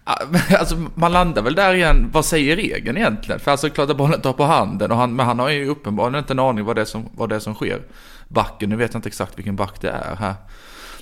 Ah, 0.04 0.18
alltså 0.60 0.76
man 0.96 1.12
landar 1.12 1.42
väl 1.42 1.56
där 1.56 1.74
igen, 1.74 2.10
vad 2.14 2.26
säger 2.26 2.56
regeln 2.56 2.98
egentligen? 2.98 3.40
För 3.40 3.52
alltså 3.52 3.70
klart 3.70 3.90
att 3.90 3.98
bollen 3.98 4.22
tar 4.22 4.34
på 4.34 4.44
handen, 4.44 4.92
och 4.92 4.98
han, 4.98 5.16
men 5.16 5.26
han 5.26 5.40
har 5.40 5.50
ju 5.50 5.68
uppenbarligen 5.68 6.20
inte 6.20 6.34
en 6.34 6.40
aning 6.40 6.66
vad 6.66 6.76
det 6.76 6.82
är 6.82 6.86
som, 6.86 7.10
vad 7.14 7.30
det 7.30 7.36
är 7.36 7.40
som 7.40 7.54
sker. 7.54 7.82
Backen, 8.28 8.70
nu 8.70 8.76
vet 8.76 8.94
jag 8.94 9.00
inte 9.00 9.10
exakt 9.10 9.38
vilken 9.38 9.56
back 9.56 9.82
det 9.82 9.90
är 9.90 10.16
här. 10.16 10.36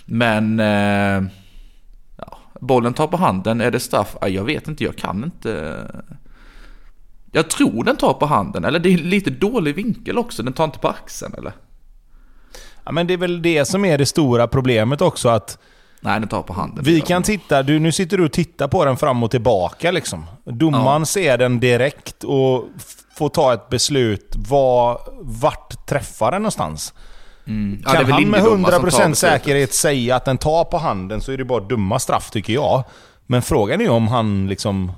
Men... 0.06 0.60
Eh, 0.60 1.30
ja, 2.18 2.38
bollen 2.62 2.94
tar 2.94 3.08
på 3.08 3.18
handen, 3.18 3.62
är 3.62 3.72
det 3.72 3.80
straff? 3.80 4.16
Ah, 4.22 4.28
jag 4.28 4.44
vet 4.44 4.68
inte, 4.68 4.84
jag 4.84 4.96
kan 4.96 5.24
inte... 5.24 5.82
Jag 7.32 7.50
tror 7.50 7.84
den 7.84 7.96
tar 7.96 8.14
på 8.14 8.26
handen, 8.26 8.66
eller 8.66 8.80
det 8.80 8.94
är 8.94 8.98
lite 8.98 9.30
dålig 9.30 9.76
vinkel 9.76 10.18
också, 10.18 10.44
den 10.44 10.54
tar 10.54 10.64
inte 10.64 10.80
på 10.80 10.88
axeln 10.88 11.34
eller? 11.38 11.54
Ja, 12.86 12.92
men 12.92 13.08
det 13.08 13.14
är 13.14 13.18
väl 13.18 13.42
det 13.42 13.66
som 13.66 13.86
är 13.86 13.98
det 13.98 14.06
stora 14.06 14.48
problemet 14.48 15.02
också 15.02 15.30
att 15.30 15.58
Nej, 16.02 16.20
den 16.20 16.30
tar 16.30 16.42
på 16.42 16.54
handen. 16.54 16.84
vi 16.84 17.02
kan 17.02 17.24
titta, 17.24 17.64
du, 17.64 17.80
nu 17.80 17.92
sitter 17.92 18.18
du 18.18 18.26
och 18.26 18.32
tittar 18.32 18.68
på 18.68 18.86
den 18.86 18.98
fram 18.98 19.24
och 19.24 19.32
tillbaka 19.32 19.92
liksom. 19.92 20.26
Domaren 20.46 21.02
Ja. 21.02 21.06
ser 21.06 21.38
den 21.38 21.60
direkt 21.60 22.24
och 22.24 22.66
får 23.18 23.30
ta 23.30 23.54
ett 23.54 23.70
beslut. 23.70 24.36
Var, 24.50 25.00
vart 25.22 25.86
träffar 25.88 26.32
den 26.32 26.42
någonstans? 26.42 26.94
Mm. 27.48 27.82
Ja, 27.86 27.92
kan 27.92 28.12
han 28.12 28.12
med 28.12 28.20
linjedomaren 28.20 28.64
som 28.64 28.72
tar 28.72 28.80
100% 28.80 28.86
beslutet. 28.86 29.18
säkerhet 29.18 29.74
säga 29.74 30.16
att 30.16 30.26
den 30.26 30.38
tar 30.38 30.64
på 30.64 30.78
handen 30.78 31.22
så 31.22 31.32
är 31.32 31.38
det 31.38 31.46
bara 31.46 31.60
dumma 31.60 32.00
straff 32.00 32.30
tycker 32.32 32.54
jag. 32.54 32.84
Men 33.28 33.42
frågan 33.42 33.80
är 33.82 33.86
ju 33.86 33.92
om 33.92 34.08
han 34.08 34.48
liksom... 34.48 34.92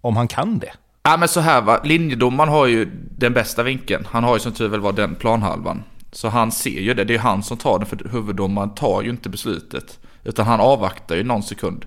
Om 0.00 0.16
han 0.16 0.28
kan 0.28 0.58
det. 0.58 0.72
Ja 1.02 1.16
men 1.16 1.28
så 1.28 1.40
här 1.40 1.60
va, 1.60 1.80
linjedomaren 1.84 2.48
har 2.48 2.66
ju 2.66 2.90
den 3.18 3.32
bästa 3.32 3.62
vinkeln. 3.62 4.06
Han 4.10 4.24
har 4.24 4.34
ju 4.34 4.40
som 4.40 4.52
tur 4.52 4.68
väl 4.68 4.80
var 4.80 4.92
den 4.92 5.14
planhalvan. 5.14 5.82
Så 6.12 6.28
han 6.28 6.52
ser 6.52 6.80
ju 6.80 6.94
det, 6.94 7.04
det 7.04 7.14
är 7.14 7.18
han 7.18 7.42
som 7.42 7.56
tar 7.56 7.78
den 7.78 7.86
för 7.88 8.08
huvuddomaren 8.12 8.74
tar 8.74 9.02
ju 9.02 9.10
inte 9.10 9.28
beslutet. 9.28 9.98
Utan 10.24 10.46
han 10.46 10.60
avvaktar 10.60 11.16
ju 11.16 11.22
någon 11.24 11.42
sekund. 11.42 11.84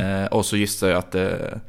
Eh, 0.00 0.26
och 0.26 0.46
så 0.46 0.56
gissar 0.56 0.88
jag 0.88 0.98
att 0.98 1.12
det, 1.12 1.60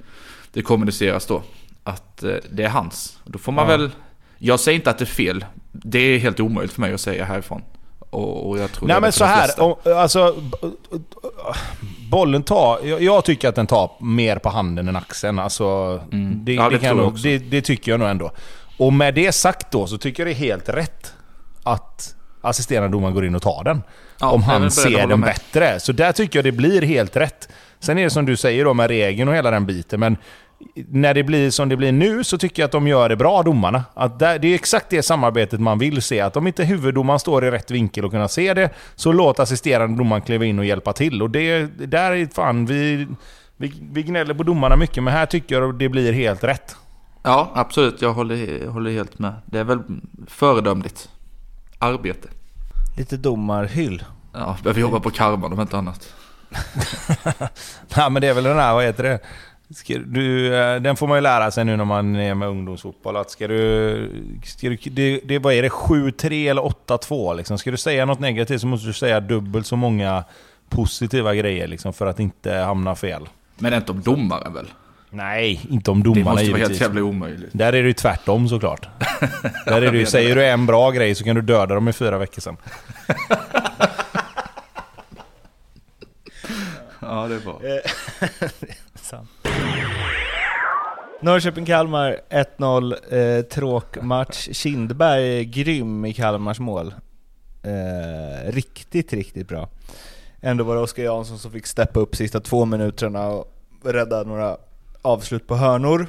det 0.51 0.61
kommuniceras 0.61 1.25
då. 1.25 1.41
Att 1.83 2.23
eh, 2.23 2.35
det 2.51 2.63
är 2.63 2.69
hans. 2.69 3.19
Då 3.25 3.39
får 3.39 3.51
man 3.51 3.69
Ja. 3.69 3.77
väl... 3.77 3.91
Jag 4.37 4.59
säger 4.59 4.75
inte 4.75 4.89
att 4.89 4.97
det 4.97 5.03
är 5.03 5.05
fel. 5.05 5.45
Det 5.71 5.99
är 5.99 6.19
helt 6.19 6.39
omöjligt 6.39 6.73
för 6.73 6.81
mig 6.81 6.93
att 6.93 7.01
säga 7.01 7.25
härifrån. 7.25 7.61
Och, 7.99 8.49
och 8.49 8.57
jag 8.59 8.71
tror 8.71 8.87
Nej 8.87 9.01
men 9.01 9.11
så 9.11 9.25
här, 9.25 9.49
om, 9.61 9.75
alltså... 9.85 10.35
Bollen 12.11 12.43
tar... 12.43 12.79
Jag, 12.83 13.01
jag 13.03 13.25
tycker 13.25 13.49
att 13.49 13.55
den 13.55 13.67
tar 13.67 13.91
mer 13.99 14.35
på 14.35 14.49
handen 14.49 14.87
än 14.87 14.95
axeln. 14.95 15.39
Alltså, 15.39 15.99
Mm. 16.11 16.45
det, 16.45 16.53
Ja, 16.53 16.69
det 16.69 16.77
det, 16.77 16.93
nog, 16.93 17.19
det 17.49 17.61
tycker 17.61 17.91
jag 17.91 17.99
nog 17.99 18.09
ändå. 18.09 18.31
Och 18.77 18.93
med 18.93 19.15
det 19.15 19.31
sagt 19.31 19.71
då 19.71 19.87
så 19.87 19.97
tycker 19.97 20.23
jag 20.23 20.27
det 20.27 20.31
är 20.39 20.47
helt 20.47 20.69
rätt 20.69 21.13
att 21.63 22.15
assisterande 22.41 22.89
domaren 22.89 23.13
går 23.13 23.25
in 23.25 23.35
och 23.35 23.41
tar 23.41 23.63
den. 23.63 23.83
Ja, 24.19 24.31
om 24.31 24.43
han 24.43 24.71
ser 24.71 25.07
den 25.07 25.19
med. 25.19 25.27
bättre. 25.27 25.79
Så 25.79 25.91
där 25.91 26.11
tycker 26.11 26.39
jag 26.39 26.45
det 26.45 26.51
blir 26.51 26.81
helt 26.81 27.15
rätt. 27.15 27.49
Sen 27.79 27.97
är 27.97 28.03
det 28.03 28.09
som 28.09 28.25
du 28.25 28.37
säger 28.37 28.65
då 28.65 28.73
med 28.73 28.87
regeln 28.87 29.29
och 29.29 29.35
hela 29.35 29.51
den 29.51 29.65
biten. 29.65 29.99
Men 29.99 30.17
när 30.75 31.13
det 31.13 31.23
blir 31.23 31.49
som 31.49 31.69
det 31.69 31.77
blir 31.77 31.91
nu 31.91 32.23
så 32.23 32.37
tycker 32.37 32.61
jag 32.61 32.67
att 32.67 32.71
de 32.71 32.87
gör 32.87 33.09
det 33.09 33.15
bra, 33.15 33.43
domarna. 33.43 33.83
Att 33.93 34.19
det 34.19 34.27
är 34.27 34.45
exakt 34.55 34.89
det 34.89 35.03
samarbetet 35.03 35.59
man 35.59 35.79
vill 35.79 36.01
se. 36.01 36.19
Att 36.19 36.37
om 36.37 36.47
inte 36.47 36.63
huvuddomaren 36.63 37.19
står 37.19 37.45
i 37.45 37.51
rätt 37.51 37.71
vinkel 37.71 38.05
och 38.05 38.11
kunna 38.11 38.27
se 38.27 38.53
det, 38.53 38.69
så 38.95 39.11
låt 39.11 39.39
assisterande 39.39 39.97
domaren 39.97 40.21
kliva 40.21 40.45
in 40.45 40.59
och 40.59 40.65
hjälpa 40.65 40.93
till. 40.93 41.21
Och 41.21 41.29
det 41.29 41.65
där 41.77 42.11
är 42.11 42.25
fan, 42.25 42.65
vi, 42.65 43.07
vi, 43.57 43.73
vi 43.91 44.03
gnäller 44.03 44.33
på 44.33 44.43
domarna 44.43 44.75
mycket, 44.75 45.03
men 45.03 45.13
här 45.13 45.25
tycker 45.25 45.55
jag 45.61 45.79
det 45.79 45.89
blir 45.89 46.13
helt 46.13 46.43
rätt. 46.43 46.75
Ja, 47.23 47.51
absolut. 47.55 48.01
Jag 48.01 48.13
håller, 48.13 48.67
håller 48.67 48.91
helt 48.91 49.19
med. 49.19 49.33
Det 49.45 49.59
är 49.59 49.63
väl 49.63 49.79
föredömligt 50.27 51.09
arbete. 51.83 52.27
Lite 52.97 53.17
domarhyll. 53.17 54.03
Ja, 54.33 54.57
behöver 54.63 54.81
jobba 54.81 54.99
på 54.99 55.09
karman 55.09 55.53
om 55.53 55.61
inte 55.61 55.77
annat. 55.77 56.13
Nej 57.95 58.09
men 58.09 58.21
det 58.21 58.27
är 58.27 58.33
väl 58.33 58.43
den 58.43 58.57
här, 58.57 58.73
vad 58.73 58.83
heter 58.83 59.03
det? 59.03 59.19
Du, 60.05 60.55
eh, 60.55 60.81
den 60.81 60.95
får 60.95 61.07
man 61.07 61.17
ju 61.17 61.21
lära 61.21 61.51
sig 61.51 61.65
nu 61.65 61.77
när 61.77 61.85
man 61.85 62.15
är 62.15 62.35
med 62.35 62.47
ungdomsfotboll. 62.47 63.15
Att 63.15 63.31
ska 63.31 63.47
du, 63.47 64.39
ska 64.43 64.69
du, 64.69 64.75
det, 64.75 65.19
det, 65.23 65.39
vad 65.39 65.53
är 65.53 65.61
det? 65.61 65.69
7-3 65.69 66.49
eller 66.49 66.61
8-2? 66.61 67.35
Liksom. 67.35 67.57
Ska 67.57 67.71
du 67.71 67.77
säga 67.77 68.05
något 68.05 68.19
negativt 68.19 68.61
så 68.61 68.67
måste 68.67 68.87
du 68.87 68.93
säga 68.93 69.19
dubbelt 69.19 69.67
så 69.67 69.75
många 69.75 70.23
positiva 70.69 71.35
grejer 71.35 71.67
liksom, 71.67 71.93
för 71.93 72.05
att 72.05 72.19
inte 72.19 72.53
hamna 72.53 72.95
fel. 72.95 73.29
Men 73.57 73.73
inte 73.73 73.91
om 73.91 74.01
domaren 74.01 74.53
väl? 74.53 74.67
Nej, 75.13 75.61
inte 75.69 75.91
om 75.91 76.03
Det 76.03 76.09
domarna 76.09 76.23
måste 76.31 76.33
vara 76.33 76.41
helt 76.43 76.57
givetvis. 76.57 76.81
jävla 76.81 77.01
omöjligt. 77.03 77.49
Där 77.53 77.67
är 77.73 77.81
det 77.81 77.87
ju 77.87 77.93
tvärtom 77.93 78.47
såklart. 78.49 78.87
Där 79.65 79.81
är 79.81 79.91
det, 79.91 79.97
ju- 79.97 80.05
säger 80.05 80.35
du 80.35 80.45
en 80.45 80.65
bra 80.65 80.91
grej 80.91 81.15
så 81.15 81.23
kan 81.23 81.35
du 81.35 81.41
döda 81.41 81.75
dem 81.75 81.87
i 81.87 81.93
fyra 81.93 82.17
veckor 82.17 82.41
sen. 82.41 82.57
Ja, 86.99 87.27
det 87.27 87.35
är 87.35 87.39
bra. 87.39 87.59
Norrköping-Kalmar 91.21 92.19
1-0, 92.29 93.37
eh, 93.37 93.41
tråkmatch. 93.43 94.49
Kindberg 94.51 95.39
är 95.39 95.43
grym 95.43 96.05
i 96.05 96.13
Kalmars 96.13 96.59
mål. 96.59 96.93
Eh, 97.63 98.51
riktigt, 98.51 99.13
riktigt 99.13 99.47
bra. 99.47 99.69
Ändå 100.41 100.63
var 100.63 100.75
det 100.75 100.81
Oskar 100.81 101.03
Jansson 101.03 101.39
som 101.39 101.51
fick 101.51 101.67
steppa 101.67 101.99
upp 101.99 102.15
sista 102.15 102.39
två 102.39 102.65
minuterna 102.65 103.27
och 103.27 103.45
rädda 103.85 104.23
några 104.23 104.57
avslut 105.03 105.47
på 105.47 105.55
hörnor. 105.55 106.07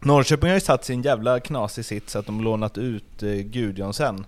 Norrköping 0.00 0.48
har 0.48 0.54
ju 0.54 0.60
satt 0.60 0.84
sin 0.84 1.02
jävla 1.02 1.40
knasig 1.40 1.84
sits 1.84 2.16
att 2.16 2.26
de 2.26 2.40
lånat 2.40 2.78
ut 2.78 3.22
eh, 3.22 3.28
Gudjonsen. 3.28 4.26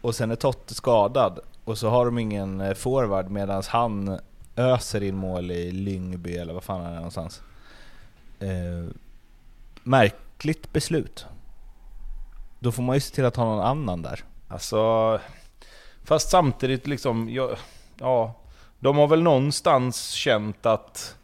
Och 0.00 0.14
sen 0.14 0.30
är 0.30 0.36
Totte 0.36 0.74
skadad. 0.74 1.38
Och 1.64 1.78
så 1.78 1.88
har 1.88 2.04
de 2.04 2.18
ingen 2.18 2.60
eh, 2.60 2.74
forward 2.74 3.30
medan 3.30 3.62
han 3.68 4.18
öser 4.56 5.02
in 5.02 5.16
mål 5.16 5.50
i 5.50 5.72
Lyngby 5.72 6.36
eller 6.36 6.54
vad 6.54 6.62
fan 6.62 6.80
han 6.80 6.92
är 6.92 6.96
någonstans. 6.96 7.42
Eh, 8.40 8.94
märkligt 9.82 10.72
beslut. 10.72 11.26
Då 12.58 12.72
får 12.72 12.82
man 12.82 12.96
ju 12.96 13.00
se 13.00 13.14
till 13.14 13.24
att 13.24 13.36
ha 13.36 13.44
någon 13.44 13.64
annan 13.64 14.02
där. 14.02 14.24
Alltså... 14.48 15.20
Fast 16.04 16.30
samtidigt 16.30 16.86
liksom... 16.86 17.28
Ja, 17.30 17.50
ja, 17.98 18.34
de 18.78 18.96
har 18.96 19.06
väl 19.06 19.22
någonstans 19.22 20.10
känt 20.10 20.66
att 20.66 21.16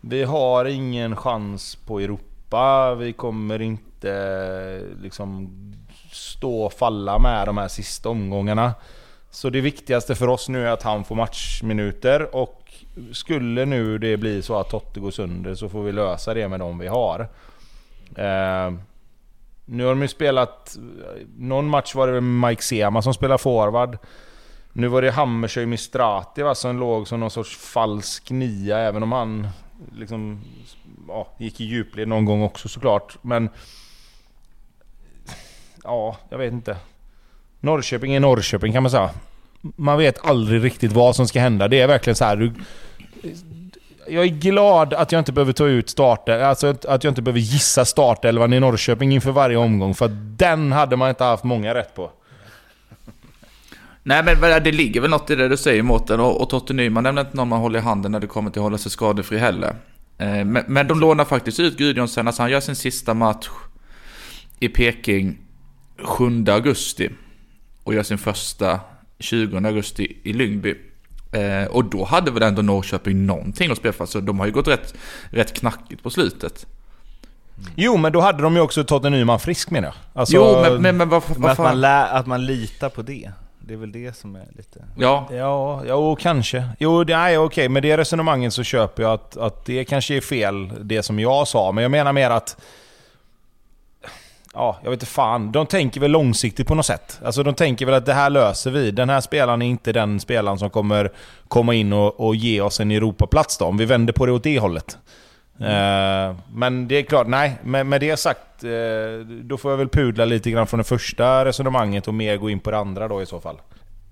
vi 0.00 0.24
har 0.24 0.64
ingen 0.64 1.16
chans 1.16 1.76
på 1.76 2.00
Europa. 2.00 2.94
Vi 2.94 3.12
kommer 3.12 3.62
inte 3.62 4.82
liksom 5.02 5.50
stå 6.12 6.62
och 6.62 6.72
falla 6.72 7.18
med 7.18 7.46
de 7.46 7.58
här 7.58 7.68
sista 7.68 8.08
omgångarna. 8.08 8.74
Så 9.30 9.50
det 9.50 9.60
viktigaste 9.60 10.14
för 10.14 10.28
oss 10.28 10.48
nu 10.48 10.66
är 10.66 10.72
att 10.72 10.82
han 10.82 11.04
får 11.04 11.14
matchminuter 11.14 12.34
och 12.36 12.72
skulle 13.12 13.64
nu 13.64 13.98
det 13.98 14.16
bli 14.16 14.42
så 14.42 14.58
att 14.58 14.70
Totte 14.70 15.00
går 15.00 15.10
sönder 15.10 15.54
så 15.54 15.68
får 15.68 15.82
vi 15.82 15.92
lösa 15.92 16.34
det 16.34 16.48
med 16.48 16.60
de 16.60 16.78
vi 16.78 16.86
har. 16.86 17.20
Eh, 18.14 18.72
nu 19.64 19.84
har 19.84 19.90
de 19.90 20.02
ju 20.02 20.08
spelat... 20.08 20.76
Någon 21.36 21.68
match 21.68 21.94
var 21.94 22.06
det 22.06 22.12
väl 22.12 22.22
Mike 22.22 22.62
Sema 22.62 23.02
som 23.02 23.14
spelade 23.14 23.38
forward. 23.38 23.98
Nu 24.72 24.88
var 24.88 25.02
det 25.02 25.10
Hammershöj 25.10 25.66
Mistrati 25.66 26.42
va, 26.42 26.54
som 26.54 26.78
låg 26.78 27.08
som 27.08 27.20
någon 27.20 27.30
sorts 27.30 27.56
falsk 27.56 28.30
nia, 28.30 28.78
även 28.78 29.02
om 29.02 29.12
han 29.12 29.48
liksom... 29.92 30.40
Ja, 31.08 31.28
gick 31.38 31.60
i 31.60 31.64
djupled 31.64 32.08
någon 32.08 32.24
gång 32.24 32.42
också 32.42 32.68
såklart. 32.68 33.18
Men... 33.22 33.48
Ja, 35.84 36.16
jag 36.28 36.38
vet 36.38 36.52
inte. 36.52 36.76
Norrköping 37.60 38.14
är 38.14 38.20
Norrköping 38.20 38.72
kan 38.72 38.82
man 38.82 38.90
säga. 38.90 39.10
Man 39.60 39.98
vet 39.98 40.24
aldrig 40.24 40.64
riktigt 40.64 40.92
vad 40.92 41.16
som 41.16 41.28
ska 41.28 41.40
hända. 41.40 41.68
Det 41.68 41.80
är 41.80 41.86
verkligen 41.86 42.16
så 42.16 42.24
här. 42.24 42.36
Du, 42.36 42.52
jag 44.08 44.24
är 44.24 44.28
glad 44.28 44.94
att 44.94 45.12
jag 45.12 45.18
inte 45.18 45.32
behöver 45.32 45.52
ta 45.52 45.66
ut 45.66 45.90
starten, 45.90 46.42
alltså 46.42 46.66
att 46.88 47.04
jag 47.04 47.10
inte 47.10 47.22
behöver 47.22 47.40
gissa 47.40 47.84
startelvan 47.84 48.52
i 48.52 48.60
Norrköping 48.60 49.12
inför 49.12 49.30
varje 49.30 49.56
omgång. 49.56 49.94
För 49.94 50.08
den 50.36 50.72
hade 50.72 50.96
man 50.96 51.08
inte 51.08 51.24
haft 51.24 51.44
många 51.44 51.74
rätt 51.74 51.94
på. 51.94 52.10
Nej 54.02 54.22
men 54.22 54.62
det 54.64 54.72
ligger 54.72 55.00
väl 55.00 55.10
något 55.10 55.30
i 55.30 55.34
det 55.34 55.48
du 55.48 55.56
säger 55.56 55.82
Mårten 55.82 56.20
och, 56.20 56.40
och 56.40 56.50
Totte 56.50 56.72
Nyman 56.72 57.06
är 57.06 57.20
inte 57.20 57.36
någon 57.36 57.48
man 57.48 57.60
håller 57.60 57.78
i 57.78 57.82
handen 57.82 58.12
när 58.12 58.20
det 58.20 58.26
kommer 58.26 58.50
till 58.50 58.60
att 58.60 58.64
hålla 58.64 58.78
sig 58.78 58.92
skadefri 58.92 59.38
heller. 59.38 59.74
Eh, 60.18 60.44
men, 60.44 60.64
men, 60.66 60.86
de 60.86 61.00
lånar 61.00 61.24
faktiskt 61.24 61.60
ut 61.60 61.76
Gudjonsen, 61.76 62.26
alltså 62.26 62.42
han 62.42 62.50
gör 62.50 62.60
sin 62.60 62.76
sista 62.76 63.14
match 63.14 63.48
i 64.60 64.68
Peking 64.68 65.38
7 66.02 66.44
augusti 66.48 67.10
och 67.84 67.94
gör 67.94 68.02
sin 68.02 68.18
första 68.18 68.80
20 69.18 69.56
augusti 69.56 70.16
i 70.22 70.32
Lyngby. 70.32 70.74
Eh, 71.32 71.64
och 71.70 71.84
då 71.84 72.04
hade 72.04 72.30
väl 72.30 72.42
ändå 72.42 72.62
Norrköping 72.62 73.26
någonting 73.26 73.70
att 73.70 73.78
spela 73.78 73.92
för, 73.92 74.06
så 74.06 74.20
de 74.20 74.38
har 74.38 74.46
ju 74.46 74.52
gått 74.52 74.68
rätt, 74.68 74.94
rätt 75.30 75.54
knackigt 75.54 76.02
på 76.02 76.10
slutet. 76.10 76.66
Jo, 77.76 77.96
men 77.96 78.12
då 78.12 78.20
hade 78.20 78.42
de 78.42 78.54
ju 78.54 78.60
också 78.60 78.84
Totte 78.84 79.10
Nyman 79.10 79.40
frisk 79.40 79.70
menar 79.70 79.88
jag. 79.88 79.94
Alltså, 80.20 80.36
jo, 80.36 80.60
men, 80.62 80.82
men, 80.82 80.96
men 80.96 81.08
varför... 81.08 81.34
Men 81.40 81.50
att, 81.50 81.58
man 81.58 81.80
lä, 81.80 82.04
att 82.04 82.26
man 82.26 82.46
litar 82.46 82.88
på 82.88 83.02
det. 83.02 83.30
Det 83.68 83.74
är 83.74 83.78
väl 83.78 83.92
det 83.92 84.16
som 84.16 84.36
är 84.36 84.46
lite... 84.56 84.84
Ja. 84.96 85.28
Ja, 85.30 85.82
jo, 85.86 86.16
kanske. 86.20 86.68
Jo, 86.78 87.04
det 87.04 87.14
är 87.14 87.38
okej. 87.38 87.68
Med 87.68 87.82
det 87.82 87.96
resonemanget 87.96 88.52
så 88.52 88.62
köper 88.62 89.02
jag 89.02 89.12
att, 89.12 89.36
att 89.36 89.64
det 89.64 89.84
kanske 89.84 90.16
är 90.16 90.20
fel, 90.20 90.72
det 90.80 91.02
som 91.02 91.18
jag 91.18 91.48
sa. 91.48 91.72
Men 91.72 91.82
jag 91.82 91.90
menar 91.90 92.12
mer 92.12 92.30
att... 92.30 92.60
Ja, 94.54 94.78
jag 94.82 94.90
vet 94.90 94.96
inte 94.96 95.06
fan. 95.06 95.52
De 95.52 95.66
tänker 95.66 96.00
väl 96.00 96.10
långsiktigt 96.10 96.66
på 96.66 96.74
något 96.74 96.86
sätt. 96.86 97.20
Alltså 97.24 97.42
de 97.42 97.54
tänker 97.54 97.86
väl 97.86 97.94
att 97.94 98.06
det 98.06 98.14
här 98.14 98.30
löser 98.30 98.70
vi. 98.70 98.90
Den 98.90 99.10
här 99.10 99.20
spelaren 99.20 99.62
är 99.62 99.66
inte 99.66 99.92
den 99.92 100.20
spelaren 100.20 100.58
som 100.58 100.70
kommer 100.70 101.12
komma 101.48 101.74
in 101.74 101.92
och, 101.92 102.20
och 102.20 102.36
ge 102.36 102.60
oss 102.60 102.80
en 102.80 102.90
Europaplats 102.90 103.58
då. 103.58 103.64
Om 103.64 103.76
vi 103.76 103.84
vänder 103.84 104.12
på 104.12 104.26
det 104.26 104.32
åt 104.32 104.42
det 104.42 104.58
hållet. 104.58 104.98
Mm. 105.60 106.36
men 106.54 106.88
det 106.88 106.94
är 106.94 107.02
klart, 107.02 107.26
nej. 107.26 107.58
Med, 107.62 107.86
med 107.86 108.00
det 108.00 108.16
sagt, 108.16 108.64
uh, 108.64 108.70
då 109.42 109.56
får 109.56 109.70
jag 109.70 109.78
väl 109.78 109.88
pudla 109.88 110.24
lite 110.24 110.50
grann 110.50 110.66
från 110.66 110.78
det 110.78 110.84
första 110.84 111.44
resonemanget 111.44 112.08
och 112.08 112.14
mer 112.14 112.36
gå 112.36 112.50
in 112.50 112.60
på 112.60 112.70
det 112.70 112.78
andra 112.78 113.08
då 113.08 113.22
i 113.22 113.26
så 113.26 113.40
fall. 113.40 113.56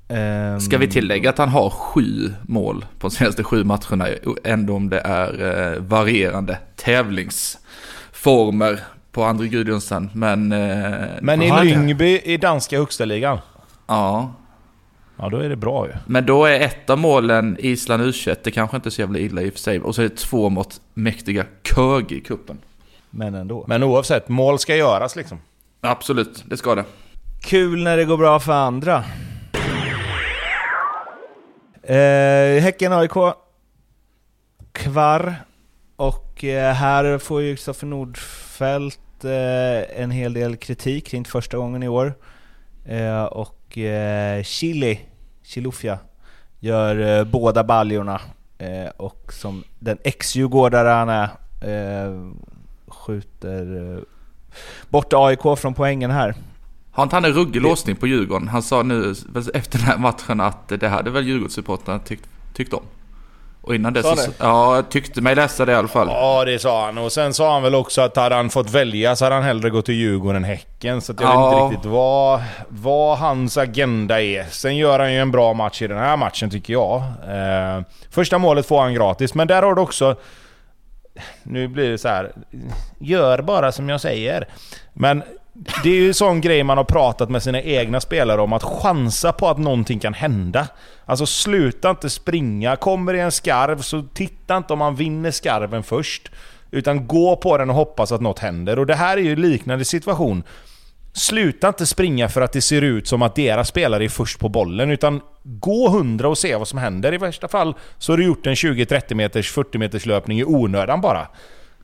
Um... 0.08 0.60
Ska 0.60 0.78
vi 0.78 0.88
tillägga 0.88 1.30
att 1.30 1.38
han 1.38 1.48
har 1.48 1.70
sju 1.70 2.32
mål 2.42 2.84
på 2.98 3.08
de 3.08 3.10
senaste 3.10 3.44
sju 3.44 3.64
matcherna, 3.64 4.08
ändå 4.44 4.74
om 4.74 4.90
det 4.90 5.00
är 5.00 5.42
uh, 5.42 5.78
varierande 5.82 6.58
tävlingsformer 6.76 8.80
på 9.12 9.24
André 9.24 9.48
Gudjonsen. 9.48 10.10
Men, 10.12 10.48
men 11.20 11.42
i 11.42 11.64
Lyngby 11.64 12.20
i 12.24 12.36
danska 12.36 12.78
högsta 12.78 13.04
ligan? 13.04 13.38
Ja. 13.86 14.34
Ja, 15.18 15.28
då 15.28 15.36
är 15.38 15.48
det 15.48 15.56
bra 15.56 15.86
ju. 15.86 15.92
Men 16.06 16.26
då 16.26 16.44
är 16.44 16.60
ett 16.60 16.90
av 16.90 16.98
målen 16.98 17.56
Island 17.60 18.02
u 18.02 18.12
det 18.44 18.50
kanske 18.50 18.76
inte 18.76 18.88
är 18.88 18.90
så 18.90 19.00
jävla 19.00 19.18
illa 19.18 19.42
i 19.42 19.48
och 19.48 19.52
för 19.52 19.60
sig. 19.60 19.80
Och 19.80 19.94
så 19.94 20.02
är 20.02 20.08
det 20.08 20.16
två 20.16 20.48
mot 20.48 20.80
mäktiga 20.94 21.44
Köge 21.62 22.14
i 22.14 22.20
kuppen. 22.20 22.58
Men 23.10 23.34
ändå. 23.34 23.64
Men 23.68 23.82
oavsett, 23.82 24.28
mål 24.28 24.58
ska 24.58 24.76
göras 24.76 25.16
liksom. 25.16 25.38
Absolut, 25.80 26.44
det 26.46 26.56
ska 26.56 26.74
det. 26.74 26.84
Kul 27.42 27.84
när 27.84 27.96
det 27.96 28.04
går 28.04 28.16
bra 28.16 28.40
för 28.40 28.52
andra. 28.52 29.04
Eh, 31.82 32.62
häcken 32.62 32.92
AIK. 32.92 33.34
Kvar. 34.72 35.34
Och 35.96 36.44
eh, 36.44 36.74
här 36.74 37.18
får 37.18 37.42
ju 37.42 37.56
Kristoffer 37.56 37.86
Nordfeldt 37.86 39.24
eh, 39.24 40.02
en 40.02 40.10
hel 40.10 40.32
del 40.32 40.56
kritik, 40.56 41.14
inte 41.14 41.30
första 41.30 41.56
gången 41.56 41.82
i 41.82 41.88
år. 41.88 42.14
Eh, 42.84 43.24
och 43.24 43.65
eh, 43.76 44.42
Chili, 44.42 45.00
Chilufya, 45.42 45.98
gör 46.60 47.18
eh, 47.18 47.24
båda 47.24 47.64
baljorna. 47.64 48.20
Eh, 48.58 48.90
och 48.96 49.32
som 49.32 49.64
den 49.78 49.98
ex-djurgårdare 50.04 50.88
han 50.88 51.08
är, 51.08 51.28
eh, 51.60 52.32
skjuter 52.88 53.92
eh, 53.94 54.02
bort 54.88 55.12
AIK 55.12 55.58
från 55.58 55.74
poängen 55.74 56.10
här. 56.10 56.34
Har 56.90 57.02
inte 57.02 57.16
han 57.16 57.24
en 57.24 57.32
ruggig 57.32 57.62
låsning 57.62 57.96
på 57.96 58.06
Djurgården? 58.06 58.48
Han 58.48 58.62
sa 58.62 58.82
nu 58.82 59.14
efter 59.54 59.78
den 59.78 59.86
här 59.86 59.98
matchen 59.98 60.40
att 60.40 60.68
det 60.68 60.88
hade 60.88 61.10
väl 61.10 61.26
Djurgårdssupportrarna 61.26 61.98
tyckt, 61.98 62.28
tyckt 62.54 62.72
om. 62.72 62.82
Och 63.66 63.74
innan 63.74 63.92
dess 63.92 64.24
så, 64.24 64.30
ja, 64.38 64.82
tyckte 64.90 65.20
mig 65.20 65.34
läsa 65.34 65.64
det 65.64 65.72
i 65.72 65.74
alla 65.74 65.88
fall. 65.88 66.08
Ja, 66.08 66.44
det 66.44 66.58
sa 66.58 66.84
han. 66.84 66.98
Och 66.98 67.12
sen 67.12 67.34
sa 67.34 67.52
han 67.52 67.62
väl 67.62 67.74
också 67.74 68.00
att 68.00 68.16
hade 68.16 68.34
han 68.34 68.50
fått 68.50 68.70
välja 68.70 69.16
så 69.16 69.24
hade 69.24 69.34
han 69.34 69.44
hellre 69.44 69.70
gått 69.70 69.84
till 69.86 69.94
Djurgården 69.94 70.36
än 70.36 70.44
Häcken. 70.44 71.00
Så 71.00 71.14
jag 71.18 71.28
ja. 71.28 71.50
vet 71.50 71.62
inte 71.62 71.74
riktigt 71.74 71.90
vad, 71.90 72.42
vad 72.68 73.18
hans 73.18 73.56
agenda 73.56 74.22
är. 74.22 74.44
Sen 74.44 74.76
gör 74.76 74.98
han 74.98 75.12
ju 75.12 75.20
en 75.20 75.30
bra 75.30 75.52
match 75.52 75.82
i 75.82 75.86
den 75.86 75.98
här 75.98 76.16
matchen 76.16 76.50
tycker 76.50 76.72
jag. 76.72 76.96
Eh, 77.28 77.82
första 78.10 78.38
målet 78.38 78.66
får 78.66 78.80
han 78.80 78.94
gratis, 78.94 79.34
men 79.34 79.48
där 79.48 79.62
har 79.62 79.74
du 79.74 79.82
också... 79.82 80.16
Nu 81.42 81.68
blir 81.68 81.90
det 81.90 81.98
så 81.98 82.08
här. 82.08 82.32
Gör 82.98 83.42
bara 83.42 83.72
som 83.72 83.88
jag 83.88 84.00
säger. 84.00 84.48
Men 84.92 85.22
det 85.82 85.90
är 85.90 85.94
ju 85.94 86.08
en 86.08 86.14
sån 86.14 86.40
grej 86.40 86.62
man 86.62 86.76
har 86.76 86.84
pratat 86.84 87.30
med 87.30 87.42
sina 87.42 87.62
egna 87.62 88.00
spelare 88.00 88.40
om, 88.40 88.52
att 88.52 88.62
chansa 88.62 89.32
på 89.32 89.48
att 89.48 89.58
någonting 89.58 89.98
kan 89.98 90.14
hända. 90.14 90.68
Alltså 91.04 91.26
sluta 91.26 91.90
inte 91.90 92.10
springa. 92.10 92.76
Kommer 92.76 93.12
det 93.12 93.20
en 93.20 93.32
skarv 93.32 93.80
så 93.80 94.04
titta 94.14 94.56
inte 94.56 94.72
om 94.72 94.78
man 94.78 94.96
vinner 94.96 95.30
skarven 95.30 95.82
först. 95.82 96.30
Utan 96.70 97.06
gå 97.06 97.36
på 97.36 97.58
den 97.58 97.70
och 97.70 97.76
hoppas 97.76 98.12
att 98.12 98.20
något 98.20 98.38
händer. 98.38 98.78
Och 98.78 98.86
det 98.86 98.94
här 98.94 99.16
är 99.16 99.22
ju 99.22 99.36
liknande 99.36 99.84
situation. 99.84 100.42
Sluta 101.12 101.68
inte 101.68 101.86
springa 101.86 102.28
för 102.28 102.40
att 102.40 102.52
det 102.52 102.60
ser 102.60 102.82
ut 102.82 103.08
som 103.08 103.22
att 103.22 103.34
deras 103.34 103.68
spelare 103.68 104.04
är 104.04 104.08
först 104.08 104.38
på 104.38 104.48
bollen, 104.48 104.90
utan 104.90 105.20
gå 105.42 105.88
100 105.88 106.28
och 106.28 106.38
se 106.38 106.56
vad 106.56 106.68
som 106.68 106.78
händer. 106.78 107.14
I 107.14 107.18
värsta 107.18 107.48
fall 107.48 107.74
så 107.98 108.12
har 108.12 108.16
du 108.16 108.24
gjort 108.24 108.46
en 108.46 108.54
20-30 108.54 109.14
meters, 109.14 109.52
40 109.52 109.78
meters 109.78 110.06
löpning 110.06 110.38
i 110.38 110.44
onödan 110.44 111.00
bara. 111.00 111.26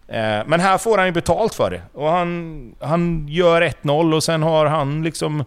Eh, 0.08 0.42
men 0.46 0.60
här 0.60 0.78
får 0.78 0.98
han 0.98 1.06
ju 1.06 1.12
betalt 1.12 1.54
för 1.54 1.70
det. 1.70 1.82
Och 1.92 2.08
han, 2.08 2.74
han 2.80 3.28
gör 3.28 3.62
1-0 3.62 4.14
och 4.14 4.24
sen 4.24 4.42
har 4.42 4.66
han 4.66 5.02
liksom... 5.02 5.44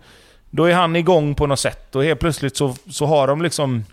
Då 0.50 0.66
är 0.66 0.74
han 0.74 0.96
igång 0.96 1.36
på 1.36 1.48
något 1.48 1.60
sätt 1.60 1.96
och 1.96 2.04
helt 2.04 2.20
plötsligt 2.20 2.58
så, 2.58 2.76
så 2.90 3.06
har 3.06 3.28
de 3.28 3.42
liksom 3.42 3.86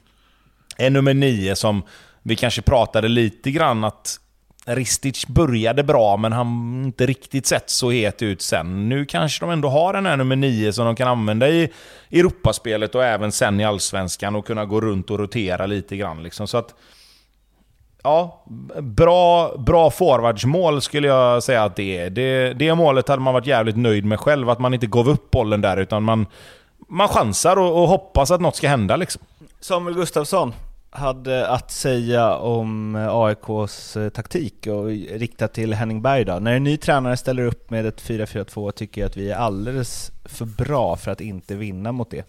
en 0.76 0.92
nummer 0.92 1.14
9 1.14 1.56
som 1.56 1.82
vi 2.22 2.36
kanske 2.36 2.62
pratade 2.62 3.08
lite 3.08 3.50
grann 3.50 3.84
att 3.84 4.18
Ristic 4.66 5.26
började 5.26 5.82
bra 5.82 6.16
men 6.16 6.32
han 6.32 6.82
inte 6.84 7.06
riktigt 7.06 7.46
sett 7.46 7.70
så 7.70 7.90
het 7.90 8.22
ut 8.22 8.42
sen. 8.42 8.88
Nu 8.88 9.04
kanske 9.04 9.44
de 9.44 9.50
ändå 9.50 9.68
har 9.68 9.92
den 9.92 10.06
här 10.06 10.16
nummer 10.16 10.36
9 10.36 10.72
som 10.72 10.86
de 10.86 10.96
kan 10.96 11.08
använda 11.08 11.48
i 11.48 11.72
Europaspelet 12.10 12.94
och 12.94 13.04
även 13.04 13.32
sen 13.32 13.60
i 13.60 13.64
Allsvenskan 13.64 14.36
och 14.36 14.46
kunna 14.46 14.64
gå 14.64 14.80
runt 14.80 15.10
och 15.10 15.18
rotera 15.18 15.66
lite 15.66 15.96
grann. 15.96 16.22
Liksom. 16.22 16.48
Så 16.48 16.56
att 16.56 16.74
Ja, 18.02 18.44
bra, 18.80 19.56
bra 19.58 19.90
forwardsmål 19.90 20.82
skulle 20.82 21.08
jag 21.08 21.42
säga 21.42 21.64
att 21.64 21.76
det 21.76 21.98
är. 21.98 22.10
Det, 22.10 22.52
det 22.52 22.74
målet 22.74 23.08
hade 23.08 23.22
man 23.22 23.34
varit 23.34 23.46
jävligt 23.46 23.76
nöjd 23.76 24.04
med 24.04 24.20
själv, 24.20 24.50
att 24.50 24.58
man 24.58 24.74
inte 24.74 24.86
gav 24.86 25.08
upp 25.08 25.30
bollen 25.30 25.60
där 25.60 25.76
utan 25.76 26.02
man, 26.02 26.26
man 26.88 27.08
chansar 27.08 27.56
och, 27.56 27.82
och 27.82 27.88
hoppas 27.88 28.30
att 28.30 28.40
något 28.40 28.56
ska 28.56 28.68
hända 28.68 28.96
liksom. 28.96 29.22
Samuel 29.60 29.94
Gustafsson, 29.94 30.52
hade 30.94 31.48
att 31.48 31.70
säga 31.70 32.36
om 32.36 32.96
AIKs 33.10 33.96
eh, 33.96 34.08
taktik 34.08 34.66
och 34.66 34.86
riktat 35.18 35.54
till 35.54 35.74
Henning 35.74 36.02
Berg 36.02 36.24
då. 36.24 36.38
När 36.38 36.52
en 36.52 36.64
ny 36.64 36.76
tränare 36.76 37.16
ställer 37.16 37.42
upp 37.42 37.70
med 37.70 37.86
ett 37.86 38.02
4-4-2 38.02 38.70
tycker 38.70 39.00
jag 39.00 39.08
att 39.08 39.16
vi 39.16 39.30
är 39.30 39.36
alldeles 39.36 40.12
för 40.24 40.44
bra 40.44 40.96
för 40.96 41.10
att 41.10 41.20
inte 41.20 41.54
vinna 41.54 41.92
mot 41.92 42.10
det. 42.10 42.26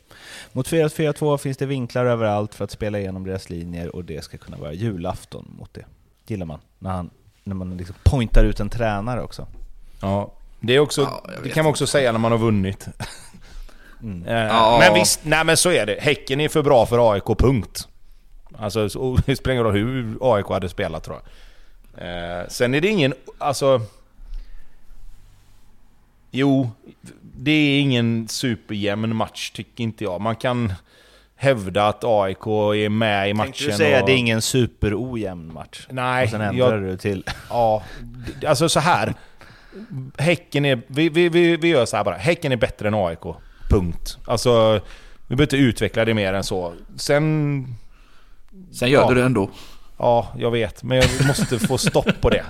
Mot 0.52 0.70
4-4-2 0.70 1.38
finns 1.38 1.58
det 1.58 1.66
vinklar 1.66 2.06
överallt 2.06 2.56
för 2.56 2.64
att 2.64 2.72
spela 2.72 3.00
igenom 3.00 3.24
deras 3.24 3.50
linjer 3.50 3.96
och 3.96 4.06
det 4.06 4.24
ska 4.24 4.38
kunna 4.38 4.58
vara 4.58 4.74
julafton 4.74 5.56
mot 5.60 5.74
det. 5.74 5.86
Gillar 6.28 6.46
man, 6.46 6.60
när, 6.80 6.90
han, 6.90 7.10
när 7.44 7.56
man 7.56 7.78
liksom 7.78 7.96
pointar 8.04 8.44
ut 8.44 8.60
en 8.60 8.70
tränare 8.70 9.22
också. 9.22 9.48
Ja, 10.02 10.34
det, 10.60 10.76
är 10.76 10.80
också, 10.80 11.02
ja, 11.02 11.24
det 11.44 11.50
kan 11.50 11.64
man 11.64 11.72
också 11.72 11.88
säga 11.88 12.12
när 12.12 12.20
man 12.20 12.32
har 12.32 12.40
vunnit. 12.40 12.88
Mm. 14.04 14.24
Ja. 14.48 14.78
Men 14.80 14.94
visst, 14.94 15.20
nej 15.24 15.44
men 15.46 15.58
så 15.58 15.72
är 15.72 15.86
det. 15.86 15.98
Häcken 16.00 16.42
är 16.42 16.50
för 16.50 16.62
bra 16.62 16.86
för 16.86 17.14
AIK, 17.14 17.26
punkt. 17.26 17.88
Alltså, 18.58 18.88
det 19.26 19.36
spelar 19.36 19.54
ingen 19.54 19.64
roll 19.64 19.74
hur 19.74 20.18
AIK 20.22 20.46
hade 20.46 20.70
spelat 20.70 21.04
tror 21.04 21.18
jag. 21.18 21.26
Eh, 21.98 22.48
sen 22.48 22.74
är 22.74 22.82
det 22.82 22.88
ingen... 22.88 23.14
Alltså... 23.38 23.82
Jo, 26.32 26.72
det 27.22 27.52
är 27.52 27.80
ingen 27.80 28.28
superjämn 28.28 29.16
match 29.16 29.50
tycker 29.50 29.84
inte 29.84 30.04
jag. 30.04 30.22
Man 30.22 30.36
kan 30.36 30.74
hävda 31.36 31.88
att 31.88 32.04
AIK 32.04 32.48
är 32.48 32.90
med 32.90 33.30
i 33.30 33.34
matchen. 33.34 33.52
Tänkte 33.52 33.66
du 33.66 33.72
säga 33.72 34.00
att 34.00 34.06
det 34.06 34.12
är 34.12 34.18
ingen 34.18 34.42
superojämn 34.42 35.54
match? 35.54 35.88
Nej. 35.90 36.24
Och 36.24 36.30
sen 36.30 36.42
ändrar 36.42 36.74
jag, 36.74 36.82
du 36.82 36.98
till... 36.98 37.24
Ja, 37.50 37.84
alltså 38.48 38.70
så 38.70 38.80
här. 38.80 39.14
Häcken 40.18 40.66
är... 40.66 40.82
Vi, 40.88 41.10
vi, 41.10 41.30
vi, 41.30 41.58
vi 41.58 41.68
gör 41.68 41.86
så 41.86 41.98
här 41.98 42.04
bara. 42.04 42.16
Häcken 42.16 42.52
är 42.52 42.56
bättre 42.56 42.88
än 42.88 42.94
AIK. 42.94 43.24
Punkt. 43.70 44.18
Alltså, 44.26 44.82
vi 45.28 45.36
behöver 45.36 45.44
inte 45.44 45.58
utveckla 45.58 46.06
det 46.06 46.14
mer 46.14 46.34
än 46.34 46.44
så. 46.44 46.74
Sen 46.96 47.66
Sen 48.74 48.90
gör 48.90 49.02
ja. 49.02 49.10
du 49.10 49.16
det 49.16 49.24
ändå. 49.24 49.50
Ja, 49.98 50.28
jag 50.38 50.52
vet. 50.52 50.84
Men 50.84 50.98
jag 50.98 51.28
måste 51.28 51.60
få 51.60 51.78
stopp 51.78 52.22
på 52.22 52.30
det. 52.30 52.44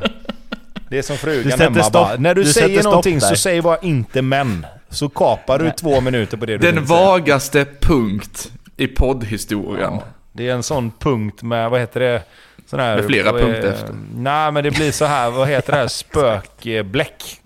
Det 0.89 0.97
är 0.97 1.01
som 1.01 1.17
frugan 1.17 1.59
hemma 1.59 1.89
bara, 1.93 2.15
När 2.15 2.35
du, 2.35 2.43
du 2.43 2.53
säger 2.53 2.83
någonting 2.83 3.21
så 3.21 3.35
säg 3.35 3.61
bara 3.61 3.77
inte 3.77 4.21
men. 4.21 4.65
så 4.89 5.09
kapar 5.09 5.59
du 5.59 5.71
två 5.71 6.01
minuter 6.01 6.37
på 6.37 6.45
det 6.45 6.57
du 6.57 6.57
Den 6.57 6.75
vill 6.75 6.87
säga. 6.87 6.99
vagaste 7.05 7.65
punkt 7.81 8.51
i 8.77 8.87
poddhistorien. 8.87 9.93
Ja, 9.93 10.03
det 10.31 10.49
är 10.49 10.53
en 10.53 10.63
sån 10.63 10.91
punkt 10.91 11.43
med, 11.43 11.69
vad 11.69 11.79
heter 11.79 11.99
det? 11.99 12.23
Sån 12.65 12.79
här, 12.79 12.95
Med 12.95 13.05
flera 13.05 13.27
eh, 13.29 13.33
punkter 13.33 13.71
efter. 13.71 13.95
Nej, 14.15 14.51
men 14.51 14.63
det 14.63 14.71
blir 14.71 14.91
så 14.91 15.05
här, 15.05 15.29
vad 15.31 15.47
heter 15.47 15.71
det 15.73 15.79
här? 15.79 15.87
Spökbläck. 15.87 17.41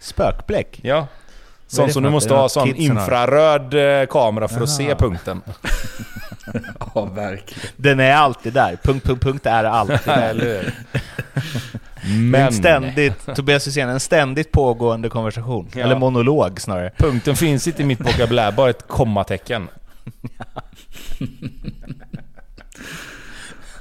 Spökbläck. 0.00 0.80
Ja. 0.82 1.06
Det 1.70 1.92
som 1.92 2.02
du 2.02 2.10
måste 2.10 2.34
ha 2.34 2.48
sån 2.48 2.74
infraröd 2.74 3.74
eh, 3.74 4.06
kamera 4.06 4.48
för 4.48 4.60
att 4.60 4.70
se 4.70 4.94
punkten. 4.94 5.42
Ja, 6.94 7.04
verkligen. 7.04 7.70
Den 7.76 8.00
är 8.00 8.12
alltid 8.12 8.52
där. 8.52 8.78
Punkt, 8.82 9.06
punkt, 9.06 9.22
punkt 9.22 9.46
är 9.46 9.64
alltid 9.64 9.98
där. 10.04 10.30
Eller 10.30 10.44
hur? 10.44 10.74
Men... 12.30 12.46
En 12.46 12.52
ständigt, 12.52 13.34
Tobias 13.36 13.66
Hysén, 13.66 13.88
en 13.88 14.00
ständigt 14.00 14.52
pågående 14.52 15.08
konversation. 15.08 15.68
Ja. 15.74 15.80
Eller 15.80 15.98
monolog 15.98 16.60
snarare. 16.60 16.92
punkten 16.96 17.36
finns 17.36 17.66
inte 17.66 17.82
i 17.82 17.84
mitt 17.84 18.00
vokabulär, 18.00 18.52
bara 18.52 18.70
ett 18.70 18.88
kommatecken. 18.88 19.68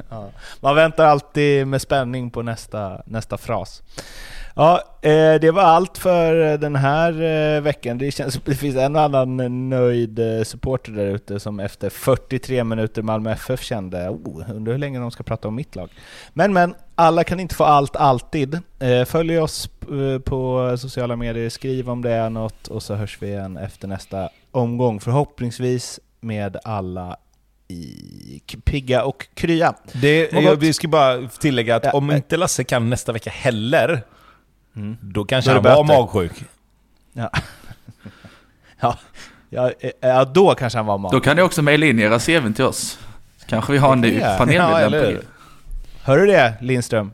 Man 0.59 0.75
väntar 0.75 1.05
alltid 1.05 1.67
med 1.67 1.81
spänning 1.81 2.31
på 2.31 2.41
nästa, 2.41 3.01
nästa 3.05 3.37
fras. 3.37 3.83
Ja, 4.57 4.83
eh, 5.01 5.39
det 5.41 5.51
var 5.51 5.61
allt 5.61 5.97
för 5.97 6.57
den 6.57 6.75
här 6.75 7.11
eh, 7.21 7.61
veckan. 7.61 7.97
Det 7.97 8.11
känns 8.11 8.33
som 8.33 8.43
det 8.45 8.55
finns 8.55 8.75
en 8.75 8.95
annan 8.95 9.69
nöjd 9.69 10.19
eh, 10.19 10.43
supporter 10.43 10.91
där 10.91 11.05
ute 11.05 11.39
som 11.39 11.59
efter 11.59 11.89
43 11.89 12.63
minuter 12.63 13.01
Malmö 13.01 13.31
FF 13.31 13.63
kände 13.63 14.09
oh, 14.09 14.51
undrar 14.55 14.73
hur 14.73 14.79
länge 14.79 14.99
de 14.99 15.11
ska 15.11 15.23
prata 15.23 15.47
om 15.47 15.55
mitt 15.55 15.75
lag. 15.75 15.89
Men 16.33 16.53
men, 16.53 16.75
alla 16.95 17.23
kan 17.23 17.39
inte 17.39 17.55
få 17.55 17.63
allt 17.63 17.95
alltid. 17.95 18.59
Eh, 18.79 19.05
Följ 19.05 19.39
oss 19.39 19.69
eh, 19.81 20.21
på 20.21 20.75
sociala 20.77 21.15
medier, 21.15 21.49
skriv 21.49 21.89
om 21.89 22.01
det 22.01 22.11
är 22.11 22.29
något 22.29 22.67
och 22.67 22.83
så 22.83 22.95
hörs 22.95 23.17
vi 23.21 23.27
igen 23.27 23.57
efter 23.57 23.87
nästa 23.87 24.29
omgång. 24.51 24.99
Förhoppningsvis 24.99 25.99
med 26.19 26.57
alla 26.63 27.17
i 27.67 28.41
pigga 28.63 29.03
och 29.03 29.27
krya. 29.33 29.73
Det, 29.93 30.31
jag, 30.31 30.55
vi 30.55 30.73
ska 30.73 30.87
bara 30.87 31.27
tillägga 31.27 31.75
att 31.75 31.83
Ja, 31.83 31.91
om 31.91 32.09
eh. 32.09 32.15
inte 32.15 32.37
Lasse 32.37 32.63
kan 32.63 32.89
nästa 32.89 33.11
vecka 33.11 33.29
heller, 33.29 34.03
Mm. 34.77 34.97
då 35.01 35.25
kanske 35.25 35.51
Då 35.51 35.51
är 35.51 35.55
han 35.55 35.63
det 35.63 35.75
var 35.75 35.83
magsjuk. 35.83 36.43
Ja. 37.13 37.29
ja, 38.79 38.97
ja, 39.49 39.71
eh, 39.79 39.91
ja, 39.99 40.25
då 40.25 40.55
kanske 40.55 40.79
han 40.79 40.85
var 40.85 40.97
mag. 40.97 41.11
Då 41.11 41.19
kan 41.19 41.35
ni 41.35 41.41
också 41.41 41.61
mejla 41.61 41.85
in 41.85 41.99
era 41.99 42.19
CVn 42.19 42.53
till 42.53 42.65
oss. 42.65 42.99
Kanske 43.45 43.71
vi 43.71 43.77
har 43.77 43.93
en 43.93 44.01
ny 44.01 44.19
Ja, 44.19 44.31
ja, 44.31 44.37
panelmedlem 44.37 44.93
eller 44.93 45.05
på 45.05 45.11
det. 45.11 45.27
Hör 46.03 46.17
du 46.17 46.25
det 46.25 46.53
Lindström? 46.61 47.11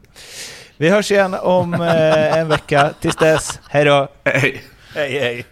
Vi 0.78 0.90
hörs 0.90 1.12
igen 1.12 1.34
om 1.42 1.74
eh, 1.74 2.38
en 2.38 2.48
vecka. 2.48 2.94
Tills 3.00 3.16
dess, 3.16 3.60
hej 3.70 3.86
då! 3.86 4.08
Hej. 4.26 4.64
Hej 4.96 5.20
hej. 5.20 5.46